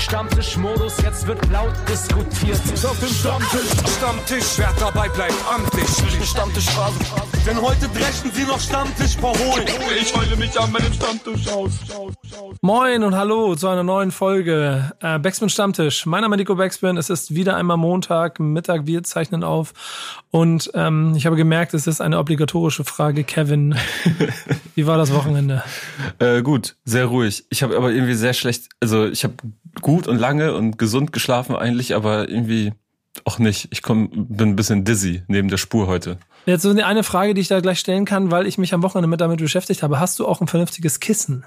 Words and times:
Stammtischmodus, 0.00 0.96
jetzt 1.02 1.26
wird 1.26 1.38
laut 1.50 1.74
diskutiert. 1.86 2.58
Auf 2.84 2.98
dem 3.00 3.08
Stammtisch, 3.08 3.96
Stammtisch, 3.98 4.56
wer 4.56 4.72
dabei 4.80 5.08
bleibt, 5.10 5.34
amtlich. 5.52 5.86
Stammtisch 6.26 6.70
Phase. 6.70 6.98
Denn 7.46 7.60
heute 7.60 7.86
dreschen 7.88 8.30
sie 8.32 8.44
noch 8.44 8.58
Stammtisch 8.58 9.16
verholen. 9.16 9.66
Ich 10.00 10.16
heule 10.16 10.36
mich 10.36 10.58
an 10.58 10.72
meinem 10.72 10.92
Stammtisch 10.92 11.48
aus. 11.48 11.72
Moin 12.62 13.02
und 13.02 13.14
hallo 13.14 13.54
zu 13.56 13.68
einer 13.68 13.82
neuen 13.82 14.10
Folge 14.10 14.90
äh, 15.00 15.18
Backspin 15.18 15.50
Stammtisch. 15.50 16.06
Mein 16.06 16.22
Name 16.22 16.36
ist 16.36 16.40
Nico 16.40 16.54
Backspin. 16.54 16.96
Es 16.96 17.10
ist 17.10 17.34
wieder 17.34 17.56
einmal 17.56 17.76
Montag, 17.76 18.40
Mittag. 18.40 18.86
Wir 18.86 19.02
zeichnen 19.02 19.44
auf. 19.44 19.74
Und 20.30 20.70
ähm, 20.74 21.14
ich 21.14 21.26
habe 21.26 21.36
gemerkt, 21.36 21.74
es 21.74 21.86
ist 21.86 22.00
eine 22.00 22.18
obligatorische 22.18 22.84
Frage. 22.84 23.22
Kevin, 23.24 23.74
wie 24.74 24.86
war 24.86 24.96
das 24.96 25.12
Wochenende? 25.12 25.62
Äh, 26.18 26.42
gut, 26.42 26.76
sehr 26.84 27.06
ruhig. 27.06 27.44
Ich 27.50 27.62
habe 27.62 27.76
aber 27.76 27.90
irgendwie 27.90 28.14
sehr 28.14 28.32
schlecht, 28.32 28.68
also 28.80 29.06
ich 29.06 29.24
habe 29.24 29.34
gut 29.80 29.89
und 30.06 30.18
lange 30.18 30.54
und 30.54 30.78
gesund 30.78 31.12
geschlafen 31.12 31.56
eigentlich, 31.56 31.94
aber 31.94 32.28
irgendwie 32.28 32.72
auch 33.24 33.38
nicht. 33.38 33.68
Ich 33.70 33.82
komm, 33.82 34.08
bin 34.28 34.50
ein 34.50 34.56
bisschen 34.56 34.84
dizzy 34.84 35.22
neben 35.26 35.48
der 35.48 35.56
Spur 35.56 35.86
heute. 35.86 36.18
Jetzt 36.46 36.62
so 36.62 36.70
eine 36.70 37.02
Frage, 37.02 37.34
die 37.34 37.40
ich 37.40 37.48
da 37.48 37.60
gleich 37.60 37.78
stellen 37.78 38.04
kann, 38.04 38.30
weil 38.30 38.46
ich 38.46 38.56
mich 38.58 38.72
am 38.72 38.82
Wochenende 38.82 39.08
mit 39.08 39.20
damit 39.20 39.40
beschäftigt 39.40 39.82
habe. 39.82 40.00
Hast 40.00 40.18
du 40.18 40.26
auch 40.26 40.40
ein 40.40 40.46
vernünftiges 40.46 41.00
Kissen? 41.00 41.44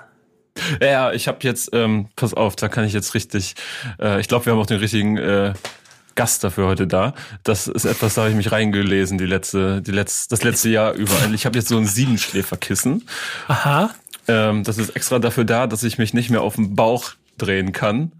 Ja, 0.81 1.11
ich 1.11 1.27
habe 1.27 1.39
jetzt, 1.41 1.71
ähm, 1.73 2.09
pass 2.15 2.33
auf, 2.33 2.55
da 2.55 2.67
kann 2.67 2.85
ich 2.85 2.93
jetzt 2.93 3.15
richtig, 3.15 3.55
äh, 3.99 4.19
ich 4.19 4.27
glaube, 4.27 4.45
wir 4.45 4.53
haben 4.53 4.59
auch 4.59 4.67
den 4.67 4.77
richtigen 4.77 5.17
äh, 5.17 5.53
Gast 6.15 6.43
dafür 6.43 6.67
heute 6.67 6.85
da. 6.85 7.15
Das 7.43 7.67
ist 7.67 7.85
etwas, 7.85 8.13
da 8.13 8.21
habe 8.21 8.31
ich 8.31 8.37
mich 8.37 8.51
reingelesen, 8.51 9.17
die 9.17 9.25
letzte, 9.25 9.81
die 9.81 9.91
letzte, 9.91 10.29
das 10.29 10.43
letzte 10.43 10.69
Jahr 10.69 10.93
über. 10.93 11.13
Ich 11.33 11.47
habe 11.47 11.57
jetzt 11.57 11.69
so 11.69 11.77
ein 11.77 11.87
Siebenschläferkissen. 11.87 13.07
Aha. 13.47 13.89
Ähm, 14.27 14.63
das 14.63 14.77
ist 14.77 14.95
extra 14.95 15.17
dafür 15.17 15.43
da, 15.43 15.65
dass 15.65 15.83
ich 15.83 15.97
mich 15.97 16.13
nicht 16.13 16.29
mehr 16.29 16.41
auf 16.41 16.55
den 16.55 16.75
Bauch 16.75 17.13
drehen 17.37 17.71
kann. 17.71 18.11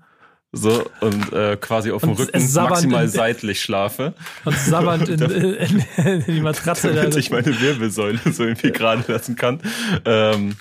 So, 0.56 0.86
und 1.02 1.34
äh, 1.34 1.58
quasi 1.58 1.92
auf 1.92 2.02
dem 2.02 2.12
Und 2.12 2.20
Rücken 2.20 2.54
maximal 2.54 3.08
seitlich 3.08 3.60
schlafe. 3.60 4.14
Und 4.46 4.56
sabbernd 4.56 5.10
in, 5.10 5.20
in, 5.20 5.86
in, 5.98 6.26
die 6.26 6.42
Matratze. 6.42 6.94
Damit 6.94 7.16
ich 7.16 7.32
meine 7.32 7.60
Wirbelsäule 7.60 8.20
so 8.32 8.44
irgendwie 8.44 8.72
gerade 8.72 9.04
lassen 9.12 9.36
kann. 9.36 9.60
Ähm, 10.06 10.56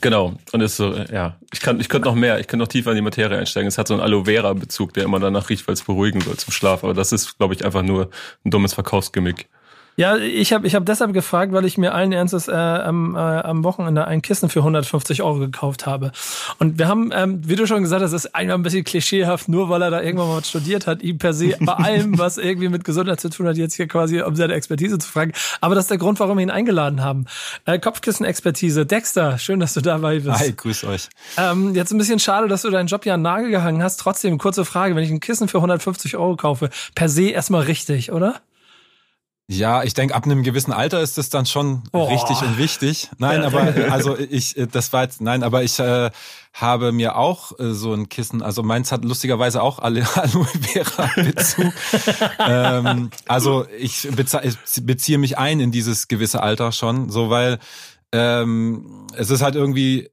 Genau. 0.00 0.34
Und 0.52 0.60
ist 0.60 0.76
so, 0.76 0.94
ja, 0.94 1.36
ich 1.52 1.60
kann, 1.60 1.80
ich 1.80 1.88
könnte 1.88 2.08
noch 2.08 2.14
mehr, 2.14 2.38
ich 2.38 2.46
könnte 2.46 2.64
noch 2.64 2.68
tiefer 2.68 2.90
in 2.90 2.96
die 2.96 3.02
Materie 3.02 3.36
einsteigen. 3.36 3.66
Es 3.66 3.76
hat 3.76 3.88
so 3.88 3.94
einen 3.94 4.02
Aloe 4.02 4.24
Vera 4.24 4.52
Bezug, 4.52 4.94
der 4.94 5.04
immer 5.04 5.18
danach 5.18 5.50
riecht, 5.50 5.66
weil 5.66 5.74
es 5.74 5.82
beruhigen 5.82 6.20
soll 6.20 6.36
zum 6.36 6.52
Schlaf. 6.52 6.84
Aber 6.84 6.94
das 6.94 7.12
ist, 7.12 7.38
glaube 7.38 7.54
ich, 7.54 7.64
einfach 7.64 7.82
nur 7.82 8.08
ein 8.44 8.50
dummes 8.50 8.72
Verkaufsgimmick. 8.72 9.48
Ja, 10.00 10.16
ich 10.16 10.54
habe 10.54 10.66
ich 10.66 10.74
hab 10.74 10.86
deshalb 10.86 11.12
gefragt, 11.12 11.52
weil 11.52 11.66
ich 11.66 11.76
mir 11.76 11.92
allen 11.92 12.12
Ernstes 12.12 12.48
äh, 12.48 12.52
am, 12.52 13.16
äh, 13.16 13.18
am 13.18 13.64
Wochenende 13.64 14.06
ein 14.06 14.22
Kissen 14.22 14.48
für 14.48 14.60
150 14.60 15.22
Euro 15.22 15.40
gekauft 15.40 15.84
habe. 15.84 16.12
Und 16.58 16.78
wir 16.78 16.88
haben, 16.88 17.10
ähm, 17.14 17.42
wie 17.44 17.54
du 17.54 17.66
schon 17.66 17.82
gesagt 17.82 18.02
hast, 18.02 18.12
das 18.12 18.24
ist 18.24 18.34
einmal 18.34 18.56
ein 18.56 18.62
bisschen 18.62 18.82
klischeehaft, 18.82 19.50
nur 19.50 19.68
weil 19.68 19.82
er 19.82 19.90
da 19.90 20.00
irgendwann 20.00 20.28
mal 20.28 20.38
was 20.38 20.48
studiert 20.48 20.86
hat, 20.86 21.02
ihm 21.02 21.18
per 21.18 21.34
se 21.34 21.54
bei 21.60 21.74
allem, 21.74 22.16
was 22.16 22.38
irgendwie 22.38 22.70
mit 22.70 22.82
Gesundheit 22.82 23.20
zu 23.20 23.28
tun 23.28 23.46
hat, 23.46 23.58
jetzt 23.58 23.74
hier 23.74 23.88
quasi 23.88 24.22
um 24.22 24.34
seine 24.36 24.54
Expertise 24.54 24.96
zu 24.96 25.06
fragen. 25.06 25.32
Aber 25.60 25.74
das 25.74 25.84
ist 25.84 25.90
der 25.90 25.98
Grund, 25.98 26.18
warum 26.18 26.38
wir 26.38 26.44
ihn 26.44 26.50
eingeladen 26.50 27.04
haben. 27.04 27.26
Äh, 27.66 27.78
Kopfkissen-Expertise. 27.78 28.86
Dexter, 28.86 29.36
schön, 29.36 29.60
dass 29.60 29.74
du 29.74 29.82
dabei 29.82 30.20
bist. 30.20 30.40
Hi, 30.40 30.54
grüß 30.54 30.84
euch. 30.84 31.10
Ähm, 31.36 31.74
jetzt 31.74 31.92
ein 31.92 31.98
bisschen 31.98 32.20
schade, 32.20 32.48
dass 32.48 32.62
du 32.62 32.70
deinen 32.70 32.86
Job 32.86 33.04
ja 33.04 33.12
an 33.12 33.20
den 33.20 33.24
Nagel 33.24 33.50
gehangen 33.50 33.82
hast. 33.82 33.98
Trotzdem, 33.98 34.38
kurze 34.38 34.64
Frage, 34.64 34.96
wenn 34.96 35.04
ich 35.04 35.10
ein 35.10 35.20
Kissen 35.20 35.46
für 35.46 35.58
150 35.58 36.16
Euro 36.16 36.36
kaufe, 36.36 36.70
per 36.94 37.10
se 37.10 37.28
erstmal 37.28 37.64
richtig, 37.64 38.12
oder? 38.12 38.40
Ja, 39.52 39.82
ich 39.82 39.94
denke, 39.94 40.14
ab 40.14 40.26
einem 40.26 40.44
gewissen 40.44 40.72
Alter 40.72 41.00
ist 41.00 41.18
das 41.18 41.28
dann 41.28 41.44
schon 41.44 41.82
oh. 41.90 42.04
richtig 42.04 42.40
und 42.40 42.56
wichtig. 42.56 43.10
Nein, 43.18 43.42
aber 43.42 43.62
also 43.90 44.16
ich, 44.16 44.54
das 44.70 44.92
war 44.92 45.02
jetzt, 45.02 45.20
nein, 45.20 45.42
aber 45.42 45.64
ich 45.64 45.76
äh, 45.80 46.12
habe 46.52 46.92
mir 46.92 47.16
auch 47.16 47.58
äh, 47.58 47.72
so 47.72 47.92
ein 47.92 48.08
Kissen, 48.08 48.42
also 48.42 48.62
meins 48.62 48.92
hat 48.92 49.04
lustigerweise 49.04 49.60
auch 49.60 49.80
alle 49.80 50.06
Aloe 50.14 50.46
Vera 50.46 51.10
Bezug. 51.16 51.72
ähm, 52.38 53.10
also 53.26 53.66
ich, 53.76 54.04
ich 54.04 54.86
beziehe 54.86 55.18
mich 55.18 55.36
ein 55.36 55.58
in 55.58 55.72
dieses 55.72 56.06
gewisse 56.06 56.44
Alter 56.44 56.70
schon, 56.70 57.10
so 57.10 57.28
weil 57.28 57.58
ähm, 58.12 59.08
es 59.16 59.30
ist 59.30 59.42
halt 59.42 59.56
irgendwie 59.56 60.10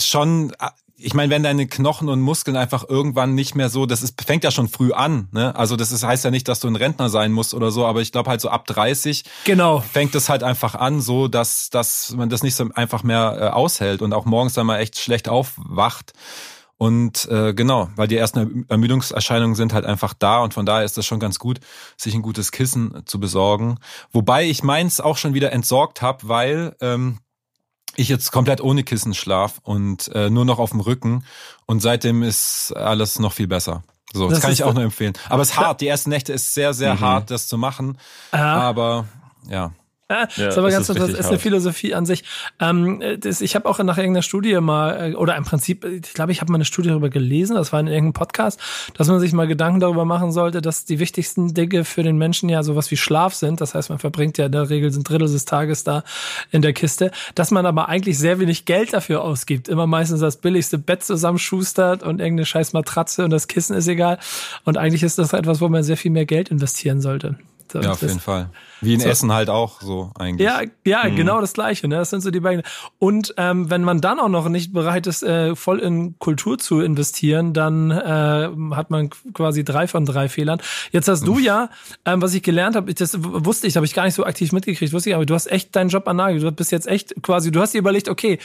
schon 0.00 0.52
ich 1.00 1.14
meine, 1.14 1.30
wenn 1.30 1.44
deine 1.44 1.66
Knochen 1.66 2.08
und 2.08 2.20
Muskeln 2.20 2.56
einfach 2.56 2.84
irgendwann 2.88 3.34
nicht 3.34 3.54
mehr 3.54 3.68
so, 3.68 3.86
das 3.86 4.02
ist, 4.02 4.20
fängt 4.20 4.42
ja 4.42 4.50
schon 4.50 4.68
früh 4.68 4.92
an, 4.92 5.28
ne? 5.32 5.54
Also 5.54 5.76
das 5.76 5.92
ist, 5.92 6.02
heißt 6.02 6.24
ja 6.24 6.30
nicht, 6.30 6.48
dass 6.48 6.58
du 6.58 6.66
ein 6.66 6.76
Rentner 6.76 7.08
sein 7.08 7.30
musst 7.30 7.54
oder 7.54 7.70
so, 7.70 7.86
aber 7.86 8.00
ich 8.00 8.10
glaube 8.10 8.30
halt 8.30 8.40
so 8.40 8.48
ab 8.48 8.66
30 8.66 9.24
genau. 9.44 9.80
fängt 9.80 10.14
es 10.16 10.28
halt 10.28 10.42
einfach 10.42 10.74
an, 10.74 11.00
so 11.00 11.28
dass, 11.28 11.70
dass 11.70 12.12
man 12.16 12.28
das 12.28 12.42
nicht 12.42 12.56
so 12.56 12.68
einfach 12.74 13.04
mehr 13.04 13.38
äh, 13.40 13.44
aushält 13.48 14.02
und 14.02 14.12
auch 14.12 14.24
morgens 14.24 14.54
dann 14.54 14.66
mal 14.66 14.78
echt 14.78 14.98
schlecht 14.98 15.28
aufwacht. 15.28 16.12
Und 16.78 17.26
äh, 17.28 17.54
genau, 17.54 17.90
weil 17.96 18.06
die 18.06 18.16
ersten 18.16 18.64
Ermüdungserscheinungen 18.68 19.56
sind 19.56 19.72
halt 19.72 19.84
einfach 19.84 20.14
da 20.14 20.42
und 20.42 20.54
von 20.54 20.64
daher 20.64 20.84
ist 20.84 20.96
das 20.96 21.06
schon 21.06 21.18
ganz 21.18 21.40
gut, 21.40 21.58
sich 21.96 22.14
ein 22.14 22.22
gutes 22.22 22.52
Kissen 22.52 23.02
zu 23.04 23.18
besorgen. 23.18 23.78
Wobei 24.12 24.46
ich 24.46 24.62
meins 24.62 25.00
auch 25.00 25.16
schon 25.16 25.34
wieder 25.34 25.52
entsorgt 25.52 26.02
habe, 26.02 26.28
weil 26.28 26.76
ähm, 26.80 27.18
ich 27.98 28.08
jetzt 28.08 28.30
komplett 28.30 28.60
ohne 28.60 28.84
Kissen 28.84 29.12
schlaf 29.12 29.60
und 29.64 30.08
äh, 30.14 30.30
nur 30.30 30.44
noch 30.44 30.58
auf 30.58 30.70
dem 30.70 30.80
Rücken 30.80 31.24
und 31.66 31.80
seitdem 31.80 32.22
ist 32.22 32.72
alles 32.76 33.18
noch 33.18 33.32
viel 33.32 33.48
besser. 33.48 33.82
So, 34.12 34.24
das, 34.28 34.34
das 34.34 34.42
kann 34.42 34.52
ich 34.52 34.62
auch 34.62 34.72
nur 34.72 34.84
empfehlen. 34.84 35.12
Aber 35.28 35.42
es 35.42 35.50
ist 35.50 35.56
hart. 35.58 35.80
Die 35.80 35.88
ersten 35.88 36.10
Nächte 36.10 36.32
ist 36.32 36.54
sehr, 36.54 36.72
sehr 36.72 36.94
mhm. 36.94 37.00
hart, 37.00 37.30
das 37.30 37.46
zu 37.46 37.58
machen. 37.58 37.98
Aha. 38.30 38.68
Aber 38.68 39.06
ja. 39.48 39.72
Ja, 40.10 40.24
das 40.24 40.38
ist 40.38 40.58
aber 40.58 40.70
ganz 40.70 40.88
interessant. 40.88 41.12
Das 41.12 41.20
ist 41.20 41.28
eine 41.28 41.38
Philosophie 41.38 41.94
an 41.94 42.06
sich. 42.06 42.24
Ähm, 42.60 43.02
das, 43.20 43.42
ich 43.42 43.54
habe 43.54 43.68
auch 43.68 43.78
nach 43.78 43.98
irgendeiner 43.98 44.22
Studie 44.22 44.58
mal, 44.60 45.12
äh, 45.12 45.14
oder 45.14 45.36
im 45.36 45.44
Prinzip, 45.44 45.84
ich 45.84 46.14
glaube, 46.14 46.32
ich 46.32 46.40
habe 46.40 46.50
mal 46.50 46.56
eine 46.56 46.64
Studie 46.64 46.88
darüber 46.88 47.10
gelesen, 47.10 47.56
das 47.56 47.72
war 47.74 47.80
in 47.80 47.88
irgendeinem 47.88 48.14
Podcast, 48.14 48.58
dass 48.94 49.08
man 49.08 49.20
sich 49.20 49.34
mal 49.34 49.46
Gedanken 49.46 49.80
darüber 49.80 50.06
machen 50.06 50.32
sollte, 50.32 50.62
dass 50.62 50.86
die 50.86 50.98
wichtigsten 50.98 51.52
Dinge 51.52 51.84
für 51.84 52.02
den 52.02 52.16
Menschen 52.16 52.48
ja 52.48 52.62
sowas 52.62 52.90
wie 52.90 52.96
Schlaf 52.96 53.34
sind. 53.34 53.60
Das 53.60 53.74
heißt, 53.74 53.90
man 53.90 53.98
verbringt 53.98 54.38
ja 54.38 54.46
in 54.46 54.52
der 54.52 54.70
Regel 54.70 54.90
ein 54.90 55.04
Drittel 55.04 55.28
des 55.28 55.44
Tages 55.44 55.84
da 55.84 56.04
in 56.50 56.62
der 56.62 56.72
Kiste, 56.72 57.10
dass 57.34 57.50
man 57.50 57.66
aber 57.66 57.90
eigentlich 57.90 58.18
sehr 58.18 58.40
wenig 58.40 58.64
Geld 58.64 58.94
dafür 58.94 59.22
ausgibt. 59.22 59.68
Immer 59.68 59.86
meistens 59.86 60.20
das 60.20 60.38
billigste 60.38 60.78
Bett 60.78 61.04
zusammenschustert 61.04 62.02
und 62.02 62.20
irgendeine 62.20 62.46
scheiß 62.46 62.72
Matratze 62.72 63.24
und 63.24 63.30
das 63.30 63.46
Kissen 63.46 63.76
ist 63.76 63.88
egal. 63.88 64.18
Und 64.64 64.78
eigentlich 64.78 65.02
ist 65.02 65.18
das 65.18 65.34
etwas, 65.34 65.60
wo 65.60 65.68
man 65.68 65.82
sehr 65.82 65.98
viel 65.98 66.10
mehr 66.10 66.24
Geld 66.24 66.48
investieren 66.48 67.02
sollte. 67.02 67.36
Und 67.74 67.84
ja, 67.84 67.92
auf 67.92 68.02
jeden 68.02 68.20
Fall. 68.20 68.50
Wie 68.80 68.94
in 68.94 69.00
so. 69.00 69.08
Essen 69.08 69.32
halt 69.32 69.50
auch 69.50 69.80
so 69.80 70.12
eigentlich. 70.18 70.46
Ja, 70.46 70.60
ja, 70.84 71.04
mhm. 71.04 71.16
genau 71.16 71.40
das 71.40 71.52
Gleiche. 71.52 71.88
Ne? 71.88 71.96
Das 71.96 72.10
sind 72.10 72.20
so 72.20 72.30
die 72.30 72.40
beiden. 72.40 72.62
Und 72.98 73.34
ähm, 73.36 73.70
wenn 73.70 73.82
man 73.82 74.00
dann 74.00 74.20
auch 74.20 74.28
noch 74.28 74.48
nicht 74.48 74.72
bereit 74.72 75.06
ist, 75.06 75.22
äh, 75.22 75.56
voll 75.56 75.80
in 75.80 76.18
Kultur 76.18 76.58
zu 76.58 76.80
investieren, 76.80 77.52
dann 77.52 77.90
äh, 77.90 78.48
hat 78.74 78.90
man 78.90 79.10
quasi 79.32 79.64
drei 79.64 79.88
von 79.88 80.04
drei 80.04 80.28
Fehlern. 80.28 80.60
Jetzt 80.92 81.08
hast 81.08 81.26
du 81.26 81.38
ja, 81.38 81.70
ähm, 82.04 82.22
was 82.22 82.34
ich 82.34 82.42
gelernt 82.42 82.76
habe, 82.76 82.94
das 82.94 83.16
wusste 83.20 83.66
ich, 83.66 83.76
habe 83.76 83.86
ich 83.86 83.94
gar 83.94 84.04
nicht 84.04 84.14
so 84.14 84.24
aktiv 84.24 84.52
mitgekriegt, 84.52 84.92
wusste 84.92 85.10
ich, 85.10 85.16
aber 85.16 85.26
du 85.26 85.34
hast 85.34 85.50
echt 85.50 85.74
deinen 85.74 85.90
Job 85.90 86.06
an 86.06 86.16
Nagel. 86.16 86.40
Du 86.40 86.52
bist 86.52 86.70
jetzt 86.72 86.86
echt 86.86 87.14
quasi, 87.22 87.50
du 87.50 87.60
hast 87.60 87.74
dir 87.74 87.78
überlegt, 87.78 88.08
okay, 88.08 88.38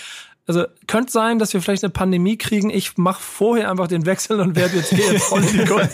also 0.46 0.66
könnte 0.88 1.12
sein, 1.12 1.40
dass 1.40 1.54
wir 1.54 1.62
vielleicht 1.62 1.84
eine 1.84 1.92
Pandemie 1.92 2.38
kriegen. 2.38 2.70
Ich 2.70 2.98
mache 2.98 3.22
vorher 3.22 3.72
einfach 3.72 3.88
den 3.88 4.06
Wechsel 4.06 4.40
und 4.42 4.56
werde 4.56 4.78
jetzt 4.78 4.90
hier 4.90 5.20
voll 5.20 5.44
in 5.44 5.60
die 5.60 5.66
Gold. 5.66 5.90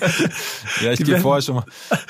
ja, 0.82 0.92
ich 0.92 1.04
gehe 1.04 1.20
vorher 1.20 1.42
schon 1.42 1.56
mal. 1.56 1.66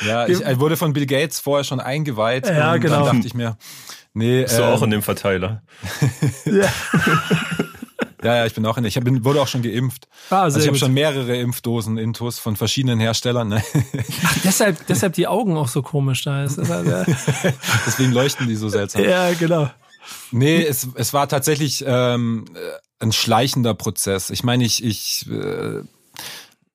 Ja, 0.05 0.27
ich, 0.27 0.39
ich, 0.39 0.59
wurde 0.59 0.77
von 0.77 0.93
Bill 0.93 1.05
Gates 1.05 1.39
vorher 1.39 1.63
schon 1.63 1.79
eingeweiht. 1.79 2.47
Ja, 2.47 2.73
und 2.73 2.81
genau. 2.81 3.05
Dann 3.05 3.15
dachte 3.17 3.27
ich 3.27 3.33
mir, 3.33 3.57
nee. 4.13 4.43
Bist 4.43 4.55
ähm, 4.55 4.61
du 4.61 4.65
auch 4.67 4.81
in 4.83 4.91
dem 4.91 5.01
Verteiler? 5.01 5.63
ja. 6.45 6.67
Ja, 8.21 8.35
ja, 8.35 8.45
ich 8.45 8.53
bin 8.53 8.65
auch 8.65 8.77
in. 8.77 8.83
Ich 8.83 8.99
bin, 8.99 9.23
wurde 9.23 9.41
auch 9.41 9.47
schon 9.47 9.61
geimpft. 9.61 10.09
Ah, 10.29 10.41
also 10.41 10.59
ich 10.59 10.67
habe 10.67 10.77
schon 10.77 10.93
mehrere 10.93 11.37
Impfdosen 11.37 11.97
Intus 11.97 12.37
von 12.37 12.57
verschiedenen 12.57 12.99
Herstellern. 12.99 13.47
Ne? 13.47 13.63
Ach, 14.25 14.37
deshalb, 14.43 14.85
deshalb 14.87 15.13
die 15.13 15.25
Augen 15.27 15.55
auch 15.55 15.69
so 15.69 15.81
komisch 15.81 16.23
da 16.25 16.43
ist. 16.43 16.57
Deswegen 16.57 18.11
leuchten 18.11 18.47
die 18.47 18.55
so 18.55 18.67
seltsam. 18.67 19.05
Ja, 19.05 19.31
genau. 19.33 19.69
Nee, 20.31 20.63
es, 20.63 20.87
es 20.95 21.13
war 21.13 21.27
tatsächlich 21.27 21.83
ähm, 21.85 22.45
ein 22.99 23.11
schleichender 23.11 23.73
Prozess. 23.73 24.29
Ich 24.29 24.43
meine, 24.43 24.63
ich, 24.63 24.83
ich, 24.83 25.25
äh, 25.29 25.81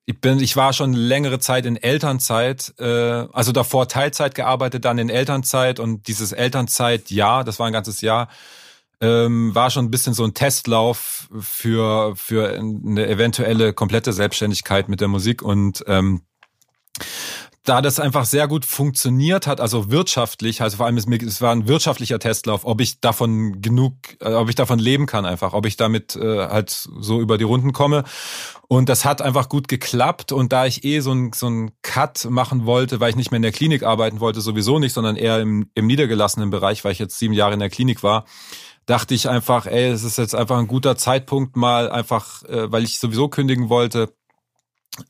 ich 0.07 0.21
bin, 0.21 0.41
ich 0.41 0.57
war 0.57 0.73
schon 0.73 0.93
längere 0.93 1.39
Zeit 1.39 1.67
in 1.67 1.77
Elternzeit, 1.77 2.75
äh, 2.79 2.85
also 3.33 3.53
davor 3.53 3.89
Teilzeit 3.89 4.35
gearbeitet, 4.35 4.85
dann 4.85 4.99
in 4.99 5.09
Elternzeit 5.09 5.81
und 5.81 6.09
dieses 6.09 6.33
Elternzeit, 6.33 7.11
ja, 7.11 7.45
das 7.45 7.59
war 7.59 7.67
ein 7.67 7.73
ganzes 7.73 8.01
Jahr, 8.01 8.29
ähm, 9.01 9.55
war 9.55 9.71
schon 9.71 9.87
ein 9.87 9.91
bisschen 9.91 10.15
so 10.15 10.25
ein 10.25 10.35
Testlauf 10.35 11.29
für 11.41 12.15
für 12.17 12.55
eine 12.55 13.07
eventuelle 13.07 13.73
komplette 13.73 14.13
Selbstständigkeit 14.13 14.89
mit 14.89 15.01
der 15.01 15.09
Musik 15.09 15.43
und 15.43 15.85
ähm, 15.87 16.23
da 17.65 17.81
das 17.81 17.99
einfach 17.99 18.27
sehr 18.27 18.47
gut 18.47 18.67
funktioniert 18.67 19.47
hat, 19.47 19.59
also 19.59 19.91
wirtschaftlich, 19.91 20.61
also 20.61 20.77
vor 20.77 20.87
allem 20.87 20.99
es 20.99 21.41
war 21.41 21.51
ein 21.51 21.67
wirtschaftlicher 21.67 22.19
Testlauf, 22.19 22.67
ob 22.67 22.83
ich 22.83 23.01
davon 23.01 23.63
genug, 23.63 23.95
äh, 24.21 24.35
ob 24.35 24.51
ich 24.51 24.55
davon 24.55 24.79
leben 24.79 25.07
kann 25.07 25.25
einfach, 25.25 25.55
ob 25.55 25.65
ich 25.65 25.79
damit 25.79 26.15
äh, 26.15 26.47
halt 26.47 26.71
so 26.71 27.21
über 27.21 27.39
die 27.39 27.45
Runden 27.45 27.73
komme. 27.73 28.05
Und 28.69 28.91
das 28.91 29.07
hat 29.07 29.23
einfach 29.23 29.49
gut 29.49 29.69
geklappt. 29.69 30.31
Und 30.31 30.53
da 30.53 30.67
ich 30.67 30.85
eh 30.85 31.01
so 31.01 31.13
ein 31.13 31.33
so 31.33 31.49
ein 31.49 31.71
Cut 31.83 32.27
machen 32.29 32.67
wollte, 32.67 33.01
weil 33.01 33.11
ich 33.11 33.17
nicht 33.17 33.31
mehr 33.31 33.37
in 33.37 33.43
der 33.43 33.53
Klinik 33.53 33.83
arbeiten 33.83 34.21
wollte, 34.21 34.43
sowieso 34.43 34.79
nicht, 34.79 34.93
sondern 34.93 35.17
eher 35.17 35.41
im, 35.41 35.71
im 35.75 35.87
niedergelassenen 35.87 36.51
Bereich, 36.51 36.85
weil 36.85 36.93
ich 36.93 36.99
jetzt 36.99 37.19
sieben 37.19 37.35
Jahre 37.35 37.55
in 37.55 37.61
der 37.61 37.71
Klinik 37.71 38.03
war, 38.03 38.27
dachte 38.85 39.15
ich 39.15 39.29
einfach, 39.29 39.65
ey, 39.67 39.89
es 39.89 40.03
ist 40.03 40.19
jetzt 40.19 40.35
einfach 40.35 40.59
ein 40.59 40.67
guter 40.67 40.97
Zeitpunkt 40.97 41.57
mal 41.57 41.91
einfach, 41.91 42.43
äh, 42.45 42.71
weil 42.71 42.85
ich 42.85 42.99
sowieso 42.99 43.29
kündigen 43.29 43.71
wollte, 43.71 44.13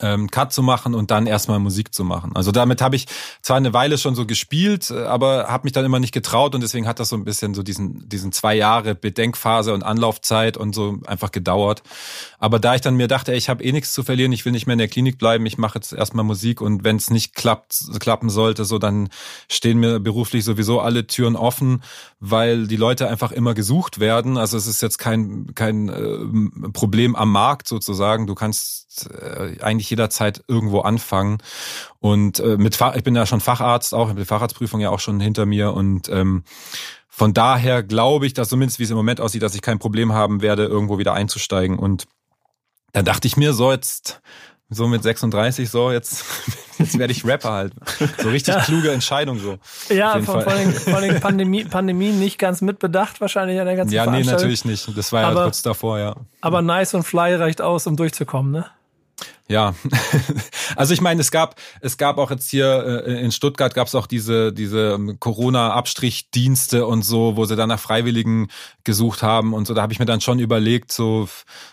ähm, 0.01 0.31
Cut 0.31 0.53
zu 0.53 0.63
machen 0.63 0.95
und 0.95 1.11
dann 1.11 1.27
erstmal 1.27 1.59
Musik 1.59 1.95
zu 1.95 2.05
machen. 2.05 2.33
Also 2.35 2.53
damit 2.53 2.81
habe 2.81 2.97
ich 2.97 3.07
zwar 3.43 3.57
eine 3.57 3.73
Weile 3.73 3.99
schon 3.99 4.15
so 4.15 4.27
gespielt, 4.27 4.91
äh, 4.91 5.05
aber 5.05 5.49
habe 5.49 5.65
mich 5.65 5.73
dann 5.73 5.85
immer 5.85 6.01
nicht 6.01 6.13
getraut 6.13 6.55
und 6.55 6.63
deswegen 6.63 6.87
hat 6.87 7.01
das 7.01 7.11
so 7.11 7.17
ein 7.17 7.25
bisschen 7.25 7.55
so 7.55 7.63
diesen 7.63 8.09
diesen 8.09 8.33
zwei 8.33 8.55
Jahre 8.55 8.95
Bedenkphase 8.95 9.75
und 9.75 9.83
Anlaufzeit 9.83 10.57
und 10.57 10.75
so 10.75 10.99
einfach 11.07 11.31
gedauert. 11.33 11.83
Aber 12.39 12.59
da 12.59 12.75
ich 12.75 12.81
dann 12.81 12.97
mir 12.97 13.09
dachte, 13.09 13.33
ey, 13.33 13.39
ich 13.39 13.49
habe 13.49 13.63
eh 13.63 13.73
nichts 13.73 13.93
zu 13.93 14.03
verlieren, 14.03 14.33
ich 14.33 14.45
will 14.45 14.53
nicht 14.53 14.67
mehr 14.67 14.75
in 14.75 14.79
der 14.79 14.89
Klinik 14.89 15.19
bleiben, 15.19 15.47
ich 15.47 15.59
mache 15.59 15.79
jetzt 15.79 15.93
erstmal 15.93 16.25
Musik 16.25 16.61
und 16.61 16.85
wenn 16.85 16.97
es 16.97 17.11
nicht 17.11 17.35
klappt, 17.35 17.85
klappen 18.01 18.31
sollte, 18.31 18.65
so 18.65 18.79
dann 18.79 19.09
stehen 19.49 19.79
mir 19.79 20.01
beruflich 20.01 20.45
sowieso 20.45 20.81
alle 20.81 21.07
Türen 21.07 21.37
offen, 21.37 21.83
weil 22.21 22.67
die 22.67 22.77
Leute 22.77 23.09
einfach 23.09 23.33
immer 23.33 23.55
gesucht 23.55 24.01
werden. 24.01 24.39
Also 24.39 24.57
es 24.57 24.67
ist 24.67 24.83
jetzt 24.83 24.99
kein 24.99 25.55
kein 25.55 25.89
äh, 25.89 26.71
Problem 26.73 27.17
am 27.17 27.33
Markt 27.33 27.69
sozusagen. 27.69 28.27
Du 28.27 28.35
kannst 28.35 29.11
äh, 29.11 29.61
eigentlich 29.75 29.91
jederzeit 29.91 30.43
irgendwo 30.49 30.81
anfangen. 30.81 31.38
Und 32.00 32.41
äh, 32.41 32.56
mit 32.56 32.76
Fach, 32.76 32.94
ich 32.97 33.05
bin 33.05 33.15
ja 33.15 33.26
schon 33.26 33.41
Facharzt 33.41 33.94
auch, 33.94 34.05
ich 34.05 34.11
habe 34.11 34.21
die 34.21 34.26
Facharztprüfung 34.26 34.81
ja 34.81 34.91
auch 34.91 35.00
schon 35.00 35.21
hinter 35.21 35.47
mir 35.47 35.73
und 35.73 36.09
ähm, 36.09 36.44
von 37.09 37.32
daher 37.32 37.82
glaube 37.82 38.26
ich, 38.26 38.35
dass 38.35 38.49
zumindest 38.49 38.81
wie 38.81 38.85
es 38.85 38.91
im 38.91 38.97
Moment 38.97 39.21
aussieht, 39.21 39.43
dass 39.43 39.55
ich 39.55 39.62
kein 39.62 39.79
Problem 39.79 40.12
haben 40.12 40.43
werde, 40.43 40.65
irgendwo 40.65 40.99
wieder 40.99 41.15
einzusteigen. 41.15 41.79
Und 41.79 42.06
da 42.93 43.03
dachte 43.03 43.29
ich 43.29 43.37
mir, 43.37 43.53
so 43.53 43.71
jetzt 43.71 44.21
so 44.69 44.88
mit 44.88 45.03
36, 45.03 45.71
so 45.71 45.93
jetzt, 45.93 46.25
jetzt 46.79 46.99
werde 46.99 47.12
ich 47.12 47.25
Rapper 47.25 47.53
halt. 47.53 47.73
So 48.19 48.31
richtig 48.31 48.55
ja. 48.55 48.61
kluge 48.62 48.91
Entscheidung 48.91 49.38
so. 49.38 49.59
Ja, 49.94 50.21
vor, 50.23 50.43
vor 50.43 50.53
allem, 50.53 50.73
vor 50.73 50.97
allem 50.97 51.21
Pandemie, 51.21 51.65
Pandemie 51.65 52.11
nicht 52.11 52.38
ganz 52.38 52.61
mitbedacht 52.61 53.21
wahrscheinlich 53.21 53.61
an 53.61 53.67
der 53.67 53.76
ganzen 53.76 53.94
Ja, 53.94 54.06
nee, 54.06 54.25
natürlich 54.25 54.65
nicht. 54.65 54.97
Das 54.97 55.12
war 55.12 55.23
ja 55.23 55.32
kurz 55.32 55.62
davor, 55.62 55.99
ja. 55.99 56.17
Aber 56.41 56.62
nice 56.62 56.94
und 56.94 57.05
fly 57.05 57.35
reicht 57.35 57.61
aus, 57.61 57.87
um 57.87 57.97
durchzukommen, 57.97 58.53
ne? 58.53 58.67
Ja, 59.46 59.75
also 60.76 60.94
ich 60.94 61.02
meine, 61.02 61.20
es 61.20 61.31
gab 61.31 61.56
es 61.82 61.99
gab 61.99 62.17
auch 62.17 62.31
jetzt 62.31 62.49
hier 62.49 63.05
äh, 63.06 63.23
in 63.23 63.31
Stuttgart 63.31 63.75
gab 63.75 63.88
es 63.88 63.94
auch 63.94 64.06
diese 64.06 64.55
diese 64.55 64.93
ähm, 64.93 65.20
Corona-Abstrichdienste 65.20 66.87
und 66.87 67.02
so, 67.02 67.37
wo 67.37 67.44
sie 67.44 67.55
dann 67.55 67.69
nach 67.69 67.79
Freiwilligen 67.79 68.49
gesucht 68.85 69.23
haben 69.23 69.52
und 69.52 69.67
so. 69.67 69.75
Da 69.75 69.82
habe 69.82 69.93
ich 69.93 69.99
mir 69.99 70.06
dann 70.06 70.23
schon 70.23 70.38
überlegt, 70.38 70.93
so 70.93 71.29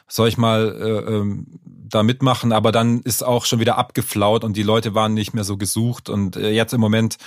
soll 0.10 0.28
ich 0.28 0.38
mal 0.38 0.76
äh, 0.82 1.14
ähm, 1.14 1.48
da 1.64 2.04
mitmachen, 2.04 2.52
aber 2.52 2.74
dann 2.74 3.02
ist 3.02 3.24
auch 3.24 3.46
schon 3.46 3.62
wieder 3.62 3.78
abgeflaut 3.78 4.44
und 4.44 4.58
die 4.58 4.64
Leute 4.64 4.94
waren 4.94 5.14
nicht 5.14 5.34
mehr 5.34 5.46
so 5.46 5.56
gesucht 5.56 6.10
und 6.10 6.36
äh, 6.36 6.50
jetzt 6.50 6.74
im 6.74 6.82
Moment 6.82 7.18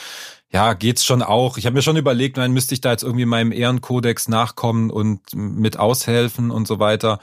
ja, 0.53 0.75
geht's 0.75 1.05
schon 1.05 1.23
auch. 1.23 1.57
Ich 1.57 1.67
habe 1.67 1.75
mir 1.75 1.83
schon 1.83 1.97
überlegt, 1.97 2.37
dann 2.37 2.53
müsste 2.53 2.75
ich 2.75 2.81
da 2.81 2.93
jetzt 2.93 3.03
irgendwie 3.03 3.25
meinem 3.25 3.51
Ehrenkodex 3.51 4.29
nachkommen 4.29 4.91
und 4.91 5.21
mit 5.35 5.79
aushelfen 5.79 6.51
und 6.51 6.69
so 6.69 6.79
weiter. 6.79 7.19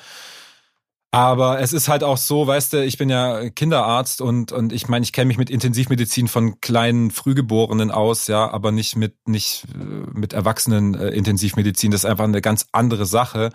Aber 1.14 1.60
es 1.60 1.74
ist 1.74 1.90
halt 1.90 2.06
auch 2.06 2.16
so, 2.16 2.48
weißt 2.48 2.72
du, 2.72 2.86
ich 2.86 2.98
bin 2.98 3.10
ja 3.10 3.50
Kinderarzt 3.50 4.22
und 4.22 4.54
und 4.54 4.72
ich 4.72 4.88
meine, 4.88 5.04
ich 5.04 5.12
kenne 5.12 5.28
mich 5.28 5.38
mit 5.38 5.50
Intensivmedizin 5.50 6.30
von 6.30 6.62
kleinen 6.62 7.12
Frühgeborenen 7.12 7.92
aus, 7.92 8.28
ja, 8.28 8.50
aber 8.50 8.72
nicht 8.72 8.96
mit 8.96 9.28
nicht 9.28 9.66
äh, 9.76 10.10
mit 10.18 10.32
Erwachsenen 10.32 10.96
äh, 10.96 11.10
Intensivmedizin. 11.10 11.92
Das 11.92 12.06
ist 12.06 12.10
einfach 12.10 12.24
eine 12.24 12.42
ganz 12.42 12.68
andere 12.72 13.06
Sache. 13.06 13.52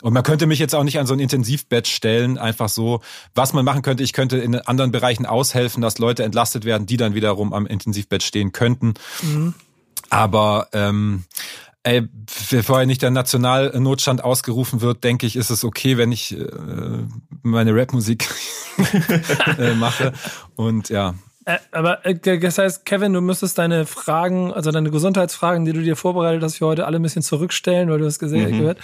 Und 0.00 0.12
man 0.12 0.22
könnte 0.22 0.46
mich 0.46 0.60
jetzt 0.60 0.74
auch 0.74 0.84
nicht 0.84 0.98
an 1.00 1.06
so 1.06 1.14
ein 1.14 1.20
Intensivbett 1.20 1.88
stellen, 1.88 2.38
einfach 2.38 2.68
so. 2.68 3.00
Was 3.34 3.52
man 3.52 3.64
machen 3.64 3.82
könnte, 3.82 4.04
ich 4.04 4.12
könnte 4.12 4.38
in 4.38 4.54
anderen 4.54 4.92
Bereichen 4.92 5.26
aushelfen, 5.26 5.80
dass 5.80 5.98
Leute 5.98 6.22
entlastet 6.22 6.64
werden, 6.64 6.86
die 6.86 6.96
dann 6.96 7.14
wiederum 7.14 7.52
am 7.52 7.66
Intensivbett 7.66 8.22
stehen 8.22 8.52
könnten. 8.52 8.94
Mhm. 9.22 9.54
Aber 10.10 10.68
ähm, 10.72 11.24
Ey, 11.84 12.08
bevor 12.50 12.84
nicht 12.86 13.02
der 13.02 13.10
Nationalnotstand 13.10 14.22
ausgerufen 14.22 14.80
wird, 14.80 15.02
denke 15.02 15.26
ich, 15.26 15.34
ist 15.34 15.50
es 15.50 15.64
okay, 15.64 15.96
wenn 15.96 16.12
ich 16.12 16.38
äh, 16.38 16.46
meine 17.42 17.74
Rapmusik 17.74 18.28
äh, 19.58 19.74
mache. 19.74 20.12
Und 20.54 20.90
ja, 20.90 21.14
äh, 21.44 21.58
aber 21.72 22.06
äh, 22.06 22.38
das 22.38 22.58
heißt, 22.58 22.84
Kevin, 22.84 23.12
du 23.12 23.20
müsstest 23.20 23.58
deine 23.58 23.86
Fragen, 23.86 24.52
also 24.52 24.70
deine 24.70 24.90
Gesundheitsfragen, 24.90 25.64
die 25.64 25.72
du 25.72 25.82
dir 25.82 25.96
vorbereitet 25.96 26.42
hast, 26.42 26.56
für 26.56 26.66
heute 26.66 26.86
alle 26.86 26.98
ein 26.98 27.02
bisschen 27.02 27.22
zurückstellen, 27.22 27.90
weil 27.90 27.98
du 27.98 28.06
hast 28.06 28.18
gesehen, 28.18 28.50
mhm. 28.50 28.58
gehört. 28.58 28.78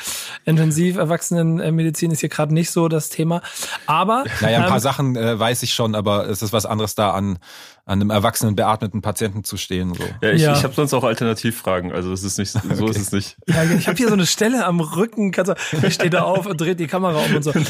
Intensiv 0.45 0.97
Erwachsenenmedizin 0.97 2.11
ist 2.11 2.21
hier 2.21 2.29
gerade 2.29 2.53
nicht 2.53 2.71
so 2.71 2.89
das 2.89 3.11
Thema. 3.11 3.43
Aber. 3.87 4.25
Naja, 4.41 4.59
ein 4.59 4.65
paar 4.65 4.77
ähm, 4.77 4.81
Sachen 4.81 5.17
äh, 5.17 5.39
weiß 5.39 5.63
ich 5.63 5.75
schon, 5.75 5.95
aber 5.95 6.29
es 6.29 6.43
ist 6.43 6.53
was 6.53 6.67
anderes 6.67 6.95
da 6.95 7.13
an, 7.13 7.39
an 7.85 8.01
einem 8.01 8.11
erwachsenen 8.11 8.57
beatmeten 8.57 9.03
Patienten 9.03 9.45
zu 9.45 9.57
stehen. 9.57 9.95
So. 9.95 10.05
Ja, 10.21 10.31
ich, 10.31 10.43
ja. 10.43 10.53
ich 10.55 10.65
habe 10.65 10.75
sonst 10.75 10.93
auch 10.95 11.05
Alternativfragen, 11.05 11.93
also 11.93 12.13
es 12.13 12.25
ist 12.25 12.39
nicht, 12.39 12.51
so 12.51 12.59
okay. 12.59 12.91
ist 12.91 12.99
es 12.99 13.13
nicht. 13.13 13.37
Ja, 13.49 13.65
ich 13.65 13.89
habe 13.89 13.97
hier 13.97 14.09
so 14.09 14.15
eine 14.15 14.27
Stelle 14.27 14.67
am 14.67 14.81
Rücken, 14.81 15.33
kannst 15.33 15.53
du, 15.53 15.91
steht 15.91 16.13
da 16.13 16.23
auf 16.23 16.47
und 16.47 16.61
dreht 16.61 16.79
die 16.81 16.87
Kamera 16.87 17.19
um 17.25 17.37
und 17.37 17.43
so. 17.43 17.53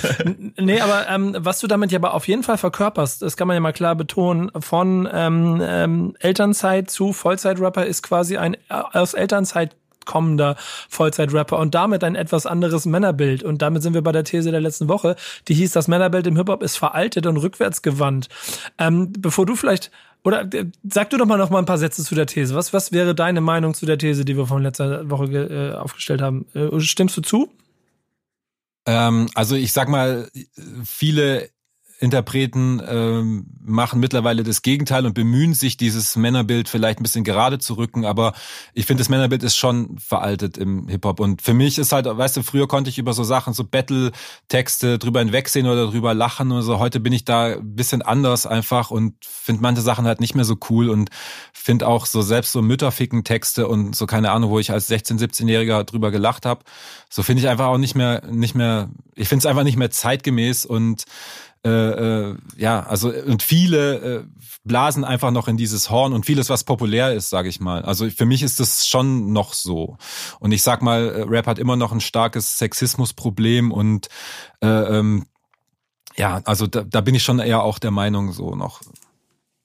Nee, 0.58 0.80
aber 0.80 1.08
ähm, 1.08 1.36
was 1.38 1.60
du 1.60 1.66
damit 1.66 1.92
ja 1.92 1.98
aber 1.98 2.14
auf 2.14 2.26
jeden 2.26 2.42
Fall 2.42 2.58
verkörperst, 2.58 3.22
das 3.22 3.36
kann 3.36 3.46
man 3.46 3.54
ja 3.54 3.60
mal 3.60 3.72
klar 3.72 3.94
betonen, 3.94 4.50
von 4.58 4.77
von 4.78 5.08
ähm, 5.12 5.60
ähm, 5.60 6.14
Elternzeit 6.20 6.88
zu 6.88 7.12
Vollzeitrapper 7.12 7.84
ist 7.84 8.04
quasi 8.04 8.36
ein 8.36 8.54
äh, 8.54 8.58
aus 8.68 9.12
Elternzeit 9.12 9.74
kommender 10.04 10.54
Vollzeitrapper 10.88 11.58
und 11.58 11.74
damit 11.74 12.04
ein 12.04 12.14
etwas 12.14 12.46
anderes 12.46 12.86
Männerbild. 12.86 13.42
Und 13.42 13.60
damit 13.60 13.82
sind 13.82 13.94
wir 13.94 14.02
bei 14.02 14.12
der 14.12 14.22
These 14.22 14.52
der 14.52 14.60
letzten 14.60 14.88
Woche, 14.88 15.16
die 15.48 15.54
hieß, 15.54 15.72
das 15.72 15.88
Männerbild 15.88 16.28
im 16.28 16.36
Hip-Hop 16.36 16.62
ist 16.62 16.76
veraltet 16.76 17.26
und 17.26 17.38
rückwärtsgewandt. 17.38 18.28
Ähm, 18.78 19.12
bevor 19.18 19.46
du 19.46 19.56
vielleicht, 19.56 19.90
oder 20.22 20.42
äh, 20.54 20.66
sag 20.88 21.10
du 21.10 21.16
doch 21.16 21.26
mal 21.26 21.38
noch 21.38 21.50
mal 21.50 21.58
ein 21.58 21.66
paar 21.66 21.78
Sätze 21.78 22.04
zu 22.04 22.14
der 22.14 22.26
These. 22.26 22.54
Was, 22.54 22.72
was 22.72 22.92
wäre 22.92 23.16
deine 23.16 23.40
Meinung 23.40 23.74
zu 23.74 23.84
der 23.84 23.98
These, 23.98 24.24
die 24.24 24.36
wir 24.36 24.46
von 24.46 24.62
letzter 24.62 25.10
Woche 25.10 25.24
äh, 25.24 25.76
aufgestellt 25.76 26.22
haben? 26.22 26.46
Äh, 26.54 26.78
stimmst 26.78 27.16
du 27.16 27.20
zu? 27.20 27.50
Ähm, 28.86 29.28
also 29.34 29.56
ich 29.56 29.72
sag 29.72 29.88
mal, 29.88 30.28
viele 30.84 31.48
Interpreten 32.00 32.80
ähm, 32.86 33.46
machen 33.60 33.98
mittlerweile 33.98 34.44
das 34.44 34.62
Gegenteil 34.62 35.04
und 35.04 35.14
bemühen 35.14 35.52
sich, 35.52 35.76
dieses 35.76 36.14
Männerbild 36.14 36.68
vielleicht 36.68 37.00
ein 37.00 37.02
bisschen 37.02 37.24
gerade 37.24 37.58
zu 37.58 37.74
rücken. 37.74 38.04
Aber 38.04 38.34
ich 38.72 38.86
finde, 38.86 39.00
das 39.00 39.08
Männerbild 39.08 39.42
ist 39.42 39.56
schon 39.56 39.98
veraltet 39.98 40.56
im 40.58 40.86
Hip-Hop. 40.86 41.18
Und 41.18 41.42
für 41.42 41.54
mich 41.54 41.76
ist 41.76 41.90
halt, 41.90 42.06
weißt 42.06 42.36
du, 42.36 42.44
früher 42.44 42.68
konnte 42.68 42.88
ich 42.88 42.98
über 42.98 43.12
so 43.14 43.24
Sachen, 43.24 43.52
so 43.52 43.64
Battle-Texte 43.64 45.00
drüber 45.00 45.18
hinwegsehen 45.18 45.66
oder 45.66 45.88
drüber 45.88 46.14
lachen 46.14 46.52
oder 46.52 46.62
so. 46.62 46.78
Heute 46.78 47.00
bin 47.00 47.12
ich 47.12 47.24
da 47.24 47.46
ein 47.46 47.74
bisschen 47.74 48.00
anders 48.02 48.46
einfach 48.46 48.92
und 48.92 49.14
finde 49.24 49.62
manche 49.62 49.82
Sachen 49.82 50.06
halt 50.06 50.20
nicht 50.20 50.36
mehr 50.36 50.44
so 50.44 50.56
cool 50.70 50.90
und 50.90 51.10
finde 51.52 51.88
auch 51.88 52.06
so 52.06 52.22
selbst 52.22 52.52
so 52.52 52.62
Mütterficken-Texte 52.62 53.66
und 53.66 53.96
so 53.96 54.06
keine 54.06 54.30
Ahnung, 54.30 54.50
wo 54.50 54.60
ich 54.60 54.70
als 54.70 54.88
16-, 54.88 55.18
17-Jähriger 55.18 55.82
drüber 55.82 56.12
gelacht 56.12 56.46
habe. 56.46 56.64
So 57.10 57.24
finde 57.24 57.42
ich 57.42 57.48
einfach 57.48 57.66
auch 57.66 57.78
nicht 57.78 57.96
mehr, 57.96 58.22
nicht 58.30 58.54
mehr, 58.54 58.88
ich 59.16 59.28
finde 59.28 59.40
es 59.40 59.46
einfach 59.46 59.64
nicht 59.64 59.76
mehr 59.76 59.90
zeitgemäß 59.90 60.64
und 60.64 61.04
äh, 61.68 62.30
äh, 62.30 62.36
ja, 62.56 62.80
also 62.84 63.12
und 63.12 63.42
viele 63.42 63.94
äh, 63.96 64.24
blasen 64.64 65.04
einfach 65.04 65.30
noch 65.30 65.48
in 65.48 65.56
dieses 65.56 65.90
Horn 65.90 66.12
und 66.12 66.24
vieles, 66.24 66.48
was 66.48 66.64
populär 66.64 67.12
ist, 67.12 67.30
sage 67.30 67.48
ich 67.48 67.60
mal. 67.60 67.82
Also 67.82 68.08
für 68.10 68.24
mich 68.24 68.42
ist 68.42 68.60
das 68.60 68.86
schon 68.86 69.32
noch 69.32 69.52
so. 69.52 69.98
Und 70.40 70.52
ich 70.52 70.62
sag 70.62 70.82
mal, 70.82 71.08
äh, 71.08 71.22
Rap 71.22 71.46
hat 71.46 71.58
immer 71.58 71.76
noch 71.76 71.92
ein 71.92 72.00
starkes 72.00 72.58
Sexismusproblem 72.58 73.70
und 73.70 74.08
äh, 74.62 74.66
ähm, 74.68 75.26
ja, 76.16 76.40
also 76.44 76.66
da, 76.66 76.82
da 76.82 77.00
bin 77.00 77.14
ich 77.14 77.22
schon 77.22 77.38
eher 77.38 77.62
auch 77.62 77.78
der 77.78 77.90
Meinung 77.90 78.32
so 78.32 78.54
noch. 78.54 78.80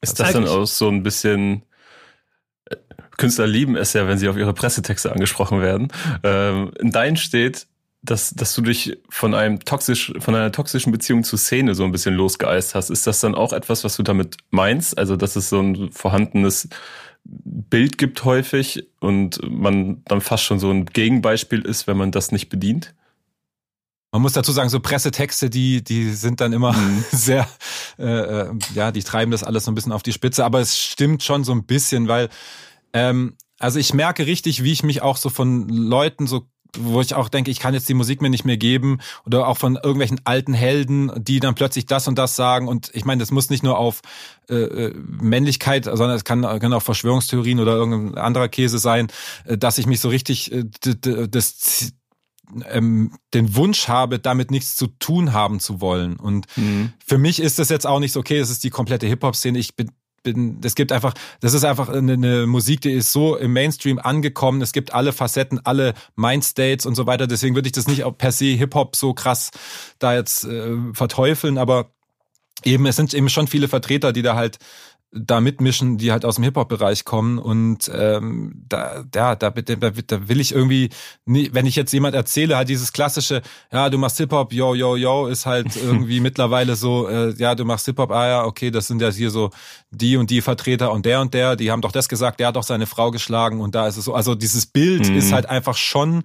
Ist 0.01 0.19
das 0.19 0.33
dann 0.33 0.47
auch 0.47 0.65
so 0.65 0.89
ein 0.89 1.03
bisschen 1.03 1.63
äh, 2.65 2.75
Künstler 3.17 3.47
lieben 3.47 3.77
es 3.77 3.93
ja, 3.93 4.07
wenn 4.07 4.17
sie 4.17 4.27
auf 4.27 4.37
ihre 4.37 4.53
Pressetexte 4.53 5.11
angesprochen 5.11 5.61
werden. 5.61 5.87
Ähm, 6.23 6.71
in 6.79 6.91
deinen 6.91 7.17
steht, 7.17 7.67
dass, 8.03 8.31
dass 8.31 8.53
du 8.53 8.61
dich 8.61 8.97
von 9.09 9.33
einem 9.33 9.59
toxisch, 9.61 10.13
von 10.19 10.35
einer 10.35 10.51
toxischen 10.51 10.91
Beziehung 10.91 11.23
zur 11.23 11.39
Szene 11.39 11.73
so 11.73 11.85
ein 11.85 11.91
bisschen 11.91 12.13
losgeeist 12.13 12.75
hast. 12.75 12.89
Ist 12.89 13.07
das 13.07 13.21
dann 13.21 13.33
auch 13.33 13.53
etwas, 13.53 13.83
was 13.85 13.95
du 13.95 14.03
damit 14.03 14.37
meinst? 14.51 14.97
Also, 14.97 15.15
dass 15.15 15.37
es 15.37 15.49
so 15.49 15.61
ein 15.61 15.91
vorhandenes 15.91 16.67
Bild 17.23 17.97
gibt 17.97 18.25
häufig 18.25 18.87
und 18.99 19.39
man 19.49 20.03
dann 20.05 20.19
fast 20.19 20.43
schon 20.43 20.59
so 20.59 20.69
ein 20.69 20.85
Gegenbeispiel 20.85 21.61
ist, 21.61 21.87
wenn 21.87 21.95
man 21.95 22.11
das 22.11 22.33
nicht 22.33 22.49
bedient? 22.49 22.93
Man 24.11 24.21
muss 24.21 24.33
dazu 24.33 24.51
sagen, 24.51 24.69
so 24.69 24.81
Pressetexte, 24.81 25.49
die, 25.49 25.81
die 25.81 26.11
sind 26.11 26.41
dann 26.41 26.51
immer 26.51 26.73
mhm. 26.73 27.05
sehr, 27.11 27.47
äh, 27.97 28.03
äh, 28.03 28.51
ja, 28.75 28.91
die 28.91 29.01
treiben 29.01 29.31
das 29.31 29.43
alles 29.43 29.63
so 29.63 29.71
ein 29.71 29.75
bisschen 29.75 29.93
auf 29.93 30.03
die 30.03 30.13
Spitze, 30.13 30.43
aber 30.43 30.59
es 30.59 30.77
stimmt 30.77 31.23
schon 31.23 31.45
so 31.45 31.53
ein 31.53 31.63
bisschen, 31.63 32.09
weil 32.09 32.29
ähm, 32.91 33.37
also 33.59 33.79
ich 33.79 33.93
merke 33.93 34.25
richtig, 34.25 34.63
wie 34.63 34.73
ich 34.73 34.83
mich 34.83 35.01
auch 35.01 35.15
so 35.15 35.29
von 35.29 35.69
Leuten 35.69 36.27
so 36.27 36.47
wo 36.77 37.01
ich 37.01 37.13
auch 37.13 37.29
denke, 37.29 37.51
ich 37.51 37.59
kann 37.59 37.73
jetzt 37.73 37.87
die 37.89 37.93
Musik 37.93 38.21
mir 38.21 38.29
nicht 38.29 38.45
mehr 38.45 38.57
geben 38.57 38.99
oder 39.25 39.47
auch 39.47 39.57
von 39.57 39.75
irgendwelchen 39.75 40.21
alten 40.23 40.53
Helden, 40.53 41.11
die 41.15 41.39
dann 41.39 41.55
plötzlich 41.55 41.85
das 41.85 42.07
und 42.07 42.17
das 42.17 42.35
sagen 42.35 42.67
und 42.67 42.89
ich 42.93 43.05
meine, 43.05 43.19
das 43.19 43.31
muss 43.31 43.49
nicht 43.49 43.63
nur 43.63 43.77
auf 43.77 44.01
äh, 44.49 44.55
äh 44.55 44.93
Männlichkeit, 44.95 45.85
sondern 45.85 46.11
es 46.11 46.23
kann, 46.23 46.41
kann 46.41 46.73
auch 46.73 46.81
Verschwörungstheorien 46.81 47.59
oder 47.59 47.73
irgendein 47.73 48.17
anderer 48.17 48.47
Käse 48.47 48.79
sein, 48.79 49.07
äh, 49.45 49.57
dass 49.57 49.77
ich 49.77 49.85
mich 49.85 49.99
so 49.99 50.09
richtig 50.09 50.51
äh, 50.51 50.63
das 51.29 51.93
ähm, 52.69 53.17
den 53.33 53.55
Wunsch 53.55 53.87
habe, 53.87 54.19
damit 54.19 54.51
nichts 54.51 54.75
zu 54.75 54.87
tun 54.87 55.33
haben 55.33 55.59
zu 55.59 55.81
wollen. 55.81 56.17
Und 56.17 56.45
mhm. 56.55 56.93
für 57.03 57.17
mich 57.17 57.39
ist 57.39 57.59
das 57.59 57.69
jetzt 57.69 57.87
auch 57.87 57.99
nicht 57.99 58.11
so, 58.11 58.19
okay, 58.19 58.37
es 58.37 58.49
ist 58.49 58.63
die 58.63 58.69
komplette 58.69 59.07
Hip-Hop-Szene. 59.07 59.57
Ich 59.59 59.75
bin 59.75 59.91
bin, 60.23 60.59
es 60.63 60.75
gibt 60.75 60.91
einfach, 60.91 61.13
das 61.41 61.53
ist 61.53 61.63
einfach 61.63 61.89
eine, 61.89 62.13
eine 62.13 62.47
Musik, 62.47 62.81
die 62.81 62.91
ist 62.91 63.11
so 63.11 63.35
im 63.35 63.53
Mainstream 63.53 63.99
angekommen. 63.99 64.61
Es 64.61 64.73
gibt 64.73 64.93
alle 64.93 65.13
Facetten, 65.13 65.59
alle 65.65 65.93
Mindstates 66.15 66.85
und 66.85 66.95
so 66.95 67.05
weiter. 67.05 67.27
Deswegen 67.27 67.55
würde 67.55 67.67
ich 67.67 67.73
das 67.73 67.87
nicht 67.87 68.03
auch 68.03 68.17
per 68.17 68.31
se 68.31 68.45
Hip-Hop 68.45 68.95
so 68.95 69.13
krass 69.13 69.51
da 69.99 70.15
jetzt 70.15 70.45
äh, 70.45 70.71
verteufeln, 70.93 71.57
aber 71.57 71.91
eben, 72.63 72.85
es 72.85 72.95
sind 72.95 73.13
eben 73.13 73.29
schon 73.29 73.47
viele 73.47 73.67
Vertreter, 73.67 74.13
die 74.13 74.21
da 74.21 74.35
halt 74.35 74.57
da 75.15 75.41
mitmischen, 75.41 75.97
die 75.97 76.11
halt 76.11 76.25
aus 76.25 76.35
dem 76.35 76.43
Hip-Hop-Bereich 76.43 77.05
kommen. 77.05 77.37
Und 77.37 77.89
ähm, 77.93 78.63
da, 78.67 79.03
ja, 79.13 79.35
da, 79.35 79.49
da, 79.51 79.89
da 79.91 80.27
will 80.27 80.39
ich 80.39 80.53
irgendwie, 80.53 80.89
nie, 81.25 81.49
wenn 81.53 81.65
ich 81.65 81.75
jetzt 81.75 81.93
jemand 81.93 82.15
erzähle, 82.15 82.57
halt 82.57 82.69
dieses 82.69 82.93
klassische, 82.93 83.41
ja, 83.71 83.89
du 83.89 83.97
machst 83.97 84.17
Hip-Hop, 84.17 84.51
yo, 84.53 84.73
yo, 84.73 84.95
yo, 84.95 85.27
ist 85.27 85.45
halt 85.45 85.75
irgendwie 85.81 86.19
mittlerweile 86.19 86.75
so, 86.75 87.07
äh, 87.07 87.33
ja, 87.37 87.55
du 87.55 87.65
machst 87.65 87.85
Hip-Hop, 87.85 88.11
ah 88.11 88.27
ja, 88.27 88.43
okay, 88.45 88.71
das 88.71 88.87
sind 88.87 89.01
ja 89.01 89.11
hier 89.11 89.29
so 89.29 89.51
die 89.91 90.17
und 90.17 90.29
die 90.29 90.41
Vertreter 90.41 90.91
und 90.91 91.05
der 91.05 91.21
und 91.21 91.33
der, 91.33 91.55
die 91.55 91.71
haben 91.71 91.81
doch 91.81 91.91
das 91.91 92.09
gesagt, 92.09 92.39
der 92.39 92.47
hat 92.47 92.55
doch 92.55 92.63
seine 92.63 92.87
Frau 92.87 93.11
geschlagen 93.11 93.61
und 93.61 93.75
da 93.75 93.87
ist 93.87 93.97
es 93.97 94.05
so. 94.05 94.13
Also 94.13 94.35
dieses 94.35 94.65
Bild 94.65 95.09
mhm. 95.09 95.17
ist 95.17 95.31
halt 95.31 95.47
einfach 95.47 95.77
schon 95.77 96.23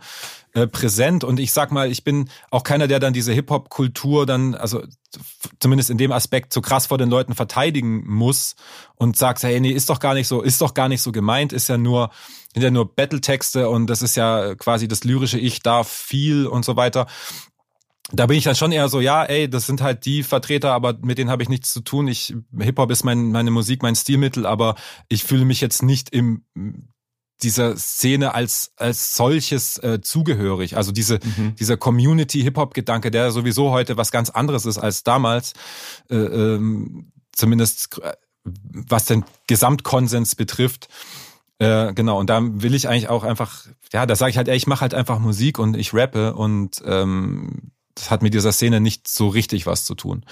äh, 0.54 0.66
präsent. 0.66 1.24
Und 1.24 1.40
ich 1.40 1.52
sag 1.52 1.72
mal, 1.72 1.90
ich 1.90 2.04
bin 2.04 2.28
auch 2.50 2.62
keiner, 2.62 2.86
der 2.86 3.00
dann 3.00 3.12
diese 3.12 3.32
Hip-Hop-Kultur 3.32 4.26
dann, 4.26 4.54
also 4.54 4.82
zumindest 5.60 5.90
in 5.90 5.98
dem 5.98 6.12
Aspekt, 6.12 6.52
so 6.52 6.60
krass 6.60 6.86
vor 6.86 6.98
den 6.98 7.10
Leuten 7.10 7.34
verteidigen 7.34 8.04
muss 8.06 8.56
und 8.96 9.16
sagt, 9.16 9.42
hey, 9.42 9.60
nee, 9.60 9.70
ist 9.70 9.90
doch 9.90 10.00
gar 10.00 10.14
nicht 10.14 10.28
so, 10.28 10.42
ist 10.42 10.60
doch 10.60 10.74
gar 10.74 10.88
nicht 10.88 11.02
so 11.02 11.12
gemeint, 11.12 11.52
ist 11.52 11.68
ja 11.68 11.78
nur, 11.78 12.10
sind 12.52 12.62
ja 12.62 12.70
nur 12.70 12.94
Battle-Texte 12.94 13.68
und 13.68 13.86
das 13.86 14.02
ist 14.02 14.16
ja 14.16 14.54
quasi 14.54 14.88
das 14.88 15.04
lyrische 15.04 15.38
Ich 15.38 15.60
darf 15.60 15.88
viel 15.88 16.46
und 16.46 16.64
so 16.64 16.76
weiter 16.76 17.06
da 18.10 18.26
bin 18.26 18.38
ich 18.38 18.44
dann 18.44 18.54
schon 18.54 18.72
eher 18.72 18.88
so, 18.88 19.00
ja, 19.00 19.24
ey, 19.24 19.50
das 19.50 19.66
sind 19.66 19.82
halt 19.82 20.06
die 20.06 20.22
Vertreter, 20.22 20.72
aber 20.72 20.96
mit 21.02 21.18
denen 21.18 21.30
habe 21.30 21.42
ich 21.42 21.48
nichts 21.48 21.72
zu 21.72 21.82
tun. 21.82 22.08
Ich 22.08 22.34
Hip 22.58 22.78
Hop 22.78 22.90
ist 22.90 23.04
mein, 23.04 23.32
meine 23.32 23.50
Musik, 23.50 23.82
mein 23.82 23.96
Stilmittel, 23.96 24.46
aber 24.46 24.76
ich 25.08 25.24
fühle 25.24 25.44
mich 25.44 25.60
jetzt 25.60 25.82
nicht 25.82 26.10
im 26.10 26.42
dieser 27.42 27.76
Szene 27.76 28.34
als 28.34 28.72
als 28.76 29.14
solches 29.14 29.78
äh, 29.78 30.00
zugehörig. 30.00 30.76
Also 30.76 30.92
diese 30.92 31.20
mhm. 31.22 31.54
dieser 31.56 31.76
Community 31.76 32.42
Hip 32.42 32.56
Hop 32.56 32.74
Gedanke, 32.74 33.10
der 33.10 33.30
sowieso 33.30 33.70
heute 33.70 33.96
was 33.96 34.10
ganz 34.10 34.30
anderes 34.30 34.66
ist 34.66 34.78
als 34.78 35.04
damals, 35.04 35.54
äh, 36.10 36.16
ähm, 36.16 37.12
zumindest 37.32 38.00
äh, 38.02 38.12
was 38.44 39.04
den 39.04 39.24
Gesamtkonsens 39.46 40.34
betrifft. 40.34 40.88
Äh, 41.58 41.92
genau, 41.92 42.18
und 42.18 42.30
da 42.30 42.40
will 42.42 42.74
ich 42.74 42.88
eigentlich 42.88 43.08
auch 43.08 43.24
einfach, 43.24 43.66
ja, 43.92 44.06
da 44.06 44.14
sage 44.14 44.30
ich 44.30 44.36
halt, 44.36 44.48
ey, 44.48 44.56
ich 44.56 44.68
mache 44.68 44.82
halt 44.82 44.94
einfach 44.94 45.18
Musik 45.18 45.58
und 45.58 45.76
ich 45.76 45.92
rappe 45.92 46.34
und 46.34 46.82
ähm, 46.84 47.72
das 47.94 48.10
hat 48.10 48.22
mit 48.22 48.32
dieser 48.32 48.52
Szene 48.52 48.80
nicht 48.80 49.08
so 49.08 49.28
richtig 49.28 49.66
was 49.66 49.84
zu 49.84 49.96
tun 49.96 50.24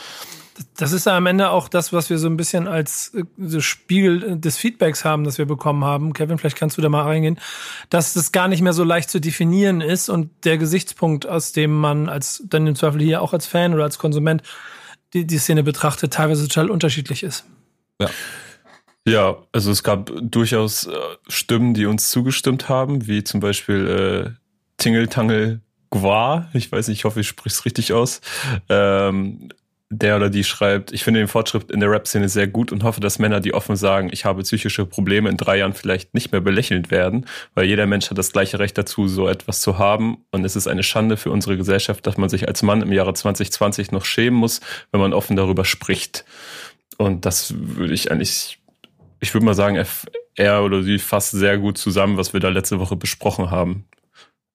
das 0.76 0.92
ist 0.92 1.06
ja 1.06 1.16
am 1.16 1.26
Ende 1.26 1.50
auch 1.50 1.68
das, 1.68 1.92
was 1.92 2.10
wir 2.10 2.18
so 2.18 2.28
ein 2.28 2.36
bisschen 2.36 2.68
als 2.68 3.14
äh, 3.14 3.24
so 3.38 3.60
Spiegel 3.60 4.38
des 4.38 4.56
Feedbacks 4.56 5.04
haben, 5.04 5.24
das 5.24 5.38
wir 5.38 5.46
bekommen 5.46 5.84
haben. 5.84 6.12
Kevin, 6.12 6.38
vielleicht 6.38 6.56
kannst 6.56 6.78
du 6.78 6.82
da 6.82 6.88
mal 6.88 7.02
reingehen, 7.02 7.38
dass 7.90 8.14
das 8.14 8.32
gar 8.32 8.48
nicht 8.48 8.62
mehr 8.62 8.72
so 8.72 8.84
leicht 8.84 9.10
zu 9.10 9.20
definieren 9.20 9.80
ist 9.80 10.08
und 10.08 10.30
der 10.44 10.58
Gesichtspunkt, 10.58 11.26
aus 11.26 11.52
dem 11.52 11.76
man 11.76 12.08
als 12.08 12.42
dann 12.46 12.66
im 12.66 12.74
Zweifel 12.76 13.00
hier 13.00 13.22
auch 13.22 13.32
als 13.32 13.46
Fan 13.46 13.74
oder 13.74 13.84
als 13.84 13.98
Konsument 13.98 14.42
die, 15.12 15.26
die 15.26 15.38
Szene 15.38 15.62
betrachtet, 15.62 16.12
teilweise 16.12 16.48
total 16.48 16.70
unterschiedlich 16.70 17.22
ist. 17.22 17.44
Ja. 18.00 18.08
Ja, 19.08 19.36
also 19.52 19.70
es 19.70 19.84
gab 19.84 20.10
durchaus 20.20 20.88
äh, 20.88 20.92
Stimmen, 21.28 21.74
die 21.74 21.86
uns 21.86 22.10
zugestimmt 22.10 22.68
haben, 22.68 23.06
wie 23.06 23.22
zum 23.22 23.38
Beispiel 23.38 23.86
äh, 23.86 24.30
Tingle 24.78 25.08
Tangle 25.08 25.60
Gwa, 25.90 26.48
ich 26.52 26.72
weiß 26.72 26.88
nicht, 26.88 26.98
ich 26.98 27.04
hoffe, 27.04 27.20
ich 27.20 27.28
spreche 27.28 27.54
es 27.54 27.64
richtig 27.64 27.92
aus, 27.92 28.20
ähm, 28.68 29.50
der 29.88 30.16
oder 30.16 30.30
die 30.30 30.42
schreibt, 30.42 30.92
ich 30.92 31.04
finde 31.04 31.20
den 31.20 31.28
Fortschritt 31.28 31.70
in 31.70 31.78
der 31.78 31.90
Rap-Szene 31.90 32.28
sehr 32.28 32.48
gut 32.48 32.72
und 32.72 32.82
hoffe, 32.82 33.00
dass 33.00 33.20
Männer, 33.20 33.38
die 33.40 33.54
offen 33.54 33.76
sagen, 33.76 34.08
ich 34.12 34.24
habe 34.24 34.42
psychische 34.42 34.84
Probleme, 34.84 35.28
in 35.28 35.36
drei 35.36 35.58
Jahren 35.58 35.74
vielleicht 35.74 36.12
nicht 36.12 36.32
mehr 36.32 36.40
belächelt 36.40 36.90
werden, 36.90 37.26
weil 37.54 37.66
jeder 37.66 37.86
Mensch 37.86 38.10
hat 38.10 38.18
das 38.18 38.32
gleiche 38.32 38.58
Recht 38.58 38.76
dazu, 38.76 39.06
so 39.06 39.28
etwas 39.28 39.60
zu 39.60 39.78
haben. 39.78 40.24
Und 40.32 40.44
es 40.44 40.56
ist 40.56 40.66
eine 40.66 40.82
Schande 40.82 41.16
für 41.16 41.30
unsere 41.30 41.56
Gesellschaft, 41.56 42.04
dass 42.06 42.16
man 42.16 42.28
sich 42.28 42.48
als 42.48 42.62
Mann 42.62 42.82
im 42.82 42.92
Jahre 42.92 43.14
2020 43.14 43.92
noch 43.92 44.04
schämen 44.04 44.38
muss, 44.38 44.60
wenn 44.90 45.00
man 45.00 45.12
offen 45.12 45.36
darüber 45.36 45.64
spricht. 45.64 46.24
Und 46.98 47.24
das 47.24 47.54
würde 47.56 47.94
ich 47.94 48.10
eigentlich, 48.10 48.58
ich 49.20 49.32
würde 49.34 49.46
mal 49.46 49.54
sagen, 49.54 49.80
er 50.34 50.64
oder 50.64 50.82
sie 50.82 50.98
fasst 50.98 51.30
sehr 51.30 51.58
gut 51.58 51.78
zusammen, 51.78 52.16
was 52.16 52.32
wir 52.32 52.40
da 52.40 52.48
letzte 52.48 52.80
Woche 52.80 52.96
besprochen 52.96 53.52
haben. 53.52 53.86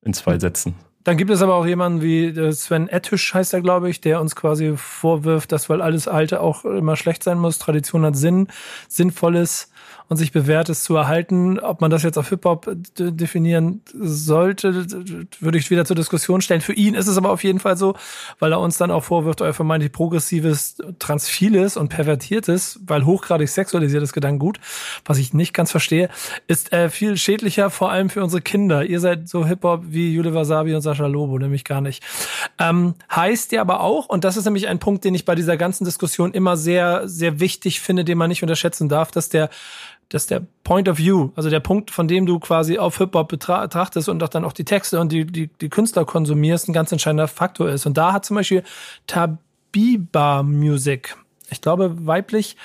In 0.04 0.14
zwei 0.14 0.40
Sätzen. 0.40 0.76
Dann 1.04 1.18
gibt 1.18 1.32
es 1.32 1.42
aber 1.42 1.56
auch 1.56 1.66
jemanden 1.66 2.02
wie 2.02 2.26
äh, 2.26 2.52
Sven 2.52 2.88
Ettisch 2.88 3.34
heißt 3.34 3.54
er, 3.54 3.62
glaube 3.62 3.90
ich, 3.90 4.02
der 4.02 4.22
uns 4.22 4.36
quasi 4.36 4.74
vorwirft, 4.76 5.52
dass 5.52 5.70
weil 5.70 5.82
alles 5.82 6.08
Alte 6.08 6.42
auch 6.42 6.64
immer 6.66 6.96
schlecht 6.96 7.24
sein 7.24 7.40
muss, 7.40 7.58
Tradition 7.58 8.06
hat 8.06 8.16
Sinn, 8.16 8.48
Sinnvolles 8.88 9.71
und 10.12 10.18
sich 10.18 10.34
bewährtes 10.34 10.84
zu 10.84 10.98
erhalten. 10.98 11.58
Ob 11.58 11.80
man 11.80 11.90
das 11.90 12.04
jetzt 12.04 12.18
auf 12.18 12.28
Hip-Hop 12.28 12.70
definieren 12.98 13.82
sollte, 13.94 14.86
würde 15.40 15.58
ich 15.58 15.72
wieder 15.72 15.86
zur 15.86 15.96
Diskussion 15.96 16.42
stellen. 16.42 16.60
Für 16.60 16.74
ihn 16.74 16.96
ist 16.96 17.08
es 17.08 17.18
aber 17.18 17.32
auf 17.32 17.46
jeden 17.46 17.60
Fall 17.60 17.78
so, 17.78 17.96
weil 18.38 18.52
er 18.52 18.60
uns 18.60 18.78
dann 18.78 18.92
auch 18.92 19.06
vorwirft, 19.06 19.42
euer 19.42 19.54
vermeintlich 19.54 19.94
progressives, 19.94 20.76
transphiles 21.00 21.78
und 21.78 21.88
pervertiertes, 21.88 22.82
weil 22.86 23.06
hochgradig 23.06 23.48
sexualisiertes 23.48 24.12
Gedankengut, 24.12 24.60
was 25.06 25.18
ich 25.18 25.34
nicht 25.34 25.54
ganz 25.54 25.72
verstehe, 25.72 26.10
ist 26.46 26.74
äh, 26.74 26.90
viel 26.90 27.16
schädlicher, 27.16 27.70
vor 27.70 27.90
allem 27.90 28.10
für 28.10 28.22
unsere 28.22 28.42
Kinder. 28.42 28.84
Ihr 28.84 29.00
seid 29.00 29.30
so 29.30 29.46
Hip-Hop 29.46 29.84
wie 29.88 30.14
Jule 30.14 30.34
Wasabi 30.34 30.76
und 30.76 30.82
Sascha 30.82 31.08
Lobo, 31.08 31.40
nämlich 31.40 31.64
gar 31.64 31.80
nicht. 31.80 32.04
Ähm, 32.60 32.96
heißt 33.16 33.54
ja 33.54 33.62
aber 33.62 33.80
auch, 33.80 34.10
und 34.10 34.26
das 34.26 34.36
ist 34.36 34.44
nämlich 34.44 34.68
ein 34.68 34.80
Punkt, 34.80 35.06
den 35.06 35.16
ich 35.16 35.24
bei 35.24 35.36
dieser 35.36 35.56
ganzen 35.56 35.86
Diskussion 35.86 36.34
immer 36.34 36.58
sehr, 36.58 37.08
sehr 37.08 37.40
wichtig 37.40 37.80
finde, 37.80 38.04
den 38.04 38.18
man 38.18 38.28
nicht 38.28 38.44
unterschätzen 38.44 38.90
darf, 38.90 39.12
dass 39.12 39.30
der 39.30 39.50
dass 40.12 40.28
der 40.28 40.46
Point 40.64 40.90
of 40.90 40.98
View, 40.98 41.30
also 41.36 41.50
der 41.50 41.62
Punkt, 41.62 41.90
von 41.90 42.08
dem 42.08 42.26
du 42.26 42.38
quasi 42.40 42.78
auf 42.78 42.98
Hip-Hop 42.98 43.30
betrachtest 43.30 44.10
und 44.10 44.22
auch 44.22 44.30
dann 44.30 44.44
auch 44.44 44.54
die 44.54 44.66
Texte 44.66 45.00
und 45.00 45.12
die, 45.12 45.26
die, 45.26 45.48
die 45.48 45.70
Künstler 45.70 46.06
konsumierst, 46.06 46.68
ein 46.68 46.74
ganz 46.74 46.92
entscheidender 46.92 47.30
Faktor 47.30 47.70
ist. 47.70 47.86
Und 47.86 47.98
da 47.98 48.12
hat 48.14 48.26
zum 48.26 48.36
Beispiel 48.36 48.64
Tabiba 49.08 50.44
Music, 50.44 51.16
ich 51.50 51.62
glaube 51.62 52.06
weiblich, 52.06 52.58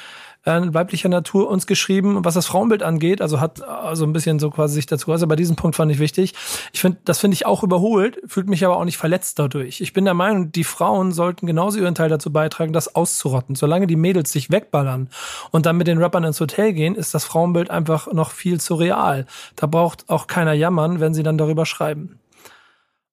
äh, 0.46 0.74
weiblicher 0.74 1.08
Natur 1.08 1.50
uns 1.50 1.66
geschrieben, 1.66 2.24
was 2.24 2.34
das 2.34 2.46
Frauenbild 2.46 2.82
angeht. 2.82 3.20
Also 3.20 3.40
hat 3.40 3.62
also 3.62 4.04
ein 4.04 4.12
bisschen 4.12 4.38
so 4.38 4.50
quasi 4.50 4.74
sich 4.74 4.86
dazu. 4.86 5.12
Also 5.12 5.26
bei 5.26 5.36
diesem 5.36 5.56
Punkt 5.56 5.76
fand 5.76 5.92
ich 5.92 5.98
wichtig. 5.98 6.34
Ich 6.72 6.80
finde, 6.80 6.98
das 7.04 7.18
finde 7.18 7.34
ich 7.34 7.46
auch 7.46 7.62
überholt, 7.62 8.18
fühlt 8.26 8.48
mich 8.48 8.64
aber 8.64 8.76
auch 8.76 8.84
nicht 8.84 8.96
verletzt 8.96 9.38
dadurch. 9.38 9.80
Ich 9.80 9.92
bin 9.92 10.04
der 10.04 10.14
Meinung, 10.14 10.52
die 10.52 10.64
Frauen 10.64 11.12
sollten 11.12 11.46
genauso 11.46 11.80
ihren 11.80 11.94
Teil 11.94 12.08
dazu 12.08 12.32
beitragen, 12.32 12.72
das 12.72 12.94
auszurotten. 12.94 13.56
Solange 13.56 13.86
die 13.86 13.96
Mädels 13.96 14.32
sich 14.32 14.50
wegballern 14.50 15.10
und 15.50 15.66
dann 15.66 15.76
mit 15.76 15.88
den 15.88 15.98
Rappern 15.98 16.24
ins 16.24 16.40
Hotel 16.40 16.72
gehen, 16.72 16.94
ist 16.94 17.12
das 17.12 17.24
Frauenbild 17.24 17.70
einfach 17.70 18.12
noch 18.12 18.30
viel 18.30 18.60
zu 18.60 18.76
real. 18.76 19.26
Da 19.56 19.66
braucht 19.66 20.08
auch 20.08 20.28
keiner 20.28 20.52
jammern, 20.52 21.00
wenn 21.00 21.12
sie 21.12 21.22
dann 21.22 21.38
darüber 21.38 21.66
schreiben. 21.66 22.20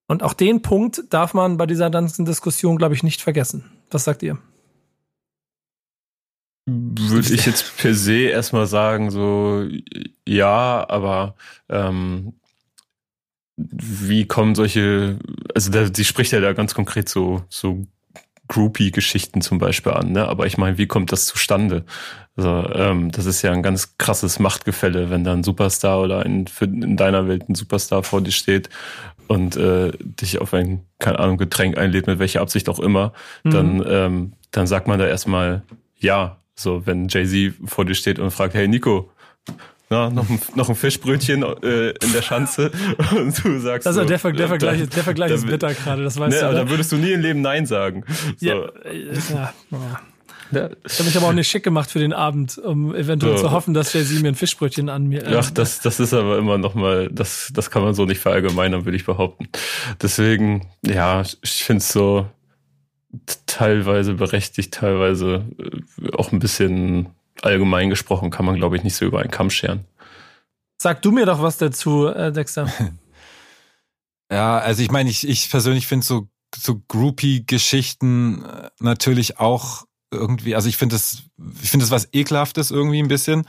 Und 0.08 0.22
auch 0.22 0.34
den 0.34 0.62
Punkt 0.62 1.06
darf 1.10 1.34
man 1.34 1.58
bei 1.58 1.66
dieser 1.66 1.90
ganzen 1.90 2.25
Diskussion, 2.25 2.78
glaube 2.78 2.94
ich, 2.94 3.02
nicht 3.02 3.22
vergessen. 3.22 3.72
Was 3.90 4.04
sagt 4.04 4.22
ihr? 4.22 4.38
Würde 6.65 7.34
ich 7.34 7.46
jetzt 7.46 7.77
per 7.77 7.93
se 7.93 8.22
erstmal 8.29 8.67
sagen, 8.67 9.12
so 9.12 9.67
ja, 10.25 10.86
aber 10.88 11.36
ähm, 11.70 12.34
wie 13.58 14.25
kommen 14.25 14.55
solche, 14.55 15.20
also 15.53 15.72
da, 15.72 15.88
sie 15.93 16.05
spricht 16.05 16.32
ja 16.32 16.39
da 16.39 16.53
ganz 16.53 16.74
konkret 16.74 17.10
so, 17.10 17.43
so 17.50 17.86
Groupie-Geschichten 18.48 19.41
zum 19.41 19.58
Beispiel 19.58 19.93
an, 19.93 20.12
ne? 20.12 20.27
Aber 20.27 20.46
ich 20.46 20.58
meine, 20.58 20.77
wie 20.77 20.88
kommt 20.88 21.12
das 21.12 21.25
zustande? 21.25 21.86
Also, 22.36 22.70
ähm, 22.74 23.12
das 23.12 23.25
ist 23.25 23.41
ja 23.41 23.51
ein 23.51 23.63
ganz 23.63 23.98
krasses 23.98 24.39
Machtgefälle, 24.39 25.10
wenn 25.10 25.24
da 25.24 25.34
ein 25.34 25.43
Superstar 25.43 26.01
oder 26.01 26.25
ein, 26.25 26.46
in 26.62 26.98
deiner 26.98 27.27
Welt 27.27 27.48
ein 27.48 27.55
Superstar 27.55 28.03
vor 28.03 28.22
dir 28.22 28.32
steht 28.32 28.70
und 29.27 29.55
äh, 29.55 29.91
dich 30.01 30.41
auf 30.41 30.53
ein, 30.53 30.82
keine 31.00 31.20
Ahnung, 31.20 31.38
Getränk 31.38 31.77
einlädt, 31.77 32.08
mit 32.08 32.20
welcher 32.20 32.41
Absicht 32.41 32.70
auch 32.70 32.79
immer, 32.79 33.13
mhm. 33.43 33.51
dann, 33.51 33.84
ähm, 33.88 34.34
dann 34.51 34.67
sagt 34.67 34.88
man 34.88 35.00
da 35.00 35.08
erstmal 35.08 35.63
ja. 35.98 36.38
So, 36.56 36.86
wenn 36.86 37.08
Jay-Z 37.08 37.56
vor 37.66 37.86
dir 37.86 37.96
steht 37.96 38.20
und 38.20 38.32
fragt, 38.32 38.54
hey 38.54 38.68
Nico, 38.68 39.12
na, 39.90 40.10
noch, 40.10 40.30
ein, 40.30 40.40
noch 40.56 40.70
ein 40.70 40.76
Fischbrötchen 40.76 41.44
äh, 41.44 41.90
in 41.90 42.14
der 42.14 42.22
Schanze 42.22 42.72
und 43.12 43.44
du 43.44 43.60
sagst 43.60 43.86
also 43.86 44.02
so, 44.02 44.08
der, 44.08 44.18
Ver 44.18 44.32
der 44.32 44.48
Vergleich, 44.48 44.80
da, 44.80 44.86
der 44.88 45.04
Vergleich 45.04 45.30
da, 45.30 45.36
ist 45.36 45.46
bitter 45.46 45.74
gerade, 45.74 46.04
das 46.04 46.20
weißt 46.20 46.34
ne, 46.34 46.40
du. 46.40 46.46
Aber 46.46 46.56
da 46.56 46.70
würdest 46.70 46.92
du 46.92 46.98
nie 46.98 47.12
im 47.12 47.22
Leben 47.22 47.42
Nein 47.42 47.66
sagen. 47.66 48.04
So. 48.38 48.46
Ja, 48.48 48.56
äh, 48.86 49.06
ja, 49.32 49.54
ja. 49.72 50.02
Ja. 50.52 50.70
Ich 50.86 51.00
habe 51.00 51.06
mich 51.06 51.18
aber 51.18 51.28
auch 51.28 51.34
nicht 51.34 51.48
schick 51.48 51.64
gemacht 51.64 51.90
für 51.90 52.00
den 52.00 52.14
Abend, 52.14 52.58
um 52.58 52.94
eventuell 52.94 53.38
so. 53.38 53.46
zu 53.46 53.52
hoffen, 53.52 53.74
dass 53.74 53.94
Jay-Z 53.94 54.22
mir 54.22 54.30
ein 54.30 54.36
Fischbrötchen 54.36 54.90
an 54.90 55.08
mir. 55.08 55.26
Äh, 55.26 55.36
Ach, 55.36 55.50
das, 55.50 55.80
das 55.80 56.00
ist 56.00 56.14
aber 56.14 56.38
immer 56.38 56.58
noch 56.58 56.76
mal, 56.76 57.10
das, 57.12 57.52
das 57.54 57.72
kann 57.72 57.84
man 57.84 57.94
so 57.94 58.06
nicht 58.06 58.20
verallgemeinern, 58.20 58.86
würde 58.86 58.96
ich 58.96 59.06
behaupten. 59.06 59.48
Deswegen, 60.02 60.68
ja, 60.86 61.22
ich 61.22 61.64
finde 61.64 61.80
es 61.80 61.90
so, 61.90 62.28
teilweise 63.46 64.13
berechtigt, 64.13 64.74
teilweise 64.74 65.46
äh, 65.58 66.12
auch 66.15 66.32
ein 66.32 66.39
bisschen 66.39 67.10
allgemein 67.41 67.89
gesprochen, 67.89 68.32
kann 68.32 68.46
man, 68.46 68.55
glaube 68.55 68.77
ich, 68.77 68.84
nicht 68.84 68.96
so 68.96 69.05
über 69.05 69.20
einen 69.20 69.32
Kamm 69.32 69.50
scheren. 69.50 69.86
Sag 70.82 71.01
du 71.01 71.12
mir 71.12 71.25
doch 71.25 71.41
was 71.41 71.58
dazu, 71.58 72.08
äh, 72.08 72.32
Dexter. 72.32 72.72
ja, 74.32 74.58
also 74.58 74.82
ich 74.82 74.91
meine, 74.91 75.10
ich, 75.10 75.27
ich 75.27 75.50
persönlich 75.50 75.88
finde 75.88 76.05
so, 76.05 76.27
so 76.55 76.82
Groupie-Geschichten 76.88 78.43
äh, 78.43 78.70
natürlich 78.79 79.39
auch 79.39 79.86
irgendwie, 80.12 80.55
also 80.55 80.70
ich 80.70 80.77
finde 80.77 80.96
das, 80.96 81.24
ich 81.62 81.70
finde 81.70 81.86
das 81.86 81.91
was 81.91 82.10
ekelhaftes 82.13 82.72
irgendwie 82.72 83.01
ein 83.01 83.08
bisschen. 83.08 83.48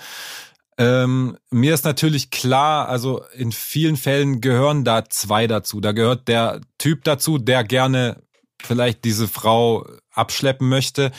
Ähm, 0.77 1.37
mir 1.51 1.73
ist 1.73 1.85
natürlich 1.85 2.31
klar, 2.31 2.89
also 2.89 3.23
in 3.35 3.53
vielen 3.53 3.97
Fällen 3.97 4.41
gehören 4.41 4.85
da 4.85 5.05
zwei 5.05 5.47
dazu. 5.47 5.81
Da 5.81 5.93
gehört 5.93 6.27
der 6.27 6.61
Typ 6.79 7.05
dazu, 7.05 7.39
der 7.39 7.63
gerne 7.63 8.24
vielleicht 8.63 9.05
diese 9.05 9.29
Frau 9.29 9.87
abschleppen 10.13 10.69
möchte. 10.69 11.11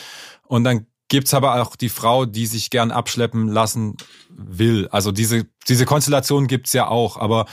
Und 0.46 0.64
dann 0.64 0.86
gibt's 1.08 1.34
aber 1.34 1.60
auch 1.60 1.76
die 1.76 1.88
Frau, 1.88 2.26
die 2.26 2.46
sich 2.46 2.70
gern 2.70 2.90
abschleppen 2.90 3.48
lassen 3.48 3.96
will. 4.28 4.88
Also 4.88 5.12
diese, 5.12 5.46
diese 5.68 5.84
Konstellation 5.84 6.46
gibt's 6.46 6.72
ja 6.72 6.88
auch. 6.88 7.16
Aber 7.16 7.46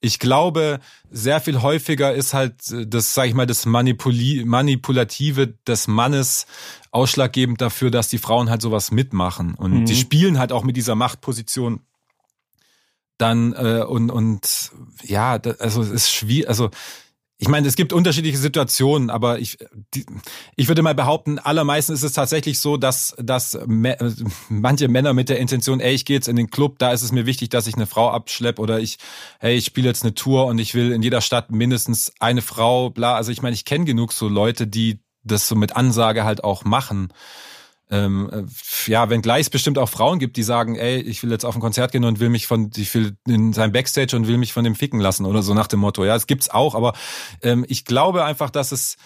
ich 0.00 0.18
glaube, 0.18 0.80
sehr 1.10 1.40
viel 1.40 1.60
häufiger 1.60 2.14
ist 2.14 2.32
halt 2.32 2.54
das, 2.86 3.14
sag 3.14 3.28
ich 3.28 3.34
mal, 3.34 3.46
das 3.46 3.66
Manipuli 3.66 4.44
Manipulative 4.44 5.48
des 5.66 5.88
Mannes 5.88 6.46
ausschlaggebend 6.90 7.60
dafür, 7.60 7.90
dass 7.90 8.08
die 8.08 8.18
Frauen 8.18 8.50
halt 8.50 8.62
sowas 8.62 8.90
mitmachen. 8.90 9.54
Und 9.54 9.80
mhm. 9.80 9.84
die 9.86 9.96
spielen 9.96 10.38
halt 10.38 10.52
auch 10.52 10.64
mit 10.64 10.76
dieser 10.76 10.94
Machtposition 10.94 11.80
dann 13.18 13.52
äh, 13.52 13.84
und 13.86 14.10
und 14.10 14.72
ja, 15.04 15.38
also 15.58 15.82
es 15.82 15.90
ist 15.90 16.10
schwierig, 16.10 16.48
also 16.48 16.70
ich 17.42 17.48
meine, 17.48 17.66
es 17.66 17.74
gibt 17.74 17.94
unterschiedliche 17.94 18.36
Situationen, 18.36 19.08
aber 19.08 19.38
ich, 19.38 19.56
die, 19.94 20.04
ich 20.56 20.68
würde 20.68 20.82
mal 20.82 20.94
behaupten, 20.94 21.38
allermeistens 21.38 22.00
ist 22.00 22.10
es 22.10 22.12
tatsächlich 22.12 22.60
so, 22.60 22.76
dass, 22.76 23.16
dass 23.18 23.58
me, 23.66 23.96
manche 24.50 24.88
Männer 24.88 25.14
mit 25.14 25.30
der 25.30 25.38
Intention, 25.38 25.80
ey, 25.80 25.94
ich 25.94 26.04
gehe 26.04 26.16
jetzt 26.16 26.28
in 26.28 26.36
den 26.36 26.50
Club, 26.50 26.78
da 26.78 26.92
ist 26.92 27.00
es 27.00 27.12
mir 27.12 27.24
wichtig, 27.24 27.48
dass 27.48 27.66
ich 27.66 27.76
eine 27.76 27.86
Frau 27.86 28.10
abschleppe 28.10 28.60
oder 28.60 28.78
ich, 28.78 28.98
hey, 29.38 29.56
ich 29.56 29.64
spiele 29.64 29.88
jetzt 29.88 30.02
eine 30.02 30.12
Tour 30.12 30.46
und 30.46 30.58
ich 30.58 30.74
will 30.74 30.92
in 30.92 31.02
jeder 31.02 31.22
Stadt 31.22 31.50
mindestens 31.50 32.12
eine 32.20 32.42
Frau, 32.42 32.90
bla. 32.90 33.14
Also 33.14 33.32
ich 33.32 33.40
meine, 33.40 33.54
ich 33.54 33.64
kenne 33.64 33.86
genug 33.86 34.12
so 34.12 34.28
Leute, 34.28 34.66
die 34.66 35.00
das 35.24 35.48
so 35.48 35.54
mit 35.54 35.74
Ansage 35.76 36.24
halt 36.24 36.44
auch 36.44 36.64
machen 36.64 37.10
ähm, 37.90 38.30
äh, 38.32 38.90
ja, 38.90 39.10
wenn 39.10 39.22
gleich 39.22 39.42
es 39.42 39.50
bestimmt 39.50 39.78
auch 39.78 39.88
Frauen 39.88 40.18
gibt, 40.18 40.36
die 40.36 40.42
sagen, 40.42 40.76
ey, 40.76 41.00
ich 41.00 41.22
will 41.22 41.30
jetzt 41.30 41.44
auf 41.44 41.54
ein 41.54 41.60
Konzert 41.60 41.92
gehen 41.92 42.04
und 42.04 42.20
will 42.20 42.28
mich 42.28 42.46
von, 42.46 42.70
ich 42.76 42.94
will 42.94 43.16
in 43.26 43.52
sein 43.52 43.72
Backstage 43.72 44.16
und 44.16 44.26
will 44.26 44.38
mich 44.38 44.52
von 44.52 44.64
dem 44.64 44.74
ficken 44.74 45.00
lassen 45.00 45.26
oder 45.26 45.42
so 45.42 45.54
nach 45.54 45.66
dem 45.66 45.80
Motto. 45.80 46.04
Ja, 46.04 46.14
es 46.14 46.26
gibt's 46.26 46.50
auch, 46.50 46.74
aber 46.74 46.92
ähm, 47.42 47.64
ich 47.68 47.84
glaube 47.84 48.24
einfach, 48.24 48.50
dass 48.50 48.72
es 48.72 48.96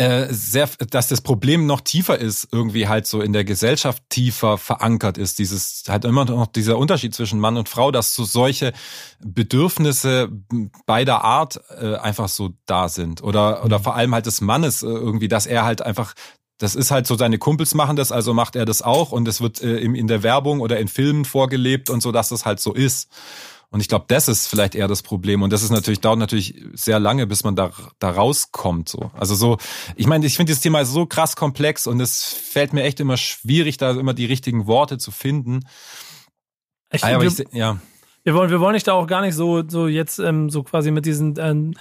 äh, 0.00 0.32
sehr, 0.32 0.68
dass 0.90 1.08
das 1.08 1.20
Problem 1.22 1.66
noch 1.66 1.80
tiefer 1.80 2.18
ist, 2.18 2.48
irgendwie 2.52 2.86
halt 2.86 3.06
so 3.08 3.20
in 3.20 3.32
der 3.32 3.44
Gesellschaft 3.44 4.00
tiefer 4.08 4.56
verankert 4.56 5.18
ist. 5.18 5.40
Dieses 5.40 5.82
halt 5.88 6.04
immer 6.04 6.24
noch 6.24 6.46
dieser 6.46 6.78
Unterschied 6.78 7.16
zwischen 7.16 7.40
Mann 7.40 7.56
und 7.56 7.68
Frau, 7.68 7.90
dass 7.90 8.14
so 8.14 8.24
solche 8.24 8.72
Bedürfnisse 9.18 10.28
beider 10.86 11.24
Art 11.24 11.60
äh, 11.80 11.96
einfach 11.96 12.28
so 12.28 12.50
da 12.66 12.88
sind 12.88 13.24
oder 13.24 13.64
oder 13.64 13.80
mhm. 13.80 13.82
vor 13.82 13.96
allem 13.96 14.14
halt 14.14 14.26
des 14.26 14.40
Mannes 14.40 14.84
äh, 14.84 14.86
irgendwie, 14.86 15.26
dass 15.26 15.46
er 15.46 15.64
halt 15.64 15.82
einfach 15.82 16.14
das 16.58 16.74
ist 16.74 16.90
halt 16.90 17.06
so, 17.06 17.16
seine 17.16 17.38
Kumpels 17.38 17.74
machen 17.74 17.96
das, 17.96 18.12
also 18.12 18.34
macht 18.34 18.56
er 18.56 18.64
das 18.64 18.82
auch 18.82 19.12
und 19.12 19.26
es 19.28 19.40
wird 19.40 19.62
äh, 19.62 19.78
in 19.78 20.08
der 20.08 20.22
Werbung 20.22 20.60
oder 20.60 20.78
in 20.78 20.88
Filmen 20.88 21.24
vorgelebt 21.24 21.88
und 21.88 22.02
so, 22.02 22.12
dass 22.12 22.28
das 22.28 22.44
halt 22.44 22.60
so 22.60 22.74
ist. 22.74 23.08
Und 23.70 23.80
ich 23.80 23.88
glaube, 23.88 24.06
das 24.08 24.28
ist 24.28 24.46
vielleicht 24.46 24.74
eher 24.74 24.88
das 24.88 25.02
Problem. 25.02 25.42
Und 25.42 25.52
das 25.52 25.62
ist 25.62 25.70
natürlich, 25.70 26.00
dauert 26.00 26.18
natürlich 26.18 26.54
sehr 26.72 26.98
lange, 26.98 27.26
bis 27.26 27.44
man 27.44 27.54
da, 27.54 27.70
da 27.98 28.10
rauskommt. 28.10 28.88
So. 28.88 29.10
Also 29.12 29.34
so, 29.34 29.58
ich 29.94 30.06
meine, 30.06 30.24
ich 30.24 30.36
finde 30.36 30.52
das 30.52 30.60
Thema 30.60 30.86
so 30.86 31.04
krass 31.04 31.36
komplex 31.36 31.86
und 31.86 32.00
es 32.00 32.32
fällt 32.32 32.72
mir 32.72 32.84
echt 32.84 32.98
immer 32.98 33.18
schwierig, 33.18 33.76
da 33.76 33.90
immer 33.90 34.14
die 34.14 34.24
richtigen 34.24 34.66
Worte 34.66 34.96
zu 34.96 35.10
finden. 35.10 35.66
Ich, 36.90 37.04
ah, 37.04 37.14
aber 37.14 37.24
ich, 37.24 37.44
ja. 37.52 37.78
Wir 38.28 38.34
wollen, 38.34 38.50
wir 38.50 38.60
wollen 38.60 38.74
dich 38.74 38.84
da 38.84 38.92
auch 38.92 39.06
gar 39.06 39.22
nicht 39.22 39.34
so, 39.34 39.62
so 39.66 39.88
jetzt 39.88 40.18
ähm, 40.18 40.50
so 40.50 40.62
quasi 40.62 40.90
mit 40.90 41.06
diesen, 41.06 41.36
ähm, 41.38 41.72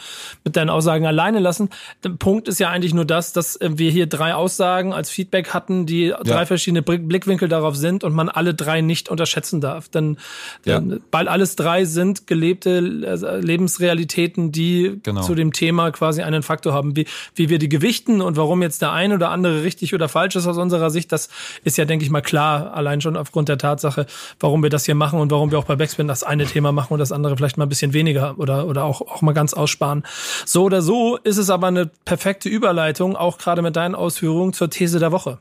mit 0.46 0.56
deinen 0.56 0.70
Aussagen 0.70 1.06
alleine 1.06 1.39
lassen. 1.39 1.70
Der 2.06 2.12
Punkt 2.12 2.48
ist 2.48 2.58
ja 2.58 2.70
eigentlich 2.70 2.94
nur 2.94 3.04
das, 3.04 3.34
dass 3.34 3.58
äh, 3.58 3.72
wir 3.74 3.92
hier 3.92 4.08
drei 4.08 4.34
Aussagen 4.34 4.94
als 4.94 5.10
Feedback 5.10 5.54
hatten, 5.54 5.86
die 5.86 6.06
ja. 6.06 6.24
drei 6.24 6.46
verschiedene 6.46 6.84
Blickwinkel 6.84 7.50
darauf 7.50 7.75
sind 7.75 8.06
und 8.06 8.13
man 8.13 8.30
alle 8.30 8.54
drei 8.54 8.80
nicht 8.80 9.10
unterschätzen 9.10 9.60
darf. 9.60 9.89
Denn, 9.89 10.20
ja. 10.63 10.80
denn 10.80 11.01
weil 11.12 11.27
alles 11.27 11.58
drei 11.58 11.84
sind 11.84 12.27
gelebte 12.27 12.77
äh, 12.77 13.42
Lebensrealitäten, 13.42 14.54
die 14.54 15.01
genau. 15.04 15.24
zu 15.24 15.36
dem 15.36 15.51
Thema 15.51 15.92
quasi 15.92 16.22
einen 16.22 16.44
Faktor 16.44 16.72
haben. 16.72 16.96
Wie, 16.96 17.08
wie 17.36 17.50
wir 17.50 17.60
die 17.60 17.68
gewichten 17.68 18.22
und 18.22 18.38
warum 18.38 18.62
jetzt 18.62 18.82
der 18.82 18.94
eine 18.94 19.16
oder 19.16 19.32
andere 19.32 19.63
richtig 19.63 19.94
oder 19.94 20.08
falsch 20.08 20.38
ist 20.38 20.48
aus 20.48 20.58
unserer 20.58 20.92
Sicht, 20.92 21.12
das 21.12 21.27
ist 21.66 21.77
ja, 21.77 21.84
denke 21.84 22.06
ich 22.06 22.10
mal, 22.10 22.22
klar, 22.22 22.74
allein 22.74 23.01
schon 23.01 23.18
aufgrund 23.18 23.50
der 23.50 23.58
Tatsache, 23.58 24.06
warum 24.39 24.63
wir 24.63 24.69
das 24.69 24.86
hier 24.86 24.95
machen 24.95 25.19
und 25.19 25.30
warum 25.30 25.52
wir 25.52 25.60
auch 25.60 25.65
bei 25.65 25.76
Backspin 25.76 26.08
das 26.08 26.24
eine 26.39 26.50
Thema 26.50 26.71
machen 26.71 26.93
und 26.93 27.00
das 27.00 27.12
andere 27.12 27.36
vielleicht 27.38 27.58
mal 27.58 27.65
ein 27.65 27.69
bisschen 27.69 27.93
weniger 27.93 28.36
oder, 28.38 28.67
oder 28.67 28.84
auch, 28.84 29.02
auch 29.02 29.21
mal 29.21 29.34
ganz 29.34 29.54
aussparen. 29.54 30.04
So 30.45 30.63
oder 30.63 30.82
so 30.82 31.17
ist 31.17 31.38
es 31.38 31.50
aber 31.50 31.67
eine 31.67 31.88
perfekte 32.06 32.50
Überleitung, 32.50 33.15
auch 33.15 33.38
gerade 33.38 33.62
mit 33.62 33.76
deinen 33.76 33.95
Ausführungen 33.95 34.54
zur 34.54 34.69
These 34.69 35.00
der 35.00 35.12
Woche. 35.12 35.39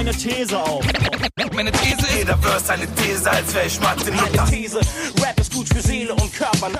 Eine 0.00 0.12
These 0.12 0.58
auf. 0.58 0.82
Meine 1.54 1.70
These 1.72 1.98
ist, 1.98 2.16
jeder 2.16 2.38
Verse 2.38 2.72
eine 2.72 2.86
These, 2.94 3.30
als 3.30 3.54
wäre 3.54 3.66
ich 3.66 3.78
Mathe. 3.82 4.10
These, 4.50 4.80
Rap 5.22 5.38
ist 5.38 5.52
gut 5.52 5.68
für 5.68 5.82
Seele 5.82 6.14
und 6.14 6.32
Körper. 6.32 6.70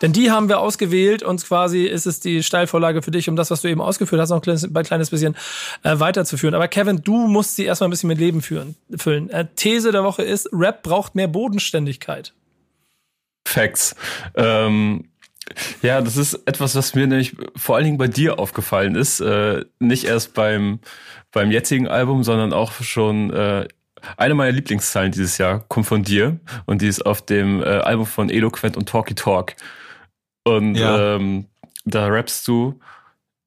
Denn 0.00 0.14
die 0.14 0.30
haben 0.30 0.48
wir 0.48 0.60
ausgewählt 0.60 1.22
und 1.22 1.44
quasi 1.44 1.84
ist 1.84 2.06
es 2.06 2.18
die 2.20 2.42
Steilvorlage 2.42 3.02
für 3.02 3.10
dich, 3.10 3.28
um 3.28 3.36
das, 3.36 3.50
was 3.50 3.60
du 3.60 3.68
eben 3.68 3.82
ausgeführt 3.82 4.18
hast, 4.18 4.30
noch 4.30 4.38
ein 4.38 4.40
kleines, 4.40 4.64
ein 4.64 4.84
kleines 4.84 5.10
bisschen 5.10 5.36
äh, 5.82 6.00
weiterzuführen. 6.00 6.54
Aber 6.54 6.68
Kevin, 6.68 7.02
du 7.04 7.26
musst 7.26 7.56
sie 7.56 7.66
erstmal 7.66 7.88
ein 7.88 7.90
bisschen 7.90 8.08
mit 8.08 8.18
Leben 8.18 8.40
führen, 8.40 8.76
füllen. 8.96 9.28
Äh, 9.28 9.48
These 9.54 9.92
der 9.92 10.02
Woche 10.02 10.22
ist, 10.22 10.48
Rap 10.54 10.82
braucht 10.84 11.16
mehr 11.16 11.28
Bodenständigkeit. 11.28 12.32
Facts. 13.46 13.94
Ähm 14.36 15.10
ja, 15.82 16.00
das 16.00 16.16
ist 16.16 16.34
etwas, 16.46 16.74
was 16.74 16.94
mir 16.94 17.06
nämlich 17.06 17.36
vor 17.56 17.76
allen 17.76 17.84
Dingen 17.84 17.98
bei 17.98 18.08
dir 18.08 18.38
aufgefallen 18.38 18.94
ist. 18.94 19.20
Äh, 19.20 19.64
nicht 19.78 20.04
erst 20.04 20.34
beim, 20.34 20.80
beim 21.32 21.50
jetzigen 21.50 21.88
Album, 21.88 22.24
sondern 22.24 22.52
auch 22.52 22.72
schon 22.72 23.32
äh, 23.32 23.68
eine 24.16 24.34
meiner 24.34 24.52
Lieblingszeilen 24.52 25.12
dieses 25.12 25.38
Jahr 25.38 25.64
kommt 25.68 25.86
von 25.86 26.02
dir 26.02 26.38
und 26.66 26.82
die 26.82 26.88
ist 26.88 27.04
auf 27.04 27.24
dem 27.24 27.62
äh, 27.62 27.66
Album 27.66 28.06
von 28.06 28.30
Eloquent 28.30 28.76
und 28.76 28.88
Talky 28.88 29.14
Talk. 29.14 29.54
Und 30.44 30.76
ja. 30.76 31.16
ähm, 31.16 31.46
da 31.84 32.06
rappst 32.06 32.46
du, 32.46 32.78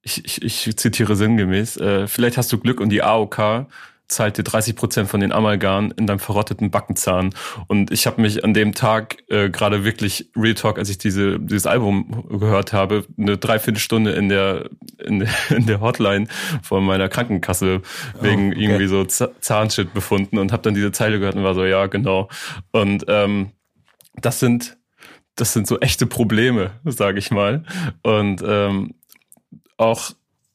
ich, 0.02 0.26
ich, 0.26 0.68
ich 0.68 0.78
zitiere 0.78 1.16
sinngemäß, 1.16 1.78
äh, 1.78 2.08
vielleicht 2.08 2.38
hast 2.38 2.52
du 2.52 2.58
Glück 2.58 2.80
und 2.80 2.90
die 2.90 3.04
AOK 3.04 3.68
zahlt 4.10 4.38
dir 4.38 4.44
30 4.44 4.76
Prozent 4.76 5.10
von 5.10 5.20
den 5.20 5.32
Amalgam 5.32 5.94
in 5.96 6.08
deinem 6.08 6.20
verrotteten 6.20 6.72
Backenzahn. 6.72 7.30
Und 7.68 7.92
ich 7.92 8.08
habe 8.08 8.22
mich 8.22 8.44
an 8.44 8.54
dem 8.54 8.74
Tag 8.74 9.18
äh, 9.30 9.50
gerade 9.50 9.86
wirklich 9.86 10.30
Real 10.36 10.56
Talk, 10.56 10.78
als 10.80 10.90
ich 10.90 10.98
diese 10.98 11.40
dieses 11.40 11.68
Album 11.68 12.26
gehört 12.40 12.74
habe, 12.74 13.06
eine 13.18 13.38
Dreiviertelstunde 13.38 14.12
in 14.12 14.28
der 14.28 14.70
in, 14.98 15.28
in 15.50 15.66
der 15.68 15.80
Hotline 15.80 16.28
von 16.62 16.84
meiner 16.84 17.08
Krankenkasse 17.08 17.82
wegen 18.20 18.50
oh, 18.50 18.52
okay. 18.52 18.64
irgendwie 18.64 18.88
so 18.88 19.06
Zahnshit 19.06 19.94
befunden 19.94 20.40
und 20.40 20.52
habe 20.52 20.64
dann 20.64 20.74
diese 20.74 20.92
Zeile 20.92 21.20
gehört 21.20 21.36
und 21.36 21.44
war 21.44 21.54
so 21.54 21.64
ja 21.64 21.86
genau. 21.86 22.30
Und 22.72 23.06
ähm, 23.08 23.52
das 24.16 24.40
sind 24.40 24.78
das 25.36 25.54
sind 25.54 25.68
so 25.68 25.80
echte 25.80 26.06
Probleme, 26.06 26.72
sage 26.84 27.20
ich 27.20 27.32
mal. 27.32 27.64
Und 28.04 28.44
ähm, 28.46 28.96
auch 29.78 30.12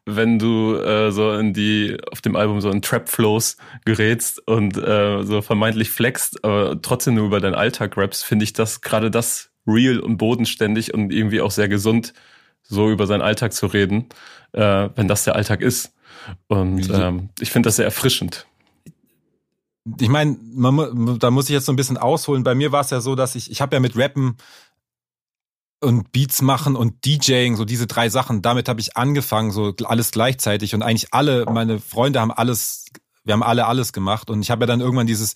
wenn 0.06 0.38
du 0.38 0.76
äh, 0.76 1.10
so 1.10 1.32
in 1.32 1.54
die 1.54 1.96
auf 2.10 2.20
dem 2.20 2.36
Album 2.36 2.60
so 2.60 2.70
in 2.70 2.82
Trap 2.82 3.08
Flows 3.08 3.56
gerätst 3.84 4.46
und 4.46 4.76
äh, 4.76 5.22
so 5.22 5.40
vermeintlich 5.40 5.90
flexst, 5.90 6.44
aber 6.44 6.80
trotzdem 6.80 7.14
nur 7.14 7.26
über 7.26 7.40
deinen 7.40 7.54
Alltag 7.54 7.96
raps, 7.96 8.22
finde 8.22 8.44
ich 8.44 8.52
das 8.52 8.80
gerade 8.82 9.10
das 9.10 9.50
real 9.66 9.98
und 10.00 10.18
bodenständig 10.18 10.92
und 10.92 11.12
irgendwie 11.12 11.40
auch 11.40 11.50
sehr 11.50 11.68
gesund, 11.68 12.12
so 12.62 12.90
über 12.90 13.06
seinen 13.06 13.22
Alltag 13.22 13.52
zu 13.52 13.66
reden, 13.66 14.08
äh, 14.52 14.88
wenn 14.94 15.08
das 15.08 15.24
der 15.24 15.36
Alltag 15.36 15.62
ist. 15.62 15.94
Und 16.48 16.90
ähm, 16.90 17.30
ich 17.40 17.50
finde 17.50 17.68
das 17.68 17.76
sehr 17.76 17.84
erfrischend. 17.84 18.46
Ich 20.00 20.08
meine, 20.08 20.38
da 21.18 21.30
muss 21.30 21.44
ich 21.44 21.50
jetzt 21.50 21.66
so 21.66 21.72
ein 21.72 21.76
bisschen 21.76 21.98
ausholen. 21.98 22.42
Bei 22.42 22.54
mir 22.54 22.72
war 22.72 22.80
es 22.80 22.90
ja 22.90 23.00
so, 23.00 23.14
dass 23.14 23.34
ich, 23.34 23.50
ich 23.50 23.60
habe 23.60 23.76
ja 23.76 23.80
mit 23.80 23.96
Rappen 23.96 24.36
und 25.84 26.12
Beats 26.12 26.42
machen 26.42 26.76
und 26.76 27.04
DJing, 27.04 27.56
so 27.56 27.64
diese 27.64 27.86
drei 27.86 28.08
Sachen, 28.08 28.42
damit 28.42 28.68
habe 28.68 28.80
ich 28.80 28.96
angefangen, 28.96 29.50
so 29.50 29.72
alles 29.84 30.10
gleichzeitig. 30.10 30.74
Und 30.74 30.82
eigentlich 30.82 31.12
alle, 31.12 31.44
meine 31.46 31.78
Freunde 31.78 32.20
haben 32.20 32.32
alles, 32.32 32.86
wir 33.24 33.34
haben 33.34 33.42
alle 33.42 33.66
alles 33.66 33.92
gemacht. 33.92 34.30
Und 34.30 34.42
ich 34.42 34.50
habe 34.50 34.62
ja 34.62 34.66
dann 34.66 34.80
irgendwann 34.80 35.06
dieses, 35.06 35.34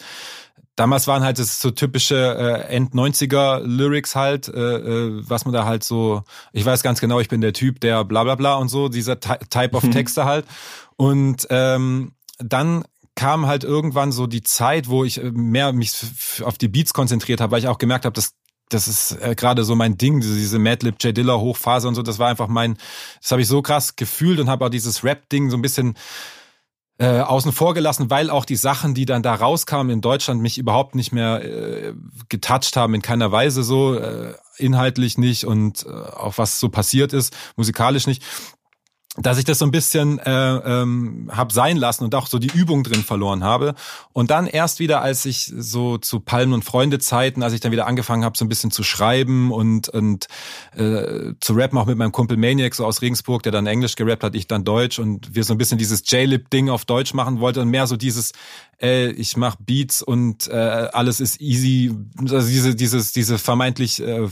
damals 0.77 1.07
waren 1.07 1.23
halt 1.23 1.39
das 1.39 1.61
so 1.61 1.71
typische 1.71 2.17
äh, 2.17 2.75
End-90er 2.75 3.61
Lyrics 3.61 4.17
halt, 4.17 4.49
äh, 4.49 4.77
äh, 4.77 5.23
was 5.29 5.45
man 5.45 5.55
da 5.55 5.65
halt 5.65 5.85
so, 5.85 6.23
ich 6.53 6.65
weiß 6.65 6.83
ganz 6.83 7.01
genau, 7.01 7.21
ich 7.21 7.29
bin 7.29 7.41
der 7.41 7.53
Typ, 7.53 7.81
der 7.81 8.05
bla 8.05 8.25
bla 8.25 8.35
bla 8.35 8.55
und 8.55 8.69
so, 8.69 8.89
dieser 8.89 9.21
Type 9.21 9.77
of 9.77 9.85
mhm. 9.85 9.93
Texte 9.93 10.25
halt. 10.25 10.47
Und 10.97 11.47
ähm, 11.51 12.13
dann 12.39 12.85
kam 13.15 13.47
halt 13.47 13.65
irgendwann 13.65 14.13
so 14.13 14.29
die 14.29 14.43
Zeit, 14.43 14.89
wo 14.89 15.05
ich 15.05 15.23
äh, 15.23 15.31
mehr 15.33 15.73
mich 15.73 15.93
auf 16.43 16.57
die 16.57 16.69
Beats 16.69 16.93
konzentriert 16.93 17.41
habe, 17.41 17.53
weil 17.53 17.59
ich 17.59 17.69
auch 17.69 17.79
gemerkt 17.79 18.05
habe, 18.05 18.15
das 18.15 18.35
das 18.69 18.89
ist 18.89 19.13
äh, 19.21 19.35
gerade 19.35 19.65
so 19.65 19.75
mein 19.75 19.97
Ding, 19.99 20.21
diese 20.21 20.59
Madlib, 20.59 21.03
J 21.03 21.17
Dilla 21.17 21.39
Hochphase 21.39 21.89
und 21.89 21.95
so, 21.95 22.03
das 22.03 22.19
war 22.19 22.29
einfach 22.29 22.49
mein, 22.49 22.77
das 23.21 23.31
habe 23.33 23.43
ich 23.43 23.49
so 23.49 23.63
krass 23.63 23.97
gefühlt 23.97 24.41
und 24.41 24.49
habe 24.49 24.67
auch 24.67 24.71
dieses 24.71 25.05
Rap-Ding 25.05 25.51
so 25.51 25.57
ein 25.57 25.63
bisschen 25.63 25.95
äh, 26.99 27.21
außen 27.21 27.53
vor 27.53 27.75
gelassen, 27.75 28.11
weil 28.11 28.29
auch 28.29 28.45
die 28.45 28.57
Sachen, 28.57 28.93
die 28.93 29.07
dann 29.07 29.23
da 29.23 29.35
rauskamen 29.35 29.91
in 29.91 30.01
Deutschland, 30.01 30.43
mich 30.43 30.59
überhaupt 30.59 30.97
nicht 30.97 31.13
mehr 31.13 31.45
äh, 31.45 31.95
getoucht 32.29 32.77
haben, 32.77 32.95
in 32.95 33.03
keiner 33.03 33.31
Weise 33.31 33.63
so, 33.63 33.95
äh, 33.95 34.35
inhaltlich 34.57 35.17
nicht 35.17 35.45
und 35.45 35.87
äh, 35.87 35.91
auch 35.91 36.39
was 36.39 36.59
so 36.59 36.69
passiert 36.69 37.13
ist, 37.13 37.35
musikalisch 37.57 38.09
nicht. 38.09 38.25
Dass 39.21 39.39
ich 39.39 39.45
das 39.45 39.59
so 39.59 39.65
ein 39.65 39.71
bisschen 39.71 40.19
äh, 40.19 40.31
ähm, 40.31 41.31
hab 41.35 41.53
sein 41.53 41.77
lassen 41.77 42.05
und 42.05 42.15
auch 42.15 42.27
so 42.27 42.39
die 42.39 42.51
Übung 42.53 42.85
drin 42.85 43.03
verloren 43.03 43.43
habe. 43.43 43.75
Und 44.13 44.31
dann 44.31 44.47
erst 44.47 44.79
wieder, 44.79 45.03
als 45.03 45.25
ich 45.25 45.53
so 45.57 45.99
zu 45.99 46.21
Palmen- 46.21 46.53
und 46.53 46.65
Freunde-Zeiten, 46.65 47.43
als 47.43 47.53
ich 47.53 47.61
dann 47.61 47.73
wieder 47.73 47.87
angefangen 47.87 48.25
habe, 48.25 48.39
so 48.39 48.45
ein 48.45 48.49
bisschen 48.49 48.71
zu 48.71 48.83
schreiben 48.83 49.51
und, 49.51 49.89
und 49.89 50.27
äh, 50.77 51.33
zu 51.41 51.53
rappen, 51.55 51.79
auch 51.79 51.87
mit 51.87 51.99
meinem 51.99 52.13
Kumpel 52.13 52.37
Maniac, 52.37 52.75
so 52.75 52.87
aus 52.87 53.03
Regensburg, 53.03 53.43
der 53.43 53.53
dann 53.53 53.67
Englisch 53.67 53.97
gerappt 53.97 54.23
hat, 54.23 54.35
ich 54.35 54.47
dann 54.47 54.65
Deutsch 54.65 54.99
und 54.99 55.35
wir 55.35 55.45
so 55.45 55.55
ein 55.55 55.59
bisschen 55.59 55.79
dieses 55.79 56.09
J-Lip-Ding 56.11 56.69
auf 56.69 56.85
Deutsch 56.85 57.15
machen 57.15 57.41
wollten 57.41 57.61
und 57.61 57.69
mehr 57.69 57.87
so 57.87 57.97
dieses, 57.97 58.33
äh, 58.81 59.11
ich 59.11 59.37
mach 59.37 59.57
Beats 59.57 60.03
und 60.03 60.49
äh, 60.49 60.53
alles 60.53 61.21
ist 61.21 61.41
easy, 61.41 61.95
also 62.21 62.49
diese, 62.49 62.75
dieses, 62.75 63.12
diese 63.12 63.38
vermeintlich 63.38 64.03
äh, 64.03 64.29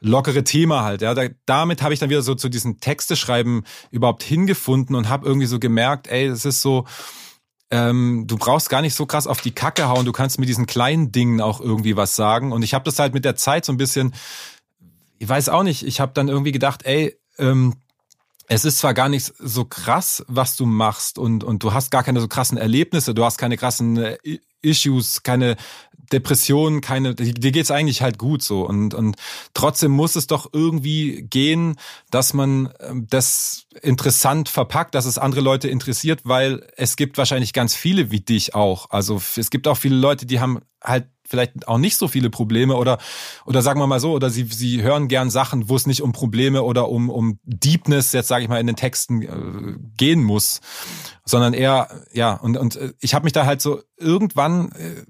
lockere 0.00 0.44
Thema 0.44 0.82
halt. 0.82 1.02
Ja, 1.02 1.14
da, 1.14 1.28
damit 1.46 1.82
habe 1.82 1.94
ich 1.94 2.00
dann 2.00 2.10
wieder 2.10 2.22
so 2.22 2.34
zu 2.34 2.48
diesen 2.48 2.80
Texte 2.80 3.16
schreiben 3.16 3.64
überhaupt 3.90 4.22
hingefunden 4.22 4.96
und 4.96 5.08
habe 5.08 5.26
irgendwie 5.26 5.46
so 5.46 5.58
gemerkt, 5.58 6.08
ey, 6.08 6.26
es 6.26 6.44
ist 6.44 6.62
so, 6.62 6.84
ähm, 7.70 8.24
du 8.26 8.36
brauchst 8.36 8.70
gar 8.70 8.82
nicht 8.82 8.94
so 8.94 9.06
krass 9.06 9.26
auf 9.26 9.40
die 9.40 9.52
Kacke 9.52 9.88
hauen, 9.88 10.04
du 10.04 10.12
kannst 10.12 10.38
mit 10.38 10.48
diesen 10.48 10.66
kleinen 10.66 11.12
Dingen 11.12 11.40
auch 11.40 11.60
irgendwie 11.60 11.96
was 11.96 12.16
sagen. 12.16 12.52
Und 12.52 12.62
ich 12.62 12.74
habe 12.74 12.84
das 12.84 12.98
halt 12.98 13.14
mit 13.14 13.24
der 13.24 13.36
Zeit 13.36 13.64
so 13.64 13.72
ein 13.72 13.76
bisschen, 13.76 14.14
ich 15.18 15.28
weiß 15.28 15.48
auch 15.48 15.62
nicht, 15.62 15.84
ich 15.84 16.00
habe 16.00 16.12
dann 16.14 16.28
irgendwie 16.28 16.52
gedacht, 16.52 16.84
ey, 16.84 17.16
ähm, 17.38 17.74
es 18.48 18.64
ist 18.64 18.78
zwar 18.78 18.94
gar 18.94 19.08
nicht 19.08 19.32
so 19.38 19.64
krass, 19.64 20.24
was 20.28 20.56
du 20.56 20.66
machst 20.66 21.18
und, 21.18 21.44
und 21.44 21.62
du 21.62 21.72
hast 21.72 21.90
gar 21.90 22.02
keine 22.02 22.20
so 22.20 22.28
krassen 22.28 22.58
Erlebnisse, 22.58 23.14
du 23.14 23.24
hast 23.24 23.38
keine 23.38 23.56
krassen 23.56 23.96
äh, 23.96 24.18
Issues, 24.62 25.22
keine 25.22 25.56
Depressionen, 26.12 26.80
keine, 26.80 27.14
dir 27.14 27.52
geht's 27.52 27.70
eigentlich 27.70 28.02
halt 28.02 28.18
gut 28.18 28.42
so 28.42 28.66
und 28.66 28.94
und 28.94 29.16
trotzdem 29.54 29.90
muss 29.90 30.14
es 30.14 30.28
doch 30.28 30.50
irgendwie 30.52 31.22
gehen, 31.22 31.76
dass 32.10 32.32
man 32.32 32.72
ähm, 32.80 33.06
das 33.10 33.66
interessant 33.82 34.48
verpackt, 34.48 34.94
dass 34.94 35.04
es 35.04 35.18
andere 35.18 35.40
Leute 35.40 35.68
interessiert, 35.68 36.20
weil 36.24 36.66
es 36.76 36.96
gibt 36.96 37.18
wahrscheinlich 37.18 37.52
ganz 37.52 37.74
viele 37.74 38.10
wie 38.10 38.20
dich 38.20 38.54
auch. 38.54 38.90
Also 38.90 39.20
es 39.36 39.50
gibt 39.50 39.66
auch 39.66 39.76
viele 39.76 39.96
Leute, 39.96 40.26
die 40.26 40.38
haben 40.38 40.60
halt 40.82 41.08
vielleicht 41.28 41.68
auch 41.68 41.78
nicht 41.78 41.96
so 41.96 42.08
viele 42.08 42.30
Probleme 42.30 42.76
oder 42.76 42.98
oder 43.44 43.62
sagen 43.62 43.80
wir 43.80 43.86
mal 43.86 44.00
so 44.00 44.12
oder 44.12 44.30
sie 44.30 44.44
sie 44.44 44.82
hören 44.82 45.08
gern 45.08 45.30
Sachen, 45.30 45.68
wo 45.68 45.76
es 45.76 45.86
nicht 45.86 46.02
um 46.02 46.12
Probleme 46.12 46.62
oder 46.62 46.88
um 46.88 47.10
um 47.10 47.38
Deepness 47.44 48.12
jetzt 48.12 48.28
sage 48.28 48.44
ich 48.44 48.48
mal 48.48 48.60
in 48.60 48.66
den 48.66 48.76
Texten 48.76 49.22
äh, 49.22 49.78
gehen 49.96 50.22
muss, 50.22 50.60
sondern 51.24 51.54
eher 51.54 51.88
ja 52.12 52.34
und 52.34 52.56
und 52.56 52.76
äh, 52.76 52.92
ich 53.00 53.14
habe 53.14 53.24
mich 53.24 53.32
da 53.32 53.46
halt 53.46 53.60
so 53.60 53.82
irgendwann 53.98 54.72
äh, 54.72 55.04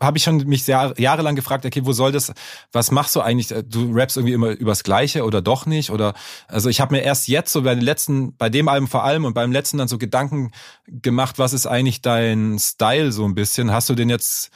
habe 0.00 0.16
ich 0.16 0.24
schon 0.24 0.38
mich 0.46 0.64
sehr, 0.64 0.94
jahrelang 0.96 1.36
gefragt, 1.36 1.66
okay, 1.66 1.82
wo 1.84 1.92
soll 1.92 2.10
das, 2.10 2.32
was 2.72 2.90
machst 2.90 3.14
du 3.14 3.20
eigentlich? 3.20 3.54
Du 3.68 3.92
rappst 3.92 4.16
irgendwie 4.16 4.32
immer 4.32 4.50
übers 4.50 4.82
Gleiche 4.82 5.24
oder 5.24 5.42
doch 5.42 5.66
nicht? 5.66 5.90
Oder 5.90 6.14
also 6.48 6.68
ich 6.68 6.80
habe 6.80 6.94
mir 6.94 7.02
erst 7.02 7.28
jetzt 7.28 7.52
so 7.52 7.62
bei 7.62 7.74
den 7.74 7.84
letzten, 7.84 8.34
bei 8.36 8.48
dem 8.48 8.68
Album 8.68 8.88
vor 8.88 9.04
allem 9.04 9.24
und 9.24 9.34
beim 9.34 9.52
letzten 9.52 9.78
dann 9.78 9.88
so 9.88 9.98
Gedanken 9.98 10.52
gemacht, 10.86 11.38
was 11.38 11.52
ist 11.52 11.66
eigentlich 11.66 12.00
dein 12.00 12.58
Style 12.58 13.12
so 13.12 13.24
ein 13.26 13.34
bisschen? 13.34 13.70
Hast 13.72 13.90
du 13.90 13.94
den 13.94 14.08
jetzt, 14.08 14.50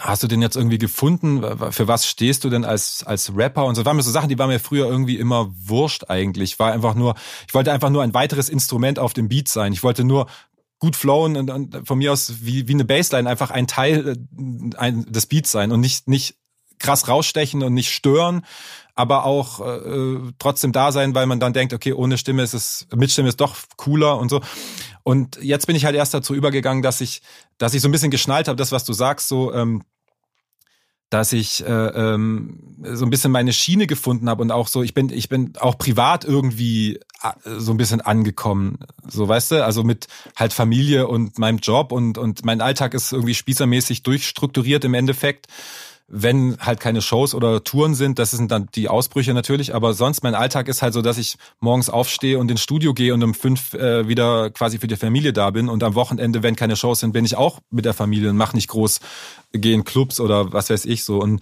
hast 0.00 0.22
du 0.22 0.26
den 0.26 0.42
jetzt 0.42 0.56
irgendwie 0.56 0.78
gefunden? 0.78 1.42
Für 1.70 1.88
was 1.88 2.06
stehst 2.06 2.44
du 2.44 2.50
denn 2.50 2.64
als, 2.64 3.04
als 3.04 3.36
Rapper? 3.36 3.64
Und 3.66 3.74
so 3.74 3.84
waren 3.84 3.96
mir 3.96 4.02
so 4.02 4.10
Sachen, 4.10 4.28
die 4.28 4.38
waren 4.38 4.48
mir 4.48 4.60
früher 4.60 4.86
irgendwie 4.86 5.16
immer 5.16 5.52
wurscht 5.54 6.04
eigentlich. 6.08 6.58
War 6.58 6.72
einfach 6.72 6.94
nur, 6.94 7.14
ich 7.46 7.54
wollte 7.54 7.72
einfach 7.72 7.90
nur 7.90 8.02
ein 8.02 8.14
weiteres 8.14 8.48
Instrument 8.48 8.98
auf 8.98 9.12
dem 9.12 9.28
Beat 9.28 9.48
sein. 9.48 9.72
Ich 9.72 9.82
wollte 9.82 10.04
nur 10.04 10.26
gut 10.78 10.96
flowen 10.96 11.36
und, 11.36 11.50
und 11.50 11.86
von 11.86 11.98
mir 11.98 12.12
aus 12.12 12.44
wie, 12.44 12.66
wie 12.66 12.74
eine 12.74 12.84
Bassline 12.84 13.28
einfach 13.28 13.50
ein 13.50 13.68
Teil 13.68 14.08
äh, 14.08 14.76
ein, 14.76 15.04
des 15.12 15.26
Beats 15.26 15.52
sein 15.52 15.70
und 15.70 15.80
nicht, 15.80 16.08
nicht 16.08 16.36
krass 16.80 17.06
rausstechen 17.06 17.62
und 17.62 17.72
nicht 17.74 17.92
stören, 17.92 18.44
aber 18.94 19.24
auch 19.24 19.60
äh, 19.60 20.18
trotzdem 20.38 20.72
da 20.72 20.92
sein, 20.92 21.14
weil 21.14 21.26
man 21.26 21.40
dann 21.40 21.52
denkt, 21.52 21.72
okay, 21.72 21.92
ohne 21.92 22.18
Stimme 22.18 22.42
ist 22.42 22.54
es, 22.54 22.86
mit 22.94 23.10
Stimme 23.10 23.28
ist 23.28 23.40
doch 23.40 23.56
cooler 23.76 24.18
und 24.18 24.28
so. 24.28 24.40
Und 25.02 25.38
jetzt 25.42 25.66
bin 25.66 25.76
ich 25.76 25.84
halt 25.84 25.96
erst 25.96 26.14
dazu 26.14 26.34
übergegangen, 26.34 26.82
dass 26.82 27.00
ich, 27.00 27.22
dass 27.58 27.74
ich 27.74 27.80
so 27.80 27.88
ein 27.88 27.92
bisschen 27.92 28.10
geschnallt 28.10 28.48
habe, 28.48 28.56
das, 28.56 28.72
was 28.72 28.84
du 28.84 28.92
sagst, 28.92 29.28
so 29.28 29.52
ähm, 29.52 29.82
dass 31.12 31.34
ich 31.34 31.62
äh, 31.66 31.70
ähm, 31.70 32.58
so 32.84 33.04
ein 33.04 33.10
bisschen 33.10 33.32
meine 33.32 33.52
Schiene 33.52 33.86
gefunden 33.86 34.30
habe 34.30 34.40
und 34.40 34.50
auch 34.50 34.66
so, 34.66 34.82
ich 34.82 34.94
bin, 34.94 35.10
ich 35.10 35.28
bin 35.28 35.52
auch 35.58 35.76
privat 35.76 36.24
irgendwie 36.24 37.00
äh, 37.22 37.32
so 37.58 37.72
ein 37.72 37.76
bisschen 37.76 38.00
angekommen. 38.00 38.78
So, 39.06 39.28
weißt 39.28 39.50
du, 39.50 39.64
also 39.64 39.84
mit 39.84 40.06
halt 40.36 40.54
Familie 40.54 41.06
und 41.08 41.38
meinem 41.38 41.58
Job 41.58 41.92
und, 41.92 42.16
und 42.16 42.46
mein 42.46 42.62
Alltag 42.62 42.94
ist 42.94 43.12
irgendwie 43.12 43.34
spießermäßig 43.34 44.02
durchstrukturiert 44.04 44.86
im 44.86 44.94
Endeffekt 44.94 45.48
wenn 46.14 46.58
halt 46.60 46.78
keine 46.78 47.00
Shows 47.00 47.34
oder 47.34 47.64
Touren 47.64 47.94
sind, 47.94 48.18
das 48.18 48.32
sind 48.32 48.52
dann 48.52 48.68
die 48.74 48.90
Ausbrüche 48.90 49.32
natürlich, 49.32 49.74
aber 49.74 49.94
sonst 49.94 50.22
mein 50.22 50.34
Alltag 50.34 50.68
ist 50.68 50.82
halt 50.82 50.92
so, 50.92 51.00
dass 51.00 51.16
ich 51.16 51.36
morgens 51.58 51.88
aufstehe 51.88 52.38
und 52.38 52.50
ins 52.50 52.60
Studio 52.60 52.92
gehe 52.92 53.14
und 53.14 53.24
um 53.24 53.32
fünf 53.32 53.72
äh, 53.72 54.06
wieder 54.06 54.50
quasi 54.50 54.78
für 54.78 54.88
die 54.88 54.96
Familie 54.96 55.32
da 55.32 55.48
bin. 55.50 55.70
Und 55.70 55.82
am 55.82 55.94
Wochenende, 55.94 56.42
wenn 56.42 56.54
keine 56.54 56.76
Shows 56.76 57.00
sind, 57.00 57.12
bin 57.12 57.24
ich 57.24 57.36
auch 57.36 57.60
mit 57.70 57.86
der 57.86 57.94
Familie 57.94 58.28
und 58.28 58.36
mache 58.36 58.54
nicht 58.54 58.68
groß, 58.68 59.00
gehen 59.52 59.84
Clubs 59.84 60.20
oder 60.20 60.52
was 60.52 60.68
weiß 60.68 60.84
ich 60.84 61.02
so. 61.02 61.18
Und 61.18 61.40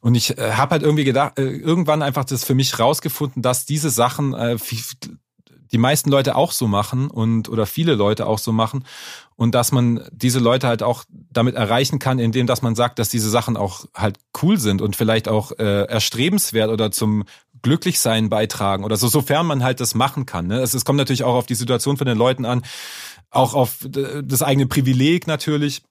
und 0.00 0.16
ich 0.16 0.36
äh, 0.36 0.54
habe 0.54 0.72
halt 0.72 0.82
irgendwie 0.82 1.04
gedacht, 1.04 1.38
äh, 1.38 1.44
irgendwann 1.44 2.02
einfach 2.02 2.24
das 2.24 2.42
für 2.42 2.56
mich 2.56 2.80
rausgefunden, 2.80 3.40
dass 3.40 3.66
diese 3.66 3.88
Sachen 3.88 4.34
äh, 4.34 4.56
die 5.70 5.78
meisten 5.78 6.10
Leute 6.10 6.34
auch 6.34 6.50
so 6.50 6.66
machen 6.66 7.08
und 7.08 7.48
oder 7.48 7.66
viele 7.66 7.94
Leute 7.94 8.26
auch 8.26 8.38
so 8.38 8.52
machen 8.52 8.84
und 9.36 9.54
dass 9.54 9.72
man 9.72 10.04
diese 10.12 10.38
Leute 10.38 10.66
halt 10.66 10.82
auch 10.82 11.04
damit 11.10 11.54
erreichen 11.54 11.98
kann, 11.98 12.18
indem 12.18 12.46
dass 12.46 12.62
man 12.62 12.74
sagt, 12.74 12.98
dass 12.98 13.08
diese 13.08 13.30
Sachen 13.30 13.56
auch 13.56 13.86
halt 13.94 14.18
cool 14.42 14.58
sind 14.58 14.82
und 14.82 14.96
vielleicht 14.96 15.28
auch 15.28 15.52
äh, 15.58 15.84
erstrebenswert 15.84 16.70
oder 16.70 16.90
zum 16.90 17.24
Glücklichsein 17.62 18.28
beitragen 18.28 18.84
oder 18.84 18.96
so, 18.96 19.08
sofern 19.08 19.46
man 19.46 19.62
halt 19.62 19.80
das 19.80 19.94
machen 19.94 20.26
kann. 20.26 20.46
Ne? 20.48 20.60
Es, 20.60 20.74
es 20.74 20.84
kommt 20.84 20.98
natürlich 20.98 21.24
auch 21.24 21.34
auf 21.34 21.46
die 21.46 21.54
Situation 21.54 21.96
von 21.96 22.06
den 22.06 22.18
Leuten 22.18 22.44
an, 22.44 22.62
auch 23.30 23.54
auf 23.54 23.78
das 23.88 24.42
eigene 24.42 24.66
Privileg 24.66 25.26
natürlich. 25.26 25.82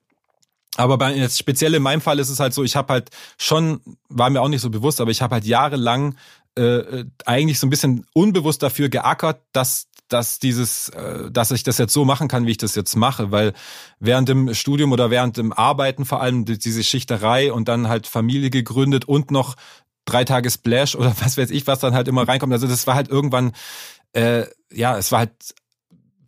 Aber 0.76 0.96
bei, 0.96 1.14
jetzt 1.14 1.38
speziell 1.38 1.74
in 1.74 1.82
meinem 1.82 2.00
Fall 2.00 2.18
ist 2.18 2.30
es 2.30 2.40
halt 2.40 2.54
so, 2.54 2.64
ich 2.64 2.76
habe 2.76 2.92
halt 2.92 3.10
schon, 3.36 3.80
war 4.08 4.30
mir 4.30 4.40
auch 4.40 4.48
nicht 4.48 4.62
so 4.62 4.70
bewusst, 4.70 5.00
aber 5.00 5.10
ich 5.10 5.20
habe 5.20 5.34
halt 5.34 5.44
jahrelang 5.44 6.16
äh, 6.56 6.62
äh, 6.62 7.04
eigentlich 7.24 7.58
so 7.58 7.66
ein 7.66 7.70
bisschen 7.70 8.06
unbewusst 8.12 8.62
dafür 8.62 8.90
geackert, 8.90 9.40
dass 9.52 9.88
dass 10.12 10.38
dieses, 10.38 10.88
äh, 10.90 11.30
dass 11.30 11.50
ich 11.50 11.62
das 11.62 11.78
jetzt 11.78 11.92
so 11.92 12.04
machen 12.04 12.28
kann, 12.28 12.46
wie 12.46 12.52
ich 12.52 12.58
das 12.58 12.74
jetzt 12.74 12.94
mache, 12.96 13.30
weil 13.30 13.52
während 13.98 14.28
dem 14.28 14.54
Studium 14.54 14.92
oder 14.92 15.10
während 15.10 15.36
dem 15.36 15.52
Arbeiten 15.52 16.04
vor 16.04 16.20
allem 16.20 16.44
diese 16.44 16.82
Schichterei 16.82 17.52
und 17.52 17.68
dann 17.68 17.88
halt 17.88 18.06
Familie 18.06 18.50
gegründet 18.50 19.04
und 19.06 19.30
noch 19.30 19.56
drei 20.04 20.24
Tage 20.24 20.50
Splash 20.50 20.94
oder 20.94 21.14
was 21.20 21.38
weiß 21.38 21.50
ich, 21.50 21.66
was 21.66 21.80
dann 21.80 21.94
halt 21.94 22.08
immer 22.08 22.26
reinkommt. 22.26 22.52
Also 22.52 22.66
das 22.66 22.86
war 22.86 22.94
halt 22.94 23.08
irgendwann, 23.08 23.52
äh, 24.12 24.44
ja, 24.72 24.96
es 24.98 25.12
war 25.12 25.20
halt 25.20 25.32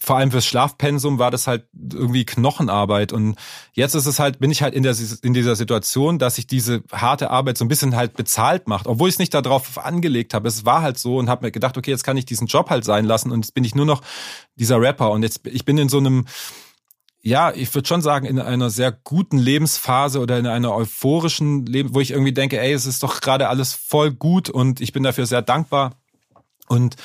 vor 0.05 0.17
allem 0.17 0.31
fürs 0.31 0.47
Schlafpensum 0.47 1.19
war 1.19 1.31
das 1.31 1.47
halt 1.47 1.67
irgendwie 1.73 2.27
Knochenarbeit. 2.27 3.13
Und 3.13 3.37
jetzt 3.73 3.95
ist 3.95 4.07
es 4.07 4.19
halt, 4.19 4.39
bin 4.39 4.51
ich 4.51 4.63
halt 4.63 4.75
in, 4.75 4.83
der, 4.83 4.95
in 5.23 5.33
dieser 5.33 5.57
Situation, 5.57 6.19
dass 6.19 6.39
ich 6.39 6.47
diese 6.47 6.83
harte 6.93 7.31
Arbeit 7.31 7.57
so 7.57 7.65
ein 7.65 7.69
bisschen 7.69 7.97
halt 7.97 8.15
bezahlt 8.15 8.69
macht, 8.69 8.87
obwohl 8.87 9.09
ich 9.09 9.15
es 9.15 9.19
nicht 9.19 9.33
darauf 9.33 9.79
angelegt 9.79 10.35
habe. 10.35 10.47
Es 10.47 10.65
war 10.65 10.83
halt 10.83 10.99
so 10.99 11.17
und 11.17 11.29
habe 11.29 11.47
mir 11.47 11.53
gedacht, 11.53 11.79
okay, 11.79 11.91
jetzt 11.91 12.05
kann 12.05 12.17
ich 12.17 12.27
diesen 12.27 12.47
Job 12.47 12.71
halt 12.71 12.85
sein 12.85 13.07
lassen 13.07 13.33
und 13.33 13.45
jetzt 13.45 13.55
bin 13.55 13.65
ich 13.65 13.75
nur 13.75 13.87
noch 13.87 14.03
dieser 14.57 14.81
Rapper. 14.81 15.11
Und 15.11 15.23
jetzt, 15.23 15.47
ich 15.47 15.65
bin 15.65 15.79
in 15.79 15.89
so 15.89 15.99
einem, 15.99 16.27
ja, 17.23 17.53
ich 17.55 17.75
würde 17.75 17.89
schon 17.89 18.03
sagen, 18.03 18.27
in 18.27 18.39
einer 18.39 18.69
sehr 18.69 18.93
guten 18.93 19.39
Lebensphase 19.39 20.21
oder 20.21 20.39
in 20.39 20.47
einer 20.47 20.75
euphorischen 20.75 21.65
Leben, 21.65 21.95
wo 21.95 22.01
ich 22.01 22.11
irgendwie 22.11 22.35
denke, 22.35 22.61
ey, 22.61 22.73
es 22.73 22.85
ist 22.85 23.03
doch 23.03 23.23
gerade 23.23 23.49
alles 23.49 23.73
voll 23.73 24.13
gut 24.13 24.51
und 24.51 24.83
ich 24.83 24.93
bin 24.93 25.03
dafür 25.03 25.25
sehr 25.25 25.41
dankbar. 25.41 25.95
Und 26.69 26.97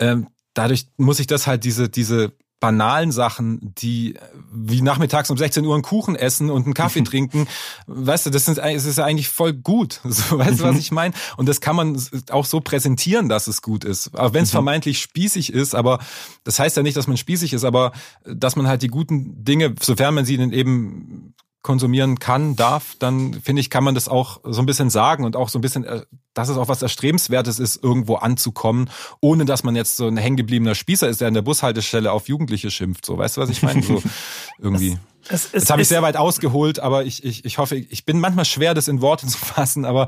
ähm, 0.00 0.26
dadurch 0.58 0.88
muss 0.96 1.20
ich 1.20 1.28
das 1.28 1.46
halt 1.46 1.64
diese, 1.64 1.88
diese 1.88 2.32
banalen 2.60 3.12
Sachen, 3.12 3.60
die 3.62 4.14
wie 4.52 4.82
nachmittags 4.82 5.30
um 5.30 5.38
16 5.38 5.64
Uhr 5.64 5.74
einen 5.74 5.82
Kuchen 5.82 6.16
essen 6.16 6.50
und 6.50 6.64
einen 6.64 6.74
Kaffee 6.74 7.02
trinken, 7.02 7.46
weißt 7.86 8.26
du, 8.26 8.30
das, 8.30 8.46
sind, 8.46 8.58
das 8.58 8.84
ist 8.84 8.98
eigentlich 8.98 9.28
voll 9.28 9.52
gut. 9.52 10.00
So, 10.18 10.36
weißt 10.36 10.60
du, 10.60 10.64
was 10.64 10.74
mhm. 10.74 10.80
ich 10.80 10.90
meine? 10.90 11.14
Und 11.36 11.48
das 11.48 11.60
kann 11.60 11.76
man 11.76 12.00
auch 12.30 12.44
so 12.44 12.60
präsentieren, 12.60 13.28
dass 13.28 13.46
es 13.46 13.62
gut 13.62 13.84
ist. 13.84 14.18
Auch 14.18 14.32
wenn 14.32 14.42
es 14.42 14.50
mhm. 14.50 14.56
vermeintlich 14.56 14.98
spießig 14.98 15.52
ist, 15.52 15.74
aber 15.74 16.00
das 16.42 16.58
heißt 16.58 16.76
ja 16.76 16.82
nicht, 16.82 16.96
dass 16.96 17.06
man 17.06 17.16
spießig 17.16 17.52
ist, 17.52 17.64
aber 17.64 17.92
dass 18.24 18.56
man 18.56 18.66
halt 18.66 18.82
die 18.82 18.88
guten 18.88 19.44
Dinge, 19.44 19.74
sofern 19.80 20.14
man 20.14 20.24
sie 20.24 20.36
denn 20.38 20.52
eben 20.52 21.34
konsumieren 21.62 22.18
kann, 22.18 22.56
darf, 22.56 22.94
dann 22.98 23.34
finde 23.34 23.60
ich, 23.60 23.68
kann 23.68 23.82
man 23.82 23.94
das 23.94 24.08
auch 24.08 24.40
so 24.44 24.62
ein 24.62 24.66
bisschen 24.66 24.90
sagen 24.90 25.24
und 25.24 25.34
auch 25.34 25.48
so 25.48 25.58
ein 25.58 25.60
bisschen, 25.60 25.84
äh, 25.84 26.02
dass 26.32 26.48
es 26.48 26.56
auch 26.56 26.68
was 26.68 26.82
Erstrebenswertes 26.82 27.58
ist, 27.58 27.82
irgendwo 27.82 28.14
anzukommen, 28.16 28.90
ohne 29.20 29.44
dass 29.44 29.64
man 29.64 29.74
jetzt 29.74 29.96
so 29.96 30.06
ein 30.06 30.16
hängengebliebener 30.16 30.74
Spießer 30.74 31.08
ist, 31.08 31.20
der 31.20 31.28
an 31.28 31.34
der 31.34 31.42
Bushaltestelle 31.42 32.12
auf 32.12 32.28
Jugendliche 32.28 32.70
schimpft. 32.70 33.04
So, 33.04 33.18
weißt 33.18 33.36
du, 33.36 33.40
was 33.40 33.50
ich 33.50 33.62
meine? 33.62 33.82
So 33.82 34.02
irgendwie. 34.58 34.98
Es, 35.28 35.46
es, 35.46 35.52
Jetzt 35.52 35.70
habe 35.70 35.82
ich 35.82 35.88
sehr 35.88 36.02
weit 36.02 36.16
ausgeholt, 36.16 36.78
aber 36.78 37.04
ich, 37.04 37.24
ich, 37.24 37.44
ich 37.44 37.58
hoffe, 37.58 37.76
ich 37.76 38.04
bin 38.04 38.20
manchmal 38.20 38.44
schwer, 38.44 38.72
das 38.74 38.86
in 38.88 39.02
Worte 39.02 39.26
zu 39.28 39.38
fassen, 39.38 39.84
aber 39.84 40.06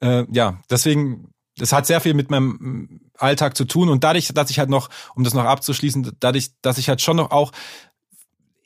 äh, 0.00 0.24
ja, 0.30 0.58
deswegen 0.70 1.32
das 1.58 1.72
hat 1.72 1.86
sehr 1.86 2.00
viel 2.00 2.14
mit 2.14 2.30
meinem 2.30 3.00
Alltag 3.18 3.56
zu 3.56 3.64
tun 3.64 3.88
und 3.88 4.04
dadurch, 4.04 4.28
dass 4.32 4.50
ich 4.50 4.60
halt 4.60 4.70
noch, 4.70 4.88
um 5.16 5.24
das 5.24 5.34
noch 5.34 5.44
abzuschließen, 5.44 6.12
dadurch, 6.20 6.52
dass 6.62 6.78
ich 6.78 6.88
halt 6.88 7.02
schon 7.02 7.16
noch 7.16 7.32
auch 7.32 7.50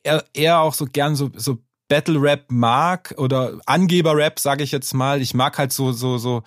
eher, 0.03 0.25
eher 0.35 0.61
auch 0.61 0.75
so 0.75 0.85
gern 0.85 1.17
so, 1.17 1.31
so 1.35 1.59
Battle 1.93 2.23
Rap 2.23 2.47
mag 2.49 3.15
oder 3.19 3.59
Angeber 3.67 4.17
Rap, 4.17 4.41
sage 4.41 4.65
ich 4.65 4.73
jetzt 4.73 4.95
mal. 4.95 5.21
Ich 5.21 5.35
mag 5.35 5.59
halt 5.59 5.75
so 5.75 5.93
so 5.93 6.17
so 6.17 6.43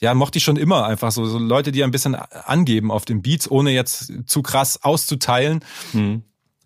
ja, 0.00 0.14
mochte 0.14 0.38
ich 0.38 0.44
schon 0.44 0.56
immer 0.56 0.86
einfach 0.86 1.12
so, 1.12 1.26
so 1.26 1.36
Leute, 1.36 1.72
die 1.72 1.84
ein 1.84 1.90
bisschen 1.90 2.14
angeben 2.14 2.90
auf 2.90 3.04
den 3.04 3.20
Beats, 3.20 3.50
ohne 3.50 3.70
jetzt 3.70 4.10
zu 4.24 4.40
krass 4.40 4.82
auszuteilen. 4.82 5.60
Mhm. 5.92 6.22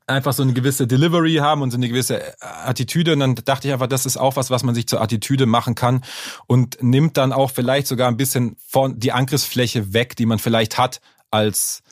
Einfach 0.06 0.32
so 0.34 0.44
eine 0.44 0.52
gewisse 0.52 0.86
Delivery 0.86 1.34
haben 1.34 1.62
und 1.62 1.72
so 1.72 1.78
eine 1.78 1.88
gewisse 1.88 2.22
Attitüde. 2.40 3.14
Und 3.14 3.18
dann 3.18 3.34
dachte 3.34 3.66
ich 3.66 3.74
einfach, 3.74 3.88
das 3.88 4.06
ist 4.06 4.18
auch 4.18 4.36
was, 4.36 4.50
was 4.50 4.62
man 4.62 4.76
sich 4.76 4.86
zur 4.86 5.02
Attitüde 5.02 5.46
machen 5.46 5.74
kann 5.74 6.02
und 6.46 6.80
nimmt 6.80 7.16
dann 7.16 7.32
auch 7.32 7.50
vielleicht 7.50 7.88
sogar 7.88 8.06
ein 8.06 8.16
bisschen 8.16 8.54
von 8.68 9.00
die 9.00 9.10
Angriffsfläche 9.10 9.92
weg, 9.92 10.14
die 10.14 10.26
man 10.26 10.38
vielleicht 10.38 10.78
hat 10.78 11.00
als 11.32 11.82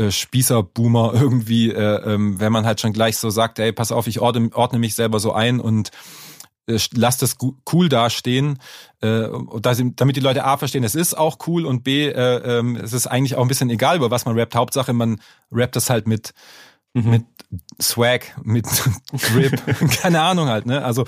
äh, 0.00 0.10
Spießer-Boomer 0.10 1.12
irgendwie, 1.20 1.70
äh, 1.70 2.14
ähm, 2.14 2.40
wenn 2.40 2.52
man 2.52 2.64
halt 2.64 2.80
schon 2.80 2.92
gleich 2.92 3.18
so 3.18 3.30
sagt, 3.30 3.58
ey, 3.58 3.72
pass 3.72 3.92
auf, 3.92 4.06
ich 4.06 4.20
ordne, 4.20 4.50
ordne 4.54 4.78
mich 4.78 4.94
selber 4.94 5.20
so 5.20 5.32
ein 5.32 5.60
und 5.60 5.90
äh, 6.66 6.78
lasst 6.94 7.22
es 7.22 7.36
cool 7.72 7.88
dastehen, 7.88 8.58
äh, 9.02 9.28
damit 9.96 10.16
die 10.16 10.20
Leute 10.20 10.44
A 10.44 10.56
verstehen, 10.56 10.84
es 10.84 10.94
ist 10.94 11.16
auch 11.16 11.38
cool 11.46 11.66
und 11.66 11.84
B, 11.84 12.08
äh, 12.08 12.12
äh, 12.12 12.78
es 12.78 12.92
ist 12.92 13.06
eigentlich 13.08 13.36
auch 13.36 13.42
ein 13.42 13.48
bisschen 13.48 13.70
egal, 13.70 13.96
über 13.96 14.10
was 14.10 14.24
man 14.24 14.38
rappt. 14.38 14.54
Hauptsache, 14.54 14.92
man 14.92 15.20
rappt 15.52 15.76
das 15.76 15.90
halt 15.90 16.06
mit, 16.06 16.32
mhm. 16.94 17.10
mit 17.10 17.24
Swag, 17.80 18.34
mit 18.42 18.66
Grip, 19.12 19.60
keine 20.00 20.22
Ahnung 20.22 20.48
halt, 20.48 20.64
ne? 20.64 20.82
Also, 20.82 21.04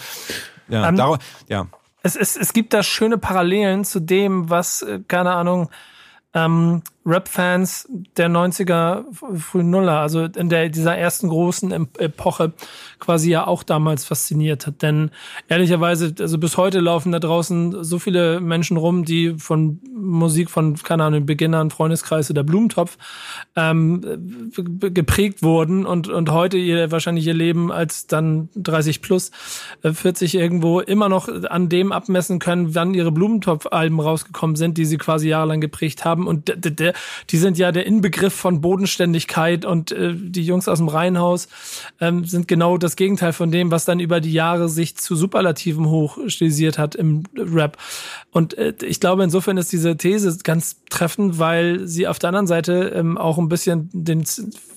ja, 0.68 0.83
um, 0.83 0.88
ähm, 0.90 0.96
darum, 0.96 1.18
ja. 1.48 1.66
Es, 2.02 2.16
es, 2.16 2.37
es 2.37 2.52
gibt 2.52 2.74
da 2.74 2.83
schöne 2.83 3.16
Parallelen 3.16 3.85
zu 3.85 4.00
dem, 4.00 4.50
was, 4.50 4.85
keine 5.07 5.33
Ahnung, 5.33 5.70
ähm, 6.35 6.83
Rap-Fans 7.04 7.88
der 8.16 8.28
90er, 8.28 9.04
frühen 9.38 9.70
Nuller, 9.70 10.00
also 10.00 10.24
in 10.24 10.48
der, 10.48 10.68
dieser 10.68 10.96
ersten 10.96 11.28
großen 11.28 11.72
Epoche 11.98 12.52
quasi 13.00 13.30
ja 13.30 13.46
auch 13.46 13.64
damals 13.64 14.04
fasziniert 14.04 14.66
hat. 14.66 14.82
Denn 14.82 15.10
ehrlicherweise, 15.48 16.14
also 16.20 16.38
bis 16.38 16.56
heute 16.56 16.80
laufen 16.80 17.10
da 17.10 17.18
draußen 17.18 17.82
so 17.82 17.98
viele 17.98 18.40
Menschen 18.40 18.76
rum, 18.76 19.04
die 19.04 19.34
von 19.38 19.80
Musik 19.92 20.50
von, 20.50 20.76
keine 20.76 21.04
Ahnung, 21.04 21.26
Beginnern, 21.26 21.70
Freundeskreis 21.70 22.30
oder 22.30 22.44
Blumentopf 22.44 22.96
ähm, 23.56 24.50
geprägt 24.80 25.42
wurden 25.42 25.84
und, 25.86 26.08
und 26.08 26.30
heute 26.30 26.56
ihr, 26.56 26.90
wahrscheinlich 26.92 27.26
ihr 27.26 27.34
Leben 27.34 27.72
als 27.72 28.06
dann 28.06 28.48
30 28.54 29.02
plus, 29.02 29.32
40 29.82 30.34
äh, 30.34 30.40
irgendwo 30.40 30.80
immer 30.80 31.08
noch 31.08 31.28
an 31.28 31.68
dem 31.68 31.90
abmessen 31.90 32.38
können, 32.38 32.74
wann 32.74 32.94
ihre 32.94 33.10
Blumentopf-Alben 33.10 33.98
rausgekommen 33.98 34.54
sind, 34.56 34.78
die 34.78 34.84
sie 34.84 34.98
quasi 34.98 35.28
jahrelang 35.28 35.60
geprägt 35.60 36.04
haben. 36.04 36.26
Und 36.26 36.52
der, 36.56 36.91
die 37.31 37.38
sind 37.38 37.59
ja 37.59 37.72
der 37.72 37.87
Inbegriff 37.87 38.35
von 38.35 38.61
Bodenständigkeit 38.61 39.64
und 39.64 39.92
äh, 39.92 40.14
die 40.14 40.44
Jungs 40.44 40.68
aus 40.68 40.78
dem 40.78 40.88
Reihenhaus 40.88 41.48
ähm, 42.00 42.24
sind 42.24 42.48
genau 42.48 42.78
das 42.78 42.96
Gegenteil 42.96 43.33
von 43.33 43.50
dem, 43.50 43.70
was 43.70 43.85
dann 43.85 44.00
über 44.00 44.20
die 44.20 44.33
Jahre 44.33 44.68
sich 44.68 44.96
zu 44.96 45.16
Superlativen 45.16 45.88
hochstilisiert 45.88 46.78
hat 46.78 46.94
im 46.94 47.24
Rap. 47.37 47.76
Und 48.31 48.57
äh, 48.57 48.74
ich 48.83 49.00
glaube, 49.00 49.24
insofern 49.24 49.57
ist 49.57 49.72
diese 49.72 49.96
These 49.96 50.38
ganz 50.42 50.76
treffend, 50.88 51.38
weil 51.38 51.87
sie 51.87 52.07
auf 52.07 52.18
der 52.18 52.28
anderen 52.28 52.46
Seite 52.46 52.92
ähm, 52.94 53.18
auch 53.18 53.38
ein 53.38 53.48
bisschen 53.48 53.90
den 53.92 54.24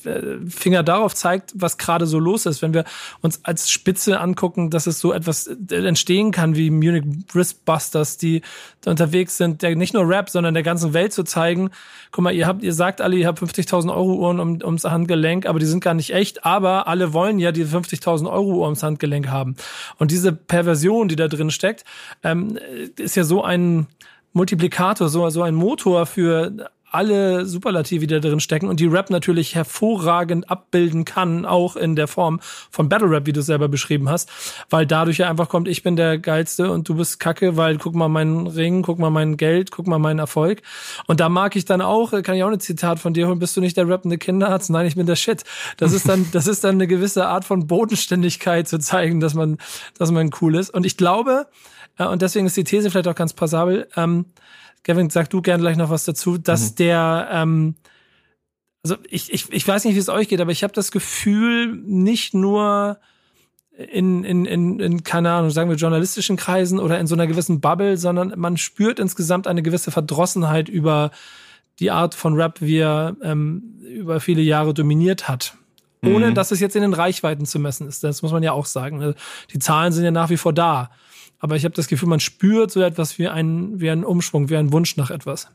äh, 0.06 0.38
Finger 0.49 0.84
darauf 0.84 1.15
zeigt, 1.15 1.54
was 1.56 1.78
gerade 1.78 2.06
so 2.06 2.19
los 2.19 2.45
ist. 2.45 2.62
Wenn 2.62 2.73
wir 2.73 2.86
uns 3.21 3.39
als 3.43 3.69
Spitze 3.69 4.19
angucken, 4.19 4.69
dass 4.69 4.88
es 4.88 4.99
so 4.99 5.13
etwas 5.13 5.47
äh, 5.47 5.75
entstehen 5.75 6.32
kann 6.32 6.56
wie 6.56 6.69
Munich 6.69 7.04
Wristbusters, 7.34 8.17
die 8.17 8.41
unterwegs 8.86 9.38
sind, 9.38 9.62
der 9.62 9.75
nicht 9.75 9.93
nur 9.93 10.08
Rap, 10.08 10.30
sondern 10.30 10.54
der 10.54 10.63
ganzen 10.63 10.93
Welt 10.93 11.13
zu 11.13 11.23
zeigen, 11.23 11.71
guck 12.15 12.23
mal, 12.23 12.34
ihr 12.34 12.47
habt, 12.47 12.63
ihr 12.63 12.73
sagt 12.73 13.01
alle, 13.01 13.17
ihr 13.17 13.28
habt 13.28 13.39
50.000 13.39 13.93
Euro 13.93 14.13
Uhren 14.13 14.39
um, 14.39 14.60
ums 14.63 14.86
Handgelenk, 14.86 15.45
aber 15.45 15.60
die 15.60 15.65
sind 15.65 15.84
gar 15.84 15.93
nicht 15.93 16.12
echt, 16.12 16.45
aber 16.45 16.88
alle 16.88 17.12
wollen 17.12 17.39
ja 17.39 17.51
diese 17.51 17.78
50.000 17.78 18.32
Euro 18.32 18.54
Uhr 18.54 18.63
ums 18.63 18.84
Handgelenk 18.84 19.28
haben. 19.28 19.58
Und 19.97 20.12
diese 20.12 20.32
Perversion, 20.32 21.10
die 21.10 21.17
da 21.17 21.28
drin 21.28 21.51
steckt, 21.51 21.84
ähm, 22.23 22.58
ist 22.97 23.17
ja 23.17 23.25
so 23.25 23.43
ein 23.43 23.88
Multiplikator, 24.32 25.10
so, 25.10 25.30
so 25.30 25.41
ein 25.41 25.56
Motor 25.56 26.06
für 26.06 26.69
alle 26.91 27.45
Superlative, 27.45 28.08
die 28.08 28.13
da 28.13 28.19
drin 28.19 28.39
stecken 28.39 28.67
und 28.67 28.80
die 28.80 28.86
Rap 28.86 29.10
natürlich 29.10 29.56
hervorragend 29.56 30.50
abbilden 30.50 31.06
kann, 31.06 31.45
auch 31.45 31.76
in 31.76 31.95
der 31.95 32.08
Form 32.08 32.39
von 32.71 32.89
Battle 32.89 33.10
Rap, 33.10 33.26
wie 33.26 33.34
du 33.34 33.41
es 33.41 33.45
selber 33.45 33.67
beschrieben 33.67 34.10
hast, 34.10 34.30
weil 34.69 34.86
dadurch 34.86 35.17
ja 35.17 35.30
einfach 35.30 35.50
kommt, 35.50 35.67
ich 35.67 35.84
bin 35.84 35.95
der 35.95 36.17
Geilste 36.17 36.71
und 36.71 36.88
du 36.88 36.95
bist 36.95 37.19
Kacke, 37.19 37.58
weil 37.58 37.78
guck 37.78 37.95
mal 37.95 38.08
meinen 38.08 38.48
Ring, 38.48 38.82
guck 38.82 39.00
mal 39.00 39.10
mein 39.10 39.38
Geld, 39.38 39.71
guck 39.71 39.88
mal 39.88 40.00
meinen 40.00 40.19
Erfolg. 40.19 40.62
Und 41.08 41.19
da 41.19 41.30
mag 41.30 41.56
ich 41.56 41.65
dann 41.65 41.82
auch, 41.82 42.12
kann 42.24 42.36
ich 42.36 42.43
auch 42.43 42.50
ein 42.52 42.60
Zitat 42.60 43.00
von 43.00 43.13
dir 43.13 43.28
holen, 43.28 43.39
bist 43.39 43.58
du 43.58 43.62
nicht 43.62 43.78
der 43.78 43.88
rappende 43.88 44.17
Kinderarzt? 44.17 44.69
Nein, 44.69 44.86
ich 44.86 44.95
bin 44.95 45.06
der 45.06 45.15
Shit. 45.15 45.43
Das 45.78 45.91
ist 45.91 46.08
dann, 46.08 46.28
das 46.32 46.48
ist 46.48 46.63
dann 46.63 46.76
eine 46.76 46.88
gewisse 46.88 47.28
Art 47.28 47.45
von 47.45 47.67
Bodenständigkeit 47.67 48.67
zu 48.67 48.80
zeigen, 48.80 49.19
dass 49.19 49.34
man, 49.34 49.58
dass 49.98 50.12
man 50.12 50.30
cool 50.41 50.56
ist. 50.56 50.69
Und 50.69 50.86
ich 50.86 50.98
glaube, 50.98 51.48
äh, 51.98 52.06
und 52.06 52.21
deswegen 52.21 52.45
ist 52.45 52.58
die 52.58 52.63
These 52.63 52.89
vielleicht 52.89 53.08
auch 53.08 53.15
ganz 53.15 53.34
passabel, 53.34 53.88
ähm, 53.95 54.26
Gavin, 54.86 55.10
sag 55.10 55.30
du 55.32 55.41
gern 55.41 55.60
gleich 55.60 55.78
noch 55.78 55.89
was 55.89 56.06
dazu, 56.06 56.38
dass 56.38 56.71
mhm. 56.71 56.76
der, 56.76 57.28
ähm, 57.32 57.76
also 58.84 58.95
ich, 59.10 59.34
ich, 59.34 59.52
ich 59.52 59.67
weiß 59.67 59.84
nicht, 59.84 59.95
wie 59.95 60.00
es 60.00 60.10
euch 60.10 60.30
geht, 60.30 60.39
aber 60.39 60.52
ich 60.52 60.63
habe 60.63 60.74
das 60.74 60.91
Gefühl, 60.91 61.76
nicht 61.76 62.34
nur 62.34 63.00
in, 63.78 64.24
in, 64.24 64.45
in, 64.45 64.80
in, 64.80 65.04
keine 65.04 65.32
Ahnung, 65.32 65.50
sagen 65.50 65.69
wir 65.69 65.76
journalistischen 65.76 66.38
Kreisen 66.38 66.80
oder 66.80 67.00
in 67.00 67.08
so 67.08 67.15
einer 67.15 67.28
gewissen 67.28 67.60
Bubble, 67.60 67.98
sondern 67.98 68.34
man 68.38 68.58
spürt 68.58 69.00
insgesamt 69.00 69.48
eine 69.48 69.63
gewisse 69.63 69.91
Verdrossenheit 69.91 70.69
über 70.69 71.12
die 71.80 71.91
Art 71.91 72.13
von 72.13 72.36
Rap, 72.36 72.62
wie 72.62 72.78
er 72.78 73.17
ähm, 73.21 73.82
über 73.82 74.19
viele 74.19 74.43
Jahre 74.43 74.74
dominiert 74.74 75.28
hat. 75.28 75.58
Ohne 76.06 76.30
mhm. 76.30 76.36
dass 76.36 76.52
es 76.52 76.60
jetzt 76.60 76.76
in 76.76 76.84
den 76.84 76.93
Reichweiten 76.93 77.48
zu 77.48 77.58
messen 77.58 77.88
ist. 77.88 78.04
Das 78.04 78.21
muss 78.21 78.32
man 78.32 78.43
ja 78.43 78.52
auch 78.52 78.67
sagen. 78.67 79.02
Also 79.02 79.17
die 79.52 79.60
Zahlen 79.60 79.91
sind 79.91 80.06
ja 80.06 80.12
nach 80.12 80.30
wie 80.30 80.38
vor 80.38 80.54
da 80.54 80.91
aber 81.39 81.56
ich 81.56 81.65
habe 81.65 81.76
das 81.76 81.88
Gefühl, 81.88 82.10
man 82.10 82.19
spürt 82.19 82.71
so 82.71 82.82
etwas 82.82 83.19
wie 83.19 83.28
einen, 83.28 83.80
wie 83.80 83.89
einen 83.89 84.04
Umschwung, 84.04 84.50
wie 84.50 84.58
einen 84.58 84.71
Wunsch 84.71 84.98
nach 84.98 85.12
etwas. 85.12 85.50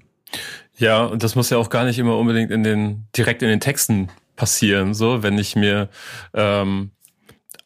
Ja, 0.77 1.05
und 1.05 1.23
das 1.23 1.35
muss 1.35 1.51
ja 1.51 1.59
auch 1.59 1.71
gar 1.71 1.85
nicht 1.85 1.99
immer 1.99 2.17
unbedingt 2.17 2.51
in 2.51 2.63
den, 2.63 3.07
direkt 3.17 3.43
in 3.43 3.49
den 3.49 3.61
Texten 3.61 4.09
passieren. 4.37 4.95
So, 4.95 5.23
wenn 5.23 5.37
ich 5.39 5.57
mir 5.57 5.89
ähm, 6.35 6.91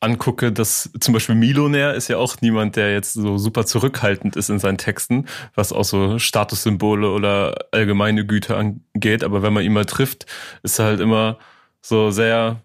angucke, 0.00 0.52
dass 0.52 0.90
zum 1.00 1.14
Beispiel 1.14 1.34
Milonär 1.34 1.94
ist 1.94 2.08
ja 2.08 2.18
auch 2.18 2.36
niemand, 2.40 2.76
der 2.76 2.92
jetzt 2.92 3.14
so 3.14 3.38
super 3.38 3.66
zurückhaltend 3.66 4.36
ist 4.36 4.50
in 4.50 4.58
seinen 4.58 4.78
Texten, 4.78 5.26
was 5.54 5.72
auch 5.72 5.84
so 5.84 6.18
Statussymbole 6.18 7.10
oder 7.10 7.54
allgemeine 7.72 8.26
Güte 8.26 8.56
angeht. 8.56 9.24
Aber 9.24 9.42
wenn 9.42 9.52
man 9.52 9.64
ihn 9.64 9.72
mal 9.72 9.86
trifft, 9.86 10.26
ist 10.62 10.78
er 10.78 10.86
halt 10.86 11.00
immer 11.00 11.38
so 11.80 12.10
sehr 12.10 12.60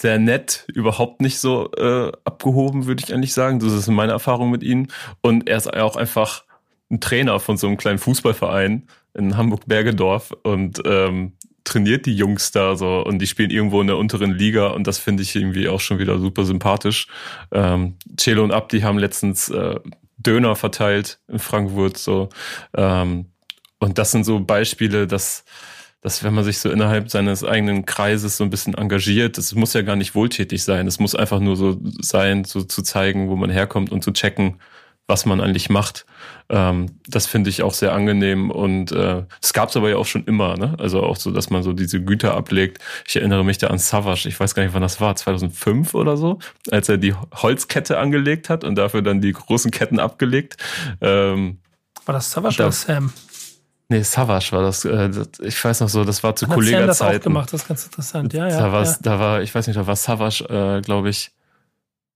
sehr 0.00 0.18
nett, 0.18 0.64
überhaupt 0.72 1.20
nicht 1.20 1.38
so 1.38 1.70
äh, 1.72 2.10
abgehoben, 2.24 2.86
würde 2.86 3.04
ich 3.04 3.12
eigentlich 3.12 3.34
sagen. 3.34 3.60
Das 3.60 3.72
ist 3.72 3.88
meine 3.88 4.12
Erfahrung 4.12 4.50
mit 4.50 4.62
ihm. 4.62 4.88
Und 5.20 5.48
er 5.48 5.58
ist 5.58 5.72
auch 5.74 5.96
einfach 5.96 6.44
ein 6.90 7.00
Trainer 7.00 7.38
von 7.38 7.56
so 7.56 7.66
einem 7.66 7.76
kleinen 7.76 7.98
Fußballverein 7.98 8.86
in 9.14 9.36
Hamburg-Bergedorf 9.36 10.32
und 10.42 10.80
ähm, 10.84 11.32
trainiert 11.64 12.06
die 12.06 12.16
Jungs 12.16 12.50
da 12.50 12.76
so 12.76 13.04
und 13.04 13.18
die 13.18 13.26
spielen 13.26 13.50
irgendwo 13.50 13.80
in 13.80 13.86
der 13.86 13.98
unteren 13.98 14.32
Liga 14.32 14.68
und 14.68 14.86
das 14.86 14.98
finde 14.98 15.22
ich 15.22 15.36
irgendwie 15.36 15.68
auch 15.68 15.80
schon 15.80 15.98
wieder 15.98 16.18
super 16.18 16.44
sympathisch. 16.44 17.06
Ähm, 17.52 17.96
Celo 18.16 18.42
und 18.42 18.52
Abdi 18.52 18.80
haben 18.80 18.98
letztens 18.98 19.50
äh, 19.50 19.78
Döner 20.16 20.56
verteilt 20.56 21.20
in 21.28 21.38
Frankfurt 21.38 21.98
so 21.98 22.28
ähm, 22.74 23.26
und 23.78 23.98
das 23.98 24.10
sind 24.10 24.24
so 24.24 24.40
Beispiele, 24.40 25.06
dass 25.06 25.44
dass 26.02 26.24
wenn 26.24 26.34
man 26.34 26.44
sich 26.44 26.58
so 26.58 26.70
innerhalb 26.70 27.10
seines 27.10 27.44
eigenen 27.44 27.84
Kreises 27.84 28.36
so 28.36 28.44
ein 28.44 28.50
bisschen 28.50 28.74
engagiert, 28.74 29.36
das 29.36 29.54
muss 29.54 29.74
ja 29.74 29.82
gar 29.82 29.96
nicht 29.96 30.14
wohltätig 30.14 30.64
sein. 30.64 30.86
Es 30.86 30.98
muss 30.98 31.14
einfach 31.14 31.40
nur 31.40 31.56
so 31.56 31.78
sein, 32.00 32.44
so 32.44 32.62
zu 32.62 32.82
zeigen, 32.82 33.28
wo 33.28 33.36
man 33.36 33.50
herkommt 33.50 33.92
und 33.92 34.02
zu 34.02 34.12
checken, 34.12 34.56
was 35.06 35.26
man 35.26 35.40
eigentlich 35.40 35.68
macht. 35.68 36.06
Ähm, 36.48 36.98
das 37.06 37.26
finde 37.26 37.50
ich 37.50 37.62
auch 37.62 37.74
sehr 37.74 37.92
angenehm 37.92 38.50
und 38.50 38.92
äh, 38.92 39.24
es 39.42 39.52
gab 39.52 39.68
es 39.68 39.76
aber 39.76 39.90
ja 39.90 39.96
auch 39.96 40.06
schon 40.06 40.24
immer, 40.24 40.56
ne? 40.56 40.74
Also 40.78 41.02
auch 41.02 41.16
so, 41.16 41.30
dass 41.32 41.50
man 41.50 41.62
so 41.62 41.72
diese 41.72 42.02
Güter 42.02 42.34
ablegt. 42.34 42.78
Ich 43.06 43.16
erinnere 43.16 43.44
mich 43.44 43.58
da 43.58 43.66
an 43.66 43.78
Savage, 43.78 44.28
ich 44.28 44.38
weiß 44.40 44.54
gar 44.54 44.62
nicht, 44.62 44.72
wann 44.72 44.82
das 44.82 45.00
war, 45.00 45.14
2005 45.14 45.94
oder 45.94 46.16
so, 46.16 46.38
als 46.70 46.88
er 46.88 46.96
die 46.96 47.14
Holzkette 47.34 47.98
angelegt 47.98 48.48
hat 48.48 48.64
und 48.64 48.76
dafür 48.76 49.02
dann 49.02 49.20
die 49.20 49.32
großen 49.32 49.70
Ketten 49.70 49.98
abgelegt. 49.98 50.56
Ähm, 51.00 51.58
war 52.06 52.14
das 52.14 52.30
Savage 52.30 52.56
da, 52.56 52.64
oder 52.64 52.72
Sam? 52.72 53.12
Nee, 53.90 54.04
Savage 54.04 54.52
war 54.52 54.62
das, 54.62 54.84
äh, 54.84 55.10
ich 55.42 55.64
weiß 55.64 55.80
noch 55.80 55.88
so, 55.88 56.04
das 56.04 56.22
war 56.22 56.36
zu 56.36 56.46
Kollegerzeiten. 56.46 56.86
das 56.86 57.02
auch 57.02 57.20
gemacht, 57.20 57.52
das 57.52 57.62
ist 57.62 57.68
ganz 57.68 57.84
interessant, 57.86 58.32
ja, 58.32 58.46
ja. 58.48 58.70
Da, 58.70 58.82
ja. 58.84 58.96
da 59.02 59.18
war, 59.18 59.42
ich 59.42 59.52
weiß 59.52 59.66
nicht, 59.66 59.76
da 59.76 59.84
war 59.84 59.96
Savage, 59.96 60.44
äh, 60.48 60.80
glaube 60.80 61.08
ich, 61.08 61.32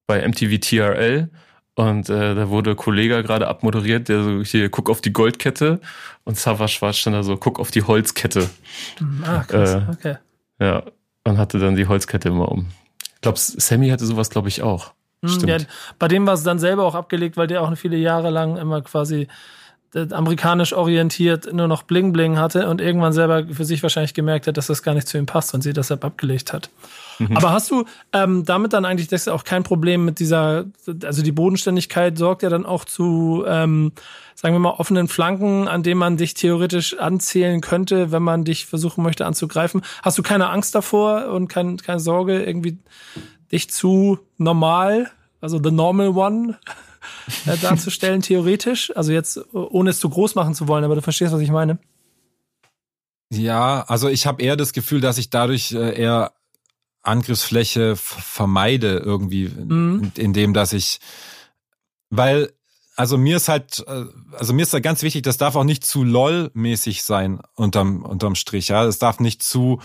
bei 0.06 0.26
MTV 0.26 0.60
TRL 0.60 1.30
und 1.74 2.08
äh, 2.08 2.36
da 2.36 2.48
wurde 2.48 2.76
Kollege 2.76 3.20
gerade 3.24 3.48
abmoderiert, 3.48 4.08
der 4.08 4.22
so 4.22 4.42
hier, 4.42 4.68
guck 4.68 4.88
auf 4.88 5.00
die 5.00 5.12
Goldkette 5.12 5.80
und 6.22 6.38
Savage 6.38 6.76
war 6.78 6.92
stand 6.92 7.16
da 7.16 7.24
so, 7.24 7.36
guck 7.36 7.58
auf 7.58 7.72
die 7.72 7.82
Holzkette. 7.82 8.48
Mhm, 9.00 9.24
ah, 9.26 9.42
krass, 9.42 9.74
äh, 9.74 9.82
okay. 9.90 10.16
Ja, 10.60 10.84
und 11.24 11.38
hatte 11.38 11.58
dann 11.58 11.74
die 11.74 11.88
Holzkette 11.88 12.28
immer 12.28 12.52
um. 12.52 12.68
Ich 13.16 13.20
glaube, 13.20 13.38
Sammy 13.40 13.88
hatte 13.88 14.06
sowas, 14.06 14.30
glaube 14.30 14.46
ich, 14.46 14.62
auch. 14.62 14.92
Mhm, 15.22 15.48
ja, 15.48 15.56
bei 15.98 16.06
dem 16.06 16.24
war 16.24 16.34
es 16.34 16.44
dann 16.44 16.60
selber 16.60 16.84
auch 16.84 16.94
abgelegt, 16.94 17.36
weil 17.36 17.48
der 17.48 17.62
auch 17.62 17.76
viele 17.76 17.96
Jahre 17.96 18.30
lang 18.30 18.58
immer 18.58 18.80
quasi 18.82 19.26
amerikanisch 19.94 20.72
orientiert 20.72 21.52
nur 21.52 21.68
noch 21.68 21.82
Bling 21.82 22.12
Bling 22.12 22.38
hatte 22.38 22.68
und 22.68 22.80
irgendwann 22.80 23.12
selber 23.12 23.46
für 23.46 23.64
sich 23.64 23.82
wahrscheinlich 23.82 24.14
gemerkt 24.14 24.46
hat, 24.46 24.56
dass 24.56 24.66
das 24.66 24.82
gar 24.82 24.94
nicht 24.94 25.08
zu 25.08 25.18
ihm 25.18 25.26
passt 25.26 25.54
und 25.54 25.62
sie 25.62 25.72
deshalb 25.72 26.04
abgelegt 26.04 26.52
hat. 26.52 26.70
Mhm. 27.18 27.36
Aber 27.36 27.52
hast 27.52 27.70
du 27.70 27.84
ähm, 28.12 28.44
damit 28.44 28.72
dann 28.72 28.84
eigentlich 28.84 29.08
das 29.08 29.28
auch 29.28 29.44
kein 29.44 29.62
Problem 29.62 30.04
mit 30.04 30.18
dieser, 30.18 30.64
also 31.04 31.22
die 31.22 31.32
Bodenständigkeit 31.32 32.18
sorgt 32.18 32.42
ja 32.42 32.48
dann 32.48 32.66
auch 32.66 32.84
zu, 32.84 33.44
ähm, 33.46 33.92
sagen 34.34 34.54
wir 34.54 34.58
mal, 34.58 34.70
offenen 34.70 35.08
Flanken, 35.08 35.68
an 35.68 35.82
denen 35.82 35.98
man 35.98 36.16
dich 36.16 36.34
theoretisch 36.34 36.98
anzählen 36.98 37.60
könnte, 37.60 38.10
wenn 38.10 38.22
man 38.22 38.44
dich 38.44 38.66
versuchen 38.66 39.02
möchte 39.04 39.26
anzugreifen. 39.26 39.82
Hast 40.02 40.18
du 40.18 40.22
keine 40.22 40.50
Angst 40.50 40.74
davor 40.74 41.28
und 41.28 41.48
kein, 41.48 41.76
keine 41.76 42.00
Sorge, 42.00 42.42
irgendwie 42.42 42.78
dich 43.52 43.70
zu 43.70 44.18
normal, 44.38 45.10
also 45.40 45.60
the 45.62 45.70
normal 45.70 46.08
one, 46.08 46.58
äh, 47.46 47.56
darzustellen, 47.58 48.20
theoretisch? 48.22 48.94
Also 48.96 49.12
jetzt, 49.12 49.40
ohne 49.52 49.90
es 49.90 49.98
zu 49.98 50.08
groß 50.08 50.34
machen 50.34 50.54
zu 50.54 50.68
wollen, 50.68 50.84
aber 50.84 50.94
du 50.94 51.02
verstehst, 51.02 51.32
was 51.32 51.40
ich 51.40 51.50
meine. 51.50 51.78
Ja, 53.30 53.82
also 53.88 54.08
ich 54.08 54.26
habe 54.26 54.42
eher 54.42 54.56
das 54.56 54.72
Gefühl, 54.72 55.00
dass 55.00 55.18
ich 55.18 55.30
dadurch 55.30 55.72
äh, 55.72 55.98
eher 56.00 56.32
Angriffsfläche 57.02 57.96
vermeide 57.96 58.98
irgendwie, 58.98 59.48
mhm. 59.48 60.12
indem 60.16 60.54
dass 60.54 60.72
ich, 60.72 61.00
weil 62.10 62.50
also 62.96 63.18
mir 63.18 63.36
ist 63.36 63.48
halt, 63.48 63.84
äh, 63.86 64.04
also 64.32 64.52
mir 64.52 64.62
ist 64.62 64.72
da 64.72 64.80
ganz 64.80 65.02
wichtig, 65.02 65.22
das 65.22 65.36
darf 65.36 65.56
auch 65.56 65.64
nicht 65.64 65.84
zu 65.84 66.04
LOL-mäßig 66.04 67.02
sein 67.02 67.40
unterm, 67.54 68.02
unterm 68.02 68.34
Strich, 68.34 68.68
ja. 68.68 68.84
Es 68.84 68.98
darf 68.98 69.20
nicht 69.20 69.42
zu, 69.42 69.80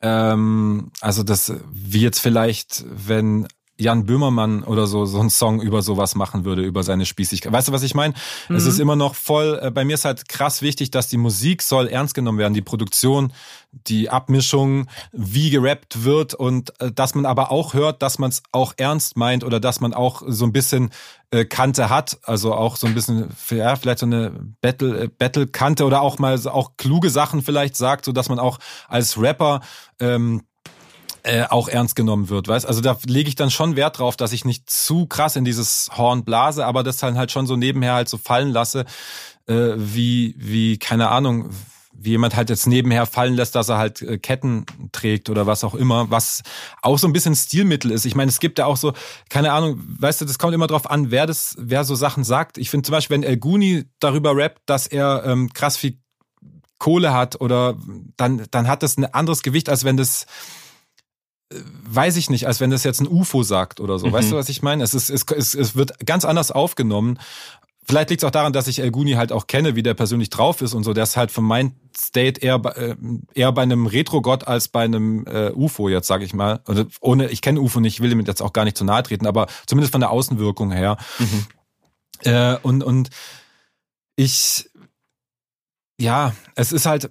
ähm, 0.00 0.90
also 1.00 1.22
das, 1.22 1.52
wie 1.70 2.00
jetzt 2.00 2.18
vielleicht, 2.18 2.84
wenn 2.88 3.46
Jan 3.78 4.06
Böhmermann 4.06 4.64
oder 4.64 4.86
so 4.86 5.06
so 5.06 5.20
einen 5.20 5.30
Song 5.30 5.60
über 5.60 5.82
sowas 5.82 6.14
machen 6.14 6.44
würde, 6.44 6.62
über 6.62 6.82
seine 6.82 7.06
Spießigkeit. 7.06 7.52
Weißt 7.52 7.68
du, 7.68 7.72
was 7.72 7.82
ich 7.82 7.94
meine? 7.94 8.14
Mhm. 8.48 8.56
Es 8.56 8.66
ist 8.66 8.78
immer 8.78 8.96
noch 8.96 9.14
voll, 9.14 9.58
äh, 9.62 9.70
bei 9.70 9.84
mir 9.84 9.94
ist 9.94 10.04
halt 10.04 10.28
krass 10.28 10.62
wichtig, 10.62 10.90
dass 10.90 11.08
die 11.08 11.16
Musik 11.16 11.62
soll 11.62 11.86
ernst 11.86 12.14
genommen 12.14 12.38
werden, 12.38 12.54
die 12.54 12.62
Produktion, 12.62 13.32
die 13.72 14.10
Abmischung, 14.10 14.86
wie 15.12 15.50
gerappt 15.50 16.04
wird 16.04 16.34
und 16.34 16.78
äh, 16.80 16.90
dass 16.90 17.14
man 17.14 17.26
aber 17.26 17.50
auch 17.50 17.74
hört, 17.74 18.02
dass 18.02 18.18
man 18.18 18.30
es 18.30 18.42
auch 18.52 18.74
ernst 18.76 19.16
meint 19.16 19.44
oder 19.44 19.60
dass 19.60 19.80
man 19.80 19.94
auch 19.94 20.22
so 20.26 20.44
ein 20.44 20.52
bisschen 20.52 20.90
äh, 21.30 21.44
Kante 21.44 21.90
hat, 21.90 22.18
also 22.22 22.54
auch 22.54 22.76
so 22.76 22.86
ein 22.86 22.94
bisschen, 22.94 23.28
ja, 23.50 23.76
vielleicht 23.76 23.98
so 23.98 24.06
eine 24.06 24.32
Battle, 24.60 25.04
äh, 25.04 25.08
Battle-Kante 25.08 25.84
oder 25.84 26.00
auch 26.00 26.18
mal 26.18 26.38
auch 26.48 26.72
kluge 26.76 27.10
Sachen 27.10 27.42
vielleicht 27.42 27.76
sagt, 27.76 28.04
so 28.06 28.12
dass 28.12 28.28
man 28.28 28.38
auch 28.38 28.58
als 28.88 29.20
Rapper 29.20 29.60
ähm, 30.00 30.42
äh, 31.22 31.44
auch 31.44 31.68
ernst 31.68 31.96
genommen 31.96 32.28
wird, 32.28 32.48
weißt? 32.48 32.66
Also 32.66 32.80
da 32.80 32.96
lege 33.06 33.28
ich 33.28 33.34
dann 33.34 33.50
schon 33.50 33.76
Wert 33.76 33.98
drauf, 33.98 34.16
dass 34.16 34.32
ich 34.32 34.44
nicht 34.44 34.70
zu 34.70 35.06
krass 35.06 35.36
in 35.36 35.44
dieses 35.44 35.90
Horn 35.96 36.24
blase, 36.24 36.66
aber 36.66 36.82
das 36.82 36.98
dann 36.98 37.18
halt 37.18 37.32
schon 37.32 37.46
so 37.46 37.56
nebenher 37.56 37.94
halt 37.94 38.08
so 38.08 38.18
fallen 38.18 38.50
lasse, 38.50 38.84
äh, 39.46 39.72
wie 39.76 40.34
wie 40.38 40.78
keine 40.78 41.08
Ahnung, 41.08 41.50
wie 41.92 42.10
jemand 42.10 42.36
halt 42.36 42.48
jetzt 42.48 42.66
nebenher 42.66 43.06
fallen 43.06 43.34
lässt, 43.34 43.54
dass 43.54 43.68
er 43.68 43.78
halt 43.78 44.00
äh, 44.02 44.18
Ketten 44.18 44.64
trägt 44.92 45.28
oder 45.28 45.46
was 45.46 45.64
auch 45.64 45.74
immer, 45.74 46.10
was 46.10 46.42
auch 46.80 46.98
so 46.98 47.08
ein 47.08 47.12
bisschen 47.12 47.34
Stilmittel 47.34 47.90
ist. 47.90 48.06
Ich 48.06 48.14
meine, 48.14 48.30
es 48.30 48.38
gibt 48.38 48.58
ja 48.58 48.66
auch 48.66 48.76
so, 48.76 48.92
keine 49.28 49.52
Ahnung, 49.52 49.80
weißt 49.98 50.20
du, 50.20 50.24
das 50.24 50.38
kommt 50.38 50.54
immer 50.54 50.68
drauf 50.68 50.88
an, 50.88 51.10
wer 51.10 51.26
das, 51.26 51.56
wer 51.58 51.84
so 51.84 51.96
Sachen 51.96 52.22
sagt. 52.22 52.56
Ich 52.56 52.70
finde 52.70 52.86
zum 52.86 52.92
Beispiel, 52.92 53.16
wenn 53.16 53.24
El 53.24 53.36
Guni 53.36 53.84
darüber 53.98 54.36
rappt, 54.36 54.62
dass 54.66 54.86
er 54.86 55.24
ähm, 55.26 55.52
krass 55.52 55.76
viel 55.76 55.98
Kohle 56.78 57.12
hat 57.12 57.40
oder 57.40 57.76
dann, 58.16 58.46
dann 58.52 58.68
hat 58.68 58.84
das 58.84 58.96
ein 58.96 59.12
anderes 59.12 59.42
Gewicht, 59.42 59.68
als 59.68 59.84
wenn 59.84 59.96
das 59.96 60.26
weiß 61.50 62.16
ich 62.16 62.30
nicht, 62.30 62.46
als 62.46 62.60
wenn 62.60 62.70
das 62.70 62.84
jetzt 62.84 63.00
ein 63.00 63.08
UFO 63.08 63.42
sagt 63.42 63.80
oder 63.80 63.98
so. 63.98 64.08
Mhm. 64.08 64.12
Weißt 64.12 64.32
du, 64.32 64.36
was 64.36 64.48
ich 64.48 64.62
meine? 64.62 64.84
Es, 64.84 64.94
ist, 64.94 65.10
es, 65.10 65.24
es, 65.34 65.54
es 65.54 65.74
wird 65.74 66.04
ganz 66.06 66.24
anders 66.24 66.50
aufgenommen. 66.50 67.18
Vielleicht 67.84 68.10
liegt 68.10 68.22
es 68.22 68.26
auch 68.26 68.32
daran, 68.32 68.52
dass 68.52 68.68
ich 68.68 68.80
El 68.80 68.90
Guni 68.90 69.12
halt 69.12 69.32
auch 69.32 69.46
kenne, 69.46 69.74
wie 69.74 69.82
der 69.82 69.94
persönlich 69.94 70.28
drauf 70.28 70.60
ist 70.60 70.74
und 70.74 70.84
so. 70.84 70.92
Der 70.92 71.04
ist 71.04 71.16
halt 71.16 71.30
von 71.30 71.44
mein 71.44 71.74
State 71.96 72.42
eher, 72.42 72.60
äh, 72.76 72.96
eher 73.32 73.50
bei 73.52 73.62
einem 73.62 73.86
Retro-Gott 73.86 74.46
als 74.46 74.68
bei 74.68 74.84
einem 74.84 75.24
äh, 75.26 75.52
UFO, 75.52 75.88
jetzt 75.88 76.06
sage 76.06 76.26
ich 76.26 76.34
mal. 76.34 76.60
Also 76.66 76.84
ohne, 77.00 77.30
ich 77.30 77.40
kenne 77.40 77.60
UFO 77.62 77.80
nicht, 77.80 77.94
ich 77.94 78.00
will 78.02 78.12
ihm 78.12 78.20
jetzt 78.20 78.42
auch 78.42 78.52
gar 78.52 78.66
nicht 78.66 78.76
zu 78.76 78.84
nahe 78.84 79.02
treten, 79.02 79.26
aber 79.26 79.46
zumindest 79.66 79.92
von 79.92 80.02
der 80.02 80.10
Außenwirkung 80.10 80.70
her. 80.70 80.98
Mhm. 81.18 81.46
Äh, 82.30 82.56
und, 82.58 82.84
und 82.84 83.08
ich, 84.16 84.68
ja, 85.98 86.34
es 86.56 86.72
ist 86.72 86.84
halt, 86.84 87.10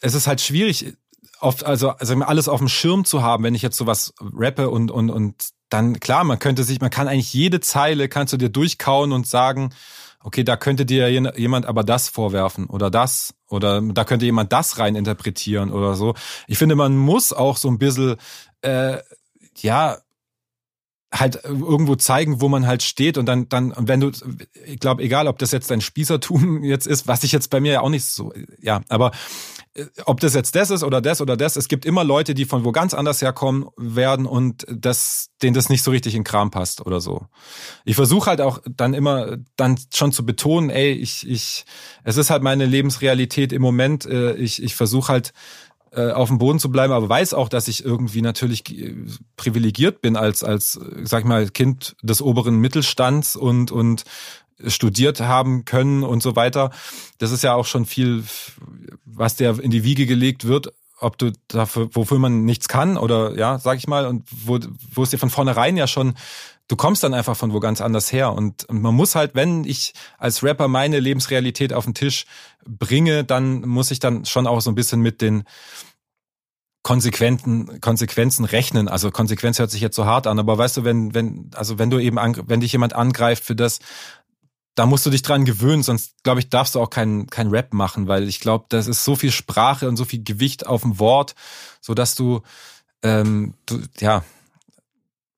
es 0.00 0.14
ist 0.14 0.28
halt 0.28 0.40
schwierig 0.40 0.96
oft, 1.44 1.64
also, 1.64 1.90
also 1.90 2.14
alles 2.22 2.48
auf 2.48 2.58
dem 2.58 2.68
Schirm 2.68 3.04
zu 3.04 3.22
haben, 3.22 3.44
wenn 3.44 3.54
ich 3.54 3.62
jetzt 3.62 3.76
sowas 3.76 4.14
rappe 4.20 4.70
und, 4.70 4.90
und, 4.90 5.10
und 5.10 5.50
dann, 5.68 6.00
klar, 6.00 6.24
man 6.24 6.38
könnte 6.38 6.64
sich, 6.64 6.80
man 6.80 6.90
kann 6.90 7.08
eigentlich 7.08 7.32
jede 7.32 7.60
Zeile, 7.60 8.08
kannst 8.08 8.32
du 8.32 8.36
dir 8.36 8.48
durchkauen 8.48 9.12
und 9.12 9.26
sagen, 9.26 9.72
okay, 10.20 10.42
da 10.42 10.56
könnte 10.56 10.86
dir 10.86 11.10
jemand 11.10 11.66
aber 11.66 11.84
das 11.84 12.08
vorwerfen 12.08 12.66
oder 12.66 12.90
das 12.90 13.34
oder 13.48 13.82
da 13.82 14.04
könnte 14.04 14.24
jemand 14.24 14.52
das 14.52 14.78
rein 14.78 14.96
interpretieren 14.96 15.70
oder 15.70 15.94
so. 15.94 16.14
Ich 16.46 16.58
finde, 16.58 16.76
man 16.76 16.96
muss 16.96 17.32
auch 17.32 17.58
so 17.58 17.68
ein 17.68 17.78
bisschen, 17.78 18.16
äh, 18.62 18.98
ja, 19.58 19.98
halt 21.12 21.44
irgendwo 21.44 21.94
zeigen, 21.94 22.40
wo 22.40 22.48
man 22.48 22.66
halt 22.66 22.82
steht 22.82 23.18
und 23.18 23.26
dann, 23.26 23.48
dann, 23.48 23.72
wenn 23.76 24.00
du, 24.00 24.10
ich 24.64 24.80
glaube, 24.80 25.02
egal, 25.02 25.28
ob 25.28 25.38
das 25.38 25.52
jetzt 25.52 25.70
dein 25.70 25.80
Spießertum 25.80 26.64
jetzt 26.64 26.86
ist, 26.86 27.06
was 27.06 27.22
ich 27.22 27.32
jetzt 27.32 27.50
bei 27.50 27.60
mir 27.60 27.74
ja 27.74 27.80
auch 27.82 27.90
nicht 27.90 28.06
so, 28.06 28.32
ja, 28.60 28.80
aber 28.88 29.12
ob 30.04 30.20
das 30.20 30.34
jetzt 30.34 30.54
das 30.54 30.70
ist 30.70 30.84
oder 30.84 31.00
das 31.00 31.20
oder 31.20 31.36
das, 31.36 31.56
es 31.56 31.68
gibt 31.68 31.84
immer 31.84 32.04
Leute, 32.04 32.34
die 32.34 32.44
von 32.44 32.64
wo 32.64 32.70
ganz 32.70 32.94
anders 32.94 33.20
herkommen 33.22 33.66
werden 33.76 34.26
und 34.26 34.64
das, 34.70 35.30
denen 35.42 35.54
das 35.54 35.68
nicht 35.68 35.82
so 35.82 35.90
richtig 35.90 36.14
in 36.14 36.22
Kram 36.22 36.50
passt 36.50 36.86
oder 36.86 37.00
so. 37.00 37.26
Ich 37.84 37.96
versuche 37.96 38.30
halt 38.30 38.40
auch 38.40 38.60
dann 38.68 38.94
immer 38.94 39.36
dann 39.56 39.78
schon 39.92 40.12
zu 40.12 40.24
betonen, 40.24 40.70
ey, 40.70 40.92
ich, 40.92 41.28
ich, 41.28 41.64
es 42.04 42.16
ist 42.16 42.30
halt 42.30 42.42
meine 42.42 42.66
Lebensrealität 42.66 43.52
im 43.52 43.62
Moment. 43.62 44.06
Äh, 44.06 44.34
ich, 44.34 44.62
ich 44.62 44.76
versuche 44.76 45.10
halt 45.12 45.32
äh, 45.90 46.10
auf 46.10 46.28
dem 46.28 46.38
Boden 46.38 46.58
zu 46.58 46.70
bleiben, 46.70 46.92
aber 46.92 47.08
weiß 47.08 47.34
auch, 47.34 47.48
dass 47.48 47.66
ich 47.66 47.84
irgendwie 47.84 48.22
natürlich 48.22 48.64
privilegiert 49.36 50.02
bin 50.02 50.16
als, 50.16 50.44
als, 50.44 50.78
sag 51.02 51.20
ich 51.20 51.26
mal, 51.26 51.48
Kind 51.48 51.96
des 52.02 52.22
oberen 52.22 52.58
Mittelstands 52.58 53.36
und, 53.36 53.72
und 53.72 54.04
studiert 54.66 55.20
haben 55.20 55.64
können 55.64 56.02
und 56.02 56.22
so 56.22 56.36
weiter. 56.36 56.70
Das 57.18 57.30
ist 57.30 57.42
ja 57.42 57.54
auch 57.54 57.66
schon 57.66 57.86
viel, 57.86 58.24
was 59.04 59.36
der 59.36 59.58
in 59.58 59.70
die 59.70 59.84
Wiege 59.84 60.06
gelegt 60.06 60.46
wird, 60.46 60.72
ob 60.98 61.18
du 61.18 61.32
dafür, 61.48 61.88
wofür 61.92 62.18
man 62.18 62.44
nichts 62.44 62.68
kann 62.68 62.96
oder 62.96 63.36
ja, 63.36 63.58
sag 63.58 63.78
ich 63.78 63.86
mal, 63.86 64.06
und 64.06 64.24
wo, 64.30 64.58
wo 64.92 65.02
es 65.02 65.10
dir 65.10 65.18
von 65.18 65.30
vornherein 65.30 65.76
ja 65.76 65.86
schon, 65.86 66.14
du 66.68 66.76
kommst 66.76 67.02
dann 67.02 67.14
einfach 67.14 67.36
von 67.36 67.52
wo 67.52 67.60
ganz 67.60 67.80
anders 67.80 68.12
her. 68.12 68.32
Und, 68.32 68.64
und 68.64 68.80
man 68.80 68.94
muss 68.94 69.14
halt, 69.14 69.34
wenn 69.34 69.64
ich 69.64 69.92
als 70.18 70.42
Rapper 70.42 70.68
meine 70.68 71.00
Lebensrealität 71.00 71.72
auf 71.72 71.84
den 71.84 71.94
Tisch 71.94 72.26
bringe, 72.66 73.24
dann 73.24 73.62
muss 73.62 73.90
ich 73.90 73.98
dann 73.98 74.24
schon 74.24 74.46
auch 74.46 74.60
so 74.60 74.70
ein 74.70 74.74
bisschen 74.74 75.00
mit 75.00 75.20
den 75.20 75.44
konsequenten 76.82 77.80
Konsequenzen 77.80 78.44
rechnen. 78.44 78.88
Also 78.88 79.10
Konsequenz 79.10 79.58
hört 79.58 79.70
sich 79.70 79.80
jetzt 79.80 79.96
so 79.96 80.04
hart 80.04 80.26
an, 80.26 80.38
aber 80.38 80.58
weißt 80.58 80.76
du, 80.76 80.84
wenn 80.84 81.14
wenn 81.14 81.50
also 81.54 81.78
wenn 81.78 81.88
du 81.88 81.98
eben 81.98 82.18
wenn 82.46 82.60
dich 82.60 82.72
jemand 82.72 82.92
angreift 82.92 83.44
für 83.44 83.56
das, 83.56 83.78
da 84.74 84.86
musst 84.86 85.06
du 85.06 85.10
dich 85.10 85.22
dran 85.22 85.44
gewöhnen, 85.44 85.82
sonst 85.82 86.22
glaube 86.24 86.40
ich, 86.40 86.48
darfst 86.48 86.74
du 86.74 86.80
auch 86.80 86.90
keinen 86.90 87.28
kein 87.28 87.48
Rap 87.48 87.72
machen, 87.72 88.08
weil 88.08 88.28
ich 88.28 88.40
glaube, 88.40 88.66
das 88.68 88.86
ist 88.86 89.04
so 89.04 89.16
viel 89.16 89.30
Sprache 89.30 89.88
und 89.88 89.96
so 89.96 90.04
viel 90.04 90.22
Gewicht 90.24 90.66
auf 90.66 90.82
dem 90.82 90.98
Wort, 90.98 91.34
so 91.80 91.94
dass 91.94 92.14
du, 92.14 92.42
ähm, 93.02 93.54
du 93.66 93.80
ja, 94.00 94.24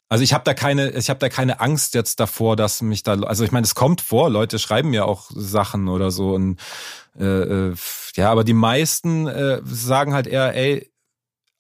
also 0.08 0.22
ich 0.22 0.32
habe 0.32 0.44
da 0.44 0.54
keine, 0.54 0.90
ich 0.90 1.10
habe 1.10 1.18
da 1.18 1.28
keine 1.28 1.60
Angst 1.60 1.94
jetzt 1.94 2.20
davor, 2.20 2.56
dass 2.56 2.80
mich 2.80 3.02
da, 3.02 3.14
also 3.22 3.44
ich 3.44 3.52
meine, 3.52 3.64
es 3.64 3.74
kommt 3.74 4.00
vor, 4.00 4.30
Leute 4.30 4.58
schreiben 4.58 4.90
mir 4.90 5.04
auch 5.04 5.30
Sachen 5.34 5.88
oder 5.88 6.10
so 6.10 6.34
und 6.34 6.60
äh, 7.18 7.24
äh, 7.24 7.74
ja, 8.14 8.30
aber 8.30 8.44
die 8.44 8.54
meisten 8.54 9.26
äh, 9.26 9.60
sagen 9.64 10.14
halt 10.14 10.26
eher, 10.26 10.54
ey, 10.54 10.90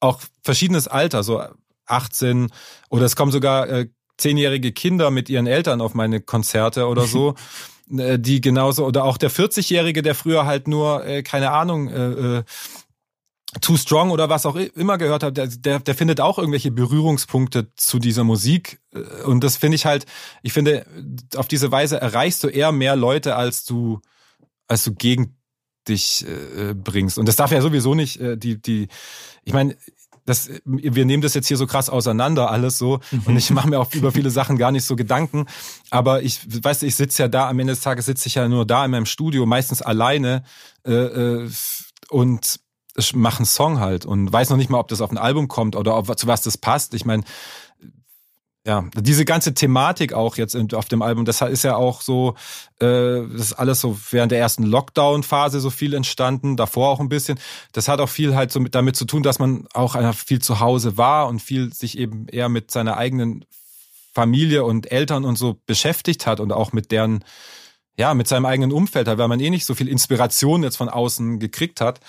auch 0.00 0.20
verschiedenes 0.42 0.88
Alter, 0.88 1.22
so 1.22 1.42
18 1.86 2.50
oder 2.88 3.04
es 3.04 3.16
kommen 3.16 3.32
sogar 3.32 3.68
äh, 3.68 3.88
zehnjährige 4.18 4.72
Kinder 4.72 5.10
mit 5.10 5.28
ihren 5.28 5.46
Eltern 5.46 5.80
auf 5.80 5.94
meine 5.94 6.20
Konzerte 6.20 6.86
oder 6.86 7.06
so. 7.06 7.34
Äh, 7.96 8.18
die 8.18 8.40
genauso, 8.40 8.84
oder 8.84 9.04
auch 9.04 9.16
der 9.16 9.30
40-Jährige, 9.30 10.02
der 10.02 10.16
früher 10.16 10.44
halt 10.44 10.66
nur, 10.66 11.06
äh, 11.06 11.22
keine 11.22 11.52
Ahnung, 11.52 11.88
äh, 11.88 12.38
äh, 12.38 12.42
Too 13.60 13.76
Strong 13.76 14.10
oder 14.10 14.28
was 14.28 14.44
auch 14.44 14.56
immer 14.56 14.98
gehört 14.98 15.22
hat, 15.22 15.36
der, 15.36 15.46
der, 15.46 15.78
der 15.78 15.94
findet 15.94 16.20
auch 16.20 16.38
irgendwelche 16.38 16.70
Berührungspunkte 16.70 17.72
zu 17.76 17.98
dieser 17.98 18.24
Musik. 18.24 18.80
Äh, 18.92 19.22
und 19.22 19.44
das 19.44 19.56
finde 19.56 19.76
ich 19.76 19.86
halt, 19.86 20.06
ich 20.42 20.52
finde, 20.52 20.84
auf 21.36 21.48
diese 21.48 21.70
Weise 21.70 22.00
erreichst 22.00 22.42
du 22.42 22.48
eher 22.48 22.72
mehr 22.72 22.96
Leute, 22.96 23.36
als 23.36 23.64
du, 23.64 24.00
als 24.66 24.84
du 24.84 24.94
gegen 24.94 25.36
dich 25.88 26.26
äh, 26.26 26.74
bringst. 26.74 27.18
Und 27.18 27.28
das 27.28 27.36
darf 27.36 27.52
ja 27.52 27.62
sowieso 27.62 27.94
nicht, 27.94 28.20
äh, 28.20 28.36
die, 28.36 28.60
die, 28.60 28.88
ich 29.44 29.52
meine, 29.52 29.76
das, 30.26 30.50
wir 30.64 31.04
nehmen 31.04 31.22
das 31.22 31.34
jetzt 31.34 31.46
hier 31.48 31.56
so 31.56 31.66
krass 31.66 31.88
auseinander 31.88 32.50
alles 32.50 32.76
so 32.78 33.00
und 33.24 33.36
ich 33.36 33.50
mache 33.50 33.68
mir 33.68 33.80
auch 33.80 33.92
über 33.94 34.12
viele 34.12 34.30
Sachen 34.30 34.58
gar 34.58 34.72
nicht 34.72 34.84
so 34.84 34.96
Gedanken. 34.96 35.46
Aber 35.90 36.22
ich, 36.22 36.40
weißt 36.62 36.82
du, 36.82 36.86
ich 36.86 36.96
sitze 36.96 37.22
ja 37.22 37.28
da, 37.28 37.48
am 37.48 37.58
Ende 37.58 37.72
des 37.72 37.80
Tages 37.80 38.06
sitze 38.06 38.26
ich 38.26 38.34
ja 38.34 38.48
nur 38.48 38.66
da 38.66 38.84
in 38.84 38.90
meinem 38.90 39.06
Studio, 39.06 39.46
meistens 39.46 39.80
alleine 39.82 40.42
äh, 40.84 40.92
äh, 40.92 41.50
und 42.10 42.60
mache 43.14 43.38
einen 43.38 43.46
Song 43.46 43.78
halt 43.80 44.06
und 44.06 44.32
weiß 44.32 44.50
noch 44.50 44.56
nicht 44.56 44.70
mal, 44.70 44.78
ob 44.78 44.88
das 44.88 45.00
auf 45.00 45.10
ein 45.10 45.18
Album 45.18 45.48
kommt 45.48 45.76
oder 45.76 45.96
ob, 45.96 46.18
zu 46.18 46.26
was 46.26 46.42
das 46.42 46.58
passt. 46.58 46.94
Ich 46.94 47.04
meine, 47.04 47.24
ja, 48.66 48.84
diese 48.96 49.24
ganze 49.24 49.54
Thematik 49.54 50.12
auch 50.12 50.36
jetzt 50.36 50.56
auf 50.74 50.86
dem 50.86 51.00
Album, 51.00 51.24
das 51.24 51.40
ist 51.40 51.62
ja 51.62 51.76
auch 51.76 52.02
so, 52.02 52.34
äh, 52.80 53.22
das 53.32 53.40
ist 53.40 53.52
alles 53.52 53.80
so 53.80 53.96
während 54.10 54.32
der 54.32 54.40
ersten 54.40 54.64
Lockdown-Phase 54.64 55.60
so 55.60 55.70
viel 55.70 55.94
entstanden, 55.94 56.56
davor 56.56 56.88
auch 56.88 56.98
ein 56.98 57.08
bisschen. 57.08 57.38
Das 57.70 57.86
hat 57.86 58.00
auch 58.00 58.08
viel 58.08 58.34
halt 58.34 58.50
so 58.50 58.58
mit, 58.58 58.74
damit 58.74 58.96
zu 58.96 59.04
tun, 59.04 59.22
dass 59.22 59.38
man 59.38 59.68
auch 59.72 59.96
viel 60.14 60.42
zu 60.42 60.58
Hause 60.58 60.96
war 60.96 61.28
und 61.28 61.40
viel 61.40 61.72
sich 61.72 61.96
eben 61.96 62.26
eher 62.26 62.48
mit 62.48 62.72
seiner 62.72 62.96
eigenen 62.96 63.44
Familie 64.12 64.64
und 64.64 64.90
Eltern 64.90 65.24
und 65.24 65.36
so 65.38 65.60
beschäftigt 65.66 66.26
hat 66.26 66.40
und 66.40 66.50
auch 66.50 66.72
mit 66.72 66.90
deren, 66.90 67.24
ja, 67.96 68.14
mit 68.14 68.26
seinem 68.26 68.46
eigenen 68.46 68.72
Umfeld, 68.72 69.06
weil 69.06 69.28
man 69.28 69.38
eh 69.38 69.50
nicht 69.50 69.64
so 69.64 69.76
viel 69.76 69.86
Inspiration 69.86 70.64
jetzt 70.64 70.76
von 70.76 70.88
außen 70.88 71.38
gekriegt 71.38 71.80
hat. 71.80 72.00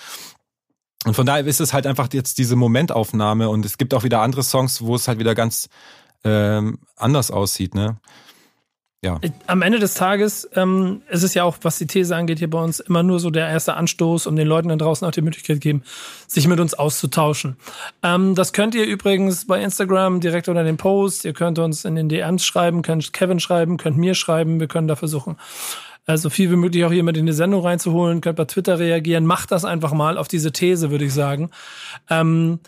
Und 1.04 1.14
von 1.14 1.24
daher 1.24 1.46
ist 1.46 1.60
es 1.60 1.72
halt 1.72 1.86
einfach 1.86 2.08
jetzt 2.12 2.38
diese 2.38 2.56
Momentaufnahme 2.56 3.48
und 3.48 3.64
es 3.64 3.78
gibt 3.78 3.94
auch 3.94 4.02
wieder 4.02 4.22
andere 4.22 4.42
Songs, 4.42 4.82
wo 4.82 4.96
es 4.96 5.06
halt 5.06 5.20
wieder 5.20 5.36
ganz 5.36 5.68
ähm, 6.24 6.78
anders 6.96 7.30
aussieht, 7.30 7.74
ne? 7.74 7.98
Ja. 9.00 9.20
Am 9.46 9.62
Ende 9.62 9.78
des 9.78 9.94
Tages 9.94 10.48
ähm, 10.56 11.02
ist 11.08 11.22
es 11.22 11.32
ja 11.32 11.44
auch, 11.44 11.58
was 11.62 11.78
die 11.78 11.86
These 11.86 12.16
angeht, 12.16 12.40
hier 12.40 12.50
bei 12.50 12.60
uns 12.60 12.80
immer 12.80 13.04
nur 13.04 13.20
so 13.20 13.30
der 13.30 13.48
erste 13.48 13.74
Anstoß, 13.74 14.26
um 14.26 14.34
den 14.34 14.48
Leuten 14.48 14.68
dann 14.68 14.80
draußen 14.80 15.06
auch 15.06 15.12
die 15.12 15.22
Möglichkeit 15.22 15.60
geben, 15.60 15.84
sich 16.26 16.48
mit 16.48 16.58
uns 16.58 16.74
auszutauschen. 16.74 17.56
Ähm, 18.02 18.34
das 18.34 18.52
könnt 18.52 18.74
ihr 18.74 18.84
übrigens 18.86 19.46
bei 19.46 19.62
Instagram 19.62 20.18
direkt 20.18 20.48
unter 20.48 20.64
dem 20.64 20.78
Post. 20.78 21.24
Ihr 21.24 21.32
könnt 21.32 21.60
uns 21.60 21.84
in 21.84 21.94
den 21.94 22.08
DMs 22.08 22.44
schreiben, 22.44 22.82
könnt 22.82 23.12
Kevin 23.12 23.38
schreiben, 23.38 23.76
könnt 23.76 23.98
mir 23.98 24.14
schreiben. 24.14 24.58
Wir 24.58 24.66
können 24.66 24.88
da 24.88 24.96
versuchen, 24.96 25.36
also 26.08 26.28
viel 26.28 26.50
wie 26.50 26.56
möglich 26.56 26.84
auch 26.84 26.92
jemand 26.92 27.18
in 27.18 27.26
die 27.26 27.32
Sendung 27.32 27.62
reinzuholen, 27.62 28.20
könnt 28.20 28.36
bei 28.36 28.46
Twitter 28.46 28.80
reagieren. 28.80 29.26
Macht 29.26 29.52
das 29.52 29.64
einfach 29.64 29.92
mal 29.92 30.18
auf 30.18 30.26
diese 30.26 30.50
These, 30.50 30.90
würde 30.90 31.04
ich 31.04 31.14
sagen. 31.14 31.50
Ähm, 32.10 32.58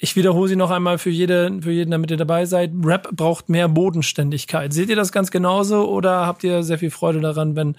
ich 0.00 0.14
wiederhole 0.14 0.48
sie 0.48 0.54
noch 0.54 0.70
einmal 0.70 0.96
für, 0.98 1.10
jede, 1.10 1.58
für 1.60 1.72
jeden, 1.72 1.90
damit 1.90 2.12
ihr 2.12 2.16
dabei 2.16 2.46
seid. 2.46 2.70
Rap 2.84 3.10
braucht 3.10 3.48
mehr 3.48 3.68
Bodenständigkeit. 3.68 4.72
Seht 4.72 4.90
ihr 4.90 4.96
das 4.96 5.10
ganz 5.10 5.32
genauso 5.32 5.88
oder 5.88 6.24
habt 6.24 6.44
ihr 6.44 6.62
sehr 6.62 6.78
viel 6.78 6.92
Freude 6.92 7.20
daran, 7.20 7.56
wenn 7.56 7.74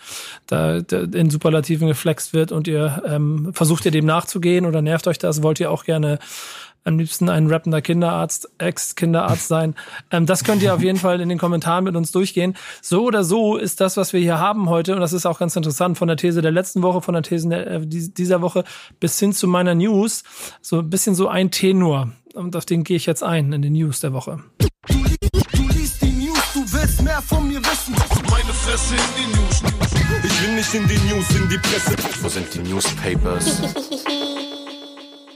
da 0.45 0.80
in 0.80 1.30
Superlativen 1.30 1.88
geflext 1.88 2.34
wird 2.34 2.51
und 2.51 2.67
ihr 2.67 3.03
ähm, 3.07 3.51
versucht 3.53 3.86
ihr 3.86 3.91
dem 3.91 4.05
nachzugehen 4.05 4.65
oder 4.65 4.82
nervt 4.82 5.07
euch 5.07 5.17
das? 5.17 5.43
Wollt 5.43 5.61
ihr 5.61 5.72
auch 5.72 5.86
gerne 5.86 6.20
am 6.84 6.97
liebsten 6.97 7.30
ein 7.30 7.47
rappender 7.47 7.82
Kinderarzt, 7.82 8.49
Ex-Kinderarzt 8.57 9.47
sein. 9.47 9.75
Ähm, 10.11 10.25
das 10.25 10.43
könnt 10.43 10.61
ihr 10.61 10.73
auf 10.73 10.82
jeden 10.82 10.97
Fall 10.97 11.21
in 11.21 11.30
den 11.30 11.38
Kommentaren 11.38 11.84
mit 11.84 11.95
uns 11.95 12.11
durchgehen. 12.11 12.55
So 12.82 13.03
oder 13.03 13.23
so 13.23 13.57
ist 13.57 13.82
das, 13.82 13.97
was 13.97 14.13
wir 14.13 14.19
hier 14.19 14.39
haben 14.39 14.69
heute, 14.69 14.93
und 14.95 15.01
das 15.01 15.13
ist 15.13 15.25
auch 15.25 15.39
ganz 15.39 15.55
interessant, 15.55 15.97
von 15.97 16.07
der 16.07 16.17
These 16.17 16.41
der 16.41 16.51
letzten 16.51 16.82
Woche, 16.82 17.01
von 17.01 17.13
der 17.13 17.23
These 17.23 17.49
der, 17.49 17.67
äh, 17.67 17.82
dieser 17.86 18.41
Woche 18.41 18.63
bis 18.99 19.19
hin 19.19 19.34
zu 19.34 19.47
meiner 19.47 19.75
News, 19.75 20.23
so 20.61 20.80
ein 20.80 20.89
bisschen 20.89 21.15
so 21.15 21.27
ein 21.27 21.51
Tenor. 21.51 22.11
Und 22.34 22.55
auf 22.55 22.65
den 22.65 22.84
gehe 22.84 22.97
ich 22.97 23.05
jetzt 23.05 23.23
ein, 23.23 23.51
in 23.53 23.61
den 23.61 23.73
News 23.73 23.99
der 23.99 24.13
Woche. 24.13 24.39
Du, 24.88 24.93
du 24.93 25.67
liest 25.69 26.01
die 26.01 26.11
News, 26.11 26.53
du 26.53 26.59
willst 26.71 27.01
mehr 27.01 27.21
von 27.21 27.47
mir 27.47 27.59
wissen. 27.59 27.95
Meine 28.30 28.53
Fresse 28.53 28.95
in 28.95 29.01
die 29.17 29.38
News. 29.38 29.63
Ich 30.23 30.43
will 30.43 30.55
nicht 30.55 30.73
in 30.73 30.88
die 30.88 31.13
News, 31.13 31.30
in 31.36 31.49
die 31.49 31.57
Presse. 31.57 31.95
Wo 32.21 32.30
sind 32.30 32.53
die 32.53 32.59
Newspapers? 32.59 33.61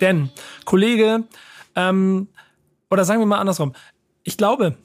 Denn, 0.03 0.31
Kollege, 0.65 1.23
ähm, 1.77 2.27
oder 2.91 3.05
sagen 3.05 3.21
wir 3.21 3.25
mal 3.25 3.39
andersrum, 3.39 3.73
ich 4.23 4.35
glaube, 4.35 4.75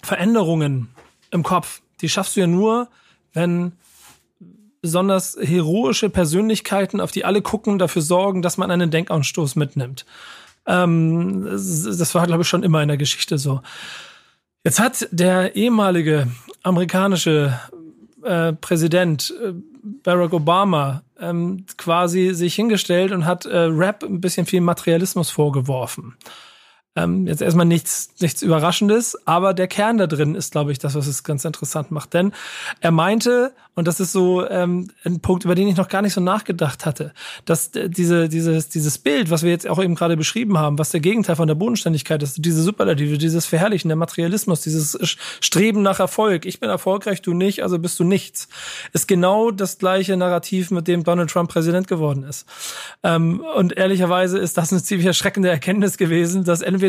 Veränderungen 0.00 0.94
im 1.32 1.42
Kopf, 1.42 1.82
die 2.00 2.08
schaffst 2.08 2.36
du 2.36 2.40
ja 2.40 2.46
nur, 2.46 2.88
wenn 3.32 3.72
besonders 4.80 5.36
heroische 5.40 6.08
Persönlichkeiten, 6.08 7.00
auf 7.00 7.10
die 7.10 7.24
alle 7.24 7.42
gucken, 7.42 7.80
dafür 7.80 8.02
sorgen, 8.02 8.42
dass 8.42 8.56
man 8.56 8.70
einen 8.70 8.92
Denkanstoß 8.92 9.56
mitnimmt. 9.56 10.06
Ähm, 10.66 11.44
das 11.44 12.14
war, 12.14 12.24
glaube 12.28 12.42
ich, 12.42 12.48
schon 12.48 12.62
immer 12.62 12.80
in 12.80 12.88
der 12.88 12.96
Geschichte 12.96 13.38
so. 13.38 13.60
Jetzt 14.62 14.78
hat 14.78 15.08
der 15.10 15.56
ehemalige 15.56 16.28
amerikanische 16.62 17.58
äh, 18.22 18.52
Präsident 18.52 19.34
äh, 19.42 19.52
Barack 20.04 20.32
Obama 20.32 21.02
ähm, 21.20 21.64
quasi 21.76 22.34
sich 22.34 22.54
hingestellt 22.54 23.12
und 23.12 23.26
hat 23.26 23.46
äh, 23.46 23.56
Rap 23.56 24.02
ein 24.02 24.20
bisschen 24.20 24.46
viel 24.46 24.60
Materialismus 24.60 25.30
vorgeworfen. 25.30 26.16
Ähm, 26.96 27.26
jetzt 27.26 27.42
erstmal 27.42 27.66
nichts, 27.66 28.10
nichts 28.20 28.42
Überraschendes, 28.42 29.18
aber 29.26 29.52
der 29.52 29.66
Kern 29.66 29.98
da 29.98 30.06
drin 30.06 30.34
ist, 30.34 30.52
glaube 30.52 30.70
ich, 30.70 30.78
das, 30.78 30.94
was 30.94 31.06
es 31.08 31.24
ganz 31.24 31.44
interessant 31.44 31.90
macht. 31.90 32.14
Denn 32.14 32.32
er 32.80 32.92
meinte, 32.92 33.52
und 33.74 33.88
das 33.88 33.98
ist 33.98 34.12
so 34.12 34.48
ähm, 34.48 34.88
ein 35.04 35.18
Punkt, 35.18 35.44
über 35.44 35.56
den 35.56 35.66
ich 35.66 35.76
noch 35.76 35.88
gar 35.88 36.02
nicht 36.02 36.12
so 36.12 36.20
nachgedacht 36.20 36.86
hatte, 36.86 37.12
dass 37.44 37.72
diese, 37.72 38.28
dieses, 38.28 38.68
dieses 38.68 38.98
Bild, 38.98 39.30
was 39.30 39.42
wir 39.42 39.50
jetzt 39.50 39.68
auch 39.68 39.82
eben 39.82 39.96
gerade 39.96 40.16
beschrieben 40.16 40.58
haben, 40.58 40.78
was 40.78 40.90
der 40.90 41.00
Gegenteil 41.00 41.34
von 41.34 41.48
der 41.48 41.56
Bodenständigkeit 41.56 42.22
ist, 42.22 42.44
diese 42.44 42.62
Superlative, 42.62 43.18
dieses 43.18 43.46
Verherrlichen, 43.46 43.88
der 43.88 43.96
Materialismus, 43.96 44.60
dieses 44.60 44.96
Streben 45.40 45.82
nach 45.82 45.98
Erfolg, 45.98 46.46
ich 46.46 46.60
bin 46.60 46.70
erfolgreich, 46.70 47.20
du 47.22 47.34
nicht, 47.34 47.64
also 47.64 47.80
bist 47.80 47.98
du 47.98 48.04
nichts, 48.04 48.48
ist 48.92 49.08
genau 49.08 49.50
das 49.50 49.78
gleiche 49.78 50.16
Narrativ, 50.16 50.70
mit 50.70 50.86
dem 50.86 51.02
Donald 51.02 51.30
Trump 51.30 51.50
Präsident 51.50 51.88
geworden 51.88 52.22
ist. 52.22 52.46
Ähm, 53.02 53.44
und 53.56 53.76
ehrlicherweise 53.76 54.38
ist 54.38 54.56
das 54.56 54.70
eine 54.70 54.82
ziemlich 54.82 55.06
erschreckende 55.06 55.48
Erkenntnis 55.48 55.96
gewesen, 55.96 56.44
dass 56.44 56.62
entweder 56.62 56.83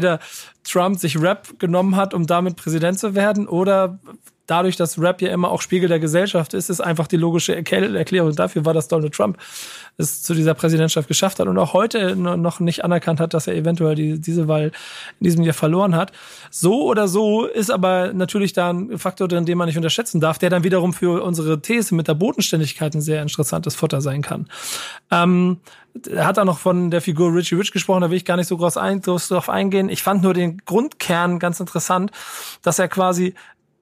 Trump 0.64 1.00
sich 1.00 1.20
Rap 1.20 1.60
genommen 1.60 1.96
hat, 1.96 2.14
um 2.14 2.28
damit 2.28 2.56
Präsident 2.56 3.00
zu 3.00 3.16
werden, 3.16 3.48
oder 3.48 4.00
dadurch, 4.48 4.76
dass 4.76 5.00
Rap 5.00 5.22
ja 5.22 5.30
immer 5.30 5.50
auch 5.50 5.62
Spiegel 5.62 5.90
der 5.90 6.00
Gesellschaft 6.00 6.54
ist, 6.54 6.70
ist 6.70 6.82
einfach 6.82 7.08
die 7.08 7.18
logische 7.18 7.56
Erklärung 7.56 8.36
dafür 8.36 8.66
war, 8.66 8.74
dass 8.74 8.88
Donald 8.88 9.14
Trump 9.14 9.38
es 9.98 10.24
zu 10.24 10.34
dieser 10.34 10.54
Präsidentschaft 10.54 11.08
geschafft 11.08 11.40
hat 11.40 11.48
und 11.48 11.58
auch 11.58 11.74
heute 11.74 12.16
noch 12.16 12.60
nicht 12.60 12.84
anerkannt 12.84 13.20
hat, 13.20 13.34
dass 13.34 13.48
er 13.48 13.56
eventuell 13.56 13.96
die, 13.96 14.20
diese 14.20 14.48
Wahl 14.48 14.72
in 15.20 15.24
diesem 15.24 15.44
Jahr 15.44 15.54
verloren 15.54 15.96
hat. 15.96 16.12
So 16.52 16.84
oder 16.84 17.08
so 17.08 17.46
ist 17.46 17.72
aber 17.72 18.14
natürlich 18.14 18.54
da 18.54 18.72
ein 18.72 18.98
Faktor 18.98 19.28
drin, 19.28 19.46
den 19.46 19.58
man 19.58 19.68
nicht 19.68 19.78
unterschätzen 19.78 20.20
darf, 20.20 20.38
der 20.38 20.50
dann 20.50 20.64
wiederum 20.64 20.94
für 20.94 21.24
unsere 21.24 21.62
These 21.62 21.96
mit 21.96 22.08
der 22.08 22.16
Bodenständigkeit 22.16 22.94
ein 22.94 23.02
sehr 23.02 23.22
interessantes 23.22 23.76
Futter 23.76 24.02
sein 24.02 24.22
kann. 24.22 24.48
Ähm, 25.12 25.58
er 26.10 26.26
hat 26.26 26.38
da 26.38 26.44
noch 26.44 26.60
von 26.60 26.92
der 26.92 27.02
Figur 27.02 27.34
Richie 27.34 27.56
Rich 27.56 27.72
gesprochen, 27.72 28.02
da 28.02 28.10
will 28.10 28.18
ich 28.18 28.26
gar 28.26 28.36
nicht 28.36 28.48
so 28.48 28.58
groß, 28.58 28.78
ein, 28.78 29.02
drauf 29.02 29.50
eingehen. 29.50 29.88
Ich 29.88 30.04
fand 30.04 30.24
nur 30.24 30.34
den 30.34 30.58
Grundkern 30.66 31.40
ganz 31.40 31.60
interessant, 31.60 32.12
dass 32.62 32.80
er 32.80 32.90
quasi 32.90 33.34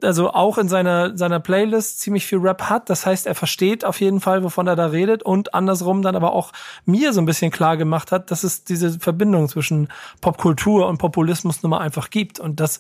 also 0.03 0.31
auch 0.31 0.57
in 0.57 0.67
seiner, 0.67 1.17
seiner 1.17 1.39
Playlist 1.39 1.99
ziemlich 1.99 2.25
viel 2.25 2.39
Rap 2.39 2.63
hat. 2.63 2.89
Das 2.89 3.05
heißt, 3.05 3.27
er 3.27 3.35
versteht 3.35 3.85
auf 3.85 4.01
jeden 4.01 4.21
Fall, 4.21 4.43
wovon 4.43 4.67
er 4.67 4.75
da 4.75 4.87
redet 4.87 5.23
und 5.23 5.53
andersrum 5.53 6.01
dann 6.01 6.15
aber 6.15 6.33
auch 6.33 6.51
mir 6.85 7.13
so 7.13 7.21
ein 7.21 7.25
bisschen 7.25 7.51
klar 7.51 7.77
gemacht 7.77 8.11
hat, 8.11 8.31
dass 8.31 8.43
es 8.43 8.63
diese 8.63 8.99
Verbindung 8.99 9.47
zwischen 9.49 9.89
Popkultur 10.21 10.87
und 10.87 10.97
Populismus 10.97 11.63
nun 11.63 11.71
mal 11.71 11.79
einfach 11.79 12.09
gibt. 12.09 12.39
Und 12.39 12.59
das, 12.59 12.79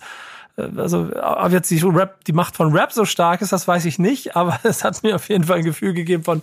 äh, 0.57 0.67
also 0.77 1.09
ob 1.21 1.51
jetzt 1.51 1.71
die 1.71 1.79
Rap, 1.79 2.23
die 2.25 2.33
Macht 2.33 2.55
von 2.55 2.73
Rap 2.73 2.91
so 2.91 3.05
stark 3.05 3.41
ist, 3.41 3.51
das 3.51 3.67
weiß 3.67 3.85
ich 3.85 3.99
nicht, 3.99 4.35
aber 4.35 4.59
es 4.63 4.83
hat 4.83 5.03
mir 5.03 5.15
auf 5.15 5.29
jeden 5.29 5.45
Fall 5.45 5.57
ein 5.57 5.65
Gefühl 5.65 5.93
gegeben 5.93 6.23
von, 6.23 6.41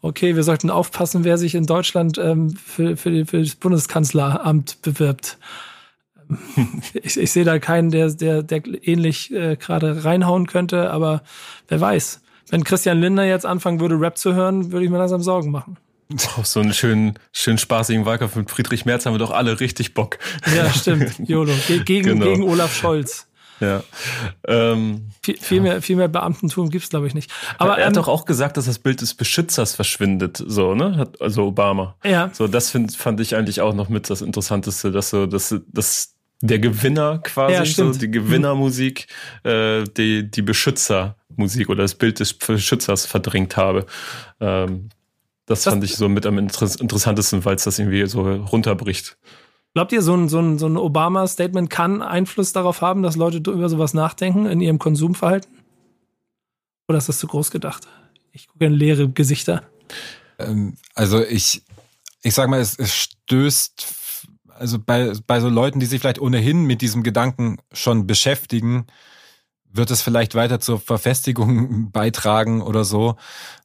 okay, 0.00 0.36
wir 0.36 0.42
sollten 0.42 0.70
aufpassen, 0.70 1.24
wer 1.24 1.38
sich 1.38 1.54
in 1.54 1.66
Deutschland 1.66 2.18
ähm, 2.18 2.56
für, 2.56 2.96
für, 2.96 3.26
für 3.26 3.40
das 3.40 3.54
Bundeskanzleramt 3.54 4.82
bewirbt. 4.82 5.38
ich, 6.94 7.18
ich 7.18 7.32
sehe 7.32 7.44
da 7.44 7.58
keinen, 7.58 7.90
der, 7.90 8.10
der, 8.10 8.42
der 8.42 8.62
ähnlich 8.86 9.32
äh, 9.32 9.56
gerade 9.56 10.04
reinhauen 10.04 10.46
könnte, 10.46 10.90
aber 10.90 11.22
wer 11.68 11.80
weiß. 11.80 12.20
Wenn 12.50 12.64
Christian 12.64 13.00
Lindner 13.00 13.24
jetzt 13.24 13.46
anfangen 13.46 13.80
würde, 13.80 13.98
Rap 13.98 14.18
zu 14.18 14.34
hören, 14.34 14.72
würde 14.72 14.84
ich 14.84 14.90
mir 14.90 14.98
langsam 14.98 15.22
Sorgen 15.22 15.50
machen. 15.50 15.78
Auf 16.36 16.46
so 16.46 16.60
einen 16.60 16.74
schönen, 16.74 17.18
schönen 17.32 17.58
spaßigen 17.58 18.04
Wahlkampf 18.04 18.36
mit 18.36 18.50
Friedrich 18.50 18.84
Merz 18.84 19.06
haben 19.06 19.14
wir 19.14 19.18
doch 19.18 19.30
alle 19.30 19.60
richtig 19.60 19.94
Bock. 19.94 20.18
Ja, 20.54 20.70
stimmt. 20.70 21.18
YOLO. 21.28 21.52
Ge 21.66 21.80
gegen, 21.80 22.08
genau. 22.08 22.26
gegen 22.26 22.42
Olaf 22.42 22.76
Scholz. 22.76 23.26
Ja. 23.60 23.82
Ähm, 24.48 25.12
viel, 25.22 25.38
viel, 25.38 25.58
ja. 25.58 25.62
mehr, 25.62 25.82
viel 25.82 25.96
mehr 25.96 26.08
Beamtentum 26.08 26.68
gibt's 26.68 26.88
glaube 26.88 27.06
ich, 27.06 27.14
nicht. 27.14 27.30
Aber 27.58 27.78
er 27.78 27.86
hat 27.86 27.96
ähm, 27.96 28.02
doch 28.02 28.08
auch 28.08 28.24
gesagt, 28.24 28.56
dass 28.56 28.64
das 28.64 28.80
Bild 28.80 29.00
des 29.00 29.14
Beschützers 29.14 29.74
verschwindet, 29.74 30.42
so, 30.44 30.74
ne? 30.74 30.96
Hat, 30.96 31.20
also 31.22 31.46
Obama. 31.46 31.94
Ja. 32.04 32.30
So, 32.32 32.48
das 32.48 32.70
find, 32.70 32.94
fand 32.96 33.20
ich 33.20 33.36
eigentlich 33.36 33.60
auch 33.60 33.72
noch 33.72 33.88
mit 33.88 34.10
das 34.10 34.20
Interessanteste, 34.20 34.90
dass 34.90 35.10
so, 35.10 35.26
dass, 35.26 35.54
dass 35.68 36.11
der 36.42 36.58
Gewinner 36.58 37.18
quasi, 37.18 37.54
ja, 37.54 37.64
so 37.64 37.92
die 37.92 38.10
Gewinnermusik, 38.10 39.06
äh, 39.44 39.84
die, 39.84 40.28
die 40.28 40.42
Beschützermusik 40.42 41.68
oder 41.68 41.82
das 41.82 41.94
Bild 41.94 42.18
des 42.20 42.34
Beschützers 42.34 43.06
verdrängt 43.06 43.56
habe. 43.56 43.86
Ähm, 44.40 44.90
das, 45.46 45.62
das 45.62 45.72
fand 45.72 45.84
ich 45.84 45.96
so 45.96 46.08
mit 46.08 46.26
am 46.26 46.38
interessantesten, 46.38 47.44
weil 47.44 47.56
es 47.56 47.64
das 47.64 47.78
irgendwie 47.78 48.06
so 48.06 48.22
runterbricht. 48.22 49.16
Glaubt 49.74 49.92
ihr, 49.92 50.02
so 50.02 50.14
ein, 50.14 50.28
so 50.28 50.40
ein, 50.40 50.58
so 50.58 50.66
ein 50.66 50.76
Obama-Statement 50.76 51.70
kann 51.70 52.02
Einfluss 52.02 52.52
darauf 52.52 52.80
haben, 52.80 53.02
dass 53.02 53.16
Leute 53.16 53.38
über 53.50 53.68
sowas 53.68 53.94
nachdenken 53.94 54.46
in 54.46 54.60
ihrem 54.60 54.78
Konsumverhalten? 54.78 55.50
Oder 56.88 56.98
ist 56.98 57.08
das 57.08 57.18
zu 57.18 57.26
groß 57.26 57.50
gedacht? 57.50 57.86
Ich 58.32 58.48
gucke 58.48 58.66
in 58.66 58.72
leere 58.72 59.08
Gesichter. 59.08 59.62
Ähm, 60.38 60.76
also 60.94 61.24
ich, 61.24 61.62
ich 62.22 62.34
sag 62.34 62.50
mal, 62.50 62.60
es, 62.60 62.78
es 62.78 62.94
stößt 62.94 64.01
also 64.58 64.78
bei, 64.78 65.12
bei 65.26 65.40
so 65.40 65.48
Leuten, 65.48 65.80
die 65.80 65.86
sich 65.86 66.00
vielleicht 66.00 66.20
ohnehin 66.20 66.64
mit 66.64 66.80
diesem 66.80 67.02
Gedanken 67.02 67.58
schon 67.72 68.06
beschäftigen, 68.06 68.86
wird 69.70 69.90
es 69.90 70.02
vielleicht 70.02 70.34
weiter 70.34 70.60
zur 70.60 70.80
Verfestigung 70.80 71.90
beitragen 71.92 72.62
oder 72.62 72.84
so. 72.84 73.16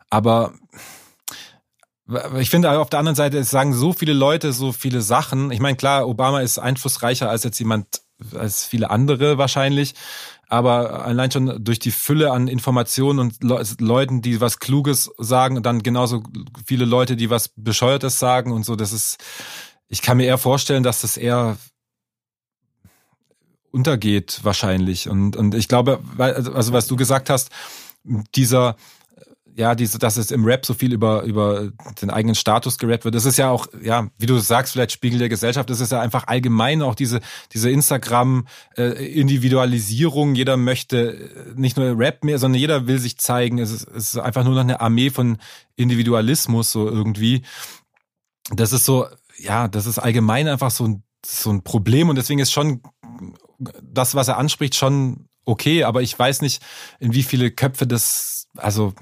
Aber 0.09 0.53
ich 2.39 2.49
finde 2.49 2.71
auf 2.79 2.89
der 2.89 2.99
anderen 2.99 3.15
Seite, 3.15 3.38
es 3.38 3.49
sagen 3.49 3.73
so 3.73 3.91
viele 3.91 4.13
Leute 4.13 4.53
so 4.53 4.71
viele 4.71 5.01
Sachen. 5.01 5.51
Ich 5.51 5.59
meine, 5.59 5.75
klar, 5.75 6.07
Obama 6.07 6.39
ist 6.41 6.57
einflussreicher 6.57 7.29
als 7.29 7.43
jetzt 7.43 7.59
jemand, 7.59 8.01
als 8.33 8.65
viele 8.65 8.89
andere 8.89 9.38
wahrscheinlich. 9.38 9.93
aber 10.49 11.05
allein 11.05 11.29
schon 11.29 11.63
durch 11.63 11.79
die 11.79 11.91
Fülle 11.91 12.31
an 12.31 12.47
Informationen 12.47 13.19
und 13.19 13.43
Le 13.43 13.61
Leuten, 13.79 14.21
die 14.21 14.39
was 14.39 14.59
Kluges 14.59 15.11
sagen 15.17 15.57
und 15.57 15.65
dann 15.65 15.83
genauso 15.83 16.23
viele 16.65 16.85
Leute, 16.85 17.17
die 17.17 17.29
was 17.29 17.49
Bescheuertes 17.49 18.17
sagen 18.17 18.53
und 18.53 18.63
so, 18.63 18.77
das 18.77 18.93
ist, 18.93 19.17
ich 19.88 20.01
kann 20.01 20.17
mir 20.17 20.25
eher 20.25 20.38
vorstellen, 20.38 20.83
dass 20.83 21.01
das 21.01 21.17
eher 21.17 21.57
untergeht 23.71 24.39
wahrscheinlich 24.43 25.09
und, 25.09 25.35
und 25.35 25.53
ich 25.53 25.67
glaube, 25.67 26.01
also 26.17 26.73
was 26.73 26.88
du 26.88 26.95
gesagt 26.95 27.29
hast, 27.29 27.51
dieser 28.35 28.75
ja, 29.57 29.73
diese, 29.73 29.97
dass 29.97 30.17
es 30.17 30.29
im 30.29 30.45
Rap 30.45 30.67
so 30.67 30.75
viel 30.75 30.93
über, 30.93 31.23
über 31.23 31.71
den 31.99 32.11
eigenen 32.11 32.35
Status 32.35 32.77
gerappt 32.77 33.05
wird. 33.05 33.15
Das 33.15 33.25
ist 33.25 33.38
ja 33.38 33.49
auch, 33.49 33.65
ja, 33.81 34.07
wie 34.19 34.27
du 34.27 34.38
sagst, 34.38 34.73
vielleicht 34.73 34.91
Spiegel 34.91 35.17
der 35.17 35.29
Gesellschaft. 35.29 35.71
Das 35.71 35.79
ist 35.79 35.91
ja 35.91 35.99
einfach 35.99 36.27
allgemein 36.27 36.83
auch 36.83 36.93
diese, 36.93 37.21
diese 37.53 37.71
Instagram-Individualisierung. 37.71 40.35
Äh, 40.35 40.38
jeder 40.38 40.57
möchte 40.57 41.15
äh, 41.15 41.53
nicht 41.55 41.75
nur 41.75 41.97
Rap 41.97 42.23
mehr, 42.23 42.38
sondern 42.38 42.61
jeder 42.61 42.85
will 42.85 42.99
sich 42.99 43.17
zeigen. 43.17 43.57
Es 43.57 43.71
ist, 43.71 43.88
es 43.88 44.13
ist 44.13 44.19
einfach 44.19 44.43
nur 44.43 44.53
noch 44.53 44.61
eine 44.61 44.79
Armee 44.79 45.09
von 45.09 45.39
Individualismus, 45.75 46.71
so 46.71 46.88
irgendwie. 46.88 47.41
Das 48.51 48.73
ist 48.73 48.85
so, 48.85 49.07
ja, 49.38 49.67
das 49.67 49.85
ist 49.85 49.99
allgemein 49.99 50.47
einfach 50.47 50.71
so 50.71 50.85
ein, 50.85 51.03
so 51.25 51.49
ein 51.49 51.63
Problem 51.63 52.09
und 52.09 52.15
deswegen 52.15 52.39
ist 52.39 52.51
schon 52.51 52.81
das, 53.81 54.15
was 54.15 54.27
er 54.27 54.38
anspricht, 54.38 54.75
schon 54.75 55.27
okay, 55.45 55.83
aber 55.83 56.01
ich 56.01 56.17
weiß 56.17 56.41
nicht, 56.41 56.61
in 56.99 57.13
wie 57.13 57.23
viele 57.23 57.51
Köpfe 57.51 57.88
das, 57.88 58.47
also 58.55 58.93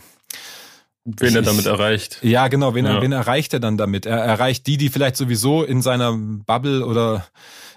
Wen 1.05 1.29
ich, 1.29 1.36
er 1.36 1.41
damit 1.43 1.67
erreicht. 1.67 2.19
Ja, 2.23 2.47
genau, 2.47 2.73
wen, 2.73 2.86
ja. 2.86 2.99
wen 2.99 3.11
erreicht 3.11 3.53
er 3.53 3.59
dann 3.59 3.77
damit? 3.77 4.07
Er 4.07 4.17
erreicht 4.17 4.65
die, 4.65 4.77
die 4.77 4.89
vielleicht 4.89 5.17
sowieso 5.17 5.63
in 5.63 5.83
seiner 5.83 6.17
Bubble 6.17 6.83
oder, 6.83 7.27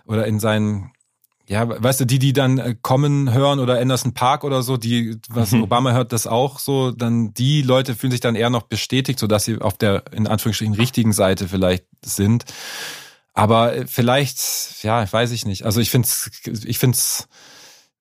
oder 0.07 0.27
in 0.27 0.41
seinen, 0.41 0.93
ja, 1.49 1.83
weißt 1.83 2.01
du, 2.01 2.05
die, 2.05 2.19
die 2.19 2.35
dann 2.35 2.59
äh, 2.59 2.75
kommen, 2.81 3.33
hören 3.33 3.59
oder 3.59 3.81
Anderson 3.81 4.13
Park 4.13 4.45
oder 4.45 4.63
so, 4.63 4.77
die, 4.77 5.17
was 5.31 5.53
mhm. 5.53 5.63
Obama 5.63 5.93
hört, 5.93 6.13
das 6.13 6.27
auch 6.27 6.59
so, 6.59 6.91
dann 6.91 7.33
die 7.33 7.63
Leute 7.63 7.95
fühlen 7.95 8.11
sich 8.11 8.21
dann 8.21 8.35
eher 8.35 8.51
noch 8.51 8.65
bestätigt, 8.65 9.19
so 9.19 9.27
dass 9.27 9.47
sie 9.47 9.59
auf 9.59 9.79
der, 9.79 10.05
in 10.13 10.27
Anführungsstrichen, 10.27 10.75
richtigen 10.75 11.15
Seite 11.15 11.49
vielleicht 11.49 11.85
sind. 12.05 12.45
Aber 13.33 13.75
äh, 13.75 13.87
vielleicht, 13.87 14.83
ja, 14.83 15.11
weiß 15.11 15.31
ich 15.31 15.47
nicht. 15.47 15.65
Also 15.65 15.81
ich 15.81 15.91
find's, 15.91 16.31
ich 16.45 16.79
find's, 16.79 17.29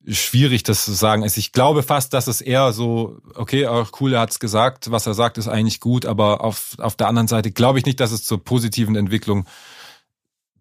schwierig, 0.10 0.64
das 0.64 0.86
zu 0.86 0.94
sagen 0.94 1.24
ist. 1.24 1.38
Ich 1.38 1.52
glaube 1.52 1.84
fast, 1.84 2.14
dass 2.14 2.28
es 2.28 2.40
eher 2.40 2.72
so, 2.72 3.18
okay, 3.36 3.68
auch 3.68 3.92
cool, 4.00 4.14
er 4.14 4.22
hat's 4.22 4.40
gesagt, 4.40 4.90
was 4.90 5.06
er 5.06 5.14
sagt, 5.14 5.38
ist 5.38 5.50
eigentlich 5.50 5.82
gut, 5.82 6.06
aber 6.06 6.46
auf, 6.46 6.76
auf 6.78 6.96
der 6.96 7.08
anderen 7.08 7.28
Seite 7.28 7.52
glaube 7.52 7.80
ich 7.80 7.86
nicht, 7.86 8.00
dass 8.00 8.12
es 8.12 8.24
zur 8.24 8.42
positiven 8.42 8.96
Entwicklung 8.96 9.46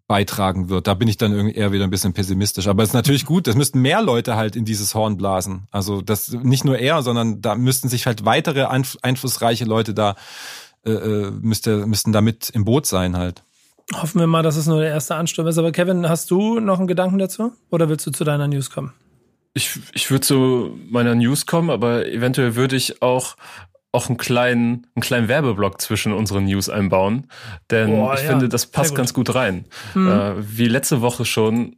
beitragen 0.07 0.69
wird. 0.69 0.87
Da 0.87 0.93
bin 0.93 1.07
ich 1.07 1.17
dann 1.17 1.33
irgendwie 1.33 1.55
eher 1.55 1.71
wieder 1.71 1.83
ein 1.83 1.89
bisschen 1.89 2.13
pessimistisch. 2.13 2.67
Aber 2.67 2.81
es 2.81 2.89
ist 2.89 2.93
natürlich 2.93 3.25
gut, 3.25 3.47
es 3.47 3.55
müssten 3.55 3.81
mehr 3.81 4.01
Leute 4.01 4.35
halt 4.35 4.55
in 4.55 4.63
dieses 4.63 4.95
Horn 4.95 5.17
blasen. 5.17 5.67
Also 5.69 6.01
das 6.01 6.31
nicht 6.31 6.63
nur 6.63 6.79
er, 6.79 7.03
sondern 7.03 7.41
da 7.41 7.55
müssten 7.55 7.89
sich 7.89 8.05
halt 8.05 8.23
weitere 8.23 8.65
einflussreiche 8.65 9.65
Leute 9.65 9.93
da 9.93 10.15
äh, 10.85 10.91
äh, 10.91 11.31
müsste, 11.31 11.85
müssten 11.85 12.13
da 12.13 12.21
mit 12.21 12.49
im 12.49 12.63
Boot 12.63 12.85
sein 12.85 13.17
halt. 13.17 13.43
Hoffen 13.93 14.19
wir 14.19 14.27
mal, 14.27 14.43
dass 14.43 14.55
es 14.55 14.67
nur 14.67 14.79
der 14.79 14.89
erste 14.89 15.15
Ansturm 15.15 15.47
ist. 15.47 15.57
Aber 15.57 15.71
Kevin, 15.71 16.07
hast 16.07 16.31
du 16.31 16.59
noch 16.59 16.79
einen 16.79 16.87
Gedanken 16.87 17.17
dazu? 17.17 17.51
Oder 17.69 17.89
willst 17.89 18.05
du 18.07 18.11
zu 18.11 18.23
deiner 18.23 18.47
News 18.47 18.69
kommen? 18.69 18.93
Ich, 19.53 19.79
ich 19.93 20.09
würde 20.11 20.21
zu 20.21 20.77
meiner 20.89 21.15
News 21.15 21.45
kommen, 21.45 21.69
aber 21.69 22.05
eventuell 22.05 22.55
würde 22.55 22.75
ich 22.75 23.01
auch 23.01 23.35
auch 23.97 24.09
einen 24.09 24.17
kleinen, 24.17 24.85
einen 24.95 25.01
kleinen 25.01 25.27
Werbeblock 25.27 25.81
zwischen 25.81 26.13
unseren 26.13 26.45
News 26.45 26.69
einbauen, 26.69 27.27
denn 27.71 27.89
Boah, 27.89 28.13
ich 28.13 28.21
ja. 28.21 28.29
finde, 28.29 28.47
das 28.47 28.67
passt 28.67 28.91
gut. 28.91 28.97
ganz 28.97 29.13
gut 29.13 29.33
rein. 29.33 29.65
Mhm. 29.95 30.07
Äh, 30.07 30.57
wie 30.57 30.67
letzte 30.67 31.01
Woche 31.01 31.25
schon, 31.25 31.77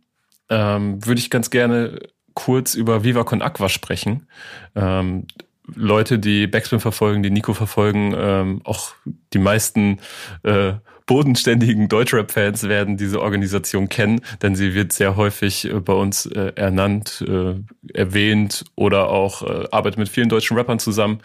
ähm, 0.50 1.06
würde 1.06 1.20
ich 1.20 1.30
ganz 1.30 1.50
gerne 1.50 2.00
kurz 2.34 2.76
über 2.76 3.06
Viva 3.06 3.24
Con 3.24 3.42
Aqua 3.42 3.70
sprechen. 3.70 4.28
Ähm, 4.76 5.28
Leute, 5.76 6.20
die 6.20 6.48
Backspin 6.48 6.82
verfolgen, 6.82 7.24
die 7.24 7.30
Nico 7.30 7.54
verfolgen, 7.54 8.14
ähm, 8.18 8.62
auch 8.66 8.92
die 9.34 9.40
meisten 9.40 10.00
äh, 10.44 10.74
bodenständigen 11.10 11.90
Deutschrap-Fans 11.90 12.70
werden 12.70 12.96
diese 12.96 13.20
Organisation 13.20 13.90
kennen, 13.90 14.22
denn 14.44 14.56
sie 14.56 14.76
wird 14.76 14.94
sehr 14.94 15.16
häufig 15.16 15.66
äh, 15.66 15.80
bei 15.80 15.94
uns 15.94 16.28
äh, 16.28 16.54
ernannt, 16.56 17.26
äh, 17.28 17.56
erwähnt 17.98 18.64
oder 18.76 19.10
auch 19.10 19.42
äh, 19.42 19.68
arbeitet 19.72 19.98
mit 19.98 20.10
vielen 20.10 20.30
deutschen 20.30 20.56
Rappern 20.56 20.78
zusammen. 20.78 21.22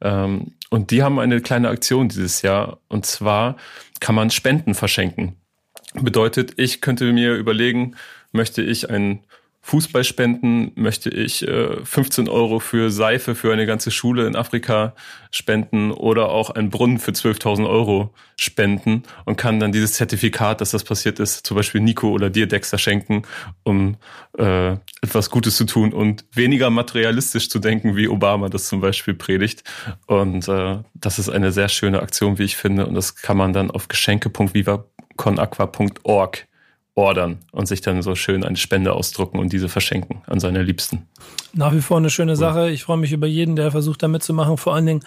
Ähm, 0.00 0.54
und 0.70 0.90
die 0.90 1.04
haben 1.04 1.20
eine 1.20 1.40
kleine 1.40 1.68
Aktion 1.68 2.08
dieses 2.08 2.42
Jahr 2.42 2.80
und 2.88 3.06
zwar 3.06 3.56
kann 4.00 4.16
man 4.16 4.30
Spenden 4.30 4.74
verschenken. 4.74 5.36
Bedeutet, 5.94 6.54
ich 6.56 6.80
könnte 6.80 7.12
mir 7.12 7.34
überlegen, 7.34 7.94
möchte 8.32 8.62
ich 8.62 8.90
ein 8.90 9.20
Fußballspenden 9.60 10.72
möchte 10.76 11.10
ich 11.10 11.46
äh, 11.46 11.84
15 11.84 12.28
Euro 12.28 12.58
für 12.58 12.90
Seife 12.90 13.34
für 13.34 13.52
eine 13.52 13.66
ganze 13.66 13.90
Schule 13.90 14.26
in 14.26 14.34
Afrika 14.34 14.94
spenden 15.30 15.92
oder 15.92 16.30
auch 16.30 16.48
einen 16.50 16.70
Brunnen 16.70 16.98
für 16.98 17.10
12.000 17.10 17.68
Euro 17.68 18.14
spenden 18.36 19.02
und 19.26 19.36
kann 19.36 19.60
dann 19.60 19.72
dieses 19.72 19.92
Zertifikat, 19.94 20.62
dass 20.62 20.70
das 20.70 20.84
passiert 20.84 21.20
ist, 21.20 21.46
zum 21.46 21.56
Beispiel 21.56 21.82
Nico 21.82 22.10
oder 22.10 22.30
dir, 22.30 22.46
Dexter, 22.46 22.78
schenken, 22.78 23.24
um 23.62 23.98
äh, 24.38 24.72
etwas 25.02 25.28
Gutes 25.28 25.56
zu 25.56 25.66
tun 25.66 25.92
und 25.92 26.24
weniger 26.32 26.70
materialistisch 26.70 27.50
zu 27.50 27.58
denken, 27.58 27.94
wie 27.94 28.08
Obama 28.08 28.48
das 28.48 28.68
zum 28.68 28.80
Beispiel 28.80 29.12
predigt. 29.14 29.64
Und 30.06 30.48
äh, 30.48 30.78
das 30.94 31.18
ist 31.18 31.28
eine 31.28 31.52
sehr 31.52 31.68
schöne 31.68 32.00
Aktion, 32.00 32.38
wie 32.38 32.44
ich 32.44 32.56
finde. 32.56 32.86
Und 32.86 32.94
das 32.94 33.16
kann 33.16 33.36
man 33.36 33.52
dann 33.52 33.70
auf 33.70 33.88
geschenke.vivaconaqua.org 33.88 36.48
ordern 36.98 37.38
und 37.52 37.68
sich 37.68 37.80
dann 37.80 38.02
so 38.02 38.16
schön 38.16 38.42
eine 38.42 38.56
Spende 38.56 38.92
ausdrucken 38.92 39.38
und 39.38 39.52
diese 39.52 39.68
verschenken 39.68 40.22
an 40.26 40.40
seine 40.40 40.62
Liebsten. 40.62 41.06
Nach 41.54 41.72
wie 41.72 41.80
vor 41.80 41.96
eine 41.96 42.10
schöne 42.10 42.34
Sache. 42.34 42.70
Ich 42.70 42.82
freue 42.82 42.96
mich 42.96 43.12
über 43.12 43.28
jeden, 43.28 43.54
der 43.54 43.70
versucht, 43.70 44.02
da 44.02 44.08
mitzumachen. 44.08 44.56
Vor 44.56 44.74
allen 44.74 44.86
Dingen 44.86 45.04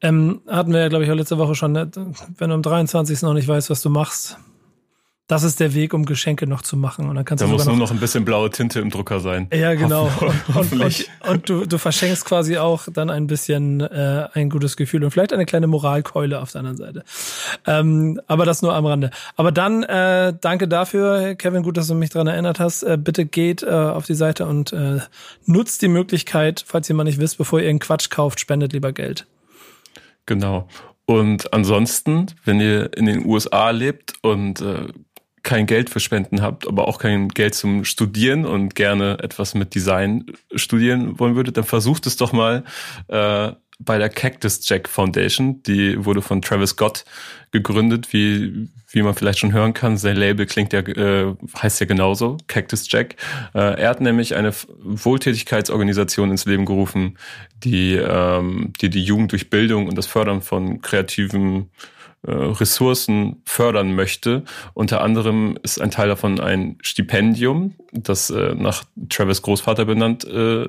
ähm, 0.00 0.42
hatten 0.46 0.72
wir 0.72 0.80
ja, 0.80 0.88
glaube 0.88 1.04
ich, 1.04 1.10
auch 1.10 1.16
letzte 1.16 1.36
Woche 1.36 1.56
schon, 1.56 1.72
ne, 1.72 1.90
wenn 2.38 2.50
du 2.50 2.54
am 2.54 2.62
23. 2.62 3.22
noch 3.22 3.34
nicht 3.34 3.48
weißt, 3.48 3.68
was 3.68 3.82
du 3.82 3.90
machst, 3.90 4.38
das 5.26 5.42
ist 5.42 5.58
der 5.58 5.72
Weg, 5.72 5.94
um 5.94 6.04
Geschenke 6.04 6.46
noch 6.46 6.60
zu 6.60 6.76
machen. 6.76 7.08
Und 7.08 7.14
dann 7.14 7.24
kannst 7.24 7.40
da 7.40 7.46
du 7.46 7.52
muss 7.52 7.64
nur 7.64 7.76
noch 7.76 7.90
ein 7.90 7.98
bisschen 7.98 8.26
blaue 8.26 8.50
Tinte 8.50 8.80
im 8.80 8.90
Drucker 8.90 9.20
sein. 9.20 9.48
Ja, 9.54 9.72
genau. 9.74 10.10
Und, 10.54 10.72
und, 10.72 10.80
und, 10.80 11.08
und, 11.28 11.48
du, 11.48 11.66
du 11.66 11.78
verschenkst 11.78 12.24
quasi 12.24 12.58
auch 12.58 12.86
dann 12.92 13.08
ein 13.08 13.26
bisschen 13.26 13.80
äh, 13.80 14.28
ein 14.34 14.50
gutes 14.50 14.76
Gefühl 14.76 15.02
und 15.04 15.10
vielleicht 15.10 15.32
eine 15.32 15.46
kleine 15.46 15.66
Moralkeule 15.66 16.40
auf 16.40 16.52
der 16.52 16.60
anderen 16.60 16.76
Seite. 16.76 17.04
Ähm, 17.66 18.20
aber 18.26 18.44
das 18.44 18.62
nur 18.62 18.74
am 18.74 18.84
Rande. 18.86 19.10
Aber 19.36 19.50
dann 19.50 19.82
äh, 19.82 20.34
danke 20.38 20.68
dafür, 20.68 21.34
Kevin, 21.34 21.62
gut, 21.62 21.76
dass 21.76 21.88
du 21.88 21.94
mich 21.94 22.10
dran 22.10 22.26
erinnert 22.26 22.60
hast. 22.60 22.82
Äh, 22.82 22.98
bitte 22.98 23.24
geht 23.24 23.62
äh, 23.62 23.70
auf 23.70 24.06
die 24.06 24.14
Seite 24.14 24.46
und 24.46 24.72
äh, 24.72 25.00
nutzt 25.46 25.82
die 25.82 25.88
Möglichkeit, 25.88 26.64
falls 26.66 26.88
ihr 26.88 26.94
mal 26.94 27.04
nicht 27.04 27.18
wisst, 27.18 27.38
bevor 27.38 27.60
ihr 27.60 27.70
einen 27.70 27.78
Quatsch 27.78 28.10
kauft, 28.10 28.40
spendet 28.40 28.72
lieber 28.72 28.92
Geld. 28.92 29.26
Genau. 30.26 30.68
Und 31.06 31.52
ansonsten, 31.52 32.26
wenn 32.44 32.60
ihr 32.60 32.96
in 32.96 33.06
den 33.06 33.26
USA 33.26 33.70
lebt 33.70 34.14
und 34.22 34.60
äh, 34.60 34.88
kein 35.44 35.66
Geld 35.66 35.90
für 35.90 36.00
Spenden 36.00 36.42
habt, 36.42 36.66
aber 36.66 36.88
auch 36.88 36.98
kein 36.98 37.28
Geld 37.28 37.54
zum 37.54 37.84
Studieren 37.84 38.44
und 38.44 38.74
gerne 38.74 39.18
etwas 39.22 39.54
mit 39.54 39.74
Design 39.74 40.24
studieren 40.56 41.20
wollen 41.20 41.36
würdet, 41.36 41.56
dann 41.56 41.64
versucht 41.64 42.06
es 42.06 42.16
doch 42.16 42.32
mal 42.32 42.64
äh, 43.08 43.52
bei 43.78 43.98
der 43.98 44.08
Cactus 44.08 44.66
Jack 44.68 44.88
Foundation. 44.88 45.62
Die 45.64 46.04
wurde 46.04 46.22
von 46.22 46.42
Travis 46.42 46.70
Scott 46.70 47.04
gegründet, 47.50 48.12
wie, 48.12 48.68
wie 48.90 49.02
man 49.02 49.14
vielleicht 49.14 49.40
schon 49.40 49.52
hören 49.52 49.74
kann. 49.74 49.98
Sein 49.98 50.16
Label 50.16 50.46
klingt 50.46 50.72
ja, 50.72 50.80
äh, 50.80 51.34
heißt 51.60 51.80
ja 51.80 51.86
genauso, 51.86 52.38
Cactus 52.46 52.90
Jack. 52.90 53.16
Äh, 53.54 53.80
er 53.80 53.90
hat 53.90 54.00
nämlich 54.00 54.34
eine 54.36 54.52
Wohltätigkeitsorganisation 54.78 56.30
ins 56.30 56.46
Leben 56.46 56.64
gerufen, 56.64 57.18
die, 57.62 57.94
ähm, 57.94 58.72
die 58.80 58.90
die 58.90 59.04
Jugend 59.04 59.32
durch 59.32 59.50
Bildung 59.50 59.88
und 59.88 59.98
das 59.98 60.06
Fördern 60.06 60.40
von 60.40 60.80
kreativen 60.80 61.70
Ressourcen 62.30 63.42
fördern 63.44 63.94
möchte. 63.94 64.44
Unter 64.72 65.02
anderem 65.02 65.58
ist 65.62 65.80
ein 65.80 65.90
Teil 65.90 66.08
davon 66.08 66.40
ein 66.40 66.78
Stipendium, 66.82 67.74
das 67.92 68.30
äh, 68.30 68.54
nach 68.54 68.84
Travis 69.08 69.42
Großvater 69.42 69.84
benannt 69.84 70.24
äh, 70.24 70.66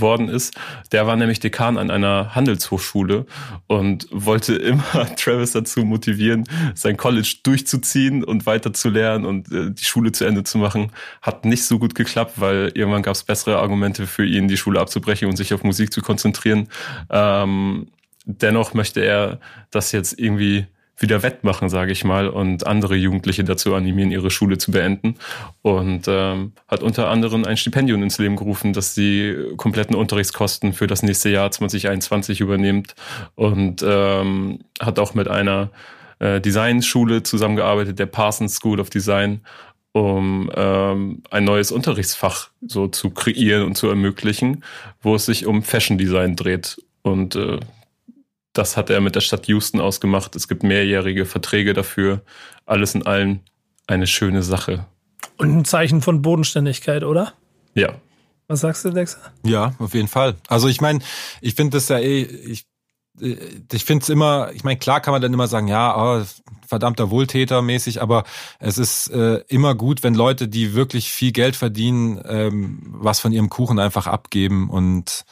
worden 0.00 0.28
ist. 0.28 0.54
Der 0.92 1.06
war 1.06 1.16
nämlich 1.16 1.40
Dekan 1.40 1.78
an 1.78 1.90
einer 1.90 2.34
Handelshochschule 2.34 3.26
und 3.66 4.08
wollte 4.10 4.54
immer 4.56 5.14
Travis 5.16 5.52
dazu 5.52 5.84
motivieren, 5.84 6.44
sein 6.74 6.96
College 6.96 7.36
durchzuziehen 7.42 8.24
und 8.24 8.46
weiter 8.46 8.72
zu 8.72 8.88
lernen 8.88 9.24
und 9.24 9.50
äh, 9.52 9.70
die 9.70 9.84
Schule 9.84 10.12
zu 10.12 10.24
Ende 10.24 10.44
zu 10.44 10.58
machen. 10.58 10.92
Hat 11.22 11.44
nicht 11.44 11.64
so 11.64 11.78
gut 11.78 11.94
geklappt, 11.94 12.34
weil 12.36 12.72
irgendwann 12.74 13.02
gab 13.02 13.14
es 13.14 13.24
bessere 13.24 13.58
Argumente 13.58 14.06
für 14.06 14.24
ihn, 14.24 14.48
die 14.48 14.56
Schule 14.56 14.80
abzubrechen 14.80 15.28
und 15.28 15.36
sich 15.36 15.52
auf 15.54 15.62
Musik 15.62 15.92
zu 15.92 16.02
konzentrieren. 16.02 16.68
Ähm, 17.10 17.88
dennoch 18.24 18.74
möchte 18.74 19.00
er 19.00 19.40
das 19.70 19.92
jetzt 19.92 20.18
irgendwie 20.18 20.66
wieder 20.98 21.22
wettmachen, 21.22 21.68
sage 21.68 21.92
ich 21.92 22.04
mal, 22.04 22.28
und 22.28 22.66
andere 22.66 22.96
Jugendliche 22.96 23.44
dazu 23.44 23.74
animieren, 23.74 24.10
ihre 24.10 24.30
Schule 24.30 24.58
zu 24.58 24.70
beenden. 24.70 25.16
Und 25.62 26.06
ähm, 26.08 26.52
hat 26.68 26.82
unter 26.82 27.08
anderem 27.08 27.44
ein 27.44 27.56
Stipendium 27.56 28.02
ins 28.02 28.18
Leben 28.18 28.36
gerufen, 28.36 28.72
das 28.72 28.94
die 28.94 29.36
kompletten 29.56 29.94
Unterrichtskosten 29.94 30.72
für 30.72 30.86
das 30.86 31.02
nächste 31.02 31.28
Jahr 31.28 31.50
2021 31.50 32.40
übernimmt 32.40 32.94
und 33.34 33.84
ähm, 33.86 34.60
hat 34.80 34.98
auch 34.98 35.14
mit 35.14 35.28
einer 35.28 35.70
äh, 36.18 36.40
Designschule 36.40 37.22
zusammengearbeitet, 37.22 37.98
der 37.98 38.06
Parsons 38.06 38.54
School 38.54 38.80
of 38.80 38.90
Design 38.90 39.42
um 39.96 40.50
ähm, 40.54 41.22
ein 41.30 41.44
neues 41.44 41.72
Unterrichtsfach 41.72 42.50
so 42.60 42.86
zu 42.86 43.08
kreieren 43.08 43.62
und 43.62 43.76
zu 43.76 43.88
ermöglichen, 43.88 44.62
wo 45.00 45.14
es 45.14 45.24
sich 45.24 45.46
um 45.46 45.62
Fashion 45.62 45.96
Design 45.96 46.36
dreht. 46.36 46.76
Und 47.00 47.34
äh, 47.34 47.60
das 48.58 48.76
hat 48.76 48.90
er 48.90 49.00
mit 49.00 49.14
der 49.14 49.20
Stadt 49.20 49.46
Houston 49.46 49.80
ausgemacht. 49.80 50.36
Es 50.36 50.48
gibt 50.48 50.62
mehrjährige 50.62 51.26
Verträge 51.26 51.72
dafür. 51.72 52.22
Alles 52.64 52.94
in 52.94 53.06
allem 53.06 53.40
eine 53.86 54.06
schöne 54.06 54.42
Sache. 54.42 54.86
Und 55.36 55.56
ein 55.56 55.64
Zeichen 55.64 56.02
von 56.02 56.22
Bodenständigkeit, 56.22 57.04
oder? 57.04 57.34
Ja. 57.74 57.94
Was 58.48 58.60
sagst 58.60 58.84
du, 58.84 58.90
Dexter? 58.90 59.32
Ja, 59.44 59.74
auf 59.78 59.94
jeden 59.94 60.08
Fall. 60.08 60.36
Also 60.48 60.68
ich 60.68 60.80
meine, 60.80 61.00
ich 61.40 61.54
finde 61.54 61.76
das 61.76 61.88
ja 61.88 61.98
eh, 61.98 62.22
ich 62.22 62.66
ich 63.18 63.84
finde 63.84 64.02
es 64.02 64.08
immer, 64.08 64.50
ich 64.52 64.62
meine, 64.62 64.78
klar 64.78 65.00
kann 65.00 65.12
man 65.12 65.22
dann 65.22 65.32
immer 65.32 65.48
sagen, 65.48 65.68
ja, 65.68 65.96
oh, 65.96 66.22
verdammter 66.66 67.10
Wohltäter 67.10 67.62
mäßig, 67.62 68.02
aber 68.02 68.24
es 68.58 68.76
ist 68.76 69.08
äh, 69.08 69.42
immer 69.48 69.74
gut, 69.74 70.02
wenn 70.02 70.14
Leute, 70.14 70.48
die 70.48 70.74
wirklich 70.74 71.10
viel 71.10 71.32
Geld 71.32 71.56
verdienen, 71.56 72.20
ähm, 72.26 72.82
was 72.88 73.20
von 73.20 73.32
ihrem 73.32 73.48
Kuchen 73.48 73.78
einfach 73.78 74.06
abgeben 74.06 74.68
und 74.68 75.24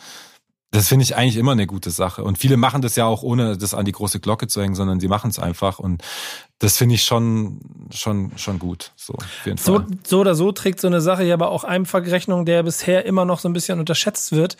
das 0.75 0.89
finde 0.89 1.05
ich 1.05 1.16
eigentlich 1.16 1.37
immer 1.37 1.53
eine 1.53 1.66
gute 1.66 1.91
Sache. 1.91 2.25
Und 2.25 2.39
viele 2.39 2.57
machen 2.57 2.83
das 2.83 2.97
ja 2.97 3.07
auch 3.07 3.22
ohne 3.22 3.57
das 3.57 3.75
an 3.75 3.85
die 3.85 3.93
große 3.93 4.20
Glocke 4.20 4.47
zu 4.47 4.62
hängen, 4.62 4.75
sondern 4.75 5.01
sie 5.01 5.09
machen 5.09 5.31
es 5.31 5.39
einfach. 5.39 5.79
Und 5.79 6.03
das 6.59 6.77
finde 6.77 6.95
ich 6.95 7.05
schon, 7.05 7.61
schon, 7.91 8.33
schon 8.37 8.59
gut. 8.59 8.93
So, 8.97 9.14
auf 9.14 9.47
jeden 9.47 9.59
Fall. 9.59 9.85
So, 9.87 9.97
so 10.05 10.20
oder 10.20 10.35
so 10.35 10.53
trägt 10.53 10.81
so 10.81 10.87
eine 10.87 11.01
Sache 11.01 11.25
ja 11.25 11.35
aber 11.35 11.51
auch 11.51 11.64
einfach 11.64 12.05
Rechnung, 12.05 12.45
der 12.45 12.62
bisher 12.62 13.07
immer 13.07 13.25
noch 13.25 13.39
so 13.39 13.49
ein 13.49 13.53
bisschen 13.53 13.81
unterschätzt 13.81 14.33
wird 14.33 14.57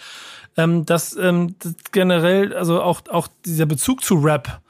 ähm, 0.56 0.84
dass 0.86 1.16
ähm, 1.16 1.56
das 1.58 1.74
generell, 1.92 2.54
also 2.54 2.82
auch, 2.82 3.02
auch 3.10 3.28
dieser 3.44 3.66
Bezug 3.66 4.04
zu 4.04 4.16
Rap 4.16 4.60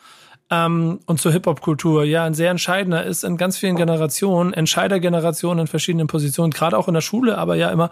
ähm, 0.51 1.01
und 1.07 1.21
zur 1.21 1.33
Hip-Hop-Kultur 1.33 2.05
ja 2.05 2.25
ein 2.25 2.35
sehr 2.35 2.51
entscheidender 2.51 3.05
ist 3.05 3.25
in 3.25 3.37
ganz 3.37 3.59
vielen 3.59 3.77
Generationen, 3.77 4.53
Entscheidergenerationen 4.53 5.61
in 5.63 5.67
verschiedenen 5.67 6.07
Positionen, 6.07 6.53
gerade 6.53 6.79
auch 6.79 6.89
in 6.89 6.95
der 6.95 7.01
Schule, 7.01 7.39
aber 7.39 7.57
ja 7.57 7.71
immer 7.71 7.91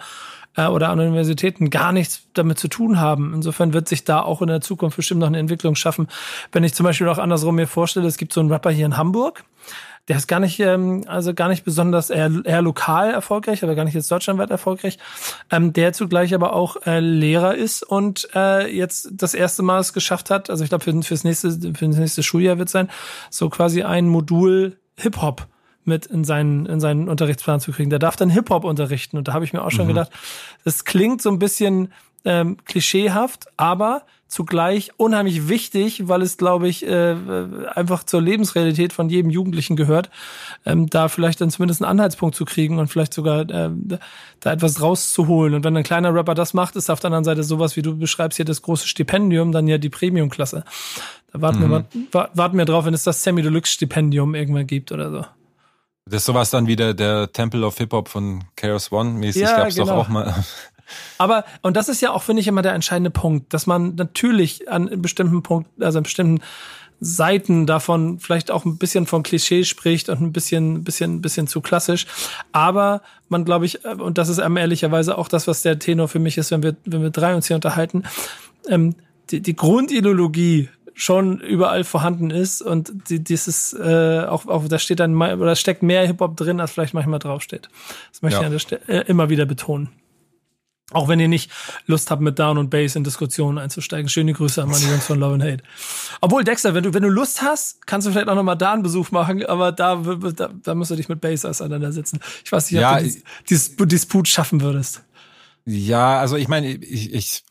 äh, 0.57 0.67
oder 0.67 0.91
an 0.91 1.01
Universitäten 1.01 1.71
gar 1.71 1.93
nichts 1.93 2.27
damit 2.35 2.59
zu 2.59 2.69
tun 2.69 3.01
haben. 3.01 3.33
Insofern 3.35 3.73
wird 3.73 3.89
sich 3.89 4.05
da 4.05 4.21
auch 4.21 4.43
in 4.43 4.49
der 4.49 4.61
Zukunft 4.61 4.97
bestimmt 4.97 5.21
noch 5.21 5.27
eine 5.27 5.39
Entwicklung 5.39 5.75
schaffen. 5.75 6.09
Wenn 6.51 6.65
ich 6.65 6.75
zum 6.75 6.85
Beispiel 6.85 7.09
auch 7.09 7.19
andersrum 7.19 7.57
mir 7.57 7.67
vorstelle, 7.67 8.07
es 8.07 8.17
gibt 8.17 8.33
so 8.33 8.41
einen 8.41 8.51
Rapper 8.51 8.71
hier 8.71 8.87
in 8.87 8.97
Hamburg, 8.97 9.45
der 10.09 10.17
ist 10.17 10.27
gar 10.27 10.41
nicht, 10.41 10.59
ähm, 10.59 11.05
also 11.07 11.33
gar 11.33 11.49
nicht 11.49 11.65
besonders 11.65 12.11
eher, 12.11 12.31
eher 12.45 12.63
lokal 12.63 13.13
erfolgreich, 13.13 13.63
aber 13.63 13.75
gar 13.75 13.85
nicht 13.85 13.95
jetzt 13.95 14.11
deutschlandweit 14.11 14.51
erfolgreich, 14.51 14.99
ähm, 15.51 15.73
der 15.73 15.93
zugleich 15.93 16.35
aber 16.35 16.55
auch 16.55 16.77
äh, 16.87 16.99
Lehrer 16.99 17.55
ist 17.55 17.85
und 17.85 18.29
äh, 18.35 18.67
jetzt 18.67 19.11
das 19.13 19.35
erste 19.35 19.63
Mal 19.63 19.79
es 19.79 19.93
geschafft 19.93 20.31
hat, 20.31 20.51
also 20.51 20.65
ich 20.65 20.71
glaube 20.71 20.85
für, 20.85 21.03
fürs 21.03 21.23
nächste, 21.23 21.53
für 21.53 21.87
das 21.87 21.99
nächste 21.99 22.23
Schuljahr 22.23 22.59
wird 22.59 22.69
sein, 22.69 22.91
so 23.31 23.49
quasi 23.49 23.85
ein 23.85 24.09
Modul 24.09 24.77
Hip-Hop 24.97 25.47
mit 25.85 26.07
in 26.07 26.25
seinen, 26.25 26.67
in 26.67 26.81
seinen 26.81 27.09
Unterrichtsplan 27.09 27.61
zu 27.61 27.73
kriegen. 27.73 27.91
Der 27.91 27.99
darf 27.99 28.17
dann 28.17 28.31
Hip-Hop 28.31 28.65
unterrichten. 28.65 29.17
Und 29.17 29.29
da 29.29 29.33
habe 29.33 29.45
ich 29.45 29.53
mir 29.53 29.63
auch 29.63 29.71
schon 29.71 29.87
mhm. 29.87 29.91
gedacht, 29.91 30.11
das 30.65 30.85
klingt 30.85 31.23
so 31.23 31.31
ein 31.31 31.39
bisschen 31.39 31.93
ähm, 32.25 32.57
klischeehaft, 32.65 33.47
aber 33.57 34.03
zugleich 34.33 34.93
unheimlich 34.97 35.49
wichtig, 35.49 36.09
weil 36.09 36.23
es, 36.23 36.39
glaube 36.39 36.67
ich, 36.67 36.87
äh, 36.87 37.15
einfach 37.75 38.03
zur 38.05 38.23
Lebensrealität 38.23 38.95
von 38.95 39.11
jedem 39.11 39.31
Jugendlichen 39.31 39.77
gehört, 39.77 40.09
ähm, 40.65 40.89
da 40.89 41.09
vielleicht 41.09 41.43
dann 41.43 41.51
zumindest 41.51 41.83
einen 41.83 41.91
Anhaltspunkt 41.91 42.35
zu 42.35 42.47
kriegen 42.47 42.79
und 42.79 42.89
vielleicht 42.89 43.13
sogar 43.13 43.43
äh, 43.43 43.71
da 44.41 44.53
etwas 44.53 44.81
rauszuholen. 44.81 45.53
Und 45.53 45.65
wenn 45.65 45.77
ein 45.77 45.83
kleiner 45.83 46.15
Rapper 46.15 46.35
das 46.35 46.55
macht, 46.55 46.77
ist 46.77 46.89
auf 46.89 47.01
der 47.01 47.09
anderen 47.09 47.25
Seite 47.25 47.43
sowas, 47.43 47.77
wie 47.77 47.83
du 47.83 47.99
beschreibst 47.99 48.37
hier, 48.37 48.47
das 48.47 48.63
große 48.63 48.89
Stipendium, 48.89 49.53
dann 49.53 49.69
ja 49.69 49.77
die 49.77 49.91
Premium-Klasse. 49.91 50.65
Da 51.31 51.41
warten, 51.43 51.67
mhm. 51.69 51.85
wir 52.11 52.31
warten 52.33 52.57
wir 52.57 52.65
drauf, 52.65 52.87
wenn 52.87 52.95
es 52.95 53.05
das 53.05 53.23
Sammy 53.23 53.43
Deluxe 53.43 53.73
Stipendium 53.73 54.35
irgendwann 54.35 54.67
gibt 54.67 54.93
oder 54.93 55.11
so. 55.11 55.25
Das 56.05 56.23
ist 56.23 56.27
sowas 56.27 56.51
dann 56.51 56.67
wie 56.67 56.77
der, 56.77 57.33
Temple 57.33 57.65
of 57.65 57.79
Hip 57.79 57.93
Hop 57.93 58.09
von 58.09 58.45
Chaos 58.57 58.91
One 58.91 59.11
mäßig, 59.11 59.43
ja, 59.43 59.57
gab's 59.57 59.77
genau. 59.77 59.87
doch 59.87 59.97
auch 59.97 60.09
mal. 60.09 60.35
Aber, 61.19 61.45
und 61.63 61.77
das 61.77 61.89
ist 61.89 62.03
ja 62.03 62.11
auch, 62.11 62.23
finde 62.23 62.41
ich, 62.41 62.49
immer 62.49 62.63
der 62.63 62.75
entscheidende 62.75 63.11
Punkt, 63.11 63.55
dass 63.55 63.67
man 63.67 63.95
natürlich 63.95 64.69
an 64.69 65.01
bestimmten 65.01 65.43
Punkt, 65.43 65.71
also 65.81 65.99
an 65.99 66.03
bestimmten 66.03 66.43
Seiten 67.01 67.67
davon 67.67 68.21
vielleicht 68.21 68.51
auch 68.51 68.65
ein 68.65 68.79
bisschen 68.79 69.07
von 69.07 69.23
Klischee 69.23 69.65
spricht 69.65 70.09
und 70.09 70.21
ein 70.21 70.33
bisschen, 70.33 70.85
bisschen, 70.85 71.21
bisschen 71.21 71.49
zu 71.49 71.61
klassisch. 71.61 72.07
Aber 72.53 73.03
man, 73.29 73.45
glaube 73.45 73.67
ich, 73.67 73.85
und 73.85 74.19
das 74.19 74.29
ist 74.29 74.39
einem 74.39 74.57
ehrlicherweise 74.57 75.19
auch 75.19 75.29
das, 75.29 75.49
was 75.49 75.63
der 75.63 75.79
Tenor 75.79 76.09
für 76.09 76.21
mich 76.21 76.39
ist, 76.39 76.51
wenn 76.53 76.63
wir, 76.63 76.77
wenn 76.85 77.03
wir 77.03 77.11
drei 77.11 77.35
uns 77.35 77.49
hier 77.49 77.57
unterhalten, 77.57 78.05
ähm, 78.69 78.95
die, 79.31 79.41
die 79.41 79.57
Grundideologie 79.57 80.69
schon 80.95 81.41
überall 81.41 81.85
vorhanden 81.85 82.31
ist 82.31 82.63
und 82.63 82.93
die, 83.09 83.23
dieses 83.23 83.73
äh, 83.73 84.25
auch, 84.29 84.47
auch 84.47 84.69
da 84.69 84.79
steht 84.79 85.01
dann 85.01 85.17
oder 85.17 85.57
steckt 85.57 85.83
mehr 85.83 86.07
Hip 86.07 86.21
Hop 86.21 86.37
drin, 86.37 86.61
als 86.61 86.73
vielleicht 86.73 86.95
manchmal 86.95 87.19
draufsteht. 87.19 87.69
Das 88.11 88.23
möchte 88.23 88.43
ja. 88.43 88.53
ich 88.53 88.67
an 88.67 88.79
der 88.87 88.89
äh, 88.89 89.09
immer 89.09 89.31
wieder 89.31 89.47
betonen. 89.47 89.91
Auch 90.91 91.09
wenn 91.09 91.21
ihr 91.21 91.29
nicht 91.29 91.51
Lust 91.87 92.11
habt, 92.11 92.21
mit 92.21 92.39
Down 92.39 92.59
und 92.59 92.71
Bass 92.71 92.97
in 92.97 93.05
Diskussionen 93.05 93.59
einzusteigen. 93.59 94.09
Schöne 94.09 94.33
Grüße 94.33 94.63
an 94.63 94.69
meine 94.69 94.85
Jungs 94.85 95.07
von 95.07 95.19
Love 95.19 95.35
and 95.35 95.43
Hate. 95.43 95.63
Obwohl, 96.21 96.45
Dexter, 96.45 96.75
wenn 96.75 96.85
du, 96.85 96.93
wenn 96.95 97.03
du 97.03 97.09
Lust 97.09 97.43
hast, 97.43 97.87
kannst 97.87 98.07
du 98.07 98.13
vielleicht 98.13 98.29
auch 98.29 98.35
nochmal 98.35 98.59
da 98.59 98.75
einen 98.75 98.83
Besuch 98.83 99.11
machen, 99.11 99.45
aber 99.47 99.73
da, 99.73 99.97
da, 99.97 100.51
da 100.63 100.75
musst 100.75 100.91
du 100.91 100.97
dich 100.97 101.09
mit 101.09 101.21
Bass 101.21 101.45
auseinandersetzen. 101.45 102.21
Ich 102.45 102.53
weiß 102.53 102.71
nicht, 102.71 102.79
ob 102.79 102.83
ja, 102.83 103.01
du 103.01 103.11
dieses 103.49 103.77
Disput 103.77 104.29
schaffen 104.29 104.61
würdest. 104.61 105.03
Ja, 105.65 106.19
also 106.19 106.37
ich 106.37 106.49
meine, 106.49 106.69
ich, 106.69 107.15
ich, 107.15 107.45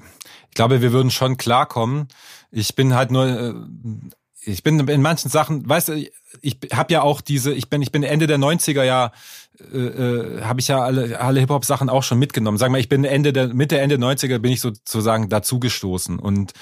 ich 0.50 0.54
glaube, 0.54 0.82
wir 0.82 0.92
würden 0.92 1.12
schon 1.12 1.38
klarkommen. 1.38 2.10
Ich 2.52 2.76
bin 2.76 2.94
halt 2.94 3.12
nur, 3.12 3.28
äh, 3.28 3.54
ich 4.44 4.64
bin 4.64 4.80
in 4.88 5.02
manchen 5.02 5.30
Sachen, 5.30 5.68
weißt 5.68 5.90
du, 5.90 6.10
ich 6.42 6.58
habe 6.74 6.94
ja 6.94 7.02
auch 7.02 7.22
diese, 7.22 7.54
ich 7.54 7.70
bin, 7.70 7.82
ich 7.82 7.92
bin 7.92 8.04
Ende 8.04 8.28
der 8.28 8.38
90er 8.38 8.84
ja, 8.84 9.12
äh, 9.72 9.78
äh, 9.78 10.42
habe 10.42 10.60
ich 10.60 10.68
ja 10.68 10.82
alle, 10.82 11.20
alle 11.20 11.40
Hip-Hop-Sachen 11.40 11.90
auch 11.90 12.04
schon 12.04 12.20
mitgenommen. 12.20 12.58
Sag 12.58 12.72
mal, 12.72 12.80
ich 12.80 12.90
bin 12.90 13.04
Ende 13.04 13.34
der, 13.34 13.54
Mitte, 13.54 13.80
Ende 13.80 13.98
90er 13.98 14.40
bin 14.40 14.52
ich 14.52 14.62
sozusagen 14.62 15.30
dazugestoßen. 15.30 16.18
Und 16.20 16.54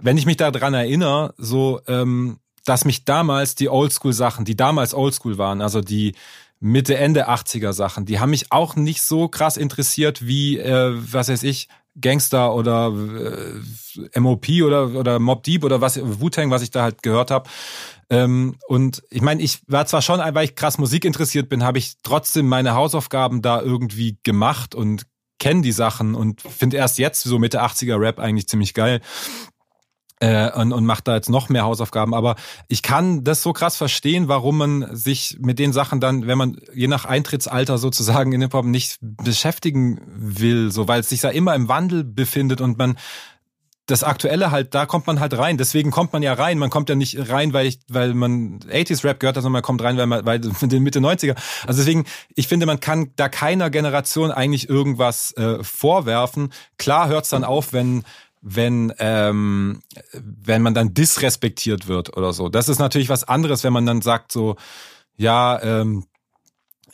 wenn 0.00 0.16
ich 0.16 0.26
mich 0.26 0.38
daran 0.38 0.74
erinnere, 0.74 1.34
so, 1.36 1.80
ähm, 1.86 2.38
dass 2.64 2.84
mich 2.84 3.04
damals 3.04 3.54
die 3.54 3.68
Oldschool-Sachen, 3.68 4.44
die 4.44 4.56
damals 4.56 4.94
Oldschool 4.94 5.38
waren, 5.38 5.60
also 5.60 5.80
die 5.80 6.14
Mitte, 6.58 6.96
Ende 6.96 7.28
80er 7.28 7.72
Sachen, 7.72 8.06
die 8.06 8.18
haben 8.18 8.30
mich 8.30 8.50
auch 8.50 8.76
nicht 8.76 9.02
so 9.02 9.28
krass 9.28 9.56
interessiert 9.56 10.26
wie, 10.26 10.58
äh, 10.58 10.92
was 10.94 11.28
weiß 11.28 11.42
ich, 11.42 11.68
Gangster 12.00 12.54
oder 12.54 12.92
äh, 12.92 14.20
MOP 14.20 14.48
oder, 14.64 14.94
oder 14.94 15.18
Mob 15.18 15.42
Deep 15.42 15.64
oder 15.64 15.80
was, 15.80 15.98
Wu-Tang, 16.02 16.50
was 16.50 16.62
ich 16.62 16.70
da 16.70 16.82
halt 16.82 17.02
gehört 17.02 17.30
habe. 17.30 17.48
Ähm, 18.10 18.56
und 18.68 19.02
ich 19.10 19.22
meine, 19.22 19.42
ich 19.42 19.60
war 19.66 19.86
zwar 19.86 20.02
schon, 20.02 20.20
weil 20.20 20.44
ich 20.44 20.54
krass 20.54 20.78
Musik 20.78 21.04
interessiert 21.04 21.48
bin, 21.48 21.64
habe 21.64 21.78
ich 21.78 21.94
trotzdem 22.02 22.48
meine 22.48 22.74
Hausaufgaben 22.74 23.42
da 23.42 23.60
irgendwie 23.60 24.18
gemacht 24.22 24.74
und 24.74 25.06
kenne 25.38 25.62
die 25.62 25.72
Sachen 25.72 26.14
und 26.14 26.40
finde 26.40 26.76
erst 26.76 26.98
jetzt 26.98 27.22
so 27.22 27.38
Mitte 27.38 27.62
80er 27.62 28.00
Rap 28.00 28.18
eigentlich 28.18 28.48
ziemlich 28.48 28.74
geil 28.74 29.00
äh, 30.20 30.50
und, 30.52 30.72
und 30.72 30.86
macht 30.86 31.08
da 31.08 31.14
jetzt 31.14 31.28
noch 31.28 31.48
mehr 31.48 31.64
Hausaufgaben. 31.64 32.14
Aber 32.14 32.36
ich 32.68 32.82
kann 32.82 33.24
das 33.24 33.42
so 33.42 33.52
krass 33.52 33.76
verstehen, 33.76 34.28
warum 34.28 34.58
man 34.58 34.96
sich 34.96 35.36
mit 35.40 35.58
den 35.58 35.72
Sachen 35.72 36.00
dann, 36.00 36.26
wenn 36.26 36.38
man 36.38 36.58
je 36.74 36.88
nach 36.88 37.04
Eintrittsalter 37.04 37.78
sozusagen 37.78 38.32
in 38.32 38.40
Hip-Hop 38.40 38.64
nicht 38.64 38.98
beschäftigen 39.00 40.00
will, 40.06 40.70
so 40.70 40.88
weil 40.88 41.00
es 41.00 41.08
sich 41.08 41.22
ja 41.22 41.30
immer 41.30 41.54
im 41.54 41.68
Wandel 41.68 42.04
befindet 42.04 42.60
und 42.60 42.78
man 42.78 42.96
das 43.86 44.02
Aktuelle 44.02 44.50
halt, 44.50 44.74
da 44.74 44.84
kommt 44.84 45.06
man 45.06 45.20
halt 45.20 45.38
rein. 45.38 45.58
Deswegen 45.58 45.92
kommt 45.92 46.12
man 46.12 46.20
ja 46.20 46.32
rein. 46.32 46.58
Man 46.58 46.70
kommt 46.70 46.88
ja 46.88 46.96
nicht 46.96 47.30
rein, 47.30 47.52
weil 47.52 47.66
ich, 47.66 47.78
weil 47.88 48.14
man 48.14 48.58
80s 48.58 49.04
Rap 49.04 49.20
gehört 49.20 49.36
hat, 49.36 49.42
sondern 49.42 49.52
man 49.52 49.62
kommt 49.62 49.80
rein, 49.82 49.96
weil 49.96 50.06
man, 50.06 50.26
weil 50.26 50.40
den 50.62 50.82
Mitte 50.82 50.98
90er. 50.98 51.36
Also 51.66 51.80
deswegen, 51.80 52.04
ich 52.34 52.48
finde, 52.48 52.66
man 52.66 52.80
kann 52.80 53.12
da 53.14 53.28
keiner 53.28 53.70
Generation 53.70 54.32
eigentlich 54.32 54.68
irgendwas 54.68 55.32
äh, 55.36 55.62
vorwerfen. 55.62 56.52
Klar 56.78 57.08
hört's 57.08 57.28
dann 57.28 57.44
auf, 57.44 57.72
wenn 57.72 58.02
wenn 58.48 58.92
ähm, 59.00 59.82
wenn 60.12 60.62
man 60.62 60.72
dann 60.72 60.94
disrespektiert 60.94 61.88
wird 61.88 62.16
oder 62.16 62.32
so. 62.32 62.48
Das 62.48 62.68
ist 62.68 62.78
natürlich 62.78 63.08
was 63.08 63.24
anderes, 63.24 63.64
wenn 63.64 63.72
man 63.72 63.86
dann 63.86 64.02
sagt 64.02 64.30
so, 64.30 64.54
ja, 65.16 65.60
ähm, 65.62 66.04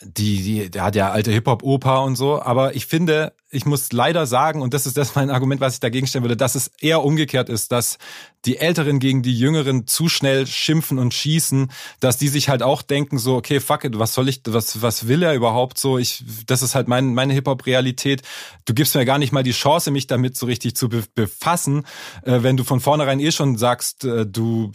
die, 0.05 0.43
die, 0.43 0.71
der 0.71 0.85
hat 0.85 0.97
ja 0.97 1.11
alte 1.11 1.31
Hip-Hop-Oper 1.31 2.03
und 2.03 2.17
so, 2.17 2.41
aber 2.43 2.75
ich 2.75 2.87
finde, 2.87 3.35
ich 3.51 3.67
muss 3.67 3.93
leider 3.93 4.27
sagen, 4.27 4.63
und 4.63 4.75
das 4.75 4.87
ist 4.87 4.97
das 4.97 5.15
mein 5.15 5.31
Argument, 5.31 5.61
was 5.61 5.75
ich 5.75 5.81
dagegen 5.81 6.07
stellen 6.07 6.25
würde, 6.25 6.37
dass 6.37 6.55
es 6.55 6.71
eher 6.81 7.05
umgekehrt 7.05 7.49
ist, 7.49 7.71
dass 7.71 7.99
die 8.45 8.57
Älteren 8.57 8.99
gegen 8.99 9.23
die 9.23 9.39
Jüngeren 9.39 9.87
zu 9.87 10.09
schnell 10.09 10.47
schimpfen 10.47 10.99
und 10.99 11.15
schießen, 11.15 11.71
dass 12.01 12.19
die 12.19 12.29
sich 12.29 12.49
halt 12.49 12.63
auch 12.63 12.83
denken 12.83 13.19
so, 13.19 13.37
okay, 13.37 13.61
fuck 13.61 13.85
it, 13.85 13.99
was 13.99 14.15
soll 14.15 14.29
ich, 14.29 14.41
was, 14.49 14.83
was 14.83 15.07
will 15.07 15.23
er 15.23 15.35
überhaupt 15.35 15.79
so? 15.79 15.99
Ich, 15.99 16.25
das 16.47 16.63
ist 16.63 16.75
halt 16.75 16.89
mein, 16.89 17.15
meine 17.15 17.35
Hip-Hop-Realität. 17.35 18.23
Du 18.65 18.75
gibst 18.75 18.95
mir 18.95 19.05
gar 19.05 19.19
nicht 19.19 19.33
mal 19.33 19.43
die 19.43 19.53
Chance, 19.53 19.91
mich 19.91 20.07
damit 20.07 20.37
so 20.37 20.47
richtig 20.47 20.75
zu 20.75 20.89
befassen, 20.89 21.85
äh, 22.23 22.43
wenn 22.43 22.57
du 22.57 22.65
von 22.65 22.81
vornherein 22.81 23.21
eh 23.21 23.31
schon 23.31 23.57
sagst, 23.59 24.05
äh, 24.05 24.27
du 24.27 24.73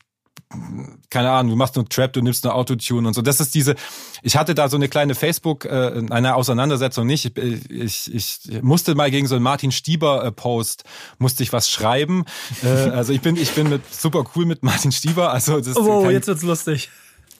keine 1.10 1.30
Ahnung, 1.32 1.52
du 1.52 1.56
machst 1.58 1.76
nur 1.76 1.88
Trap, 1.88 2.14
du 2.14 2.22
nimmst 2.22 2.44
nur 2.44 2.56
Autotune 2.56 3.08
und 3.08 3.14
so. 3.14 3.22
Das 3.22 3.40
ist 3.40 3.54
diese, 3.54 3.76
ich 4.22 4.38
hatte 4.38 4.56
da 4.56 4.70
so 4.70 4.78
eine 4.78 4.88
kleine 4.88 5.14
Facebook, 5.14 5.66
äh, 5.66 6.04
eine 6.10 6.36
Auseinandersetzung 6.36 7.06
nicht. 7.06 7.38
Ich, 7.38 7.70
ich, 7.70 8.14
ich 8.14 8.62
musste 8.62 8.96
mal 8.96 9.12
gegen 9.12 9.28
so 9.28 9.36
einen 9.36 9.44
Martin 9.44 9.72
Stieber-Post, 9.72 10.84
musste 11.18 11.44
ich 11.44 11.52
was 11.52 11.70
schreiben. 11.70 12.26
äh, 12.64 12.68
also 12.68 13.12
ich 13.12 13.22
bin, 13.22 13.36
ich 13.36 13.52
bin 13.52 13.70
mit 13.70 13.94
super 13.94 14.24
cool 14.36 14.46
mit 14.46 14.64
Martin 14.64 14.92
Stieber. 14.92 15.32
Also 15.32 15.60
das 15.60 15.76
oh, 15.76 16.04
kein, 16.04 16.12
jetzt 16.12 16.28
wird's 16.28 16.44
lustig. 16.44 16.90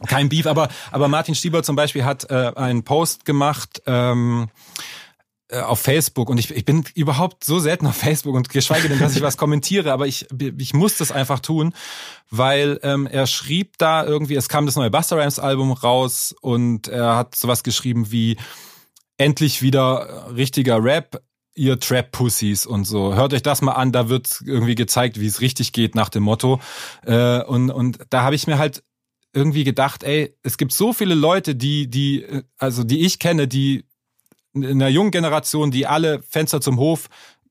Kein 0.06 0.30
Beef, 0.30 0.46
aber, 0.46 0.70
aber 0.92 1.08
Martin 1.08 1.34
Stieber 1.34 1.64
zum 1.64 1.76
Beispiel 1.76 2.06
hat 2.06 2.30
äh, 2.30 2.52
einen 2.56 2.84
Post 2.84 3.26
gemacht, 3.26 3.82
ähm, 3.88 4.50
äh, 4.50 5.07
auf 5.54 5.80
Facebook 5.80 6.30
und 6.30 6.38
ich, 6.38 6.52
ich 6.52 6.66
bin 6.66 6.84
überhaupt 6.94 7.44
so 7.44 7.60
selten 7.60 7.88
auf 7.88 7.96
Facebook 7.96 8.36
und 8.36 8.50
geschweige 8.50 8.90
denn, 8.90 9.00
dass 9.00 9.16
ich 9.16 9.22
was 9.22 9.38
kommentiere, 9.38 9.94
aber 9.94 10.06
ich, 10.06 10.28
ich 10.58 10.74
muss 10.74 10.98
das 10.98 11.12
einfach 11.12 11.40
tun, 11.40 11.74
weil 12.30 12.80
ähm, 12.84 13.08
er 13.08 13.28
schrieb 13.28 13.78
da 13.78 14.06
irgendwie, 14.06 14.36
es 14.36 14.50
kam 14.50 14.66
das 14.66 14.76
neue 14.76 14.92
Buster 14.92 15.18
Rhymes 15.18 15.40
Album 15.40 15.72
raus 15.72 16.36
und 16.42 16.90
er 16.90 17.16
hat 17.16 17.36
sowas 17.36 17.64
geschrieben 17.64 18.12
wie 18.12 18.38
endlich 19.18 19.62
wieder 19.62 20.34
richtiger 20.36 20.84
Rap, 20.84 21.22
ihr 21.56 21.80
Trap 21.80 22.12
Pussies 22.12 22.66
und 22.66 22.86
so. 22.86 23.16
Hört 23.16 23.34
euch 23.34 23.42
das 23.42 23.62
mal 23.62 23.72
an, 23.72 23.92
da 23.92 24.10
wird 24.10 24.42
irgendwie 24.46 24.76
gezeigt, 24.76 25.20
wie 25.20 25.26
es 25.26 25.42
richtig 25.42 25.72
geht 25.72 25.96
nach 25.96 26.10
dem 26.10 26.24
Motto. 26.24 26.60
Äh, 27.06 27.42
und, 27.44 27.72
und 27.72 28.00
da 28.10 28.22
habe 28.22 28.36
ich 28.36 28.48
mir 28.48 28.58
halt 28.58 28.84
irgendwie 29.34 29.64
gedacht, 29.64 30.04
ey, 30.04 30.36
es 30.44 30.58
gibt 30.58 30.74
so 30.74 30.94
viele 30.94 31.16
Leute, 31.16 31.56
die, 31.56 31.90
die, 31.90 32.26
also 32.58 32.84
die 32.84 33.06
ich 33.06 33.20
kenne, 33.20 33.48
die 33.48 33.86
einer 34.66 34.88
jungen 34.88 35.12
Generation, 35.12 35.72
die 35.72 35.88
alle 35.88 36.22
Fenster 36.24 36.62
zum 36.62 36.78
Hof 36.78 37.10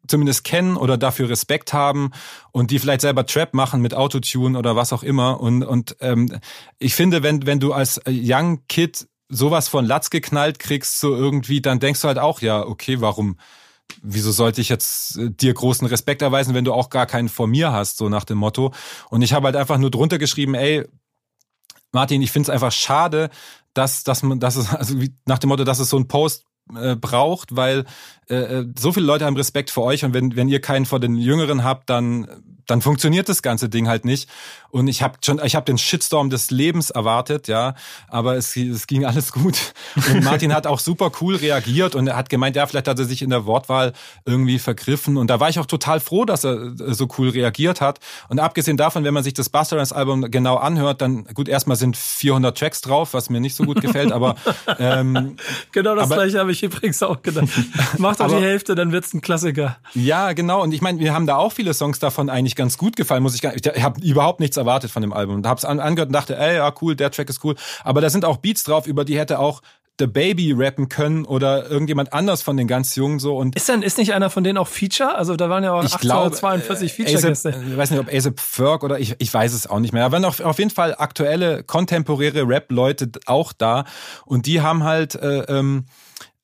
zumindest 0.08 0.44
kennen 0.44 0.76
oder 0.76 0.96
dafür 0.96 1.28
Respekt 1.28 1.72
haben 1.72 2.12
und 2.52 2.70
die 2.70 2.78
vielleicht 2.78 3.00
selber 3.00 3.26
Trap 3.26 3.54
machen 3.54 3.80
mit 3.80 3.94
Autotune 3.94 4.58
oder 4.58 4.76
was 4.76 4.92
auch 4.92 5.02
immer. 5.02 5.40
Und, 5.40 5.62
und 5.62 5.96
ähm, 6.00 6.38
ich 6.78 6.94
finde, 6.94 7.22
wenn, 7.22 7.46
wenn 7.46 7.60
du 7.60 7.72
als 7.72 8.00
Young 8.06 8.60
Kid 8.68 9.08
sowas 9.28 9.68
von 9.68 9.84
Latz 9.84 10.10
geknallt 10.10 10.58
kriegst, 10.58 11.00
so 11.00 11.14
irgendwie, 11.14 11.60
dann 11.60 11.80
denkst 11.80 12.00
du 12.00 12.08
halt 12.08 12.18
auch, 12.18 12.40
ja, 12.40 12.64
okay, 12.64 13.00
warum, 13.00 13.36
wieso 14.02 14.30
sollte 14.30 14.60
ich 14.60 14.68
jetzt 14.68 15.18
äh, 15.18 15.30
dir 15.30 15.54
großen 15.54 15.86
Respekt 15.86 16.22
erweisen, 16.22 16.54
wenn 16.54 16.64
du 16.64 16.72
auch 16.72 16.90
gar 16.90 17.06
keinen 17.06 17.28
vor 17.28 17.46
mir 17.46 17.72
hast, 17.72 17.96
so 17.96 18.08
nach 18.08 18.24
dem 18.24 18.38
Motto. 18.38 18.72
Und 19.10 19.22
ich 19.22 19.32
habe 19.32 19.46
halt 19.46 19.56
einfach 19.56 19.78
nur 19.78 19.90
drunter 19.90 20.18
geschrieben, 20.18 20.54
ey, 20.54 20.84
Martin, 21.92 22.22
ich 22.22 22.30
finde 22.30 22.46
es 22.46 22.50
einfach 22.50 22.72
schade, 22.72 23.30
dass, 23.74 24.04
dass 24.04 24.22
man, 24.22 24.38
dass 24.40 24.56
es, 24.56 24.68
also 24.74 24.96
nach 25.24 25.38
dem 25.38 25.48
Motto, 25.48 25.64
dass 25.64 25.78
es 25.78 25.90
so 25.90 25.96
ein 25.96 26.08
Post 26.08 26.44
äh, 26.74 26.96
braucht, 26.96 27.54
weil 27.54 27.84
äh, 28.28 28.34
äh, 28.34 28.66
so 28.76 28.92
viele 28.92 29.06
Leute 29.06 29.24
haben 29.24 29.36
Respekt 29.36 29.70
vor 29.70 29.84
euch 29.84 30.04
und 30.04 30.14
wenn, 30.14 30.36
wenn 30.36 30.48
ihr 30.48 30.60
keinen 30.60 30.86
vor 30.86 31.00
den 31.00 31.14
Jüngeren 31.16 31.62
habt, 31.62 31.90
dann 31.90 32.26
dann 32.66 32.82
funktioniert 32.82 33.28
das 33.28 33.42
ganze 33.42 33.68
Ding 33.68 33.88
halt 33.88 34.04
nicht. 34.04 34.28
Und 34.70 34.88
ich 34.88 35.02
habe 35.02 35.14
schon, 35.24 35.40
ich 35.44 35.54
habe 35.54 35.64
den 35.64 35.78
Shitstorm 35.78 36.28
des 36.28 36.50
Lebens 36.50 36.90
erwartet, 36.90 37.48
ja, 37.48 37.74
aber 38.08 38.36
es, 38.36 38.56
es 38.56 38.86
ging 38.86 39.04
alles 39.04 39.32
gut. 39.32 39.72
Und 40.10 40.24
Martin 40.24 40.52
hat 40.52 40.66
auch 40.66 40.80
super 40.80 41.10
cool 41.20 41.36
reagiert 41.36 41.94
und 41.94 42.06
er 42.08 42.16
hat 42.16 42.28
gemeint, 42.28 42.56
ja, 42.56 42.66
vielleicht 42.66 42.88
hat 42.88 42.98
er 42.98 43.04
sich 43.04 43.22
in 43.22 43.30
der 43.30 43.46
Wortwahl 43.46 43.92
irgendwie 44.24 44.58
vergriffen. 44.58 45.16
Und 45.16 45.28
da 45.28 45.40
war 45.40 45.48
ich 45.48 45.58
auch 45.58 45.66
total 45.66 46.00
froh, 46.00 46.24
dass 46.24 46.44
er 46.44 46.56
äh, 46.56 46.94
so 46.94 47.08
cool 47.18 47.30
reagiert 47.30 47.80
hat. 47.80 48.00
Und 48.28 48.38
abgesehen 48.38 48.76
davon, 48.76 49.04
wenn 49.04 49.14
man 49.14 49.22
sich 49.22 49.34
das 49.34 49.48
Buster 49.48 49.76
Album 49.92 50.30
genau 50.30 50.56
anhört, 50.56 51.00
dann 51.00 51.24
gut, 51.32 51.48
erstmal 51.48 51.76
sind 51.76 51.96
400 51.96 52.58
Tracks 52.58 52.80
drauf, 52.80 53.14
was 53.14 53.30
mir 53.30 53.40
nicht 53.40 53.54
so 53.54 53.64
gut 53.64 53.80
gefällt, 53.80 54.12
aber 54.12 54.34
ähm, 54.78 55.36
genau 55.72 55.94
das 55.94 56.04
aber, 56.04 56.16
gleiche 56.16 56.38
habe 56.40 56.52
ich 56.52 56.62
übrigens 56.62 57.02
auch 57.02 57.22
gedacht. 57.22 57.48
Macht 57.98 58.20
doch 58.20 58.28
die 58.28 58.34
Hälfte, 58.34 58.74
dann 58.74 58.92
wird's 58.92 59.14
ein 59.14 59.20
Klassiker. 59.20 59.78
Ja, 59.94 60.32
genau. 60.32 60.62
Und 60.62 60.72
ich 60.72 60.80
meine, 60.80 60.98
wir 60.98 61.14
haben 61.14 61.26
da 61.26 61.36
auch 61.36 61.52
viele 61.52 61.72
Songs 61.72 61.98
davon 61.98 62.28
eigentlich 62.28 62.55
ganz 62.56 62.78
gut 62.78 62.96
gefallen, 62.96 63.22
muss 63.22 63.34
ich 63.34 63.42
gar 63.42 63.54
Ich 63.54 63.82
habe 63.82 64.00
überhaupt 64.00 64.40
nichts 64.40 64.56
erwartet 64.56 64.90
von 64.90 65.02
dem 65.02 65.12
Album. 65.12 65.42
Da 65.42 65.50
hab's 65.50 65.64
an, 65.64 65.80
angehört 65.80 66.08
und 66.08 66.14
dachte, 66.14 66.36
ey, 66.36 66.56
ja, 66.56 66.72
cool, 66.80 66.96
der 66.96 67.10
Track 67.10 67.28
ist 67.28 67.44
cool. 67.44 67.54
Aber 67.84 68.00
da 68.00 68.10
sind 68.10 68.24
auch 68.24 68.38
Beats 68.38 68.64
drauf, 68.64 68.86
über 68.86 69.04
die 69.04 69.18
hätte 69.18 69.38
auch 69.38 69.62
The 69.98 70.06
Baby 70.06 70.52
rappen 70.52 70.88
können 70.88 71.24
oder 71.24 71.70
irgendjemand 71.70 72.12
anders 72.12 72.42
von 72.42 72.56
den 72.56 72.66
ganz 72.66 72.96
Jungen 72.96 73.18
so 73.18 73.36
und 73.38 73.56
ist 73.56 73.68
denn 73.68 73.80
ist 73.80 73.96
nicht 73.96 74.12
einer 74.12 74.28
von 74.28 74.44
denen 74.44 74.58
auch 74.58 74.68
Feature 74.68 75.14
also 75.14 75.36
da 75.36 75.48
waren 75.48 75.64
ja 75.64 75.72
auch 75.72 75.84
ich 75.84 75.98
glaube, 75.98 76.32
42 76.32 76.92
Feature 76.92 77.22
Gäste 77.22 77.64
ich 77.66 77.76
weiß 77.78 77.92
nicht 77.92 78.00
ob 78.00 78.12
ASAP 78.12 78.38
Ferg 78.38 78.84
oder 78.84 78.98
ich, 78.98 79.14
ich 79.18 79.32
weiß 79.32 79.54
es 79.54 79.66
auch 79.66 79.78
nicht 79.78 79.94
mehr 79.94 80.04
aber 80.04 80.18
noch 80.18 80.40
auf 80.40 80.58
jeden 80.58 80.70
Fall 80.70 80.94
aktuelle 80.94 81.62
kontemporäre 81.62 82.46
Rap 82.46 82.70
Leute 82.72 83.10
auch 83.24 83.54
da 83.54 83.84
und 84.26 84.44
die 84.44 84.60
haben 84.60 84.84
halt 84.84 85.14
äh, 85.14 85.44
ähm, 85.44 85.86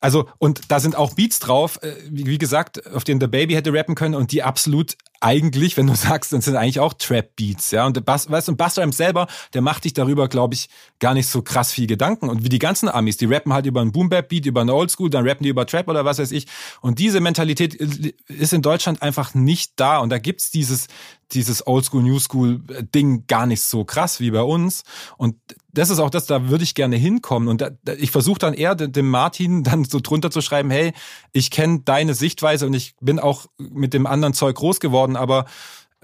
also, 0.03 0.27
und 0.37 0.69
da 0.69 0.81
sind 0.81 0.97
auch 0.97 1.13
Beats 1.13 1.39
drauf, 1.39 1.79
äh, 1.81 1.93
wie 2.09 2.37
gesagt, 2.37 2.93
auf 2.93 3.05
denen 3.05 3.21
The 3.21 3.27
Baby 3.27 3.53
hätte 3.53 3.71
rappen 3.71 3.95
können 3.95 4.15
und 4.15 4.33
die 4.33 4.43
absolut 4.43 4.97
eigentlich, 5.23 5.77
wenn 5.77 5.87
du 5.87 5.95
sagst, 5.95 6.33
das 6.33 6.45
sind 6.45 6.55
eigentlich 6.55 6.79
auch 6.79 6.93
Trap-Beats, 6.93 7.71
ja. 7.71 7.85
Und 7.85 8.03
Bass, 8.05 8.29
weißt 8.29 8.49
du, 8.49 8.55
Buster 8.55 8.83
Rhymes 8.83 8.97
selber, 8.97 9.27
der 9.53 9.61
macht 9.61 9.85
dich 9.85 9.93
darüber, 9.93 10.27
glaube 10.27 10.53
ich, 10.53 10.69
gar 10.99 11.13
nicht 11.13 11.27
so 11.27 11.41
krass 11.41 11.71
viel 11.71 11.87
Gedanken. 11.87 12.29
Und 12.29 12.43
wie 12.43 12.49
die 12.49 12.59
ganzen 12.59 12.89
Amis, 12.89 13.17
die 13.17 13.25
rappen 13.25 13.53
halt 13.53 13.65
über 13.65 13.81
einen 13.81 13.91
Boom-Bap-Beat, 13.91 14.45
über 14.45 14.61
einen 14.61 14.69
Oldschool, 14.69 15.09
dann 15.09 15.27
rappen 15.27 15.43
die 15.43 15.49
über 15.49 15.65
Trap 15.65 15.87
oder 15.87 16.05
was 16.05 16.19
weiß 16.19 16.31
ich. 16.31 16.47
Und 16.81 16.99
diese 16.99 17.21
Mentalität 17.21 17.73
ist 17.73 18.53
in 18.53 18.61
Deutschland 18.61 19.01
einfach 19.01 19.33
nicht 19.33 19.73
da. 19.77 19.99
Und 19.99 20.09
da 20.09 20.19
gibt's 20.19 20.51
dieses, 20.51 20.87
dieses 21.31 21.65
Oldschool, 21.65 22.03
Newschool-Ding 22.03 23.25
gar 23.27 23.45
nicht 23.45 23.63
so 23.63 23.85
krass 23.85 24.19
wie 24.19 24.31
bei 24.31 24.43
uns. 24.43 24.83
Und 25.17 25.35
das 25.73 25.89
ist 25.89 25.99
auch 25.99 26.09
das, 26.09 26.25
da 26.25 26.49
würde 26.49 26.63
ich 26.63 26.75
gerne 26.75 26.95
hinkommen. 26.95 27.49
Und 27.49 27.61
da, 27.61 27.71
ich 27.97 28.11
versuche 28.11 28.39
dann 28.39 28.53
eher 28.53 28.75
dem 28.75 29.09
Martin 29.09 29.63
dann 29.63 29.85
so 29.85 29.99
drunter 29.99 30.31
zu 30.31 30.41
schreiben, 30.41 30.69
hey, 30.69 30.93
ich 31.31 31.51
kenne 31.51 31.81
deine 31.83 32.13
Sichtweise 32.13 32.65
und 32.65 32.73
ich 32.73 32.95
bin 33.01 33.19
auch 33.19 33.47
mit 33.57 33.93
dem 33.93 34.05
anderen 34.05 34.33
Zeug 34.33 34.55
groß 34.55 34.79
geworden, 34.79 35.15
aber 35.15 35.45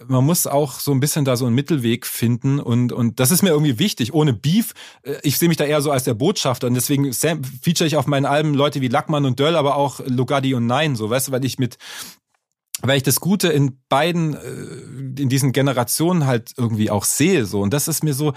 man 0.07 0.23
muss 0.23 0.47
auch 0.47 0.79
so 0.79 0.91
ein 0.91 0.99
bisschen 0.99 1.25
da 1.25 1.35
so 1.35 1.45
einen 1.45 1.55
Mittelweg 1.55 2.05
finden 2.05 2.59
und, 2.59 2.93
und 2.93 3.19
das 3.19 3.31
ist 3.31 3.41
mir 3.41 3.49
irgendwie 3.49 3.79
wichtig. 3.79 4.13
Ohne 4.13 4.33
Beef, 4.33 4.73
äh, 5.03 5.15
ich 5.23 5.37
sehe 5.37 5.49
mich 5.49 5.57
da 5.57 5.65
eher 5.65 5.81
so 5.81 5.91
als 5.91 6.03
der 6.03 6.13
Botschafter 6.13 6.67
und 6.67 6.73
deswegen 6.73 7.11
feature 7.13 7.85
ich 7.85 7.97
auf 7.97 8.07
meinen 8.07 8.25
Alben 8.25 8.53
Leute 8.53 8.81
wie 8.81 8.87
Lackmann 8.87 9.25
und 9.25 9.39
Döll, 9.39 9.55
aber 9.55 9.75
auch 9.75 9.99
Lugatti 10.05 10.53
und 10.53 10.67
Nein, 10.67 10.95
so 10.95 11.09
weißt 11.09 11.27
du, 11.27 11.31
weil 11.31 11.45
ich 11.45 11.59
mit 11.59 11.77
weil 12.81 12.95
ich 12.95 13.03
das 13.03 13.19
Gute 13.19 13.49
in 13.49 13.77
beiden, 13.89 14.35
äh, 14.35 15.21
in 15.21 15.27
diesen 15.27 15.51
Generationen 15.51 16.25
halt 16.25 16.53
irgendwie 16.55 16.89
auch 16.89 17.03
sehe, 17.03 17.45
so. 17.45 17.59
Und 17.59 17.73
das 17.73 17.89
ist 17.89 18.05
mir 18.05 18.13
so, 18.13 18.33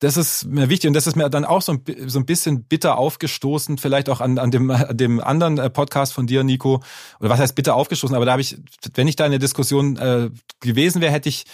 das 0.00 0.16
ist 0.16 0.46
mir 0.46 0.68
wichtig 0.70 0.88
und 0.88 0.94
das 0.94 1.06
ist 1.06 1.14
mir 1.14 1.28
dann 1.28 1.44
auch 1.44 1.60
so 1.60 1.72
ein, 1.72 1.84
so 2.06 2.18
ein 2.18 2.24
bisschen 2.24 2.64
bitter 2.64 2.96
aufgestoßen, 2.96 3.76
vielleicht 3.76 4.08
auch 4.08 4.20
an, 4.20 4.38
an, 4.38 4.50
dem, 4.50 4.70
an 4.70 4.96
dem 4.96 5.20
anderen 5.20 5.58
äh, 5.58 5.68
Podcast 5.68 6.14
von 6.14 6.26
dir, 6.26 6.42
Nico. 6.42 6.82
Oder 7.20 7.28
was 7.28 7.38
heißt 7.38 7.54
bitter 7.54 7.76
aufgestoßen? 7.76 8.16
Aber 8.16 8.24
da 8.24 8.32
habe 8.32 8.40
ich, 8.40 8.56
wenn 8.94 9.08
ich 9.08 9.16
da 9.16 9.26
in 9.26 9.30
der 9.30 9.38
Diskussion 9.38 9.96
äh, 9.98 10.30
gewesen 10.60 11.02
wäre, 11.02 11.12
hätte 11.12 11.28
ich, 11.28 11.44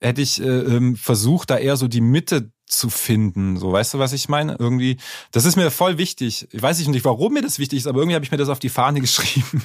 hätte 0.00 0.22
ich 0.22 0.40
äh, 0.40 0.44
ähm, 0.46 0.94
versucht, 0.94 1.50
da 1.50 1.58
eher 1.58 1.76
so 1.76 1.88
die 1.88 2.00
Mitte 2.00 2.50
zu 2.66 2.90
finden. 2.90 3.56
So, 3.56 3.72
weißt 3.72 3.94
du, 3.94 3.98
was 3.98 4.12
ich 4.12 4.28
meine? 4.28 4.56
Irgendwie, 4.58 4.98
das 5.32 5.44
ist 5.44 5.56
mir 5.56 5.70
voll 5.72 5.98
wichtig. 5.98 6.48
Ich 6.52 6.62
weiß 6.62 6.86
nicht, 6.86 7.04
warum 7.04 7.32
mir 7.32 7.42
das 7.42 7.58
wichtig 7.58 7.78
ist, 7.78 7.86
aber 7.88 8.00
irgendwie 8.00 8.14
habe 8.14 8.24
ich 8.24 8.30
mir 8.30 8.38
das 8.38 8.48
auf 8.48 8.58
die 8.60 8.68
Fahne 8.68 9.00
geschrieben. 9.02 9.62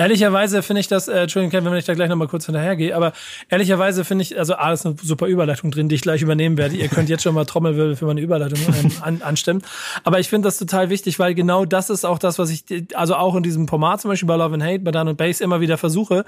Ehrlicherweise 0.00 0.62
finde 0.62 0.80
ich 0.80 0.88
das, 0.88 1.08
äh, 1.08 1.24
Entschuldigung, 1.24 1.62
wenn 1.62 1.76
ich 1.76 1.84
da 1.84 1.92
gleich 1.92 2.08
nochmal 2.08 2.26
kurz 2.26 2.46
hinterhergehe, 2.46 2.96
aber 2.96 3.12
ehrlicherweise 3.50 4.02
finde 4.02 4.22
ich, 4.22 4.38
also 4.38 4.54
A, 4.54 4.72
ist 4.72 4.86
eine 4.86 4.96
super 5.02 5.26
Überleitung 5.26 5.70
drin, 5.70 5.90
die 5.90 5.94
ich 5.94 6.00
gleich 6.00 6.22
übernehmen 6.22 6.56
werde. 6.56 6.74
Ihr 6.74 6.88
könnt 6.88 7.10
jetzt 7.10 7.22
schon 7.22 7.34
mal 7.34 7.44
Trommelwirbel 7.44 7.96
für 7.96 8.06
meine 8.06 8.22
Überleitung 8.22 8.58
ähm, 8.82 8.92
an, 9.02 9.20
anstimmen. 9.20 9.60
Aber 10.02 10.18
ich 10.18 10.30
finde 10.30 10.46
das 10.46 10.56
total 10.56 10.88
wichtig, 10.88 11.18
weil 11.18 11.34
genau 11.34 11.66
das 11.66 11.90
ist 11.90 12.06
auch 12.06 12.18
das, 12.18 12.38
was 12.38 12.48
ich, 12.48 12.64
also 12.94 13.14
auch 13.14 13.36
in 13.36 13.42
diesem 13.42 13.68
Format 13.68 14.00
zum 14.00 14.10
Beispiel 14.10 14.26
bei 14.26 14.36
Love 14.36 14.54
and 14.54 14.62
Hate, 14.62 14.78
bei 14.78 14.90
Dan 14.90 15.06
und 15.06 15.18
Bass 15.18 15.42
immer 15.42 15.60
wieder 15.60 15.76
versuche. 15.76 16.24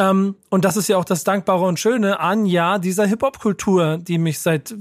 Ähm, 0.00 0.34
und 0.48 0.64
das 0.64 0.76
ist 0.76 0.88
ja 0.88 0.96
auch 0.96 1.04
das 1.04 1.22
Dankbare 1.22 1.64
und 1.66 1.78
Schöne 1.78 2.18
an, 2.18 2.46
ja, 2.46 2.78
dieser 2.78 3.06
Hip-Hop-Kultur, 3.06 3.98
die 3.98 4.18
mich 4.18 4.40
seit 4.40 4.74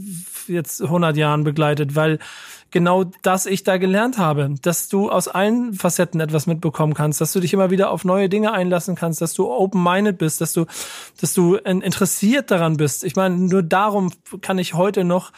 jetzt 0.48 0.82
100 0.82 1.16
Jahren 1.18 1.44
begleitet, 1.44 1.96
weil 1.96 2.18
genau 2.72 3.06
das 3.22 3.46
ich 3.46 3.64
da 3.64 3.78
gelernt 3.78 4.18
habe, 4.18 4.54
dass 4.62 4.90
du 4.90 5.10
aus 5.10 5.28
allen 5.28 5.74
Facetten 5.74 6.20
etwas 6.20 6.48
mitbekommen 6.48 6.94
kannst, 6.94 7.22
dass 7.22 7.34
du 7.34 7.40
dich 7.40 7.54
immer 7.54 7.70
wieder 7.70 7.92
auf 7.92 8.06
neue 8.06 8.30
Dinge 8.30 8.52
einlassen 8.52 8.96
kannst, 8.96 9.22
dass 9.22 9.34
du 9.34 9.50
open-minded 9.50 10.18
bist, 10.18 10.42
dass 10.42 10.54
du, 10.54 10.66
dass 11.20 11.34
du 11.34 11.56
interessiert 11.56 12.52
daran 12.52 12.78
bist. 12.78 13.04
Ich 13.04 13.16
meine, 13.16 13.36
nur 13.36 13.64
darum 13.64 14.12
kann 14.42 14.58
ich 14.60 14.74
heute 14.74 15.04
noch 15.04 15.32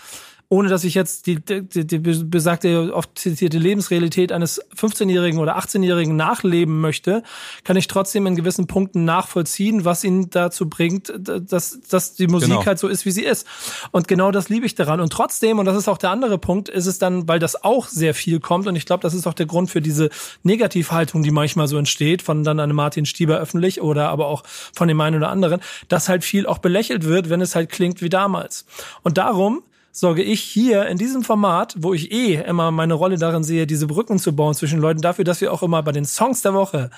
ohne 0.52 0.68
dass 0.68 0.84
ich 0.84 0.95
jetzt 0.95 1.28
die, 1.28 1.39
die, 1.39 1.86
die 1.86 2.00
besagte, 2.00 2.91
oft 2.93 3.18
zitierte 3.18 3.60
Lebensrealität 3.60 4.32
eines 4.32 4.60
15-Jährigen 4.76 5.39
oder 5.39 5.60
18-Jährigen 5.60 6.16
nachleben 6.16 6.82
möchte, 6.82 7.22
kann 7.64 7.78
ich 7.78 7.86
trotzdem 7.86 8.26
in 8.26 8.36
gewissen 8.36 8.66
Punkten 8.66 9.06
nachvollziehen, 9.06 9.86
was 9.86 10.04
ihn 10.04 10.32
dazu 10.32 10.68
bringt, 10.68 11.14
dass, 11.16 11.80
dass 11.82 12.16
die 12.16 12.26
Musik 12.26 12.50
genau. 12.50 12.66
halt 12.66 12.80
so 12.80 12.88
ist, 12.88 13.06
wie 13.06 13.12
sie 13.12 13.24
ist. 13.24 13.45
Und 13.91 14.08
genau 14.08 14.32
das 14.32 14.50
liebe 14.50 14.66
ich 14.66 14.74
daran. 14.74 15.00
Und 15.02 15.14
trotzdem, 15.14 15.60
und 15.60 15.66
das 15.66 15.78
ist 15.78 15.88
auch 15.88 16.00
der 16.00 16.10
andere 16.10 16.39
Punkt, 16.39 16.68
ist 16.68 16.88
es 16.88 16.97
dann, 16.97 17.28
weil 17.28 17.38
das 17.38 17.64
auch 17.64 17.88
sehr 17.88 18.16
viel 18.16 18.39
kommt, 18.39 18.66
und 18.66 18.76
ich 18.76 18.88
glaube, 18.88 19.04
das 19.04 19.14
ist 19.14 19.28
auch 19.28 19.36
der 19.36 19.45
Grund 19.45 19.70
für 19.70 19.82
diese 19.82 20.10
Negativhaltung, 20.41 21.22
die 21.22 21.32
manchmal 21.32 21.68
so 21.68 21.78
entsteht, 21.78 22.24
von 22.24 22.43
dann 22.43 22.60
einem 22.60 22.76
Martin 22.76 23.06
Stieber 23.06 23.38
öffentlich 23.38 23.82
oder 23.82 24.10
aber 24.10 24.26
auch 24.26 24.43
von 24.47 24.88
dem 24.88 25.00
einen 25.00 25.18
oder 25.18 25.30
anderen, 25.30 25.62
dass 25.89 26.10
halt 26.10 26.24
viel 26.24 26.47
auch 26.47 26.58
belächelt 26.58 27.06
wird, 27.06 27.30
wenn 27.30 27.41
es 27.41 27.54
halt 27.54 27.70
klingt 27.70 28.02
wie 28.02 28.10
damals. 28.10 28.66
Und 29.04 29.20
darum 29.20 29.62
sorge 29.92 30.24
ich 30.24 30.42
hier 30.42 30.88
in 30.88 30.98
diesem 30.98 31.24
Format, 31.24 31.76
wo 31.78 31.94
ich 31.94 32.12
eh 32.12 32.36
immer 32.36 32.72
meine 32.72 32.94
Rolle 32.94 33.18
darin 33.18 33.44
sehe, 33.44 33.68
diese 33.68 33.88
Brücken 33.88 34.20
zu 34.20 34.36
bauen 34.36 34.54
zwischen 34.54 34.80
Leuten, 34.80 35.02
dafür, 35.02 35.26
dass 35.26 35.42
wir 35.42 35.52
auch 35.54 35.64
immer 35.64 35.84
bei 35.84 35.92
den 35.92 36.06
Songs 36.06 36.42
der 36.42 36.54
Woche 36.54 36.90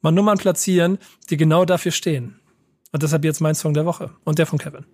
mal 0.00 0.12
Nummern 0.12 0.38
platzieren, 0.38 0.98
die 1.30 1.36
genau 1.36 1.64
dafür 1.64 1.92
stehen. 1.92 2.36
Und 2.92 3.02
deshalb 3.02 3.24
jetzt 3.24 3.40
mein 3.40 3.54
Song 3.54 3.72
der 3.72 3.86
Woche 3.86 4.10
und 4.24 4.38
der 4.38 4.46
von 4.46 4.58
Kevin. 4.58 4.84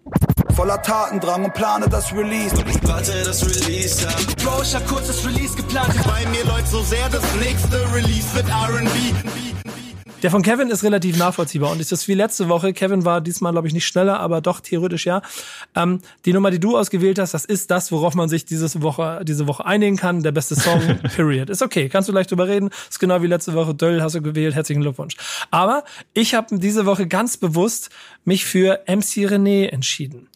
Voller 0.55 0.81
Tatendrang 0.83 1.45
und 1.45 1.55
plane 1.55 1.89
das 1.89 2.13
Release. 2.13 2.55
Warte, 2.83 3.13
das 3.25 3.45
Release, 3.45 4.05
ja. 4.05 4.11
Bro, 4.45 4.63
ich 4.63 4.75
hab 4.75 4.87
kurz 4.87 5.09
das 5.09 5.27
Release 5.27 5.57
geplant. 5.57 5.95
Bei 6.07 6.25
mir 6.31 6.45
läuft 6.45 6.69
so 6.69 6.83
sehr 6.83 7.09
das 7.09 7.23
nächste 7.37 7.77
Release 7.93 8.27
mit 8.37 8.49
R&B. 8.49 9.48
Der 10.23 10.33
von 10.33 10.43
Kevin 10.43 10.69
ist 10.69 10.83
relativ 10.83 11.17
nachvollziehbar 11.17 11.71
und 11.71 11.81
ist 11.81 11.93
das 11.93 12.09
wie 12.09 12.15
letzte 12.15 12.49
Woche. 12.49 12.73
Kevin 12.73 13.05
war 13.05 13.21
diesmal, 13.21 13.53
glaube 13.53 13.69
ich, 13.69 13.75
nicht 13.75 13.87
schneller, 13.87 14.19
aber 14.19 14.41
doch 14.41 14.59
theoretisch 14.59 15.07
ja. 15.07 15.23
Ähm, 15.77 16.01
die 16.25 16.33
Nummer, 16.33 16.51
die 16.51 16.59
du 16.59 16.77
ausgewählt 16.77 17.21
hast, 17.21 17.35
das 17.35 17.45
ist 17.45 17.71
das, 17.71 17.93
worauf 17.93 18.17
man 18.17 18.29
sich 18.29 18.45
diese 18.45 18.83
Woche, 18.83 19.21
diese 19.23 19.47
Woche 19.47 19.65
einigen 19.65 19.97
kann. 19.97 20.25
Der 20.25 20.33
beste 20.33 20.57
Song, 20.57 20.81
period. 21.15 21.51
Ist 21.51 21.63
okay, 21.63 21.89
kannst 21.89 22.09
du 22.09 22.13
leicht 22.13 22.33
drüber 22.33 22.49
reden. 22.49 22.71
Ist 22.91 22.99
genau 22.99 23.23
wie 23.23 23.29
letzte 23.29 23.55
Woche. 23.55 23.77
Döll 23.77 24.03
hast 24.03 24.17
du 24.17 24.21
gewählt, 24.23 24.57
herzlichen 24.57 24.83
Glückwunsch. 24.83 25.17
Aber 25.53 25.85
ich 26.15 26.35
habe 26.35 26.59
diese 26.59 26.85
Woche 26.85 27.07
ganz 27.07 27.37
bewusst 27.37 27.91
mich 28.25 28.45
für 28.45 28.81
MC 28.89 29.29
René 29.29 29.69
entschieden. 29.69 30.29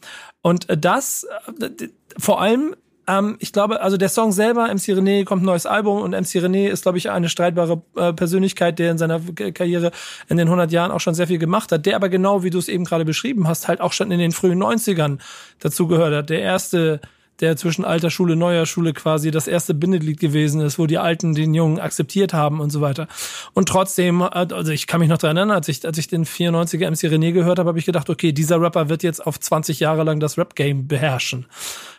Und 0.42 0.66
das 0.68 1.26
äh, 1.60 1.88
vor 2.18 2.40
allem 2.40 2.76
ähm, 3.08 3.36
ich 3.40 3.52
glaube, 3.52 3.80
also 3.80 3.96
der 3.96 4.08
Song 4.08 4.32
selber, 4.32 4.66
MC 4.66 4.94
René, 4.94 5.24
kommt 5.24 5.42
ein 5.42 5.46
neues 5.46 5.66
Album 5.66 6.02
und 6.02 6.12
MC 6.12 6.42
René 6.42 6.68
ist, 6.68 6.82
glaube 6.82 6.98
ich, 6.98 7.10
eine 7.10 7.28
streitbare 7.28 7.82
äh, 7.96 8.12
Persönlichkeit, 8.12 8.78
der 8.78 8.92
in 8.92 8.98
seiner 8.98 9.20
Karriere 9.52 9.90
in 10.28 10.36
den 10.36 10.48
100 10.48 10.70
Jahren 10.70 10.90
auch 10.90 11.00
schon 11.00 11.14
sehr 11.14 11.26
viel 11.26 11.38
gemacht 11.38 11.72
hat, 11.72 11.86
der 11.86 11.96
aber 11.96 12.08
genau, 12.08 12.42
wie 12.42 12.50
du 12.50 12.58
es 12.58 12.68
eben 12.68 12.84
gerade 12.84 13.04
beschrieben 13.04 13.48
hast, 13.48 13.68
halt 13.68 13.80
auch 13.80 13.92
schon 13.92 14.10
in 14.10 14.18
den 14.18 14.32
frühen 14.32 14.62
90ern 14.62 15.18
dazu 15.58 15.88
gehört 15.88 16.14
hat. 16.14 16.30
Der 16.30 16.40
erste 16.40 17.00
der 17.40 17.56
zwischen 17.56 17.84
alter 17.84 18.10
Schule, 18.10 18.36
neuer 18.36 18.66
Schule 18.66 18.92
quasi 18.92 19.30
das 19.30 19.48
erste 19.48 19.74
Bindeglied 19.74 20.20
gewesen 20.20 20.60
ist, 20.60 20.78
wo 20.78 20.86
die 20.86 20.98
Alten 20.98 21.34
den 21.34 21.54
Jungen 21.54 21.80
akzeptiert 21.80 22.32
haben 22.32 22.60
und 22.60 22.70
so 22.70 22.80
weiter. 22.80 23.08
Und 23.52 23.68
trotzdem, 23.68 24.22
also 24.22 24.70
ich 24.70 24.86
kann 24.86 25.00
mich 25.00 25.08
noch 25.08 25.18
daran 25.18 25.36
erinnern, 25.36 25.56
als 25.56 25.68
ich, 25.68 25.84
als 25.84 25.98
ich 25.98 26.08
den 26.08 26.24
94er 26.24 26.90
MC 26.90 27.12
René 27.12 27.32
gehört 27.32 27.58
habe, 27.58 27.68
habe 27.68 27.78
ich 27.78 27.86
gedacht, 27.86 28.10
okay, 28.10 28.32
dieser 28.32 28.60
Rapper 28.60 28.88
wird 28.88 29.02
jetzt 29.02 29.26
auf 29.26 29.40
20 29.40 29.80
Jahre 29.80 30.04
lang 30.04 30.20
das 30.20 30.38
Rap-Game 30.38 30.86
beherrschen. 30.86 31.46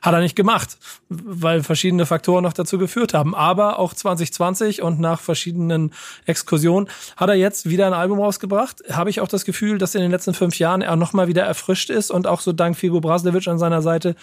Hat 0.02 0.14
er 0.14 0.22
nicht 0.22 0.36
gemacht, 0.36 0.78
weil 1.10 1.64
verschiedene 1.64 2.06
Faktoren 2.06 2.44
noch 2.44 2.54
dazu 2.54 2.78
geführt 2.78 3.14
haben. 3.14 3.36
Aber 3.36 3.80
auch 3.80 3.94
2020 3.94 4.82
und 4.82 5.00
nach 5.00 5.20
verschiedenen 5.20 5.94
Exkursionen 6.26 6.90
hat 7.18 7.30
er 7.30 7.36
jetzt 7.36 7.70
wieder 7.70 7.88
ein 7.88 7.94
Album 7.94 8.20
rausgebracht. 8.20 8.84
Habe 8.92 9.10
ich 9.10 9.20
auch 9.20 9.28
das 9.28 9.46
Gefühl, 9.46 9.78
dass 9.78 9.96
in 9.96 10.02
den 10.02 10.12
letzten 10.12 10.34
fünf 10.34 10.60
Jahren 10.60 10.82
er 10.82 10.96
nochmal 10.96 11.28
wieder 11.28 11.44
erfrischt 11.44 11.90
ist 11.90 12.12
und 12.12 12.28
auch 12.28 12.40
so 12.40 12.54
dank 12.54 12.78
Figo 12.78 13.02
Braslevic 13.02 13.48
an 13.48 13.60
seiner 13.60 13.82
Seite 13.82 14.16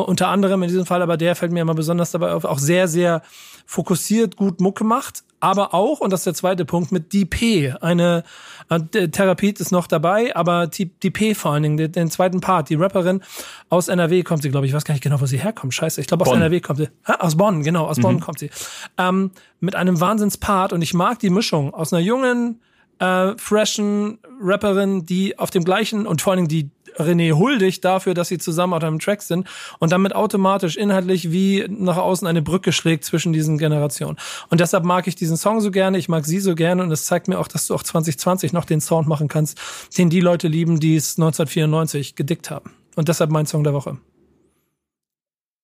unter 0.00 0.28
anderem 0.28 0.62
in 0.62 0.68
diesem 0.68 0.86
Fall, 0.86 1.02
aber 1.02 1.16
der 1.16 1.34
fällt 1.36 1.52
mir 1.52 1.60
immer 1.60 1.74
besonders 1.74 2.10
dabei 2.10 2.32
auf, 2.32 2.44
auch 2.44 2.58
sehr, 2.58 2.88
sehr 2.88 3.22
fokussiert 3.66 4.36
gut 4.36 4.60
Mucke 4.60 4.84
macht, 4.84 5.24
aber 5.40 5.74
auch, 5.74 6.00
und 6.00 6.10
das 6.12 6.20
ist 6.20 6.26
der 6.26 6.34
zweite 6.34 6.64
Punkt, 6.64 6.92
mit 6.92 7.12
DP. 7.12 7.74
Eine 7.80 8.24
äh, 8.70 9.08
Therapie 9.08 9.50
ist 9.50 9.70
noch 9.70 9.86
dabei, 9.86 10.34
aber 10.34 10.66
DP 10.66 11.34
vor 11.34 11.52
allen 11.52 11.62
Dingen, 11.62 11.76
den, 11.76 11.92
den, 11.92 12.10
zweiten 12.10 12.40
Part, 12.40 12.70
die 12.70 12.74
Rapperin 12.74 13.22
aus 13.68 13.88
NRW 13.88 14.22
kommt 14.22 14.42
sie, 14.42 14.50
glaube 14.50 14.66
ich, 14.66 14.70
ich 14.70 14.76
weiß 14.76 14.84
gar 14.84 14.94
nicht 14.94 15.02
genau, 15.02 15.20
wo 15.20 15.26
sie 15.26 15.38
herkommt. 15.38 15.74
Scheiße, 15.74 16.00
ich 16.00 16.06
glaube 16.06 16.26
aus. 16.26 16.34
NRW 16.34 16.60
kommt 16.60 16.78
sie. 16.78 16.88
Ha, 17.06 17.16
aus 17.16 17.36
Bonn, 17.36 17.62
genau, 17.62 17.86
aus 17.86 17.98
mhm. 17.98 18.02
Bonn 18.02 18.20
kommt 18.20 18.38
sie. 18.38 18.50
Ähm, 18.98 19.30
mit 19.60 19.74
einem 19.74 20.00
Wahnsinnspart 20.00 20.72
und 20.72 20.80
ich 20.82 20.94
mag 20.94 21.18
die 21.18 21.30
Mischung 21.30 21.74
aus 21.74 21.92
einer 21.92 22.02
jungen, 22.02 22.60
äh, 22.98 23.32
freshen 23.36 24.18
Rapperin, 24.40 25.06
die 25.06 25.38
auf 25.38 25.50
dem 25.50 25.64
gleichen 25.64 26.06
und 26.06 26.22
vor 26.22 26.32
allen 26.32 26.48
Dingen 26.48 26.70
die 26.70 26.70
René 26.98 27.32
huldigt 27.32 27.84
dafür, 27.84 28.14
dass 28.14 28.28
sie 28.28 28.38
zusammen 28.38 28.72
auf 28.72 28.82
einem 28.82 28.98
Track 28.98 29.22
sind 29.22 29.46
und 29.78 29.92
damit 29.92 30.14
automatisch 30.14 30.76
inhaltlich 30.76 31.30
wie 31.30 31.66
nach 31.68 31.96
außen 31.96 32.26
eine 32.26 32.42
Brücke 32.42 32.72
schlägt 32.72 33.04
zwischen 33.04 33.32
diesen 33.32 33.58
Generationen. 33.58 34.16
Und 34.48 34.60
deshalb 34.60 34.84
mag 34.84 35.06
ich 35.06 35.14
diesen 35.14 35.36
Song 35.36 35.60
so 35.60 35.70
gerne, 35.70 35.98
ich 35.98 36.08
mag 36.08 36.24
sie 36.24 36.40
so 36.40 36.54
gerne 36.54 36.82
und 36.82 36.90
es 36.90 37.04
zeigt 37.04 37.28
mir 37.28 37.38
auch, 37.38 37.48
dass 37.48 37.66
du 37.66 37.74
auch 37.74 37.82
2020 37.82 38.52
noch 38.52 38.64
den 38.64 38.80
Sound 38.80 39.08
machen 39.08 39.28
kannst, 39.28 39.58
den 39.98 40.10
die 40.10 40.20
Leute 40.20 40.48
lieben, 40.48 40.80
die 40.80 40.96
es 40.96 41.18
1994 41.18 42.14
gedickt 42.14 42.50
haben. 42.50 42.72
Und 42.94 43.08
deshalb 43.08 43.30
mein 43.30 43.46
Song 43.46 43.62
der 43.62 43.74
Woche. 43.74 43.98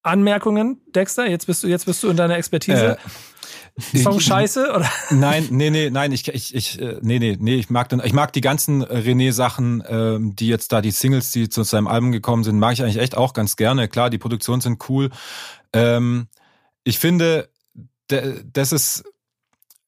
Anmerkungen, 0.02 0.80
Dexter? 0.94 1.28
Jetzt 1.28 1.46
bist 1.46 1.62
du, 1.62 1.68
jetzt 1.68 1.86
bist 1.86 2.02
du 2.02 2.08
in 2.08 2.16
deiner 2.16 2.36
Expertise. 2.36 2.92
Äh, 2.92 2.96
Song 3.78 4.20
scheiße 4.20 4.72
oder? 4.74 4.90
Nein, 5.10 5.48
nee, 5.50 5.70
nee, 5.70 5.90
nein, 5.90 6.12
ich 6.12 6.28
ich 6.28 6.54
ich 6.54 6.80
äh, 6.80 6.98
nee, 7.00 7.18
nee, 7.18 7.36
nee, 7.40 7.54
ich 7.54 7.70
mag 7.70 7.88
dann 7.88 8.02
ich 8.04 8.12
mag 8.12 8.32
die 8.32 8.40
ganzen 8.40 8.84
René 8.84 9.32
Sachen, 9.32 9.82
ähm, 9.88 10.36
die 10.36 10.48
jetzt 10.48 10.72
da 10.72 10.82
die 10.82 10.90
Singles, 10.90 11.32
die 11.32 11.48
zu 11.48 11.62
seinem 11.62 11.86
Album 11.86 12.12
gekommen 12.12 12.44
sind, 12.44 12.58
mag 12.58 12.74
ich 12.74 12.82
eigentlich 12.82 12.98
echt 12.98 13.16
auch 13.16 13.32
ganz 13.32 13.56
gerne. 13.56 13.88
Klar, 13.88 14.10
die 14.10 14.18
Produktionen 14.18 14.60
sind 14.60 14.88
cool. 14.88 15.10
Ähm, 15.72 16.28
ich 16.84 16.98
finde 16.98 17.48
das 18.08 18.72
ist 18.72 19.04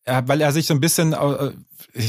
weil 0.04 0.40
er 0.40 0.52
sich 0.52 0.66
so 0.66 0.74
ein 0.74 0.80
bisschen 0.80 1.12
äh, 1.12 1.52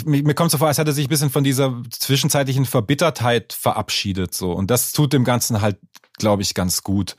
mir 0.05 0.33
kommt 0.33 0.51
so 0.51 0.57
vor, 0.57 0.67
als 0.67 0.77
hätte 0.77 0.91
er 0.91 0.95
sich 0.95 1.05
ein 1.05 1.09
bisschen 1.09 1.29
von 1.29 1.43
dieser 1.43 1.81
zwischenzeitlichen 1.91 2.65
Verbittertheit 2.65 3.53
verabschiedet 3.53 4.33
so. 4.33 4.51
Und 4.51 4.71
das 4.71 4.91
tut 4.91 5.13
dem 5.13 5.23
Ganzen 5.23 5.61
halt 5.61 5.77
glaube 6.17 6.41
ich, 6.41 6.53
ganz 6.53 6.83
gut. 6.83 7.15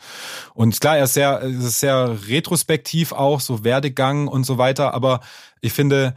Und 0.55 0.81
klar, 0.81 0.97
er 0.97 1.05
ist 1.05 1.15
sehr, 1.15 1.41
ist 1.43 1.81
sehr 1.81 2.17
retrospektiv 2.29 3.13
auch, 3.13 3.41
so 3.41 3.63
Werdegang 3.63 4.27
und 4.27 4.45
so 4.45 4.59
weiter, 4.59 4.95
aber 4.95 5.21
ich 5.61 5.75
finde, 5.75 6.15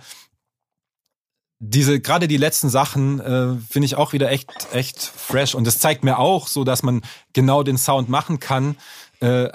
diese 1.59 1.99
gerade 1.99 2.29
die 2.29 2.37
letzten 2.37 2.69
Sachen 2.69 3.19
äh, 3.19 3.55
finde 3.69 3.85
ich 3.85 3.95
auch 3.95 4.13
wieder 4.13 4.31
echt 4.31 4.49
echt 4.71 5.01
fresh. 5.01 5.55
Und 5.55 5.67
das 5.67 5.79
zeigt 5.79 6.05
mir 6.05 6.17
auch 6.17 6.47
so, 6.47 6.63
dass 6.63 6.83
man 6.83 7.01
genau 7.33 7.63
den 7.63 7.77
Sound 7.77 8.07
machen 8.07 8.39
kann, 8.39 8.77
äh, 9.19 9.49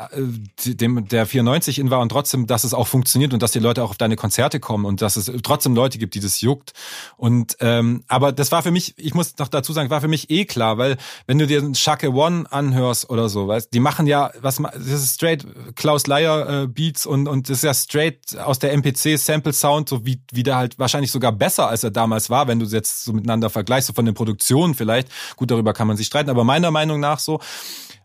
dem 0.65 1.09
der 1.09 1.27
94 1.27 1.79
in 1.79 1.91
war 1.91 2.01
und 2.01 2.11
trotzdem, 2.11 2.47
dass 2.47 2.65
es 2.65 2.75
auch 2.75 2.87
funktioniert 2.87 3.33
und 3.33 3.43
dass 3.43 3.53
die 3.53 3.59
Leute 3.59 3.83
auch 3.83 3.91
auf 3.91 3.97
deine 3.97 4.17
Konzerte 4.17 4.61
kommen 4.61 4.85
und 4.85 5.01
dass 5.01 5.17
es 5.17 5.31
trotzdem 5.43 5.75
Leute 5.75 5.99
gibt, 5.99 6.15
die 6.15 6.21
das 6.21 6.41
juckt. 6.41 6.73
Und 7.17 7.57
ähm, 7.61 8.05
aber 8.09 8.33
das 8.33 8.53
war 8.53 8.63
für 8.63 8.71
mich, 8.71 8.95
ich 8.99 9.15
muss 9.15 9.39
noch 9.39 9.49
dazu 9.49 9.73
sagen, 9.73 9.89
war 9.91 10.01
für 10.01 10.09
mich 10.09 10.31
eh 10.31 10.45
klar, 10.45 10.77
weil 10.77 10.97
wenn 11.27 11.39
du 11.39 11.47
dir 11.47 11.61
einen 11.61 11.75
Shake 11.75 12.05
One 12.05 12.45
anhörst 12.51 13.09
oder 13.09 13.29
so, 13.29 13.49
weißt, 13.49 13.73
die 13.73 13.81
machen 13.81 14.07
ja 14.07 14.33
was, 14.41 14.57
das 14.57 14.87
ist 14.87 15.15
straight 15.15 15.47
Klaus 15.77 16.07
Leier 16.07 16.65
äh, 16.65 16.67
Beats 16.67 17.07
und 17.07 17.27
und 17.27 17.49
das 17.49 17.59
ist 17.59 17.65
ja 17.65 17.75
straight 17.75 18.37
aus 18.39 18.59
der 18.59 18.73
MPC 18.73 19.19
Sample 19.19 19.53
Sound, 19.53 19.89
so 19.89 20.05
wie 20.05 20.21
wie 20.33 20.43
der 20.43 20.57
halt 20.57 20.79
wahrscheinlich 20.79 21.11
sogar 21.11 21.33
besser 21.33 21.69
als 21.69 21.85
er 21.85 21.91
damals 21.91 22.29
war, 22.29 22.49
wenn 22.49 22.59
du 22.59 22.67
jetzt 22.67 23.05
so 23.05 23.13
miteinander 23.13 23.49
vergleichst, 23.49 23.87
so 23.87 23.93
von 23.95 24.05
den 24.05 24.15
Produktionen 24.15 24.75
vielleicht. 24.75 25.09
Gut, 25.37 25.51
darüber 25.51 25.73
kann 25.73 25.87
man 25.87 25.97
sich 25.97 26.07
streiten, 26.07 26.31
aber 26.31 26.45
meiner 26.45 26.71
Meinung 26.71 27.01
nach 27.01 27.19
so. 27.19 27.41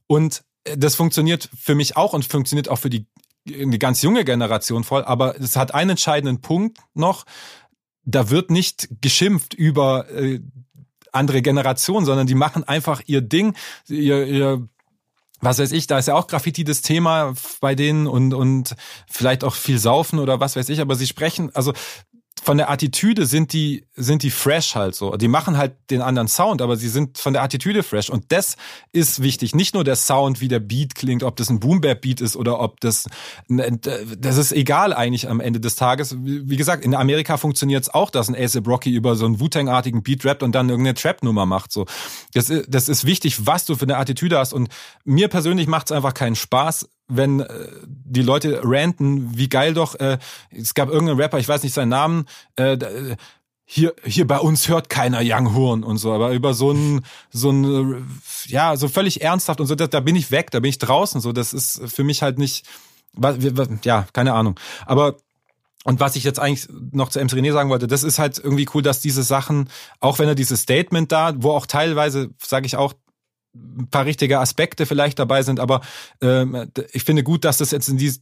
Und 0.08 0.42
das 0.78 0.96
funktioniert 0.96 1.50
für 1.58 1.76
mich 1.76 1.98
auch 1.98 2.14
und 2.14 2.26
funktioniert 2.26 2.70
auch 2.70 2.78
für 2.80 2.90
die, 2.90 3.08
die 3.46 3.80
ganz 3.80 4.02
junge 4.02 4.26
Generation 4.26 4.84
voll. 4.84 5.04
Aber 5.04 5.40
es 5.40 5.56
hat 5.56 5.74
einen 5.74 5.92
entscheidenden 5.92 6.42
Punkt 6.42 6.80
noch. 6.94 7.26
Da 8.04 8.30
wird 8.30 8.52
nicht 8.52 8.90
geschimpft 9.02 9.54
über 9.54 10.10
äh, 10.10 10.40
andere 11.12 11.42
Generationen, 11.42 12.06
sondern 12.06 12.28
die 12.28 12.36
machen 12.36 12.64
einfach 12.64 13.02
ihr 13.06 13.22
Ding, 13.22 13.56
ihr, 13.88 14.26
ihr 14.26 14.68
was 15.42 15.60
weiß 15.60 15.72
ich, 15.72 15.88
da 15.88 15.98
ist 15.98 16.08
ja 16.08 16.16
auch 16.16 16.28
Graffiti 16.28 16.64
das 16.64 16.82
Thema 16.82 17.34
bei 17.62 17.74
denen 17.76 18.08
und, 18.08 18.34
und 18.34 18.76
vielleicht 19.10 19.44
auch 19.44 19.56
viel 19.56 19.80
Saufen 19.80 20.20
oder 20.20 20.40
was 20.40 20.56
weiß 20.56 20.68
ich, 20.70 20.82
aber 20.82 20.96
sie 20.96 21.08
sprechen, 21.08 21.56
also 21.56 21.74
von 22.50 22.58
der 22.58 22.72
Attitüde 22.72 23.28
sind 23.28 23.54
die, 23.54 23.86
sind 23.96 24.24
die 24.24 24.32
fresh 24.32 24.74
halt 24.74 24.96
so. 24.96 25.16
Die 25.16 25.28
machen 25.28 25.56
halt 25.56 25.74
den 25.92 26.02
anderen 26.02 26.28
Sound, 26.28 26.64
aber 26.64 26.78
sie 26.78 26.90
sind 26.90 27.20
von 27.20 27.34
der 27.34 27.44
Attitüde 27.44 27.84
fresh. 27.84 28.10
Und 28.10 28.32
das 28.32 28.58
ist 28.92 29.22
wichtig. 29.22 29.54
Nicht 29.54 29.76
nur 29.76 29.84
der 29.84 29.96
Sound, 29.96 30.42
wie 30.42 30.48
der 30.48 30.60
Beat 30.60 30.96
klingt, 30.96 31.22
ob 31.22 31.36
das 31.36 31.52
ein 31.52 31.60
Boom 31.60 31.80
Beat 31.80 32.22
ist 32.22 32.36
oder 32.36 32.60
ob 32.60 32.80
das, 32.80 33.08
das 33.48 34.38
ist 34.38 34.52
egal 34.52 34.94
eigentlich 34.94 35.30
am 35.30 35.42
Ende 35.42 35.60
des 35.60 35.76
Tages. 35.76 36.16
Wie 36.20 36.58
gesagt, 36.58 36.84
in 36.84 36.96
Amerika 36.96 37.38
funktioniert 37.38 37.84
es 37.84 37.94
auch, 37.94 38.10
dass 38.10 38.30
ein 38.30 38.36
ASAP 38.36 38.68
Rocky 38.68 38.96
über 38.96 39.16
so 39.16 39.28
einen 39.28 39.40
Wu-Tang-artigen 39.40 40.02
Beat 40.02 40.26
rappt 40.26 40.42
und 40.42 40.56
dann 40.56 40.70
irgendeine 40.70 40.96
Trap-Nummer 40.96 41.46
macht, 41.46 41.72
so. 41.72 41.86
Das 42.34 42.50
ist, 42.50 42.66
das 42.68 42.90
ist 42.90 43.06
wichtig, 43.06 43.46
was 43.46 43.66
du 43.66 43.76
für 43.76 43.86
eine 43.86 43.98
Attitüde 43.98 44.40
hast. 44.40 44.54
Und 44.54 44.70
mir 45.06 45.28
persönlich 45.28 45.68
macht 45.68 45.92
es 45.92 45.96
einfach 45.96 46.16
keinen 46.16 46.36
Spaß, 46.36 46.90
wenn 47.10 47.42
äh, 47.42 47.68
die 47.86 48.22
Leute 48.22 48.62
ranten, 48.64 49.38
wie 49.38 49.50
geil 49.50 49.74
doch, 49.74 49.96
äh, 49.96 50.18
es 50.52 50.74
gab 50.74 50.90
irgendeinen 50.90 51.20
Rapper, 51.20 51.40
ich 51.40 51.50
weiß 51.50 51.64
nicht 51.64 51.74
seinen 51.74 51.90
Namen, 51.90 52.26
äh, 52.58 52.74
äh 52.74 53.16
hier, 53.72 53.94
hier 54.04 54.26
bei 54.26 54.40
uns 54.40 54.68
hört 54.68 54.90
keiner 54.90 55.20
Young 55.22 55.54
Horn 55.54 55.84
und 55.84 55.98
so, 55.98 56.12
aber 56.12 56.32
über 56.32 56.56
so 56.56 56.72
ein, 56.72 57.06
so 57.30 57.52
ein, 57.52 58.20
ja, 58.48 58.76
so 58.76 58.88
völlig 58.88 59.22
ernsthaft 59.22 59.62
und 59.62 59.68
so, 59.68 59.76
da, 59.76 59.86
da 59.86 60.00
bin 60.00 60.16
ich 60.16 60.32
weg, 60.32 60.50
da 60.50 60.60
bin 60.60 60.70
ich 60.70 60.80
draußen, 60.80 61.22
so, 61.22 61.34
das 61.34 61.54
ist 61.54 61.80
für 61.86 62.04
mich 62.04 62.24
halt 62.24 62.40
nicht, 62.40 62.66
ja, 63.84 64.08
keine 64.12 64.34
Ahnung. 64.34 64.60
Aber 64.88 65.18
und 65.84 66.00
was 66.00 66.16
ich 66.16 66.24
jetzt 66.24 66.40
eigentlich 66.40 66.68
noch 66.92 67.10
zu 67.10 67.20
Ems 67.20 67.34
René 67.34 67.54
sagen 67.54 67.70
wollte, 67.70 67.88
das 67.88 68.04
ist 68.04 68.20
halt 68.20 68.38
irgendwie 68.38 68.68
cool, 68.74 68.82
dass 68.82 69.02
diese 69.02 69.24
Sachen, 69.24 69.70
auch 70.00 70.20
wenn 70.20 70.28
er 70.28 70.36
dieses 70.36 70.62
Statement 70.62 71.12
da, 71.12 71.34
wo 71.38 71.52
auch 71.52 71.66
teilweise, 71.66 72.32
sage 72.38 72.66
ich 72.66 72.76
auch, 72.76 72.94
ein 73.78 73.88
paar 73.90 74.06
richtige 74.06 74.40
Aspekte 74.40 74.86
vielleicht 74.86 75.20
dabei 75.20 75.44
sind, 75.44 75.60
aber 75.60 75.82
ähm, 76.22 76.72
ich 76.92 77.04
finde 77.04 77.24
gut, 77.24 77.46
dass 77.46 77.58
das 77.58 77.72
jetzt 77.72 77.90
in 77.90 77.98
die 77.98 78.14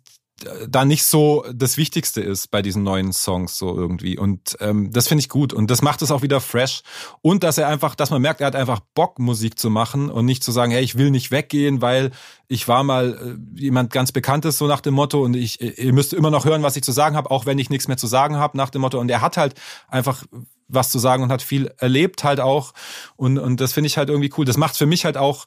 da 0.70 0.86
nicht 0.86 1.04
so 1.04 1.46
das 1.52 1.78
Wichtigste 1.78 2.22
ist 2.22 2.52
bei 2.52 2.62
diesen 2.62 2.84
neuen 2.84 3.12
Songs 3.12 3.58
so 3.58 3.76
irgendwie 3.76 4.18
und 4.18 4.56
ähm, 4.60 4.92
das 4.94 5.08
finde 5.08 5.22
ich 5.22 5.30
gut 5.30 5.52
und 5.52 5.72
das 5.72 5.82
macht 5.82 6.02
es 6.04 6.12
auch 6.12 6.22
wieder 6.22 6.40
fresh 6.42 6.84
und 7.22 7.44
dass 7.44 7.58
er 7.58 7.68
einfach, 7.68 7.96
dass 7.96 8.12
man 8.12 8.22
merkt, 8.22 8.42
er 8.42 8.48
hat 8.48 8.56
einfach 8.56 8.80
Bock 8.94 9.18
Musik 9.18 9.58
zu 9.58 9.72
machen 9.72 10.12
und 10.12 10.26
nicht 10.26 10.44
zu 10.44 10.52
sagen, 10.52 10.72
hey, 10.72 10.84
ich 10.84 10.96
will 10.96 11.10
nicht 11.10 11.32
weggehen, 11.32 11.82
weil 11.82 12.12
ich 12.48 12.68
war 12.68 12.84
mal 12.84 13.38
äh, 13.56 13.60
jemand 13.60 13.92
ganz 13.92 14.12
Bekanntes 14.12 14.60
so 14.60 14.68
nach 14.68 14.82
dem 14.82 14.94
Motto 14.94 15.24
und 15.24 15.36
ich 15.36 15.60
ihr 15.60 15.94
müsst 15.94 16.14
immer 16.14 16.30
noch 16.30 16.46
hören, 16.46 16.62
was 16.62 16.76
ich 16.76 16.84
zu 16.84 16.92
sagen 16.92 17.16
habe, 17.16 17.32
auch 17.32 17.48
wenn 17.48 17.58
ich 17.58 17.72
nichts 17.72 17.88
mehr 17.88 17.98
zu 17.98 18.08
sagen 18.08 18.38
habe 18.38 18.58
nach 18.58 18.70
dem 18.70 18.82
Motto 18.82 19.00
und 19.00 19.10
er 19.10 19.22
hat 19.22 19.38
halt 19.38 19.56
einfach 19.88 20.24
was 20.68 20.92
zu 20.92 21.00
sagen 21.00 21.24
und 21.24 21.32
hat 21.32 21.42
viel 21.42 21.74
erlebt 21.78 22.24
halt 22.24 22.40
auch. 22.40 22.74
Und, 23.16 23.38
und 23.38 23.62
das 23.62 23.74
finde 23.74 23.88
ich 23.88 23.98
halt 23.98 24.10
irgendwie 24.10 24.32
cool. 24.38 24.46
Das 24.46 24.58
macht 24.58 24.78
für 24.78 24.86
mich 24.86 25.06
halt 25.06 25.18
auch 25.18 25.46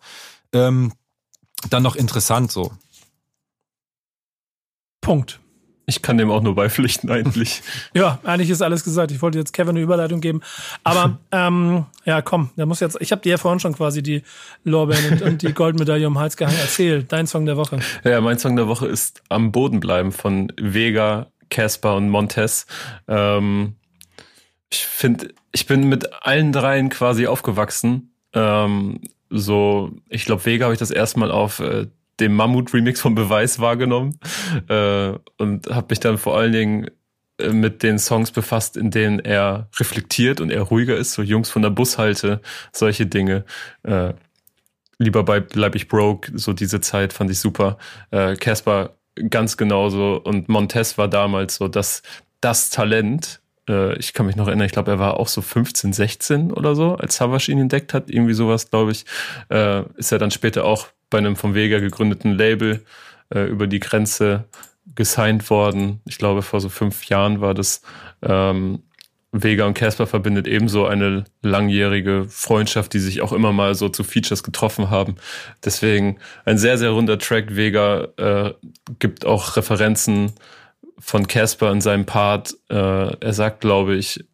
ähm, 0.53 0.93
dann 1.69 1.83
noch 1.83 1.97
interessant 1.97 2.51
so. 2.51 2.73
Punkt. 5.11 5.41
Ich 5.87 6.03
kann 6.03 6.19
dem 6.19 6.31
auch 6.31 6.41
nur 6.41 6.55
beipflichten 6.55 7.11
eigentlich. 7.11 7.63
ja, 7.95 8.21
eigentlich 8.23 8.49
ist 8.49 8.63
alles 8.63 8.85
gesagt. 8.85 9.11
Ich 9.11 9.21
wollte 9.23 9.39
jetzt 9.39 9.53
Kevin 9.53 9.71
eine 9.71 9.81
Überleitung 9.81 10.21
geben. 10.21 10.41
Aber 10.85 11.19
ähm, 11.33 11.87
ja, 12.05 12.23
komm, 12.23 12.51
der 12.57 12.67
muss 12.67 12.79
jetzt. 12.79 12.97
Ich 13.01 13.11
habe 13.11 13.21
dir 13.21 13.31
ja 13.31 13.37
vorhin 13.37 13.59
schon 13.59 13.75
quasi 13.75 14.05
die 14.05 14.23
Lorbeeren 14.63 15.15
und, 15.15 15.23
und 15.23 15.43
die 15.43 15.53
Goldmedaille 15.53 16.07
um 16.07 16.15
den 16.15 16.21
Hals 16.21 16.37
gehangen. 16.37 16.59
Erzähl, 16.61 17.03
dein 17.03 17.27
Song 17.27 17.45
der 17.45 17.57
Woche. 17.57 17.81
Ja, 18.05 18.21
mein 18.21 18.39
Song 18.39 18.55
der 18.55 18.69
Woche 18.69 18.87
ist 18.87 19.21
Am 19.31 19.51
Boden 19.51 19.81
bleiben 19.81 20.13
von 20.13 20.53
Vega, 20.57 21.27
Casper 21.49 21.97
und 21.97 22.09
Montez. 22.09 22.67
Ähm, 23.09 23.75
ich 24.73 24.87
finde, 24.87 25.35
ich 25.51 25.67
bin 25.67 25.89
mit 25.89 26.25
allen 26.25 26.53
dreien 26.53 26.89
quasi 26.89 27.27
aufgewachsen. 27.27 28.15
Ähm, 28.33 29.01
so, 29.29 29.91
ich 30.09 30.25
glaube, 30.25 30.47
Vega 30.47 30.67
habe 30.67 30.75
ich 30.75 30.79
das 30.79 30.93
erstmal 30.93 31.33
auf 31.33 31.59
äh, 31.59 31.89
dem 32.21 32.35
Mammut-Remix 32.35 33.01
von 33.01 33.15
Beweis 33.15 33.59
wahrgenommen 33.59 34.19
äh, 34.69 35.13
und 35.39 35.67
habe 35.69 35.87
mich 35.91 36.01
dann 36.01 36.19
vor 36.19 36.37
allen 36.37 36.53
Dingen 36.53 36.91
äh, 37.39 37.53
mit 37.53 37.83
den 37.83 37.99
Songs 37.99 38.31
befasst, 38.31 38.77
in 38.77 38.91
denen 38.91 39.19
er 39.19 39.69
reflektiert 39.79 40.41
und 40.41 40.51
er 40.51 40.63
ruhiger 40.63 40.97
ist, 40.97 41.13
so 41.13 41.23
Jungs 41.23 41.51
von 41.51 41.63
der 41.63 41.71
Bushalte, 41.71 42.41
solche 42.73 43.07
Dinge. 43.07 43.45
Äh, 43.83 44.15
lieber 44.99 45.25
bei 45.25 45.41
Bleib 45.41 45.75
ich 45.75 45.89
broke, 45.89 46.31
so 46.39 46.53
diese 46.53 46.81
Zeit 46.81 47.13
fand 47.13 47.31
ich 47.31 47.41
super. 47.41 47.79
Äh, 48.11 48.37
Casper 48.37 48.97
ganz 49.29 49.57
genauso 49.57 50.21
und 50.23 50.49
Montez 50.49 50.99
war 50.99 51.09
damals 51.09 51.57
so 51.57 51.69
das, 51.69 52.03
das 52.41 52.71
Talent. 52.71 53.41
Äh, 53.69 53.99
ich 53.99 54.13
kann 54.13 54.27
mich 54.27 54.37
noch 54.37 54.47
erinnern, 54.47 54.67
ich 54.67 54.73
glaube, 54.73 54.91
er 54.93 54.99
war 54.99 55.19
auch 55.19 55.29
so 55.29 55.43
15, 55.43 55.93
16 55.93 56.53
oder 56.53 56.75
so, 56.75 56.95
als 56.97 57.17
Savas 57.17 57.49
ihn 57.49 57.59
entdeckt 57.59 57.95
hat, 57.95 58.11
irgendwie 58.11 58.35
sowas, 58.35 58.71
glaube 58.71 58.93
ich. 58.93 59.05
Äh, 59.49 59.83
ist 59.97 60.13
er 60.13 60.19
dann 60.19 60.31
später 60.31 60.65
auch 60.65 60.89
bei 61.11 61.19
einem 61.19 61.37
vom 61.37 61.55
Vega 61.55 61.79
gegründeten 61.79 62.33
Label 62.33 62.85
äh, 63.35 63.45
über 63.45 63.67
die 63.67 63.81
Grenze 63.81 64.45
gesigned 64.95 65.51
worden. 65.51 66.01
Ich 66.07 66.19
glaube, 66.19 66.43
vor 66.43 66.61
so 66.61 66.69
fünf 66.69 67.05
Jahren 67.07 67.41
war 67.41 67.55
das. 67.55 67.83
Ähm, 68.23 68.83
Vega 69.33 69.65
und 69.65 69.75
Casper 69.75 70.09
verbindet 70.09 70.49
ebenso 70.49 70.87
eine 70.87 71.25
langjährige 71.43 72.27
Freundschaft, 72.29 72.93
die 72.95 72.99
sich 72.99 73.23
auch 73.23 73.33
immer 73.33 73.53
mal 73.53 73.77
so 73.77 73.89
zu 73.89 74.03
Features 74.03 74.43
getroffen 74.43 74.91
haben. 74.91 75.15
Deswegen 75.65 76.19
ein 76.45 76.59
sehr, 76.59 76.79
sehr 76.79 76.91
runder 76.91 77.17
Track. 77.17 77.55
Vega 77.55 78.09
äh, 78.17 78.55
gibt 78.99 79.25
auch 79.25 79.57
Referenzen 79.57 80.33
von 80.99 81.29
Casper 81.29 81.71
in 81.71 81.81
seinem 81.81 82.07
Part. 82.07 82.57
Äh, 82.69 82.75
er 82.75 83.33
sagt, 83.33 83.61
glaube 83.61 83.95
ich, 83.95 84.25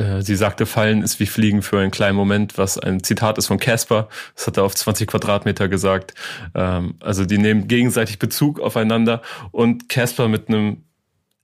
äh, 0.00 0.22
sie 0.22 0.36
sagte, 0.36 0.66
Fallen 0.66 1.02
ist 1.02 1.20
wie 1.20 1.26
Fliegen 1.26 1.62
für 1.62 1.78
einen 1.78 1.90
kleinen 1.90 2.16
Moment, 2.16 2.58
was 2.58 2.78
ein 2.78 3.02
Zitat 3.02 3.38
ist 3.38 3.46
von 3.46 3.58
Casper. 3.58 4.08
Das 4.34 4.46
hat 4.46 4.56
er 4.56 4.64
auf 4.64 4.74
20 4.74 5.08
Quadratmeter 5.08 5.68
gesagt. 5.68 6.14
Ähm, 6.54 6.94
also 7.00 7.24
die 7.24 7.38
nehmen 7.38 7.68
gegenseitig 7.68 8.18
Bezug 8.18 8.60
aufeinander 8.60 9.22
und 9.50 9.88
Casper 9.88 10.28
mit 10.28 10.48
einem 10.48 10.84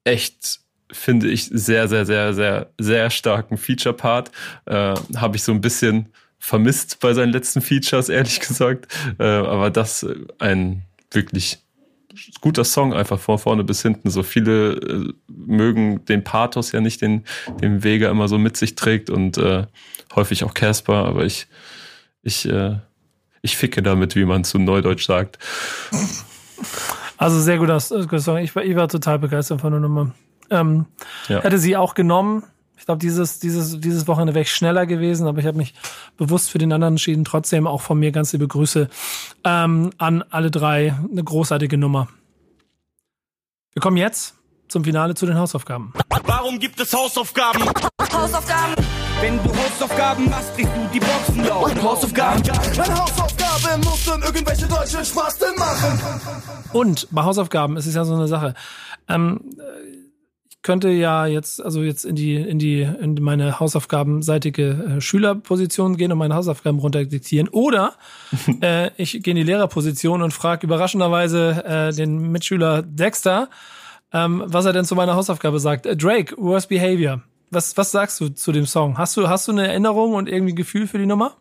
echt 0.04 0.60
finde 0.92 1.28
ich 1.28 1.46
sehr, 1.46 1.88
sehr, 1.88 2.06
sehr, 2.06 2.32
sehr, 2.32 2.70
sehr 2.78 3.10
starken 3.10 3.58
Feature-Part. 3.58 4.30
Äh, 4.66 4.94
Habe 5.16 5.36
ich 5.36 5.42
so 5.42 5.52
ein 5.52 5.60
bisschen 5.60 6.08
vermisst 6.38 7.00
bei 7.00 7.12
seinen 7.12 7.32
letzten 7.32 7.60
Features, 7.60 8.08
ehrlich 8.08 8.40
gesagt. 8.46 8.86
Äh, 9.18 9.24
aber 9.24 9.70
das 9.70 10.06
ein 10.38 10.82
wirklich 11.10 11.58
guter 12.40 12.64
Song, 12.64 12.92
einfach 12.92 13.18
von 13.18 13.38
vorne 13.38 13.64
bis 13.64 13.82
hinten. 13.82 14.10
So 14.10 14.22
viele 14.22 14.72
äh, 14.74 15.12
mögen 15.28 16.04
den 16.04 16.24
Pathos 16.24 16.72
ja 16.72 16.80
nicht, 16.80 17.02
den, 17.02 17.24
den 17.60 17.84
Vega 17.84 18.10
immer 18.10 18.28
so 18.28 18.38
mit 18.38 18.56
sich 18.56 18.74
trägt 18.74 19.10
und 19.10 19.38
äh, 19.38 19.66
häufig 20.14 20.44
auch 20.44 20.54
Casper, 20.54 21.06
aber 21.06 21.24
ich, 21.24 21.46
ich, 22.22 22.48
äh, 22.48 22.78
ich 23.42 23.56
ficke 23.56 23.82
damit, 23.82 24.16
wie 24.16 24.24
man 24.24 24.44
zu 24.44 24.58
Neudeutsch 24.58 25.06
sagt. 25.06 25.38
Also 27.18 27.40
sehr 27.40 27.58
guter 27.58 27.80
Song. 27.80 28.38
Ich 28.38 28.54
war, 28.54 28.64
ich 28.64 28.76
war 28.76 28.88
total 28.88 29.18
begeistert 29.18 29.60
von 29.60 29.72
der 29.72 29.80
Nummer. 29.80 30.12
Ähm, 30.50 30.86
ja. 31.28 31.42
Hätte 31.42 31.58
sie 31.58 31.76
auch 31.76 31.94
genommen. 31.94 32.44
Ich 32.78 32.84
glaube, 32.84 32.98
dieses, 32.98 33.38
dieses, 33.38 33.80
dieses 33.80 34.06
Wochenende 34.06 34.34
wäre 34.34 34.42
ich 34.42 34.52
schneller 34.52 34.86
gewesen, 34.86 35.26
aber 35.26 35.38
ich 35.38 35.46
habe 35.46 35.56
mich 35.56 35.74
bewusst 36.16 36.50
für 36.50 36.58
den 36.58 36.72
anderen 36.72 36.94
entschieden. 36.94 37.24
Trotzdem 37.24 37.66
auch 37.66 37.80
von 37.80 37.98
mir 37.98 38.12
ganz 38.12 38.32
liebe 38.32 38.46
Grüße 38.46 38.88
ähm, 39.44 39.90
an 39.98 40.22
alle 40.30 40.50
drei. 40.50 40.94
Eine 41.10 41.24
großartige 41.24 41.78
Nummer. 41.78 42.08
Wir 43.72 43.80
kommen 43.80 43.96
jetzt 43.96 44.34
zum 44.68 44.84
Finale 44.84 45.14
zu 45.14 45.26
den 45.26 45.38
Hausaufgaben. 45.38 45.92
Warum 46.24 46.58
gibt 46.58 46.80
es 46.80 46.92
Hausaufgaben? 46.92 47.62
Hausaufgaben. 48.12 48.74
Wenn 49.20 49.42
du 49.42 49.50
Hausaufgaben 49.50 50.28
machst, 50.28 50.54
kriegst 50.54 50.72
du 50.74 50.88
die 50.92 51.00
Boxen 51.00 51.44
laut. 51.44 51.70
Und 51.70 51.82
Hausaufgaben. 51.82 52.42
Meine 52.76 52.98
Hausaufgabe 52.98 53.78
muss 53.84 54.04
dann 54.04 54.22
irgendwelche 54.22 54.66
deutschen 54.66 55.04
Spasten 55.04 55.54
machen. 55.58 56.00
Und 56.72 57.08
bei 57.10 57.22
Hausaufgaben 57.22 57.76
ist 57.76 57.86
es 57.86 57.94
ja 57.94 58.04
so 58.04 58.14
eine 58.14 58.28
Sache. 58.28 58.54
Ähm, 59.08 59.40
könnte 60.66 60.88
ja 60.88 61.26
jetzt, 61.26 61.64
also 61.64 61.84
jetzt 61.84 62.04
in 62.04 62.16
die, 62.16 62.34
in 62.34 62.58
die, 62.58 62.82
in 62.82 63.14
meine 63.22 63.60
hausaufgabenseitige 63.60 64.96
äh, 64.96 65.00
Schülerposition 65.00 65.96
gehen 65.96 66.10
und 66.10 66.18
meine 66.18 66.34
Hausaufgaben 66.34 66.80
runterdiktieren. 66.80 67.48
Oder 67.48 67.94
äh, 68.60 68.90
ich 68.96 69.22
gehe 69.22 69.30
in 69.30 69.36
die 69.36 69.44
Lehrerposition 69.44 70.22
und 70.22 70.32
frage 70.32 70.66
überraschenderweise 70.66 71.64
äh, 71.64 71.92
den 71.92 72.32
Mitschüler 72.32 72.82
Dexter, 72.82 73.48
ähm, 74.12 74.42
was 74.44 74.64
er 74.64 74.72
denn 74.72 74.84
zu 74.84 74.96
meiner 74.96 75.14
Hausaufgabe 75.14 75.60
sagt. 75.60 75.86
Äh, 75.86 75.96
Drake, 75.96 76.34
Worst 76.36 76.68
Behavior. 76.68 77.22
Was, 77.52 77.76
was 77.76 77.92
sagst 77.92 78.20
du 78.20 78.30
zu 78.30 78.50
dem 78.50 78.66
Song? 78.66 78.98
Hast 78.98 79.16
du, 79.16 79.28
hast 79.28 79.46
du 79.46 79.52
eine 79.52 79.68
Erinnerung 79.68 80.14
und 80.14 80.28
irgendwie 80.28 80.54
ein 80.54 80.56
Gefühl 80.56 80.88
für 80.88 80.98
die 80.98 81.06
Nummer? 81.06 81.36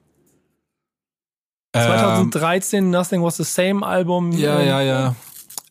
2013, 1.73 2.83
ähm, 2.83 2.91
Nothing 2.91 3.23
Was 3.23 3.37
the 3.37 3.43
Same 3.43 3.83
Album. 3.83 4.33
Ja, 4.33 4.61
ja, 4.61 4.81
ja. 4.81 5.15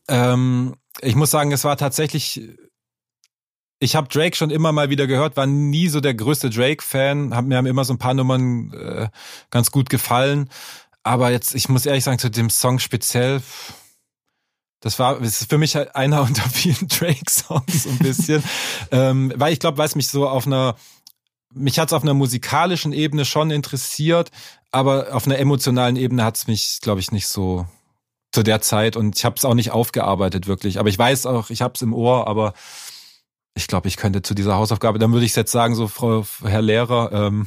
Ähm, 0.08 0.74
ich 1.00 1.14
muss 1.14 1.30
sagen, 1.30 1.52
es 1.52 1.62
war 1.62 1.76
tatsächlich 1.76 2.50
ich 3.84 3.94
habe 3.94 4.08
Drake 4.08 4.34
schon 4.34 4.50
immer 4.50 4.72
mal 4.72 4.90
wieder 4.90 5.06
gehört, 5.06 5.36
war 5.36 5.46
nie 5.46 5.88
so 5.88 6.00
der 6.00 6.14
größte 6.14 6.50
Drake-Fan, 6.50 7.34
hab, 7.34 7.44
mir 7.44 7.58
haben 7.58 7.66
immer 7.66 7.84
so 7.84 7.92
ein 7.92 7.98
paar 7.98 8.14
Nummern 8.14 8.72
äh, 8.72 9.08
ganz 9.50 9.70
gut 9.70 9.90
gefallen. 9.90 10.48
Aber 11.02 11.30
jetzt, 11.30 11.54
ich 11.54 11.68
muss 11.68 11.84
ehrlich 11.84 12.02
sagen, 12.02 12.18
zu 12.18 12.30
dem 12.30 12.48
Song 12.48 12.78
speziell, 12.78 13.42
das 14.80 14.98
war 14.98 15.20
das 15.20 15.42
ist 15.42 15.50
für 15.50 15.58
mich 15.58 15.76
halt 15.76 15.94
einer 15.94 16.22
unter 16.28 16.48
vielen 16.48 16.88
Drake-Songs 16.88 17.84
so 17.84 17.90
ein 17.90 17.98
bisschen. 17.98 18.42
ähm, 18.90 19.32
weil 19.36 19.52
ich 19.52 19.60
glaube, 19.60 19.78
weil 19.78 19.86
es 19.86 19.96
mich 19.96 20.08
so 20.08 20.26
auf 20.26 20.46
einer, 20.46 20.76
mich 21.52 21.78
hat 21.78 21.90
es 21.90 21.92
auf 21.92 22.02
einer 22.02 22.14
musikalischen 22.14 22.92
Ebene 22.92 23.26
schon 23.26 23.50
interessiert, 23.50 24.30
aber 24.72 25.08
auf 25.12 25.26
einer 25.26 25.38
emotionalen 25.38 25.96
Ebene 25.96 26.24
hat 26.24 26.36
es 26.36 26.46
mich, 26.46 26.78
glaube 26.80 27.00
ich, 27.00 27.12
nicht 27.12 27.28
so 27.28 27.66
zu 28.32 28.42
der 28.42 28.60
Zeit 28.60 28.96
und 28.96 29.16
ich 29.16 29.24
habe 29.24 29.36
es 29.36 29.44
auch 29.44 29.54
nicht 29.54 29.70
aufgearbeitet 29.70 30.46
wirklich. 30.46 30.80
Aber 30.80 30.88
ich 30.88 30.98
weiß 30.98 31.26
auch, 31.26 31.50
ich 31.50 31.62
habe 31.62 31.74
es 31.76 31.82
im 31.82 31.92
Ohr, 31.92 32.26
aber 32.26 32.54
ich 33.54 33.66
glaube, 33.68 33.88
ich 33.88 33.96
könnte 33.96 34.22
zu 34.22 34.34
dieser 34.34 34.56
Hausaufgabe, 34.56 34.98
dann 34.98 35.12
würde 35.12 35.26
ich 35.26 35.34
jetzt 35.36 35.52
sagen, 35.52 35.74
so 35.74 35.86
Frau, 35.86 36.26
Herr 36.44 36.62
Lehrer, 36.62 37.10
ähm, 37.12 37.46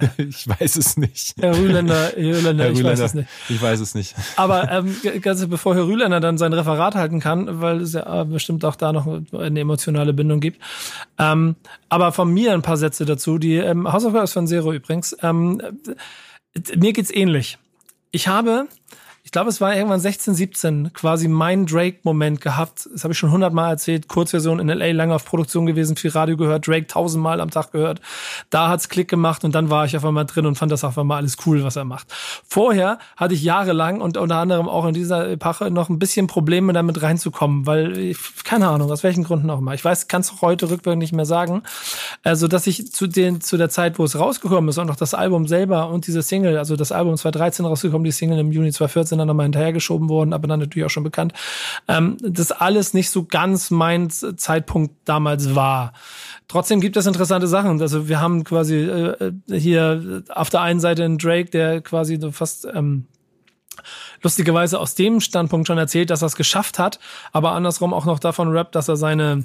ich 0.16 0.48
weiß 0.48 0.76
es 0.76 0.96
nicht. 0.96 1.34
Herr 1.40 1.56
Rühländer, 1.56 2.12
Herr 2.14 2.16
Rühländer, 2.16 2.64
Herr 2.64 2.72
ich 2.72 2.78
Rühländer, 2.78 2.90
weiß 2.92 3.00
es 3.00 3.14
nicht. 3.14 3.28
Ich 3.48 3.62
weiß 3.62 3.80
es 3.80 3.94
nicht. 3.94 4.14
Aber 4.36 4.70
ähm, 4.70 4.96
ganz 5.20 5.44
bevor 5.46 5.74
Herr 5.74 5.86
Rühländer 5.86 6.20
dann 6.20 6.38
sein 6.38 6.52
Referat 6.52 6.94
halten 6.94 7.20
kann, 7.20 7.60
weil 7.60 7.80
es 7.80 7.92
ja 7.92 8.24
bestimmt 8.24 8.64
auch 8.64 8.76
da 8.76 8.92
noch 8.92 9.06
eine 9.32 9.60
emotionale 9.60 10.12
Bindung 10.12 10.40
gibt. 10.40 10.60
Ähm, 11.18 11.56
aber 11.88 12.12
von 12.12 12.32
mir 12.32 12.52
ein 12.52 12.62
paar 12.62 12.76
Sätze 12.76 13.04
dazu. 13.04 13.38
Die 13.38 13.56
ähm, 13.56 13.90
Hausaufgabe 13.90 14.24
ist 14.24 14.32
von 14.32 14.46
Zero 14.46 14.72
übrigens. 14.72 15.16
Ähm, 15.22 15.60
mir 16.76 16.92
geht's 16.92 17.10
ähnlich. 17.10 17.58
Ich 18.10 18.28
habe 18.28 18.68
ich 19.28 19.32
glaube, 19.32 19.50
es 19.50 19.60
war 19.60 19.76
irgendwann 19.76 20.00
16, 20.00 20.32
17, 20.32 20.92
quasi 20.94 21.28
mein 21.28 21.66
Drake-Moment 21.66 22.40
gehabt. 22.40 22.88
Das 22.90 23.04
habe 23.04 23.12
ich 23.12 23.18
schon 23.18 23.30
hundertmal 23.30 23.72
erzählt. 23.72 24.08
Kurzversion 24.08 24.58
in 24.58 24.68
LA, 24.68 24.92
lange 24.92 25.14
auf 25.14 25.26
Produktion 25.26 25.66
gewesen, 25.66 25.96
viel 25.96 26.12
Radio 26.12 26.38
gehört, 26.38 26.66
Drake 26.66 26.86
tausendmal 26.86 27.42
am 27.42 27.50
Tag 27.50 27.72
gehört. 27.72 28.00
Da 28.48 28.70
hat's 28.70 28.88
Klick 28.88 29.08
gemacht 29.08 29.44
und 29.44 29.54
dann 29.54 29.68
war 29.68 29.84
ich 29.84 29.94
auf 29.98 30.04
einmal 30.06 30.24
drin 30.24 30.46
und 30.46 30.54
fand 30.54 30.72
das 30.72 30.82
auf 30.82 30.96
einmal 30.96 31.18
alles 31.18 31.36
cool, 31.44 31.62
was 31.62 31.76
er 31.76 31.84
macht. 31.84 32.06
Vorher 32.48 33.00
hatte 33.18 33.34
ich 33.34 33.42
jahrelang 33.42 34.00
und 34.00 34.16
unter 34.16 34.36
anderem 34.36 34.66
auch 34.66 34.86
in 34.86 34.94
dieser 34.94 35.28
Epoche 35.28 35.70
noch 35.70 35.90
ein 35.90 35.98
bisschen 35.98 36.26
Probleme 36.26 36.72
damit 36.72 37.02
reinzukommen, 37.02 37.66
weil, 37.66 38.14
keine 38.44 38.68
Ahnung, 38.68 38.90
aus 38.90 39.02
welchen 39.02 39.24
Gründen 39.24 39.50
auch 39.50 39.58
immer. 39.58 39.74
Ich 39.74 39.84
weiß, 39.84 40.08
kann 40.08 40.22
es 40.22 40.40
heute 40.40 40.70
rückwirkend 40.70 41.00
nicht 41.00 41.12
mehr 41.12 41.26
sagen. 41.26 41.64
Also, 42.22 42.48
dass 42.48 42.66
ich 42.66 42.92
zu 42.92 43.06
den, 43.06 43.40
zu 43.40 43.56
der 43.56 43.68
Zeit, 43.68 43.98
wo 43.98 44.04
es 44.04 44.18
rausgekommen 44.18 44.68
ist 44.68 44.78
und 44.78 44.90
auch 44.90 44.96
das 44.96 45.14
Album 45.14 45.46
selber 45.46 45.88
und 45.88 46.06
diese 46.06 46.22
Single, 46.22 46.58
also 46.58 46.76
das 46.76 46.92
Album 46.92 47.16
2013 47.16 47.64
rausgekommen, 47.64 48.04
die 48.04 48.10
Single 48.10 48.38
im 48.38 48.52
Juni 48.52 48.72
2014 48.72 49.08
sind 49.10 49.18
dann 49.18 49.28
nochmal 49.28 49.44
hinterhergeschoben 49.44 50.08
worden, 50.08 50.32
aber 50.32 50.48
dann 50.48 50.60
natürlich 50.60 50.86
auch 50.86 50.90
schon 50.90 51.04
bekannt. 51.04 51.32
Ähm, 51.86 52.16
das 52.20 52.52
alles 52.52 52.94
nicht 52.94 53.10
so 53.10 53.24
ganz 53.24 53.70
mein 53.70 54.10
Zeitpunkt 54.10 54.94
damals 55.04 55.54
war. 55.54 55.92
Trotzdem 56.48 56.80
gibt 56.80 56.96
es 56.96 57.06
interessante 57.06 57.46
Sachen. 57.46 57.80
Also 57.80 58.08
wir 58.08 58.20
haben 58.20 58.42
quasi 58.44 58.76
äh, 58.76 59.32
hier 59.50 60.22
auf 60.28 60.50
der 60.50 60.62
einen 60.62 60.80
Seite 60.80 61.04
einen 61.04 61.18
Drake, 61.18 61.50
der 61.50 61.80
quasi 61.82 62.18
so 62.20 62.32
fast 62.32 62.66
ähm, 62.72 63.06
lustigerweise 64.22 64.80
aus 64.80 64.94
dem 64.94 65.20
Standpunkt 65.20 65.66
schon 65.66 65.78
erzählt, 65.78 66.10
dass 66.10 66.22
er 66.22 66.26
es 66.26 66.36
geschafft 66.36 66.78
hat, 66.78 66.98
aber 67.32 67.52
andersrum 67.52 67.94
auch 67.94 68.04
noch 68.04 68.18
davon 68.18 68.48
rappt, 68.48 68.74
dass 68.74 68.88
er 68.88 68.96
seine 68.96 69.44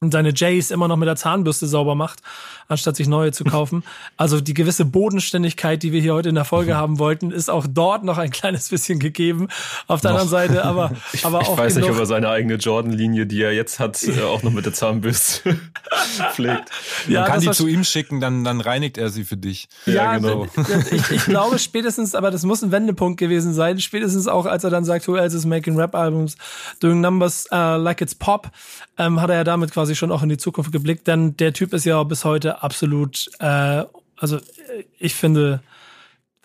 und 0.00 0.12
seine 0.12 0.32
Jays 0.34 0.70
immer 0.70 0.88
noch 0.88 0.96
mit 0.96 1.08
der 1.08 1.16
Zahnbürste 1.16 1.66
sauber 1.66 1.94
macht, 1.94 2.20
anstatt 2.68 2.96
sich 2.96 3.08
neue 3.08 3.32
zu 3.32 3.44
kaufen. 3.44 3.84
Also 4.16 4.40
die 4.40 4.54
gewisse 4.54 4.84
Bodenständigkeit, 4.84 5.82
die 5.82 5.92
wir 5.92 6.00
hier 6.00 6.14
heute 6.14 6.28
in 6.28 6.34
der 6.34 6.44
Folge 6.44 6.74
mhm. 6.74 6.76
haben 6.76 6.98
wollten, 6.98 7.30
ist 7.30 7.50
auch 7.50 7.66
dort 7.68 8.04
noch 8.04 8.18
ein 8.18 8.30
kleines 8.30 8.68
bisschen 8.68 8.98
gegeben. 8.98 9.48
Auf 9.86 10.00
der 10.00 10.12
noch. 10.12 10.20
anderen 10.20 10.30
Seite, 10.30 10.64
aber, 10.64 10.92
ich, 11.12 11.24
aber 11.24 11.40
ich 11.40 11.48
auch. 11.48 11.52
Ich 11.52 11.58
weiß 11.58 11.76
nicht, 11.76 11.90
ob 11.90 11.98
er 11.98 12.06
seine 12.06 12.28
eigene 12.28 12.54
Jordan-Linie, 12.54 13.26
die 13.26 13.42
er 13.42 13.52
jetzt 13.52 13.78
hat, 13.78 14.02
äh, 14.02 14.22
auch 14.22 14.42
noch 14.42 14.52
mit 14.52 14.66
der 14.66 14.72
Zahnbürste 14.72 15.58
pflegt. 16.32 16.70
Ja, 17.08 17.20
Man 17.20 17.30
kann 17.30 17.40
die 17.40 17.50
zu 17.50 17.66
ihm 17.66 17.84
schicken, 17.84 18.20
dann, 18.20 18.44
dann 18.44 18.60
reinigt 18.60 18.98
er 18.98 19.10
sie 19.10 19.24
für 19.24 19.36
dich. 19.36 19.68
Ja, 19.86 19.94
ja 19.94 20.18
genau. 20.18 20.46
Ich, 20.90 21.10
ich 21.10 21.24
glaube 21.26 21.58
spätestens, 21.58 22.14
aber 22.14 22.30
das 22.30 22.44
muss 22.44 22.62
ein 22.62 22.72
Wendepunkt 22.72 23.18
gewesen 23.18 23.54
sein, 23.54 23.80
spätestens 23.80 24.26
auch, 24.28 24.46
als 24.46 24.64
er 24.64 24.70
dann 24.70 24.84
sagt, 24.84 25.06
who 25.08 25.16
else 25.16 25.36
is 25.36 25.46
making 25.46 25.76
rap 25.76 25.94
albums, 25.94 26.36
doing 26.80 27.00
numbers 27.00 27.46
uh, 27.52 27.76
like 27.76 28.00
it's 28.00 28.14
pop, 28.14 28.50
ähm, 28.98 29.20
hat 29.20 29.30
er 29.30 29.36
ja 29.36 29.44
damit 29.44 29.72
quasi 29.72 29.94
schon 29.94 30.10
auch 30.10 30.22
in 30.22 30.28
die 30.28 30.38
Zukunft 30.38 30.72
geblickt, 30.72 31.06
denn 31.06 31.36
der 31.36 31.52
Typ 31.52 31.72
ist 31.72 31.84
ja 31.84 32.02
bis 32.02 32.24
heute 32.24 32.55
absolut, 32.62 33.30
äh, 33.38 33.84
also 34.16 34.38
ich 34.98 35.14
finde 35.14 35.60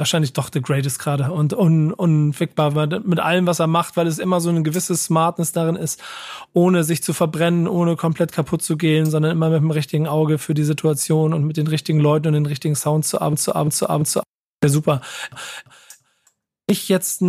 wahrscheinlich 0.01 0.33
doch 0.33 0.49
the 0.51 0.61
greatest 0.61 0.97
gerade 0.97 1.31
und 1.31 1.53
un, 1.53 1.93
unfickbar 1.93 2.87
mit 3.03 3.19
allem, 3.19 3.45
was 3.45 3.59
er 3.59 3.67
macht, 3.67 3.97
weil 3.97 4.07
es 4.07 4.17
immer 4.17 4.41
so 4.41 4.49
eine 4.49 4.63
gewisse 4.63 4.97
Smartness 4.97 5.51
darin 5.51 5.75
ist, 5.75 6.01
ohne 6.53 6.83
sich 6.83 7.03
zu 7.03 7.13
verbrennen, 7.13 7.67
ohne 7.67 7.95
komplett 7.95 8.31
kaputt 8.31 8.63
zu 8.63 8.77
gehen, 8.77 9.05
sondern 9.05 9.31
immer 9.31 9.51
mit 9.51 9.61
dem 9.61 9.69
richtigen 9.69 10.07
Auge 10.07 10.39
für 10.39 10.55
die 10.55 10.63
Situation 10.63 11.33
und 11.33 11.43
mit 11.45 11.57
den 11.57 11.67
richtigen 11.67 11.99
Leuten 11.99 12.29
und 12.29 12.33
den 12.33 12.47
richtigen 12.47 12.75
Sounds 12.75 13.09
zu 13.09 13.21
Abend 13.21 13.39
zu 13.39 13.55
Abend 13.55 13.75
zu 13.75 13.89
Abend 13.89 14.07
zu 14.07 14.19
Abend. 14.21 14.27
Ja, 14.63 14.69
super. 14.69 15.01
Ich 16.67 16.89
jetzt 16.89 17.21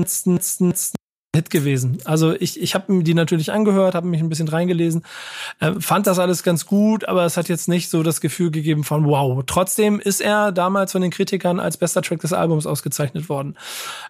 Hit 1.35 1.49
gewesen. 1.49 1.99
Also 2.05 2.35
ich, 2.35 2.61
ich 2.61 2.75
habe 2.75 2.93
mir 2.93 3.05
die 3.05 3.15
natürlich 3.15 3.53
angehört, 3.53 3.95
habe 3.95 4.07
mich 4.07 4.21
ein 4.21 4.29
bisschen 4.29 4.49
reingelesen, 4.49 5.03
äh, 5.61 5.73
fand 5.81 6.07
das 6.07 6.19
alles 6.19 6.43
ganz 6.43 6.67
gut, 6.67 7.09
aber 7.09 7.25
es 7.25 7.39
hat 7.39 7.49
jetzt 7.49 7.69
nicht 7.69 7.89
so 7.89 8.03
das 8.03 8.21
Gefühl 8.21 8.51
gegeben 8.51 8.85
von 8.85 9.07
wow. 9.07 9.43
Trotzdem 9.47 9.99
ist 9.99 10.21
er 10.21 10.53
damals 10.53 10.93
von 10.93 11.01
den 11.01 11.11
Kritikern 11.11 11.59
als 11.59 11.79
bester 11.79 12.03
Track 12.03 12.21
des 12.21 12.35
Albums 12.35 12.67
ausgezeichnet 12.67 13.31
worden. 13.31 13.57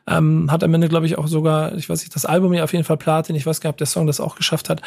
Ähm, 0.09 0.51
hat 0.51 0.65
am 0.65 0.75
Ende, 0.75 0.89
glaube 0.89 1.07
ich, 1.07 1.17
auch 1.17 1.29
sogar, 1.29 1.75
ich 1.77 1.89
weiß 1.89 2.01
nicht, 2.01 2.13
das 2.13 2.27
Album 2.27 2.55
ja 2.55 2.65
auf 2.65 2.73
jeden 2.73 2.85
Fall 2.85 2.97
Platin. 2.97 3.37
Ich 3.37 3.47
weiß 3.47 3.61
gar 3.61 3.69
nicht, 3.69 3.75
ob 3.75 3.79
der 3.79 3.87
Song 3.87 4.09
das 4.09 4.19
auch 4.19 4.35
geschafft 4.35 4.69
hat. 4.69 4.83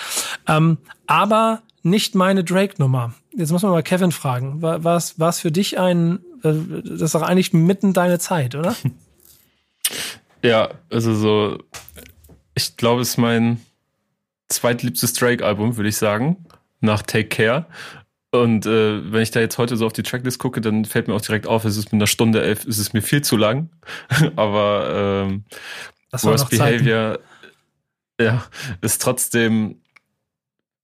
Ähm, 0.46 0.78
aber 1.08 1.62
nicht 1.84 2.16
meine 2.16 2.44
Drake-Nummer. 2.44 3.14
Jetzt 3.34 3.54
muss 3.54 3.62
man 3.62 3.72
mal 3.72 3.84
Kevin 3.84 4.12
fragen. 4.12 4.62
War 4.62 4.98
es 4.98 5.20
war 5.20 5.32
für 5.32 5.52
dich 5.52 5.80
ein, 5.80 6.20
äh, 6.44 6.52
das 6.84 7.02
ist 7.02 7.16
doch 7.16 7.22
eigentlich 7.22 7.54
mitten 7.54 7.94
deine 7.94 8.20
Zeit, 8.20 8.56
oder? 8.56 8.76
Ja, 10.42 10.70
also 10.92 11.16
so 11.16 11.58
ich 12.56 12.78
glaube, 12.78 13.02
es 13.02 13.10
ist 13.10 13.18
mein 13.18 13.62
zweitliebstes 14.50 15.14
Drake-Album, 15.14 15.78
würde 15.78 15.90
ich 15.90 15.98
sagen, 15.98 16.46
nach 16.80 17.02
Take 17.02 17.28
Care. 17.28 17.66
Und 18.32 18.66
äh, 18.66 19.12
wenn 19.12 19.22
ich 19.22 19.32
da 19.32 19.40
jetzt 19.40 19.58
heute 19.58 19.78
so 19.78 19.86
auf 19.86 19.94
die 19.94 20.04
Tracklist 20.04 20.40
gucke, 20.40 20.62
dann 20.62 20.86
fällt 20.86 21.08
mir 21.08 21.14
auch 21.14 21.22
direkt 21.22 21.48
auf, 21.48 21.64
es 21.66 21.78
ist 21.78 21.86
mit 21.86 21.94
einer 21.94 22.08
Stunde 22.08 22.42
elf, 22.42 22.66
es 22.66 22.80
ist 22.80 22.94
mir 22.94 23.02
viel 23.02 23.22
zu 23.22 23.38
lang. 23.38 23.70
Aber 24.36 25.26
ähm, 25.28 25.46
Worst 26.12 26.50
Behavior 26.50 27.20
ja, 28.20 28.46
ist 28.82 29.02
trotzdem. 29.02 29.82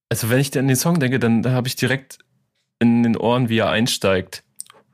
Also 0.09 0.29
wenn 0.29 0.39
ich 0.39 0.57
an 0.57 0.67
den 0.67 0.75
Song 0.75 0.99
denke, 0.99 1.19
dann 1.19 1.41
da 1.41 1.51
habe 1.51 1.67
ich 1.69 1.77
direkt 1.77 2.19
in 2.79 3.03
den 3.03 3.15
Ohren, 3.15 3.47
wie 3.47 3.59
er 3.59 3.69
einsteigt. 3.69 4.43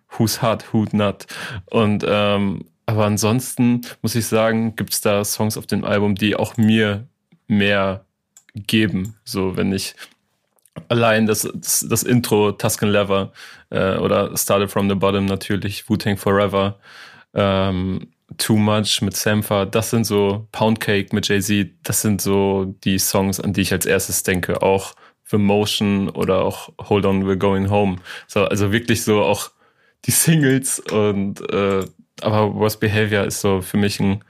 Who's 0.09 0.41
hot, 0.41 0.71
who's 0.71 0.93
not. 0.93 1.25
Und 1.65 2.05
ähm, 2.07 2.65
aber 2.87 3.05
ansonsten 3.05 3.81
muss 4.01 4.15
ich 4.15 4.25
sagen, 4.25 4.75
gibt 4.75 4.93
es 4.93 5.01
da 5.01 5.23
Songs 5.23 5.57
auf 5.57 5.67
dem 5.67 5.83
Album, 5.83 6.15
die 6.15 6.35
auch 6.35 6.55
mir 6.55 7.05
mehr 7.47 8.05
geben. 8.55 9.15
So, 9.25 9.57
wenn 9.57 9.73
ich 9.73 9.93
allein 10.87 11.25
das, 11.25 11.47
das, 11.53 11.85
das 11.87 12.03
Intro 12.03 12.53
Tuscan 12.53 12.89
Lever 12.89 13.33
äh, 13.69 13.97
oder 13.97 14.35
Started 14.37 14.71
from 14.71 14.87
the 14.89 14.95
Bottom 14.95 15.25
natürlich, 15.25 15.89
Wu-Tang 15.89 16.15
Forever, 16.15 16.79
ähm, 17.33 18.07
Too 18.37 18.55
Much 18.55 19.01
mit 19.01 19.17
Sampha, 19.17 19.65
das 19.65 19.89
sind 19.89 20.05
so 20.05 20.47
Poundcake 20.53 21.13
mit 21.13 21.27
Jay-Z, 21.27 21.69
das 21.83 22.01
sind 22.01 22.21
so 22.21 22.73
die 22.85 22.99
Songs, 22.99 23.41
an 23.41 23.51
die 23.51 23.61
ich 23.61 23.73
als 23.73 23.85
erstes 23.85 24.23
denke. 24.23 24.61
Auch 24.61 24.93
The 25.29 25.37
Motion 25.37 26.09
oder 26.09 26.43
auch 26.43 26.69
Hold 26.87 27.05
On, 27.05 27.25
We're 27.25 27.35
Going 27.35 27.69
Home. 27.69 27.97
So, 28.27 28.45
also 28.45 28.71
wirklich 28.71 29.03
so 29.03 29.23
auch 29.23 29.51
die 30.05 30.11
Singles 30.11 30.79
und 30.79 31.41
äh, 31.51 31.85
aber 32.21 32.53
Worst 32.55 32.79
Behavior 32.79 33.25
ist 33.25 33.41
so 33.41 33.61
für 33.61 33.77
mich 33.77 33.99
ein, 33.99 34.23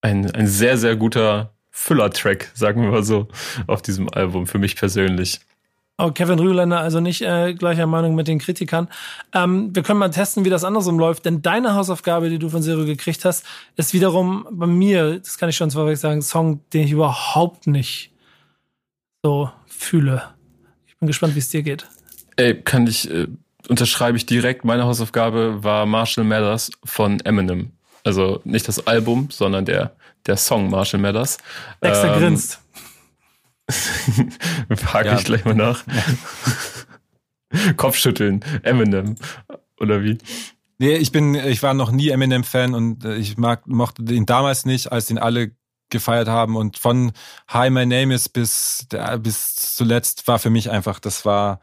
ein, 0.00 0.30
ein 0.30 0.46
sehr, 0.46 0.78
sehr 0.78 0.96
guter 0.96 1.52
Füller-Track, 1.70 2.50
sagen 2.54 2.82
wir 2.82 2.90
mal 2.90 3.04
so, 3.04 3.28
auf 3.66 3.82
diesem 3.82 4.08
Album, 4.12 4.46
für 4.46 4.58
mich 4.58 4.76
persönlich. 4.76 5.40
Oh, 5.98 6.12
Kevin 6.12 6.38
Rühländer, 6.38 6.80
also 6.80 7.00
nicht 7.00 7.20
äh, 7.20 7.52
gleicher 7.52 7.86
Meinung 7.86 8.14
mit 8.14 8.26
den 8.26 8.38
Kritikern. 8.38 8.88
Ähm, 9.34 9.74
wir 9.74 9.82
können 9.82 9.98
mal 9.98 10.10
testen, 10.10 10.46
wie 10.46 10.50
das 10.50 10.64
andersrum 10.64 10.98
läuft, 10.98 11.26
denn 11.26 11.42
deine 11.42 11.74
Hausaufgabe, 11.74 12.30
die 12.30 12.38
du 12.38 12.48
von 12.48 12.62
Zero 12.62 12.86
gekriegt 12.86 13.24
hast, 13.26 13.44
ist 13.76 13.92
wiederum 13.92 14.46
bei 14.50 14.66
mir, 14.66 15.18
das 15.18 15.36
kann 15.36 15.50
ich 15.50 15.56
schon 15.56 15.70
vorweg 15.70 15.98
sagen, 15.98 16.20
ein 16.20 16.22
Song, 16.22 16.60
den 16.72 16.84
ich 16.84 16.92
überhaupt 16.92 17.66
nicht 17.66 18.12
so 19.22 19.50
fühle. 19.66 20.22
Ich 20.86 20.96
bin 20.96 21.06
gespannt, 21.06 21.34
wie 21.34 21.40
es 21.40 21.50
dir 21.50 21.62
geht. 21.62 21.86
Ey, 22.36 22.54
kann 22.54 22.86
ich 22.86 23.10
äh, 23.10 23.26
unterschreibe 23.70 24.16
ich 24.16 24.26
direkt. 24.26 24.64
Meine 24.64 24.84
Hausaufgabe 24.84 25.62
war 25.62 25.86
Marshall 25.86 26.24
Mathers 26.24 26.72
von 26.84 27.20
Eminem. 27.20 27.70
Also 28.02 28.40
nicht 28.44 28.66
das 28.66 28.86
Album, 28.86 29.28
sondern 29.30 29.64
der, 29.64 29.94
der 30.26 30.36
Song 30.36 30.70
Marshall 30.70 31.00
Mathers. 31.00 31.38
Dexter 31.82 32.14
ähm, 32.14 32.20
grinst. 32.20 32.60
Frage 34.76 35.10
ja. 35.10 35.18
ich 35.18 35.24
gleich 35.24 35.44
mal 35.44 35.54
nach. 35.54 35.84
Kopfschütteln, 37.76 38.44
Eminem. 38.62 39.14
Oder 39.78 40.02
wie? 40.02 40.18
Nee, 40.78 40.96
ich 40.96 41.12
bin, 41.12 41.34
ich 41.36 41.62
war 41.62 41.74
noch 41.74 41.92
nie 41.92 42.08
Eminem-Fan 42.08 42.74
und 42.74 43.04
äh, 43.04 43.16
ich 43.16 43.36
mag, 43.36 43.68
mochte 43.68 44.02
ihn 44.02 44.26
damals 44.26 44.66
nicht, 44.66 44.90
als 44.90 45.10
ihn 45.10 45.18
alle 45.18 45.52
gefeiert 45.90 46.28
haben 46.28 46.56
und 46.56 46.78
von 46.78 47.12
Hi, 47.48 47.70
My 47.70 47.86
Name 47.86 48.14
is 48.14 48.28
bis, 48.28 48.86
bis 49.20 49.54
zuletzt 49.54 50.26
war 50.26 50.38
für 50.38 50.50
mich 50.50 50.70
einfach, 50.70 50.98
das 50.98 51.24
war, 51.24 51.60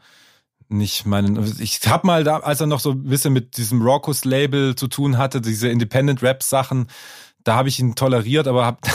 nicht 0.68 1.06
meinen. 1.06 1.42
Ich 1.60 1.80
habe 1.86 2.06
mal 2.06 2.24
da, 2.24 2.38
als 2.38 2.60
er 2.60 2.66
noch 2.66 2.80
so 2.80 2.92
ein 2.92 3.04
bisschen 3.04 3.32
mit 3.32 3.56
diesem 3.56 3.82
Raucous 3.82 4.24
Label 4.24 4.74
zu 4.74 4.88
tun 4.88 5.18
hatte, 5.18 5.40
diese 5.40 5.68
Independent 5.68 6.22
Rap 6.22 6.42
Sachen, 6.42 6.88
da 7.44 7.56
habe 7.56 7.68
ich 7.68 7.78
ihn 7.78 7.94
toleriert, 7.94 8.46
aber 8.46 8.66
hab, 8.66 8.86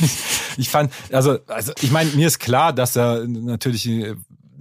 ich 0.56 0.68
fand, 0.68 0.92
also, 1.12 1.38
also 1.46 1.72
ich 1.80 1.90
meine, 1.90 2.10
mir 2.10 2.26
ist 2.26 2.38
klar, 2.38 2.72
dass 2.72 2.96
er 2.96 3.26
natürlich 3.26 3.88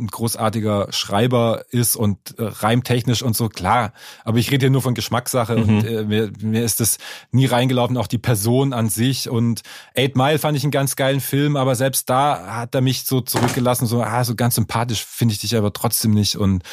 ein 0.02 0.08
großartiger 0.08 0.88
Schreiber 0.92 1.64
ist 1.70 1.96
und 1.96 2.38
äh, 2.38 2.44
reimtechnisch 2.44 3.22
und 3.24 3.36
so, 3.36 3.48
klar. 3.48 3.94
Aber 4.24 4.38
ich 4.40 4.52
rede 4.52 4.66
hier 4.66 4.70
nur 4.72 4.82
von 4.82 4.96
Geschmackssache 4.96 5.56
mhm. 5.56 5.64
und 5.64 5.86
äh, 5.86 6.04
mir, 6.04 6.32
mir 6.42 6.64
ist 6.64 6.80
das 6.80 6.98
nie 7.32 7.46
reingelaufen, 7.46 7.98
auch 7.98 8.08
die 8.08 8.18
Person 8.18 8.74
an 8.74 8.90
sich. 8.90 9.30
Und 9.30 9.62
Eight 9.96 10.16
Mile 10.16 10.40
fand 10.40 10.58
ich 10.58 10.64
einen 10.64 10.72
ganz 10.72 10.96
geilen 10.96 11.22
Film, 11.22 11.56
aber 11.56 11.76
selbst 11.76 12.10
da 12.10 12.58
hat 12.58 12.76
er 12.76 12.82
mich 12.82 13.04
so 13.04 13.22
zurückgelassen, 13.22 13.86
so, 13.86 14.02
ah, 14.02 14.24
so 14.24 14.36
ganz 14.36 14.56
sympathisch 14.56 15.06
finde 15.06 15.34
ich 15.34 15.40
dich 15.40 15.56
aber 15.56 15.72
trotzdem 15.72 16.12
nicht. 16.12 16.36
Und 16.36 16.64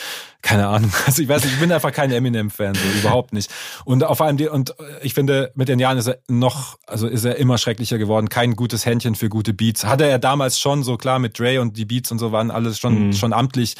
keine 0.42 0.68
Ahnung. 0.68 0.92
Also 1.06 1.22
ich 1.22 1.28
weiß 1.28 1.44
nicht, 1.44 1.54
ich 1.54 1.60
bin 1.60 1.72
einfach 1.72 1.92
kein 1.92 2.10
Eminem-Fan, 2.10 2.74
so 2.74 2.98
überhaupt 3.00 3.32
nicht. 3.32 3.50
Und 3.84 4.04
auf 4.04 4.20
allem 4.20 4.36
die, 4.36 4.48
und 4.48 4.74
ich 5.02 5.14
finde, 5.14 5.52
mit 5.54 5.68
den 5.68 5.78
Jahren 5.78 5.98
ist 5.98 6.06
er 6.06 6.18
noch, 6.28 6.78
also 6.86 7.06
ist 7.06 7.24
er 7.24 7.36
immer 7.36 7.58
schrecklicher 7.58 7.98
geworden. 7.98 8.28
Kein 8.28 8.54
gutes 8.54 8.86
Händchen 8.86 9.14
für 9.14 9.28
gute 9.28 9.54
Beats. 9.54 9.84
Hatte 9.84 10.06
er 10.06 10.18
damals 10.18 10.58
schon, 10.60 10.82
so 10.82 10.96
klar 10.96 11.18
mit 11.18 11.38
Dre 11.38 11.60
und 11.60 11.76
die 11.76 11.84
Beats 11.84 12.12
und 12.12 12.18
so 12.18 12.32
waren 12.32 12.50
alles 12.50 12.78
schon, 12.78 13.08
mhm. 13.08 13.12
schon 13.12 13.32
amtlich. 13.32 13.76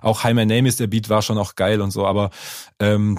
Auch 0.00 0.24
Hi 0.24 0.34
My 0.34 0.44
Name 0.44 0.68
is 0.68 0.76
der 0.76 0.86
Beat 0.86 1.08
war 1.08 1.22
schon 1.22 1.38
auch 1.38 1.54
geil 1.54 1.80
und 1.80 1.92
so, 1.92 2.06
aber 2.06 2.30
ähm, 2.78 3.18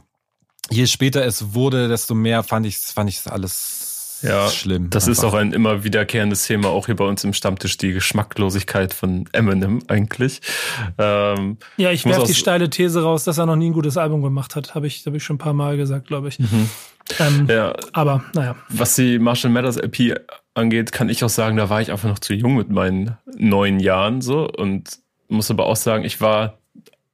je 0.70 0.86
später 0.88 1.26
es 1.26 1.54
wurde, 1.54 1.88
desto 1.88 2.16
mehr 2.16 2.44
fand 2.44 2.66
ich 2.66 2.78
fand 2.78 3.10
ich 3.10 3.26
alles 3.30 3.83
ja, 4.24 4.49
schlimm. 4.49 4.89
Das 4.89 5.07
einfach. 5.07 5.24
ist 5.24 5.24
auch 5.24 5.34
ein 5.34 5.53
immer 5.53 5.84
wiederkehrendes 5.84 6.47
Thema, 6.47 6.69
auch 6.69 6.88
hier 6.88 6.95
bei 6.95 7.05
uns 7.05 7.24
im 7.24 7.34
Stammtisch, 7.34 7.78
die 7.78 7.93
Geschmacklosigkeit 7.93 8.93
von 8.93 9.26
Eminem 9.32 9.84
eigentlich. 9.88 10.41
Ähm, 10.97 11.57
ja, 11.78 11.91
ich 11.91 12.05
werfe 12.05 12.26
die 12.26 12.34
steile 12.34 12.69
These 12.69 13.03
raus, 13.03 13.24
dass 13.24 13.38
er 13.38 13.45
noch 13.45 13.55
nie 13.55 13.69
ein 13.69 13.74
gutes 13.74 13.97
Album 13.97 14.21
gemacht 14.21 14.55
hat. 14.55 14.76
Habe 14.76 14.88
ich, 14.88 15.05
hab 15.05 15.13
ich 15.13 15.24
schon 15.24 15.36
ein 15.36 15.39
paar 15.39 15.53
Mal 15.53 15.78
gesagt, 15.78 16.07
glaube 16.07 16.30
ich. 16.30 16.39
Mhm. 16.39 16.69
Ähm, 17.19 17.47
ja. 17.49 17.74
Aber 17.91 18.24
naja. 18.34 18.55
Was 18.69 18.95
die 18.95 19.19
Marshall 19.19 19.51
Mathers 19.51 19.78
LP 19.78 20.19
angeht, 20.53 20.91
kann 20.91 21.09
ich 21.09 21.24
auch 21.24 21.30
sagen, 21.30 21.57
da 21.57 21.69
war 21.69 21.82
ich 21.82 21.91
einfach 21.91 22.09
noch 22.09 22.19
zu 22.19 22.34
jung 22.34 22.55
mit 22.55 22.69
meinen 22.69 23.17
neun 23.38 23.80
Jahren 23.80 24.21
so 24.21 24.47
und 24.47 24.99
muss 25.28 25.51
aber 25.51 25.65
auch 25.65 25.76
sagen, 25.76 26.05
ich 26.05 26.21
war 26.21 26.59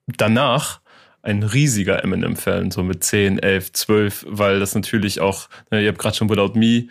danach 0.07 0.81
ein 1.21 1.43
riesiger 1.43 2.03
Eminem-Fan, 2.03 2.71
so 2.71 2.83
mit 2.83 3.03
10, 3.03 3.39
11, 3.39 3.73
12, 3.73 4.25
weil 4.29 4.59
das 4.59 4.75
natürlich 4.75 5.19
auch, 5.19 5.49
ne, 5.71 5.81
ihr 5.81 5.89
habt 5.89 5.99
gerade 5.99 6.15
schon 6.15 6.29
Without 6.29 6.57
Me 6.57 6.87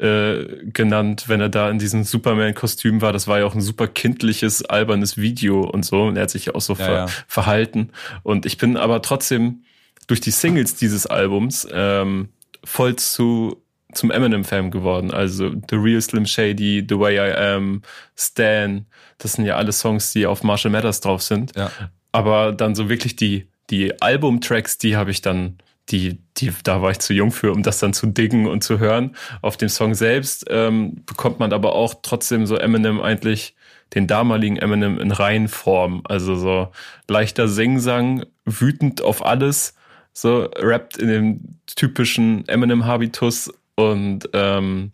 äh, 0.00 0.64
genannt, 0.72 1.24
wenn 1.28 1.40
er 1.40 1.48
da 1.48 1.70
in 1.70 1.78
diesem 1.78 2.04
Superman-Kostüm 2.04 3.02
war. 3.02 3.12
Das 3.12 3.28
war 3.28 3.40
ja 3.40 3.44
auch 3.44 3.54
ein 3.54 3.60
super 3.60 3.86
kindliches, 3.86 4.64
albernes 4.64 5.18
Video 5.18 5.60
und 5.60 5.84
so. 5.84 6.04
Und 6.04 6.16
er 6.16 6.22
hat 6.22 6.30
sich 6.30 6.46
ja 6.46 6.54
auch 6.54 6.60
so 6.60 6.72
ja, 6.74 6.84
ver 6.84 6.94
ja. 6.94 7.06
verhalten. 7.28 7.90
Und 8.22 8.46
ich 8.46 8.56
bin 8.56 8.76
aber 8.76 9.02
trotzdem 9.02 9.64
durch 10.06 10.20
die 10.20 10.30
Singles 10.30 10.74
dieses 10.74 11.06
Albums 11.06 11.68
ähm, 11.70 12.30
voll 12.64 12.96
zu 12.96 13.62
zum 13.92 14.10
Eminem-Fan 14.10 14.70
geworden. 14.70 15.10
Also 15.10 15.50
The 15.68 15.76
Real 15.76 16.00
Slim 16.00 16.24
Shady, 16.24 16.86
The 16.88 16.98
Way 16.98 17.16
I 17.16 17.34
Am, 17.34 17.82
Stan, 18.16 18.86
das 19.18 19.34
sind 19.34 19.44
ja 19.44 19.56
alle 19.56 19.72
Songs, 19.72 20.12
die 20.12 20.26
auf 20.26 20.42
Marshall 20.42 20.70
Matters 20.70 21.00
drauf 21.00 21.22
sind. 21.22 21.56
Ja. 21.56 21.70
Aber 22.12 22.52
dann 22.52 22.74
so 22.74 22.88
wirklich 22.88 23.16
die, 23.16 23.48
die 23.70 24.00
Album-Tracks, 24.00 24.78
die 24.78 24.96
habe 24.96 25.10
ich 25.10 25.22
dann, 25.22 25.58
die, 25.88 26.18
die, 26.36 26.52
da 26.64 26.82
war 26.82 26.90
ich 26.90 26.98
zu 26.98 27.14
jung 27.14 27.30
für, 27.30 27.52
um 27.52 27.62
das 27.62 27.78
dann 27.78 27.92
zu 27.92 28.06
diggen 28.06 28.46
und 28.46 28.62
zu 28.62 28.78
hören. 28.78 29.16
Auf 29.42 29.56
dem 29.56 29.68
Song 29.68 29.94
selbst 29.94 30.46
ähm, 30.48 31.02
bekommt 31.06 31.38
man 31.38 31.52
aber 31.52 31.74
auch 31.74 31.94
trotzdem 32.02 32.46
so 32.46 32.56
Eminem 32.56 33.00
eigentlich 33.00 33.54
den 33.94 34.06
damaligen 34.06 34.56
Eminem 34.56 34.98
in 34.98 35.10
Reihenform. 35.10 36.02
Also 36.04 36.36
so 36.36 36.68
leichter 37.08 37.48
Singsang, 37.48 38.24
wütend 38.44 39.02
auf 39.02 39.24
alles, 39.24 39.74
so 40.12 40.44
rappt 40.56 40.96
in 40.96 41.08
dem 41.08 41.40
typischen 41.66 42.46
Eminem-Habitus 42.48 43.52
und 43.74 44.28
ähm, 44.32 44.92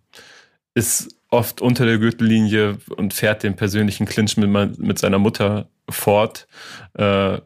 ist 0.74 1.16
oft 1.30 1.60
unter 1.60 1.86
der 1.86 1.98
Gürtellinie 1.98 2.78
und 2.96 3.12
fährt 3.12 3.42
den 3.42 3.56
persönlichen 3.56 4.06
Clinch 4.06 4.36
mit, 4.36 4.78
mit 4.78 4.98
seiner 4.98 5.18
Mutter 5.18 5.68
fort. 5.88 6.46
Äh, 6.94 7.38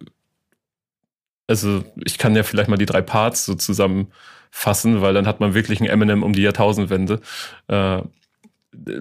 also 1.50 1.84
ich 2.04 2.16
kann 2.16 2.36
ja 2.36 2.44
vielleicht 2.44 2.68
mal 2.68 2.76
die 2.76 2.86
drei 2.86 3.02
Parts 3.02 3.44
so 3.44 3.54
zusammenfassen, 3.54 5.02
weil 5.02 5.12
dann 5.12 5.26
hat 5.26 5.40
man 5.40 5.52
wirklich 5.52 5.80
einen 5.80 5.90
Eminem 5.90 6.22
um 6.22 6.32
die 6.32 6.42
Jahrtausendwende. 6.42 7.20
Äh, 7.66 8.02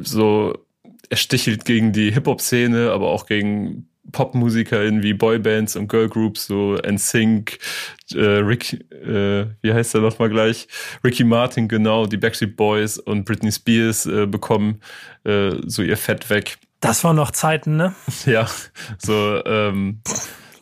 so 0.01 0.57
er 1.09 1.17
stichelt 1.17 1.65
gegen 1.65 1.91
die 1.91 2.11
Hip-Hop-Szene, 2.11 2.91
aber 2.91 3.09
auch 3.09 3.26
gegen 3.26 3.88
PopmusikerInnen 4.11 5.03
wie 5.03 5.13
Boybands 5.13 5.76
und 5.76 5.88
Girlgroups, 5.88 6.47
so 6.47 6.76
NSYNC, 6.76 7.59
äh, 8.13 8.19
Rick, 8.19 8.73
äh, 8.91 9.45
wie 9.61 9.73
heißt 9.73 9.93
er 9.93 10.01
nochmal 10.01 10.30
gleich? 10.30 10.67
Ricky 11.03 11.23
Martin, 11.23 11.67
genau, 11.67 12.07
die 12.07 12.17
Backstreet 12.17 12.55
Boys 12.55 12.97
und 12.97 13.26
Britney 13.26 13.51
Spears 13.51 14.07
äh, 14.07 14.26
bekommen 14.26 14.81
äh, 15.26 15.51
so 15.65 15.84
ihr 15.84 15.97
Fett 15.97 16.30
weg. 16.30 16.57
Das 16.80 17.03
waren 17.03 17.15
noch 17.15 17.31
Zeiten, 17.31 17.76
ne? 17.76 17.93
Ja, 18.26 18.47
so, 18.97 19.43
ähm, 19.45 20.01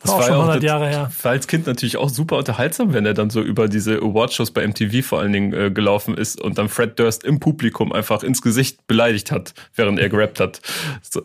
das 0.02 0.12
war 0.12 0.20
auch 0.20 0.24
schon 0.24 0.36
100 0.36 0.64
Jahre 0.64 0.88
her. 0.88 1.12
War 1.22 1.32
als 1.32 1.48
Kind 1.48 1.68
natürlich 1.68 1.98
auch 1.98 2.10
super 2.10 2.38
unterhaltsam, 2.38 2.94
wenn 2.94 3.06
er 3.06 3.14
dann 3.14 3.30
so 3.30 3.42
über 3.42 3.68
diese 3.68 3.98
Awardshows 3.98 4.52
bei 4.52 4.68
MTV 4.68 5.06
vor 5.06 5.20
allen 5.20 5.34
Dingen 5.34 5.54
äh, 5.54 5.72
gelaufen 5.72 6.16
ist 6.16 6.40
und 6.40 6.58
dann 6.58 6.70
Fred 6.70 7.00
Durst 7.00 7.24
im 7.24 7.40
Publikum 7.40 7.92
einfach 7.92 8.24
ins 8.24 8.42
Gesicht 8.42 8.86
beleidigt 8.88 9.32
hat, 9.32 9.54
während 9.76 10.00
er 10.00 10.10
gerappt 10.10 10.40
hat. 10.40 10.62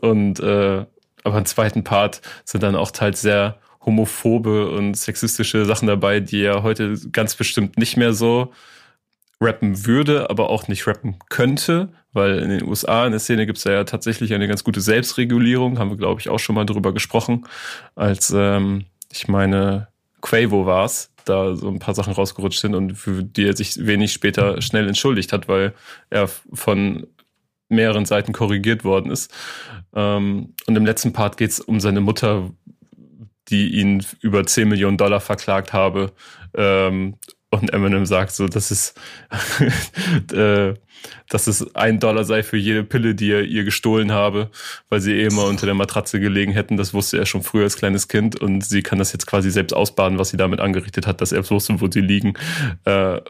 Und 0.01 0.41
äh, 0.41 0.85
aber 1.25 1.39
im 1.39 1.45
zweiten 1.45 1.85
Part 1.85 2.21
sind 2.45 2.63
dann 2.63 2.75
auch 2.75 2.91
teils 2.91 3.21
sehr 3.21 3.59
homophobe 3.85 4.71
und 4.71 4.95
sexistische 4.97 5.65
Sachen 5.65 5.89
dabei, 5.89 6.21
die 6.21 6.43
er 6.43 6.63
heute 6.63 6.95
ganz 7.13 7.35
bestimmt 7.35 7.79
nicht 7.79 7.97
mehr 7.97 8.13
so 8.13 8.53
rappen 9.43 9.87
würde, 9.87 10.31
aber 10.31 10.51
auch 10.51 10.69
nicht 10.69 10.87
rappen 10.87 11.17
könnte, 11.29 11.89
weil 12.13 12.39
in 12.39 12.51
den 12.51 12.65
USA 12.65 13.07
in 13.07 13.13
der 13.13 13.21
Szene 13.21 13.47
gibt 13.47 13.59
es 13.59 13.65
ja 13.65 13.85
tatsächlich 13.85 14.33
eine 14.35 14.49
ganz 14.49 14.65
gute 14.65 14.81
Selbstregulierung, 14.81 15.79
haben 15.79 15.91
wir, 15.91 15.97
glaube 15.97 16.21
ich, 16.21 16.29
auch 16.29 16.39
schon 16.39 16.55
mal 16.55 16.67
drüber 16.67 16.93
gesprochen, 16.93 17.47
als 17.95 18.33
ähm, 18.35 18.85
ich 19.11 19.29
meine, 19.29 19.89
Quavo 20.21 20.67
war's, 20.67 21.11
da 21.25 21.55
so 21.57 21.69
ein 21.69 21.79
paar 21.79 21.95
Sachen 21.95 22.13
rausgerutscht 22.13 22.61
sind 22.61 22.75
und 22.75 22.95
für 22.95 23.23
die 23.23 23.47
er 23.47 23.57
sich 23.57 23.85
wenig 23.87 24.13
später 24.13 24.61
schnell 24.63 24.89
entschuldigt 24.89 25.33
hat, 25.33 25.49
weil 25.49 25.75
er 26.11 26.29
von 26.53 27.07
mehreren 27.69 28.05
Seiten 28.05 28.33
korrigiert 28.33 28.85
worden 28.85 29.11
ist. 29.11 29.33
Ähm, 29.95 30.55
und 30.67 30.77
im 30.77 30.87
letzten 30.87 31.13
Part 31.13 31.37
geht 31.37 31.51
es 31.51 31.61
um 31.61 31.81
seine 31.81 32.01
Mutter, 32.01 32.51
die 33.49 33.81
ihn 33.81 34.05
über 34.21 34.45
10 34.47 34.69
Millionen 34.69 34.97
Dollar 34.97 35.21
verklagt 35.21 35.73
habe. 35.73 36.13
Und 37.53 37.71
Eminem 37.75 38.07
sagt 38.07 38.33
so, 38.33 38.49
dass 38.49 38.71
es, 38.71 38.95
äh, 40.33 40.73
dass 41.29 41.47
es 41.47 41.77
ein 41.77 42.01
Dollar 42.01 42.25
sei 42.25 42.43
für 42.43 42.57
jede 42.57 42.83
Pille, 42.83 43.15
die 43.15 43.31
er 43.31 43.43
ihr 43.43 43.65
gestohlen 43.65 44.11
habe, 44.11 44.51
weil 44.89 45.03
sie 45.03 45.13
eh 45.13 45.27
immer 45.27 45.45
unter 45.45 45.67
der 45.67 45.75
Matratze 45.75 46.19
gelegen 46.19 46.53
hätten. 46.53 46.79
Das 46.79 46.95
wusste 46.95 47.19
er 47.19 47.27
schon 47.27 47.43
früher 47.43 47.65
als 47.65 47.77
kleines 47.77 48.09
Kind 48.09 48.41
und 48.41 48.65
sie 48.65 48.83
kann 48.83 48.99
das 48.99 49.13
jetzt 49.13 49.27
quasi 49.27 49.51
selbst 49.51 49.75
ausbaden, 49.75 50.19
was 50.19 50.31
sie 50.31 50.39
damit 50.39 50.61
angerichtet 50.61 51.07
hat, 51.07 51.21
dass 51.21 51.33
er 51.33 51.49
wusste, 51.51 51.79
wo 51.83 51.91
sie 51.91 52.01
liegen. 52.01 52.33
Äh, 52.87 53.21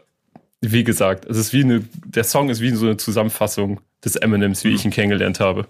wie 0.61 0.85
gesagt, 0.85 1.25
es 1.25 1.37
ist 1.37 1.51
wie 1.51 1.65
eine, 1.65 1.83
der 2.05 2.23
Song 2.23 2.49
ist 2.49 2.61
wie 2.61 2.69
so 2.69 2.85
eine 2.85 2.95
Zusammenfassung 2.95 3.81
des 4.05 4.15
Eminems, 4.15 4.63
wie 4.63 4.69
mhm. 4.69 4.75
ich 4.75 4.85
ihn 4.85 4.91
kennengelernt 4.91 5.41
habe. 5.41 5.67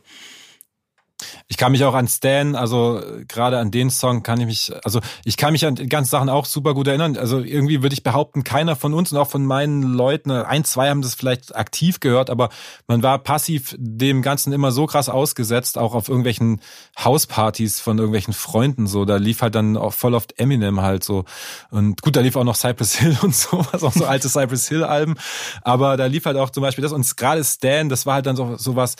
Ich 1.47 1.57
kann 1.57 1.71
mich 1.71 1.83
auch 1.83 1.93
an 1.93 2.07
Stan, 2.07 2.55
also 2.55 3.01
gerade 3.27 3.59
an 3.59 3.69
den 3.69 3.89
Song 3.89 4.23
kann 4.23 4.39
ich 4.39 4.45
mich, 4.45 4.71
also 4.83 4.99
ich 5.25 5.37
kann 5.37 5.51
mich 5.51 5.65
an 5.65 5.75
die 5.75 5.87
ganzen 5.87 6.11
Sachen 6.11 6.29
auch 6.29 6.45
super 6.45 6.73
gut 6.73 6.87
erinnern. 6.87 7.17
Also 7.17 7.39
irgendwie 7.39 7.81
würde 7.83 7.93
ich 7.93 8.03
behaupten, 8.03 8.43
keiner 8.43 8.75
von 8.75 8.93
uns 8.93 9.11
und 9.11 9.17
auch 9.17 9.29
von 9.29 9.45
meinen 9.45 9.83
Leuten, 9.83 10.31
ein, 10.31 10.63
zwei 10.63 10.89
haben 10.89 11.01
das 11.01 11.15
vielleicht 11.15 11.55
aktiv 11.55 11.99
gehört, 11.99 12.29
aber 12.29 12.49
man 12.87 13.03
war 13.03 13.19
passiv 13.19 13.75
dem 13.77 14.21
Ganzen 14.21 14.53
immer 14.53 14.71
so 14.71 14.85
krass 14.85 15.09
ausgesetzt, 15.09 15.77
auch 15.77 15.93
auf 15.93 16.09
irgendwelchen 16.09 16.61
Hauspartys 16.97 17.79
von 17.79 17.97
irgendwelchen 17.97 18.33
Freunden 18.33 18.87
so. 18.87 19.05
Da 19.05 19.17
lief 19.17 19.41
halt 19.41 19.55
dann 19.55 19.77
auch 19.77 19.93
voll 19.93 20.13
oft 20.13 20.39
Eminem 20.39 20.81
halt 20.81 21.03
so. 21.03 21.25
Und 21.69 22.01
gut, 22.01 22.15
da 22.15 22.21
lief 22.21 22.35
auch 22.35 22.43
noch 22.43 22.55
Cypress 22.55 22.95
Hill 22.95 23.17
und 23.21 23.35
so, 23.35 23.65
was 23.71 23.83
auch 23.83 23.93
so 23.93 24.05
alte 24.05 24.29
Cypress 24.29 24.67
Hill 24.69 24.83
Alben. 24.83 25.15
Aber 25.61 25.97
da 25.97 26.05
lief 26.05 26.25
halt 26.25 26.37
auch 26.37 26.49
zum 26.49 26.61
Beispiel 26.63 26.81
das 26.81 26.91
und 26.91 27.17
gerade 27.17 27.43
Stan, 27.43 27.89
das 27.89 28.05
war 28.05 28.15
halt 28.15 28.25
dann 28.25 28.35
so, 28.35 28.55
so 28.57 28.75
was, 28.75 28.95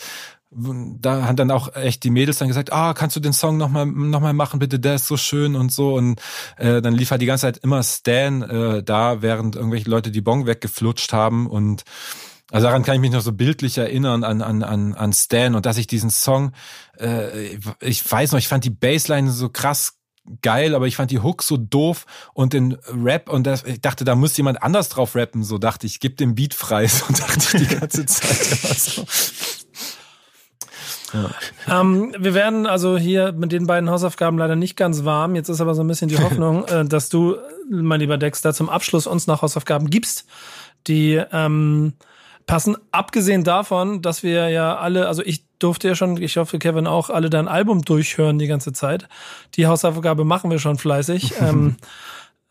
da 0.50 1.24
haben 1.24 1.36
dann 1.36 1.50
auch 1.50 1.74
echt 1.74 2.04
die 2.04 2.10
Mädels 2.10 2.38
dann 2.38 2.48
gesagt, 2.48 2.72
ah, 2.72 2.94
kannst 2.94 3.16
du 3.16 3.20
den 3.20 3.32
Song 3.32 3.56
nochmal 3.56 3.86
noch 3.86 4.20
mal 4.20 4.32
machen, 4.32 4.60
bitte, 4.60 4.78
der 4.78 4.96
ist 4.96 5.08
so 5.08 5.16
schön 5.16 5.56
und 5.56 5.72
so. 5.72 5.94
Und 5.94 6.20
äh, 6.56 6.80
dann 6.80 6.94
lief 6.94 7.10
halt 7.10 7.22
die 7.22 7.26
ganze 7.26 7.42
Zeit 7.42 7.58
immer 7.58 7.82
Stan 7.82 8.42
äh, 8.42 8.82
da, 8.82 9.20
während 9.20 9.56
irgendwelche 9.56 9.90
Leute 9.90 10.10
die 10.10 10.20
Bon 10.20 10.46
weggeflutscht 10.46 11.12
haben. 11.12 11.48
Und 11.48 11.82
also 12.52 12.66
daran 12.66 12.84
kann 12.84 12.94
ich 12.94 13.00
mich 13.00 13.10
noch 13.10 13.20
so 13.20 13.32
bildlich 13.32 13.78
erinnern 13.78 14.22
an, 14.22 14.42
an, 14.42 14.62
an, 14.62 14.94
an 14.94 15.12
Stan 15.12 15.54
und 15.54 15.66
dass 15.66 15.76
ich 15.76 15.86
diesen 15.86 16.10
Song, 16.10 16.52
äh, 16.98 17.58
ich 17.80 18.10
weiß 18.10 18.32
noch, 18.32 18.38
ich 18.38 18.48
fand 18.48 18.64
die 18.64 18.70
Bassline 18.70 19.30
so 19.30 19.48
krass 19.48 19.94
geil, 20.42 20.74
aber 20.74 20.86
ich 20.86 20.96
fand 20.96 21.10
die 21.10 21.20
Hook 21.20 21.42
so 21.42 21.56
doof 21.56 22.06
und 22.32 22.52
den 22.52 22.78
Rap 22.88 23.28
und 23.28 23.46
das, 23.46 23.64
ich 23.64 23.80
dachte, 23.80 24.04
da 24.04 24.14
muss 24.14 24.36
jemand 24.36 24.62
anders 24.62 24.88
drauf 24.88 25.14
rappen, 25.16 25.44
so 25.44 25.58
dachte 25.58 25.86
ich, 25.86 26.00
gib 26.00 26.16
den 26.16 26.34
Beat 26.34 26.54
frei, 26.54 26.86
so 26.88 27.06
dachte 27.12 27.58
ich 27.58 27.68
die 27.68 27.76
ganze 27.76 28.06
Zeit 28.06 28.58
immer 28.62 28.74
so. 28.74 29.04
Ja. 31.14 31.80
Ähm, 31.80 32.14
wir 32.18 32.34
werden 32.34 32.66
also 32.66 32.98
hier 32.98 33.32
mit 33.32 33.52
den 33.52 33.66
beiden 33.66 33.88
Hausaufgaben 33.88 34.36
leider 34.36 34.56
nicht 34.56 34.76
ganz 34.76 35.04
warm. 35.04 35.34
Jetzt 35.34 35.48
ist 35.48 35.60
aber 35.60 35.74
so 35.74 35.82
ein 35.82 35.88
bisschen 35.88 36.08
die 36.08 36.18
Hoffnung, 36.22 36.64
äh, 36.66 36.84
dass 36.84 37.08
du, 37.08 37.36
mein 37.70 38.00
lieber 38.00 38.18
Dexter, 38.18 38.52
zum 38.52 38.68
Abschluss 38.68 39.06
uns 39.06 39.26
noch 39.26 39.42
Hausaufgaben 39.42 39.88
gibst, 39.90 40.26
die 40.86 41.22
ähm, 41.32 41.94
passen. 42.46 42.76
Abgesehen 42.92 43.44
davon, 43.44 44.02
dass 44.02 44.22
wir 44.22 44.48
ja 44.48 44.76
alle, 44.76 45.08
also 45.08 45.22
ich 45.24 45.44
durfte 45.58 45.88
ja 45.88 45.94
schon, 45.94 46.20
ich 46.20 46.36
hoffe 46.36 46.58
Kevin 46.58 46.86
auch, 46.86 47.10
alle 47.10 47.30
dein 47.30 47.48
Album 47.48 47.82
durchhören 47.82 48.38
die 48.38 48.46
ganze 48.46 48.72
Zeit. 48.72 49.08
Die 49.54 49.66
Hausaufgabe 49.66 50.24
machen 50.24 50.50
wir 50.50 50.58
schon 50.58 50.78
fleißig. 50.78 51.34
ähm, 51.40 51.76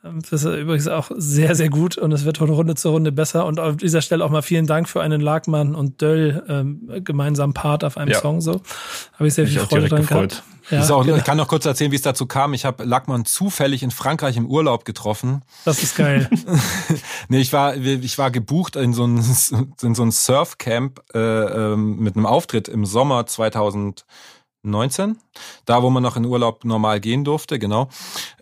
das 0.04 0.44
ist 0.44 0.46
übrigens 0.46 0.90
auch 0.90 1.12
sehr, 1.16 1.56
sehr 1.56 1.70
gut 1.70 1.98
und 1.98 2.12
es 2.12 2.26
wird 2.26 2.38
von 2.38 2.50
Runde 2.50 2.76
zu 2.76 2.90
Runde 2.90 3.14
besser. 3.14 3.46
Und 3.46 3.60
auf 3.62 3.78
dieser 3.78 4.02
Stelle 4.02 4.26
auch 4.26 4.30
mal 4.30 4.42
vielen 4.42 4.68
Dank 4.68 4.90
für 4.90 5.02
einen 5.02 5.22
Lagmann 5.22 5.76
und 5.76 6.02
Döll 6.02 6.44
ähm, 6.50 6.90
gemeinsamen 7.06 7.54
Part 7.54 7.86
auf 7.86 7.98
einem 7.98 8.12
ja. 8.12 8.20
Song. 8.20 8.42
So 8.42 8.62
habe 9.14 9.28
ich 9.28 9.34
sehr 9.34 9.48
viel 9.48 9.60
Freude 9.60 9.88
dran 9.88 10.06
gehabt. 10.06 10.44
Ja, 10.70 10.82
auch, 10.90 11.06
genau. 11.06 11.18
Ich 11.18 11.24
kann 11.24 11.38
noch 11.38 11.48
kurz 11.48 11.66
erzählen, 11.66 11.92
wie 11.92 11.96
es 11.96 12.02
dazu 12.02 12.26
kam. 12.26 12.54
Ich 12.54 12.66
habe 12.66 12.84
Lackmann 12.84 13.26
zufällig 13.26 13.82
in 13.82 13.92
Frankreich 13.92 14.36
im 14.36 14.46
Urlaub 14.46 14.84
getroffen. 14.84 15.42
Das 15.64 15.82
ist 15.82 15.96
geil. 15.96 16.30
nee, 17.30 17.40
ich 17.40 17.54
war, 17.54 17.76
ich 17.76 18.18
war 18.18 18.32
gebucht 18.32 18.76
in 18.76 18.94
so 18.94 19.06
ein, 19.06 19.24
in 19.82 19.96
so 19.96 20.04
ein 20.04 20.12
Surfcamp 20.12 21.02
äh, 21.14 21.20
ähm, 21.20 22.00
mit 22.00 22.16
einem 22.16 22.26
Auftritt 22.26 22.68
im 22.68 22.86
Sommer 22.86 23.26
2000. 23.26 24.06
19, 24.64 25.18
da 25.66 25.84
wo 25.84 25.90
man 25.90 26.02
noch 26.02 26.16
in 26.16 26.26
Urlaub 26.26 26.64
normal 26.64 27.00
gehen 27.00 27.24
durfte, 27.24 27.60
genau. 27.60 27.90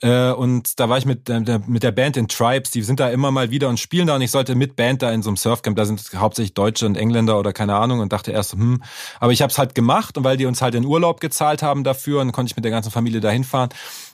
Äh, 0.02 0.32
und 0.32 0.80
da 0.80 0.88
war 0.88 0.98
ich 0.98 1.06
mit 1.06 1.28
der, 1.28 1.60
mit 1.66 1.84
der 1.84 1.92
Band 1.92 2.16
in 2.18 2.28
Tribes, 2.28 2.72
die 2.72 2.84
sind 2.84 3.00
da 3.00 3.10
immer 3.10 3.32
mal 3.32 3.50
wieder 3.50 3.70
und 3.70 3.80
spielen 3.80 4.08
da 4.08 4.16
und 4.16 4.22
ich 4.22 4.32
sollte 4.32 4.56
mit 4.56 4.76
Band 4.76 5.02
da 5.02 5.12
in 5.12 5.24
so 5.24 5.30
einem 5.30 5.38
Surfcamp, 5.38 5.76
da 5.76 5.86
sind 5.86 6.02
hauptsächlich 6.16 6.54
Deutsche 6.54 6.86
und 6.86 6.96
Engländer 6.96 7.40
oder 7.40 7.54
keine 7.54 7.76
Ahnung 7.76 8.00
und 8.00 8.14
dachte 8.14 8.32
erst, 8.32 8.54
hm, 8.54 8.84
aber 9.20 9.32
ich 9.32 9.42
habe 9.42 9.52
es 9.52 9.58
halt 9.58 9.74
gemacht 9.74 10.18
und 10.18 10.24
weil 10.24 10.38
die 10.38 10.46
uns 10.46 10.62
halt 10.62 10.76
in 10.76 10.86
Urlaub 10.86 11.20
gezahlt 11.20 11.64
haben 11.64 11.84
dafür 11.84 12.22
und 12.22 12.32
konnte 12.32 12.52
ich 12.52 12.56
mit 12.56 12.66
der 12.66 12.72
ganzen 12.72 12.92
Familie 12.92 13.20
da 13.20 13.30
hinfahren. 13.30 13.70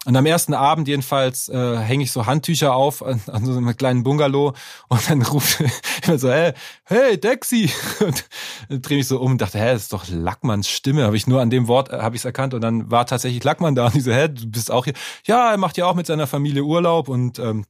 Und 0.08 0.16
am 0.16 0.26
ersten 0.26 0.54
Abend 0.54 0.88
jedenfalls 0.88 1.50
äh, 1.50 1.78
hänge 1.80 2.06
ich 2.06 2.14
so 2.14 2.26
Handtücher 2.26 2.74
auf 2.74 3.06
an, 3.06 3.20
an 3.28 3.44
so 3.44 3.52
einem 3.52 3.76
kleinen 3.76 4.04
Bungalow 4.04 4.54
und 4.88 5.10
dann 5.10 5.22
ruft 5.34 5.60
ich 5.60 6.22
so, 6.22 6.32
hey, 6.32 6.54
hey, 6.86 7.20
Dexy! 7.20 7.70
Und 8.00 8.24
dann 8.70 8.82
drehe 8.82 8.98
mich 9.00 9.08
so 9.08 9.20
um 9.20 9.34
und 9.34 9.42
dachte, 9.42 9.60
hä, 9.60 9.74
das 9.74 9.82
ist 9.84 9.94
doch 9.94 10.08
Lackmanns 10.08 10.70
Stimme. 10.70 11.04
Habe 11.04 11.18
ich 11.18 11.28
nur 11.28 11.42
an 11.42 11.50
dem 11.50 11.68
Wort, 11.68 11.90
äh, 11.90 12.00
habe 12.00 12.16
ich 12.16 12.22
es 12.22 12.26
erkannt 12.26 12.54
und 12.54 12.62
dann 12.62 12.90
war 12.90 13.06
tatsächlich 13.06 13.44
Lackmann 13.44 13.76
da 13.76 13.88
und 13.88 13.98
ich 13.98 14.06
so, 14.06 14.14
hä, 14.14 14.30
du 14.30 14.50
bist 14.50 14.72
auch 14.72 14.86
hier. 14.86 14.94
Ja, 15.26 15.52
er 15.52 15.58
macht 15.58 15.76
ja 15.76 15.86
auch 15.88 15.96
mit 15.96 16.08
seiner 16.08 16.26
Familie 16.26 16.64
Urlaub 16.64 17.10
und 17.10 17.38
ähm, 17.40 17.66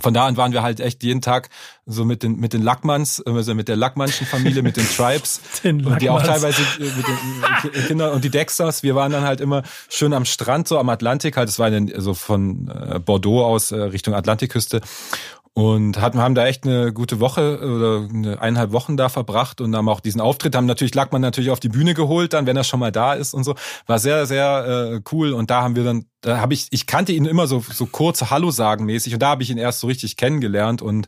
von 0.00 0.14
da 0.14 0.26
an 0.26 0.38
waren 0.38 0.52
wir 0.52 0.62
halt 0.62 0.80
echt 0.80 1.02
jeden 1.02 1.20
Tag 1.20 1.50
so 1.84 2.06
mit 2.06 2.22
den 2.22 2.36
mit 2.36 2.54
den 2.54 2.62
Lackmanns, 2.62 3.20
also 3.26 3.54
mit 3.54 3.68
der 3.68 3.76
Lackmannschen 3.76 4.26
Familie, 4.26 4.62
mit 4.62 4.78
den 4.78 4.88
Tribes 4.88 5.40
den 5.64 5.84
und 5.84 6.00
die 6.00 6.08
auch 6.08 6.22
teilweise 6.22 6.62
äh, 6.78 6.84
mit 6.84 7.74
den 7.74 7.86
Kindern 7.86 8.12
und 8.12 8.24
die 8.24 8.30
Dexters. 8.30 8.82
Wir 8.82 8.94
waren 8.94 9.12
dann 9.12 9.24
halt 9.24 9.42
immer 9.42 9.62
schön 9.90 10.14
am 10.14 10.24
Strand, 10.24 10.66
so 10.66 10.78
am 10.78 10.88
Atlantik 10.88 11.36
halt. 11.36 11.48
Es 11.48 11.58
war 11.58 11.70
dann 11.70 11.92
so 11.98 12.14
von 12.14 12.68
äh, 12.68 13.00
Bordeaux 13.00 13.44
aus 13.44 13.72
Richtung 13.72 14.14
Atlantikküste 14.14 14.80
und 15.54 16.00
hatten, 16.00 16.18
haben 16.18 16.34
da 16.34 16.46
echt 16.46 16.66
eine 16.66 16.92
gute 16.94 17.20
Woche 17.20 17.58
oder 17.60 18.08
eine 18.08 18.40
eineinhalb 18.40 18.72
Wochen 18.72 18.96
da 18.96 19.10
verbracht 19.10 19.60
und 19.60 19.76
haben 19.76 19.88
auch 19.88 20.00
diesen 20.00 20.20
Auftritt, 20.20 20.56
haben 20.56 20.64
natürlich, 20.64 20.94
lag 20.94 21.12
man 21.12 21.20
natürlich 21.20 21.50
auf 21.50 21.60
die 21.60 21.68
Bühne 21.68 21.92
geholt 21.92 22.32
dann, 22.32 22.46
wenn 22.46 22.56
er 22.56 22.64
schon 22.64 22.80
mal 22.80 22.92
da 22.92 23.12
ist 23.12 23.34
und 23.34 23.44
so. 23.44 23.54
War 23.86 23.98
sehr, 23.98 24.24
sehr 24.24 24.92
äh, 24.94 25.00
cool 25.12 25.32
und 25.32 25.50
da 25.50 25.62
haben 25.62 25.76
wir 25.76 25.84
dann, 25.84 26.06
da 26.22 26.38
habe 26.38 26.54
ich, 26.54 26.68
ich 26.70 26.86
kannte 26.86 27.12
ihn 27.12 27.26
immer 27.26 27.46
so, 27.46 27.62
so 27.70 27.84
kurze 27.84 28.30
Hallo 28.30 28.50
sagen 28.50 28.86
mäßig 28.86 29.12
und 29.12 29.20
da 29.20 29.28
habe 29.28 29.42
ich 29.42 29.50
ihn 29.50 29.58
erst 29.58 29.80
so 29.80 29.88
richtig 29.88 30.16
kennengelernt 30.16 30.80
und 30.80 31.06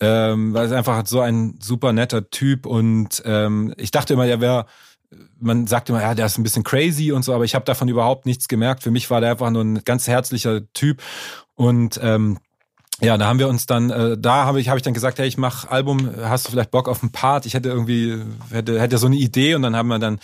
ähm, 0.00 0.52
war 0.52 0.70
einfach 0.70 1.06
so 1.06 1.20
ein 1.20 1.58
super 1.62 1.94
netter 1.94 2.28
Typ 2.28 2.66
und 2.66 3.22
ähm, 3.24 3.72
ich 3.78 3.90
dachte 3.90 4.12
immer, 4.12 4.26
er 4.26 4.40
wäre 4.40 4.66
man 5.40 5.66
sagt 5.66 5.88
immer, 5.88 6.02
ja, 6.02 6.14
der 6.14 6.26
ist 6.26 6.38
ein 6.38 6.44
bisschen 6.44 6.62
crazy 6.62 7.10
und 7.12 7.24
so, 7.24 7.34
aber 7.34 7.44
ich 7.44 7.54
habe 7.54 7.64
davon 7.64 7.88
überhaupt 7.88 8.26
nichts 8.26 8.46
gemerkt. 8.46 8.84
Für 8.84 8.92
mich 8.92 9.10
war 9.10 9.20
der 9.20 9.32
einfach 9.32 9.50
nur 9.50 9.64
ein 9.64 9.82
ganz 9.84 10.06
herzlicher 10.06 10.72
Typ 10.72 11.02
und 11.56 11.98
ähm, 12.00 12.38
ja, 13.00 13.16
da 13.18 13.26
haben 13.26 13.38
wir 13.38 13.48
uns 13.48 13.66
dann, 13.66 13.90
äh, 13.90 14.16
da 14.18 14.44
habe 14.44 14.60
ich, 14.60 14.68
hab 14.68 14.76
ich 14.76 14.82
dann 14.82 14.94
gesagt, 14.94 15.18
hey, 15.18 15.26
ich 15.26 15.38
mach 15.38 15.68
Album, 15.68 16.10
hast 16.22 16.46
du 16.46 16.50
vielleicht 16.52 16.70
Bock 16.70 16.88
auf 16.88 17.02
einen 17.02 17.12
Part? 17.12 17.46
Ich 17.46 17.54
hätte 17.54 17.68
irgendwie, 17.68 18.18
hätte, 18.50 18.80
hätte 18.80 18.98
so 18.98 19.06
eine 19.06 19.16
Idee 19.16 19.54
und 19.54 19.62
dann 19.62 19.76
haben 19.76 19.88
wir 19.88 19.98
dann 19.98 20.20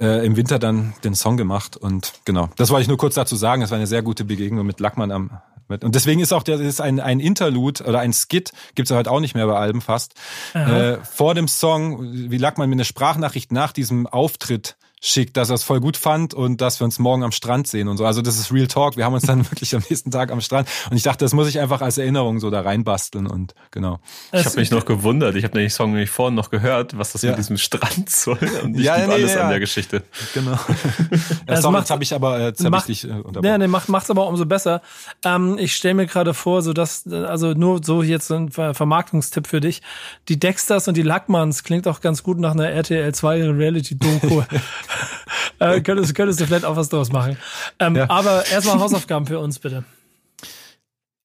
äh, 0.00 0.24
im 0.26 0.36
Winter 0.36 0.58
dann 0.58 0.94
den 1.04 1.14
Song 1.14 1.36
gemacht 1.36 1.76
und 1.76 2.12
genau, 2.24 2.48
das 2.56 2.70
wollte 2.70 2.82
ich 2.82 2.88
nur 2.88 2.98
kurz 2.98 3.14
dazu 3.14 3.36
sagen. 3.36 3.60
Das 3.62 3.70
war 3.70 3.78
eine 3.78 3.86
sehr 3.86 4.02
gute 4.02 4.24
Begegnung 4.24 4.66
mit 4.66 4.80
Lackmann 4.80 5.10
am 5.10 5.30
und 5.68 5.94
deswegen 5.94 6.20
ist 6.20 6.32
auch 6.32 6.44
der 6.44 6.58
ist 6.60 6.80
ein, 6.80 6.98
ein 6.98 7.20
Interlude 7.20 7.84
oder 7.84 8.00
ein 8.00 8.14
Skit, 8.14 8.52
gibt's 8.74 8.90
ja 8.90 8.96
heute 8.96 9.10
auch 9.10 9.20
nicht 9.20 9.34
mehr 9.34 9.46
bei 9.46 9.54
Alben 9.54 9.82
fast. 9.82 10.14
Äh, 10.54 10.96
vor 11.04 11.34
dem 11.34 11.46
Song, 11.46 12.30
wie 12.30 12.38
Lackmann 12.38 12.70
mir 12.70 12.76
eine 12.76 12.86
Sprachnachricht 12.86 13.52
nach 13.52 13.72
diesem 13.72 14.06
Auftritt 14.06 14.76
schickt, 15.00 15.36
dass 15.36 15.50
er 15.50 15.54
es 15.54 15.62
voll 15.62 15.80
gut 15.80 15.96
fand 15.96 16.34
und 16.34 16.60
dass 16.60 16.80
wir 16.80 16.84
uns 16.84 16.98
morgen 16.98 17.22
am 17.22 17.32
Strand 17.32 17.66
sehen 17.66 17.88
und 17.88 17.96
so. 17.96 18.04
Also 18.04 18.22
das 18.22 18.38
ist 18.38 18.52
Real 18.52 18.66
Talk. 18.66 18.96
Wir 18.96 19.04
haben 19.04 19.14
uns 19.14 19.24
dann 19.24 19.38
wirklich 19.50 19.74
am 19.74 19.82
nächsten 19.88 20.10
Tag 20.10 20.30
am 20.32 20.40
Strand 20.40 20.68
und 20.90 20.96
ich 20.96 21.02
dachte, 21.02 21.24
das 21.24 21.32
muss 21.32 21.48
ich 21.48 21.60
einfach 21.60 21.80
als 21.80 21.98
Erinnerung 21.98 22.40
so 22.40 22.50
da 22.50 22.60
reinbasteln 22.60 23.26
und 23.26 23.54
genau. 23.70 24.00
Ich 24.32 24.44
habe 24.44 24.56
mich 24.56 24.70
noch 24.70 24.84
gewundert. 24.84 25.36
Ich 25.36 25.44
habe 25.44 25.58
den 25.58 25.70
Song 25.70 25.92
nämlich 25.92 26.10
vorhin 26.10 26.34
noch 26.34 26.50
gehört, 26.50 26.98
was 26.98 27.12
das 27.12 27.22
ja. 27.22 27.30
mit 27.30 27.38
diesem 27.38 27.56
Strand 27.58 28.10
soll 28.10 28.38
und 28.62 28.76
ich 28.76 28.84
ja, 28.84 29.06
nee, 29.06 29.12
alles 29.12 29.34
ja. 29.34 29.42
an 29.42 29.50
der 29.50 29.60
Geschichte. 29.60 30.02
Genau. 30.34 30.52
ja, 31.48 31.60
sorry, 31.60 31.78
jetzt 31.78 31.90
habe 31.90 32.02
ich 32.02 32.14
aber 32.14 32.40
jetzt 32.40 32.64
hab 32.64 32.70
macht, 32.70 32.88
ich 32.88 33.02
dich 33.02 33.10
äh, 33.10 33.14
unterbrochen. 33.14 33.44
Ja, 33.44 33.58
nee, 33.58 33.66
macht 33.66 33.88
macht's 33.88 34.10
aber 34.10 34.26
umso 34.26 34.46
besser. 34.46 34.82
Ähm, 35.24 35.56
ich 35.58 35.76
stelle 35.76 35.94
mir 35.94 36.06
gerade 36.06 36.34
vor, 36.34 36.62
so 36.62 36.72
dass 36.72 37.06
also 37.06 37.52
nur 37.52 37.80
so 37.82 38.02
jetzt 38.02 38.30
ein 38.30 38.50
Vermarktungstipp 38.50 39.46
für 39.46 39.60
dich. 39.60 39.82
Die 40.28 40.38
Dexters 40.38 40.88
und 40.88 40.96
die 40.96 41.02
Lackmanns 41.02 41.62
klingt 41.62 41.86
auch 41.86 42.00
ganz 42.00 42.22
gut 42.22 42.38
nach 42.38 42.52
einer 42.52 42.68
RTL 42.68 43.14
2 43.14 43.50
Reality 43.50 43.98
Doku. 43.98 44.42
äh, 45.58 45.80
könntest, 45.80 46.14
könntest 46.14 46.40
du 46.40 46.46
vielleicht 46.46 46.64
auch 46.64 46.76
was 46.76 46.88
draus 46.88 47.12
machen. 47.12 47.38
Ähm, 47.78 47.96
ja. 47.96 48.10
Aber 48.10 48.46
erstmal 48.46 48.78
Hausaufgaben 48.78 49.26
für 49.26 49.38
uns, 49.38 49.58
bitte. 49.58 49.84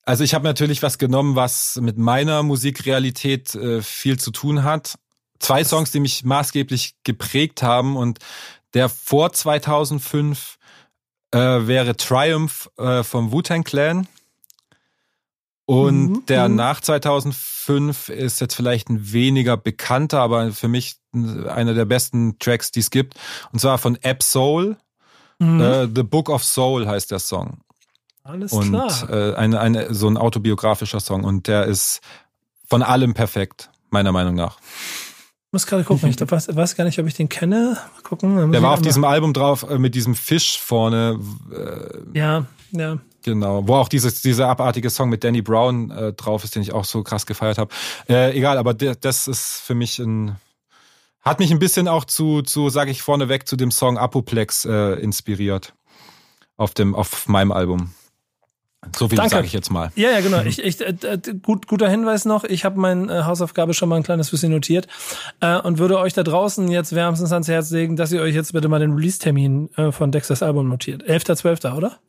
Also 0.06 0.24
ich 0.24 0.34
habe 0.34 0.44
natürlich 0.44 0.84
was 0.84 0.98
genommen, 0.98 1.36
was 1.36 1.80
mit 1.82 1.98
meiner 1.98 2.44
Musikrealität 2.44 3.56
äh, 3.56 3.82
viel 3.82 4.20
zu 4.20 4.32
tun 4.32 4.64
hat. 4.64 4.96
Zwei 5.40 5.64
Songs, 5.64 5.92
die 5.92 6.00
mich 6.00 6.26
maßgeblich 6.26 6.96
geprägt 7.04 7.64
haben 7.64 7.96
und 7.96 8.20
der 8.74 8.90
vor 8.90 9.32
2005 9.32 10.58
äh, 11.32 11.38
wäre 11.38 11.96
Triumph 11.96 12.70
äh, 12.78 13.04
vom 13.04 13.32
Wu-Tang 13.32 13.64
Clan. 13.64 14.08
Und 15.66 16.10
mhm. 16.10 16.26
der 16.28 16.50
mhm. 16.50 16.56
nach 16.56 16.82
2005 16.82 18.10
ist 18.10 18.42
jetzt 18.42 18.56
vielleicht 18.56 18.90
ein 18.90 19.14
weniger 19.14 19.56
bekannter, 19.56 20.20
aber 20.20 20.52
für 20.52 20.68
mich 20.68 20.98
einer 21.14 21.74
der 21.74 21.86
besten 21.86 22.38
Tracks, 22.40 22.72
die 22.72 22.82
es 22.82 22.90
gibt. 22.90 23.16
Und 23.52 23.60
zwar 23.60 23.78
von 23.78 23.98
App 24.02 24.24
Soul. 24.24 24.78
Mhm. 25.40 25.62
Äh, 25.62 25.88
The 25.94 26.04
Book 26.04 26.30
of 26.30 26.44
Soul 26.44 26.88
heißt 26.88 27.12
der 27.12 27.20
Song. 27.20 27.60
Alles 28.24 28.52
und, 28.52 28.70
klar. 28.70 29.10
Äh, 29.10 29.36
eine, 29.36 29.60
eine, 29.60 29.94
so 29.94 30.08
ein 30.08 30.18
autobiografischer 30.18 31.00
Song. 31.00 31.24
Und 31.24 31.48
der 31.48 31.66
ist 31.66 32.02
von 32.68 32.82
allem 32.82 33.14
perfekt, 33.14 33.70
meiner 33.90 34.12
Meinung 34.12 34.36
nach. 34.36 34.58
Ich 34.60 35.54
muss 35.54 35.68
gerade 35.68 35.84
gucken, 35.84 36.10
ich 36.10 36.20
weiß, 36.32 36.56
weiß, 36.56 36.76
gar 36.76 36.84
nicht, 36.84 37.00
ob 37.00 37.08
ich 37.08 37.14
den 37.14 37.30
kenne. 37.30 37.78
Mal 37.94 38.02
gucken. 38.02 38.52
Der 38.52 38.62
war 38.62 38.74
auf 38.74 38.82
diesem 38.82 39.04
Album 39.04 39.34
drauf 39.34 39.64
äh, 39.70 39.78
mit 39.78 39.96
diesem 39.96 40.16
Fisch 40.16 40.60
vorne. 40.60 41.20
Ja, 42.14 42.48
ja. 42.72 42.98
Genau, 43.24 43.68
wo 43.68 43.76
auch 43.76 43.90
dieses, 43.90 44.22
dieser 44.22 44.50
abartige 44.50 44.90
Song 44.90 45.10
mit 45.10 45.24
Danny 45.24 45.42
Brown 45.42 45.92
äh, 45.92 46.14
drauf 46.14 46.44
ist, 46.44 46.56
den 46.56 46.62
ich 46.62 46.74
auch 46.74 46.86
so 46.86 47.04
krass 47.04 47.26
gefeiert 47.26 47.58
habe. 47.58 47.74
Äh, 48.10 48.38
egal, 48.38 48.58
aber 48.58 48.74
das 48.74 49.28
ist 49.28 49.62
für 49.62 49.76
mich 49.76 50.00
ein 50.00 50.36
hat 51.24 51.40
mich 51.40 51.52
ein 51.52 51.60
bisschen 51.60 51.88
auch 51.88 52.04
zu, 52.04 52.42
zu 52.42 52.70
sage 52.70 52.92
ich 52.92 53.02
vorneweg, 53.02 53.48
zu 53.48 53.56
dem 53.56 53.72
Song 53.72 53.98
Apoplex 53.98 54.66
äh, 54.66 55.00
inspiriert. 55.00 55.74
Auf, 56.58 56.74
dem, 56.74 56.94
auf 56.94 57.28
meinem 57.28 57.52
Album. 57.52 57.94
So 58.96 59.08
viel 59.08 59.18
sage 59.18 59.46
ich 59.46 59.54
jetzt 59.54 59.72
mal. 59.72 59.92
Ja, 59.96 60.12
ja, 60.12 60.20
genau. 60.20 60.42
Ich, 60.46 60.62
ich, 60.62 60.82
äh, 60.82 61.18
gut, 61.42 61.68
guter 61.68 61.90
Hinweis 61.90 62.26
noch. 62.26 62.44
Ich 62.44 62.66
habe 62.66 62.80
meine 62.80 63.12
äh, 63.12 63.24
Hausaufgabe 63.24 63.74
schon 63.74 63.90
mal 63.90 63.96
ein 63.96 64.04
kleines 64.04 64.30
bisschen 64.30 64.52
notiert 64.52 64.88
äh, 65.40 65.58
und 65.58 65.80
würde 65.80 65.98
euch 65.98 66.14
da 66.14 66.24
draußen 66.24 66.68
jetzt 66.68 66.94
wärmstens 66.94 67.32
ans 67.32 67.48
Herz 67.48 67.72
legen, 67.72 67.96
dass 67.96 68.12
ihr 68.12 68.22
euch 68.22 68.36
jetzt 68.36 68.52
bitte 68.52 68.68
mal 68.68 68.80
den 68.80 68.94
Release-Termin 68.94 69.70
äh, 69.78 69.92
von 69.92 70.12
Dexters 70.12 70.44
Album 70.44 70.68
notiert. 70.68 71.04
11.12., 71.04 71.76
oder? 71.76 72.00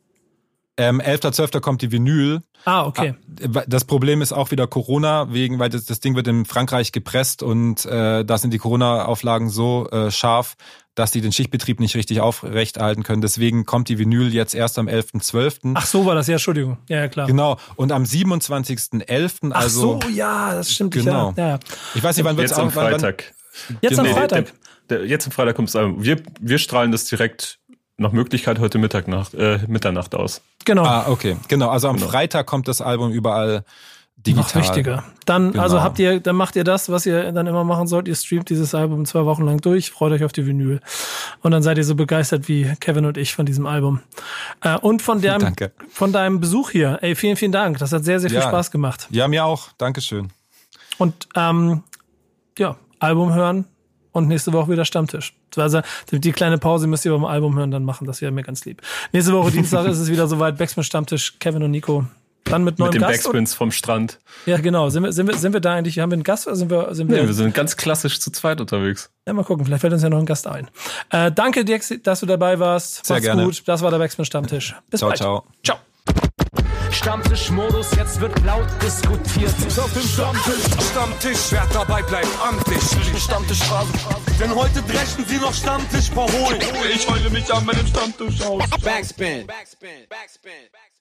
Ähm, 0.77 1.01
11.12. 1.01 1.61
kommt 1.61 1.81
die 1.81 1.91
Vinyl. 1.91 2.41
Ah, 2.65 2.85
okay. 2.85 3.15
Ah, 3.53 3.63
das 3.67 3.85
Problem 3.85 4.21
ist 4.21 4.33
auch 4.33 4.51
wieder 4.51 4.67
Corona, 4.67 5.31
wegen, 5.31 5.59
weil 5.59 5.69
das, 5.69 5.85
das 5.85 5.99
Ding 5.99 6.15
wird 6.15 6.27
in 6.27 6.45
Frankreich 6.45 6.91
gepresst 6.91 7.43
und 7.43 7.85
äh, 7.85 8.25
da 8.25 8.37
sind 8.37 8.51
die 8.51 8.57
Corona-Auflagen 8.57 9.49
so 9.49 9.87
äh, 9.89 10.11
scharf, 10.11 10.55
dass 10.95 11.11
die 11.11 11.21
den 11.21 11.31
Schichtbetrieb 11.31 11.79
nicht 11.79 11.95
richtig 11.95 12.21
aufrechterhalten 12.21 13.03
können. 13.03 13.21
Deswegen 13.21 13.65
kommt 13.65 13.87
die 13.87 13.99
Vinyl 13.99 14.33
jetzt 14.33 14.55
erst 14.55 14.79
am 14.79 14.87
11.12. 14.87 15.73
Ach 15.75 15.85
so 15.85 16.05
war 16.05 16.15
das, 16.15 16.27
ja, 16.27 16.33
Entschuldigung. 16.33 16.77
Ja, 16.89 16.97
ja 16.97 17.07
klar. 17.07 17.27
Genau. 17.27 17.57
Und 17.75 17.91
am 17.91 18.03
27.11. 18.03 19.51
also. 19.53 19.99
Ach 20.01 20.03
so, 20.03 20.09
ja, 20.09 20.55
das 20.55 20.73
stimmt. 20.73 20.93
Genau. 20.93 21.33
Ja, 21.37 21.47
ja. 21.47 21.59
Ich 21.93 22.03
weiß 22.03 22.17
nicht, 22.17 22.25
wann 22.25 22.37
wird 22.37 22.51
es 22.51 22.57
am 22.57 22.71
Freitag. 22.71 23.33
Wann, 23.67 23.77
jetzt 23.81 23.99
am 23.99 24.05
Freitag. 24.07 24.53
Der, 24.89 24.99
der, 24.99 25.07
jetzt 25.07 25.25
am 25.25 25.31
Freitag 25.31 25.55
kommt 25.55 25.69
es. 25.69 25.75
Wir, 25.75 26.21
wir 26.39 26.57
strahlen 26.57 26.91
das 26.91 27.05
direkt 27.05 27.59
nach 27.97 28.11
Möglichkeit 28.11 28.59
heute 28.59 28.77
Mittag 28.77 29.07
nach, 29.07 29.33
äh, 29.33 29.59
Mitternacht 29.67 30.15
aus. 30.15 30.41
Genau. 30.65 30.83
Ah, 30.83 31.05
okay. 31.07 31.37
Genau. 31.47 31.69
Also 31.69 31.87
am 31.87 31.97
genau. 31.97 32.09
Freitag 32.09 32.45
kommt 32.45 32.67
das 32.67 32.81
Album 32.81 33.11
überall 33.11 33.63
digital. 34.17 34.43
Noch 34.43 34.55
wichtiger. 34.55 35.03
Dann, 35.25 35.51
genau. 35.51 35.63
also 35.63 35.81
habt 35.81 35.99
ihr, 35.99 36.19
dann 36.19 36.35
macht 36.35 36.55
ihr 36.55 36.63
das, 36.63 36.89
was 36.89 37.05
ihr 37.05 37.31
dann 37.31 37.47
immer 37.47 37.63
machen 37.63 37.87
sollt. 37.87 38.07
Ihr 38.07 38.15
streamt 38.15 38.49
dieses 38.49 38.73
Album 38.73 39.05
zwei 39.05 39.25
Wochen 39.25 39.43
lang 39.43 39.61
durch, 39.61 39.91
freut 39.91 40.11
euch 40.13 40.23
auf 40.23 40.31
die 40.31 40.45
Vinyl. 40.45 40.81
Und 41.41 41.51
dann 41.51 41.63
seid 41.63 41.77
ihr 41.77 41.83
so 41.83 41.95
begeistert 41.95 42.47
wie 42.47 42.73
Kevin 42.79 43.05
und 43.05 43.17
ich 43.17 43.33
von 43.33 43.45
diesem 43.45 43.65
Album. 43.65 44.01
Äh, 44.61 44.77
und 44.77 45.01
von 45.01 45.21
deinem, 45.21 45.41
Danke. 45.41 45.71
von 45.89 46.11
deinem 46.11 46.39
Besuch 46.39 46.71
hier. 46.71 46.99
Ey, 47.01 47.15
vielen, 47.15 47.35
vielen 47.35 47.51
Dank. 47.51 47.77
Das 47.77 47.91
hat 47.91 48.03
sehr, 48.03 48.19
sehr 48.19 48.29
viel 48.29 48.39
ja. 48.39 48.47
Spaß 48.47 48.71
gemacht. 48.71 49.07
Ja, 49.11 49.27
mir 49.27 49.45
auch. 49.45 49.69
Dankeschön. 49.77 50.29
Und, 50.97 51.27
ähm, 51.35 51.83
ja, 52.57 52.77
Album 52.99 53.33
hören, 53.33 53.65
und 54.15 54.29
nächste 54.29 54.53
Woche 54.53 54.71
wieder 54.71 54.85
Stammtisch. 54.85 55.33
Also 55.57 55.81
die 56.09 56.31
kleine 56.31 56.57
Pause 56.57 56.87
müsst 56.87 57.05
ihr 57.05 57.11
beim 57.11 57.25
Album 57.25 57.57
hören, 57.57 57.69
dann 57.69 57.83
machen. 57.83 58.07
Das 58.07 58.21
wäre 58.21 58.31
mir 58.31 58.43
ganz 58.43 58.63
lieb. 58.63 58.81
Nächste 59.11 59.33
Woche 59.33 59.51
Dienstag 59.51 59.85
ist 59.87 59.99
es 59.99 60.09
wieder 60.09 60.27
soweit. 60.27 60.57
Backspin 60.57 60.85
Stammtisch, 60.85 61.37
Kevin 61.39 61.63
und 61.63 61.71
Nico. 61.71 62.05
Dann 62.45 62.63
mit 62.63 62.79
neuem 62.79 62.93
mit 62.93 62.95
dem 62.95 63.01
Gast. 63.01 63.23
Backspins 63.23 63.53
vom 63.53 63.71
Strand. 63.71 64.19
Ja, 64.45 64.57
genau. 64.57 64.89
Sind 64.89 65.03
wir, 65.03 65.11
sind 65.11 65.27
wir, 65.27 65.35
sind 65.35 65.51
wir 65.51 65.59
da 65.59 65.73
eigentlich? 65.73 65.99
Haben 65.99 66.11
wir 66.11 66.15
einen 66.15 66.23
Gast 66.23 66.47
oder 66.47 66.55
sind 66.55 66.71
wir, 66.71 66.95
sind 66.95 67.09
wir? 67.09 67.21
Nee, 67.21 67.27
wir 67.27 67.33
sind 67.33 67.53
ganz 67.53 67.75
klassisch 67.75 68.21
zu 68.21 68.31
zweit 68.31 68.61
unterwegs. 68.61 69.11
Ja, 69.27 69.33
mal 69.33 69.43
gucken. 69.43 69.65
Vielleicht 69.65 69.81
fällt 69.81 69.93
uns 69.93 70.03
ja 70.03 70.09
noch 70.09 70.19
ein 70.19 70.25
Gast 70.25 70.47
ein. 70.47 70.69
Äh, 71.09 71.31
danke, 71.31 71.65
dir, 71.65 71.79
dass 72.03 72.19
du 72.21 72.25
dabei 72.25 72.59
warst. 72.59 73.05
Sehr 73.05 73.15
Macht's 73.15 73.25
gerne. 73.25 73.43
gut. 73.43 73.63
Das 73.65 73.81
war 73.81 73.91
der 73.91 73.97
Backspin 73.97 74.23
Stammtisch. 74.23 74.75
Bis 74.89 74.99
ciao, 74.99 75.09
bald. 75.09 75.17
Ciao. 75.17 75.43
Ciao. 75.63 75.77
Stammtischmodus, 76.91 77.91
jetzt 77.95 78.19
wird 78.19 78.43
laut 78.43 78.67
diskutiert. 78.81 79.53
Auf 79.77 79.93
dem 79.93 80.01
Stammtisch, 80.03 80.63
Stammtisch, 80.91 81.51
wer 81.51 81.65
dabei 81.73 82.01
bleibt, 82.03 82.27
am 82.47 82.63
Tisch. 82.65 83.21
Stammtisch 83.21 83.59
Phase. 83.63 83.91
Denn 84.39 84.53
heute 84.53 84.81
dreschen 84.83 85.25
sie 85.25 85.37
noch 85.37 85.53
Stammtisch 85.53 86.09
verholen. 86.09 86.59
Ich 86.93 87.07
heule 87.09 87.29
mich 87.29 87.53
an 87.53 87.65
meinem 87.65 87.85
Stammtisch 87.87 88.41
aus. 88.41 88.63
Backspin. 88.81 89.45
Backspin. 89.47 90.07
Backspin. 90.09 90.51
Backspin. 90.71 90.94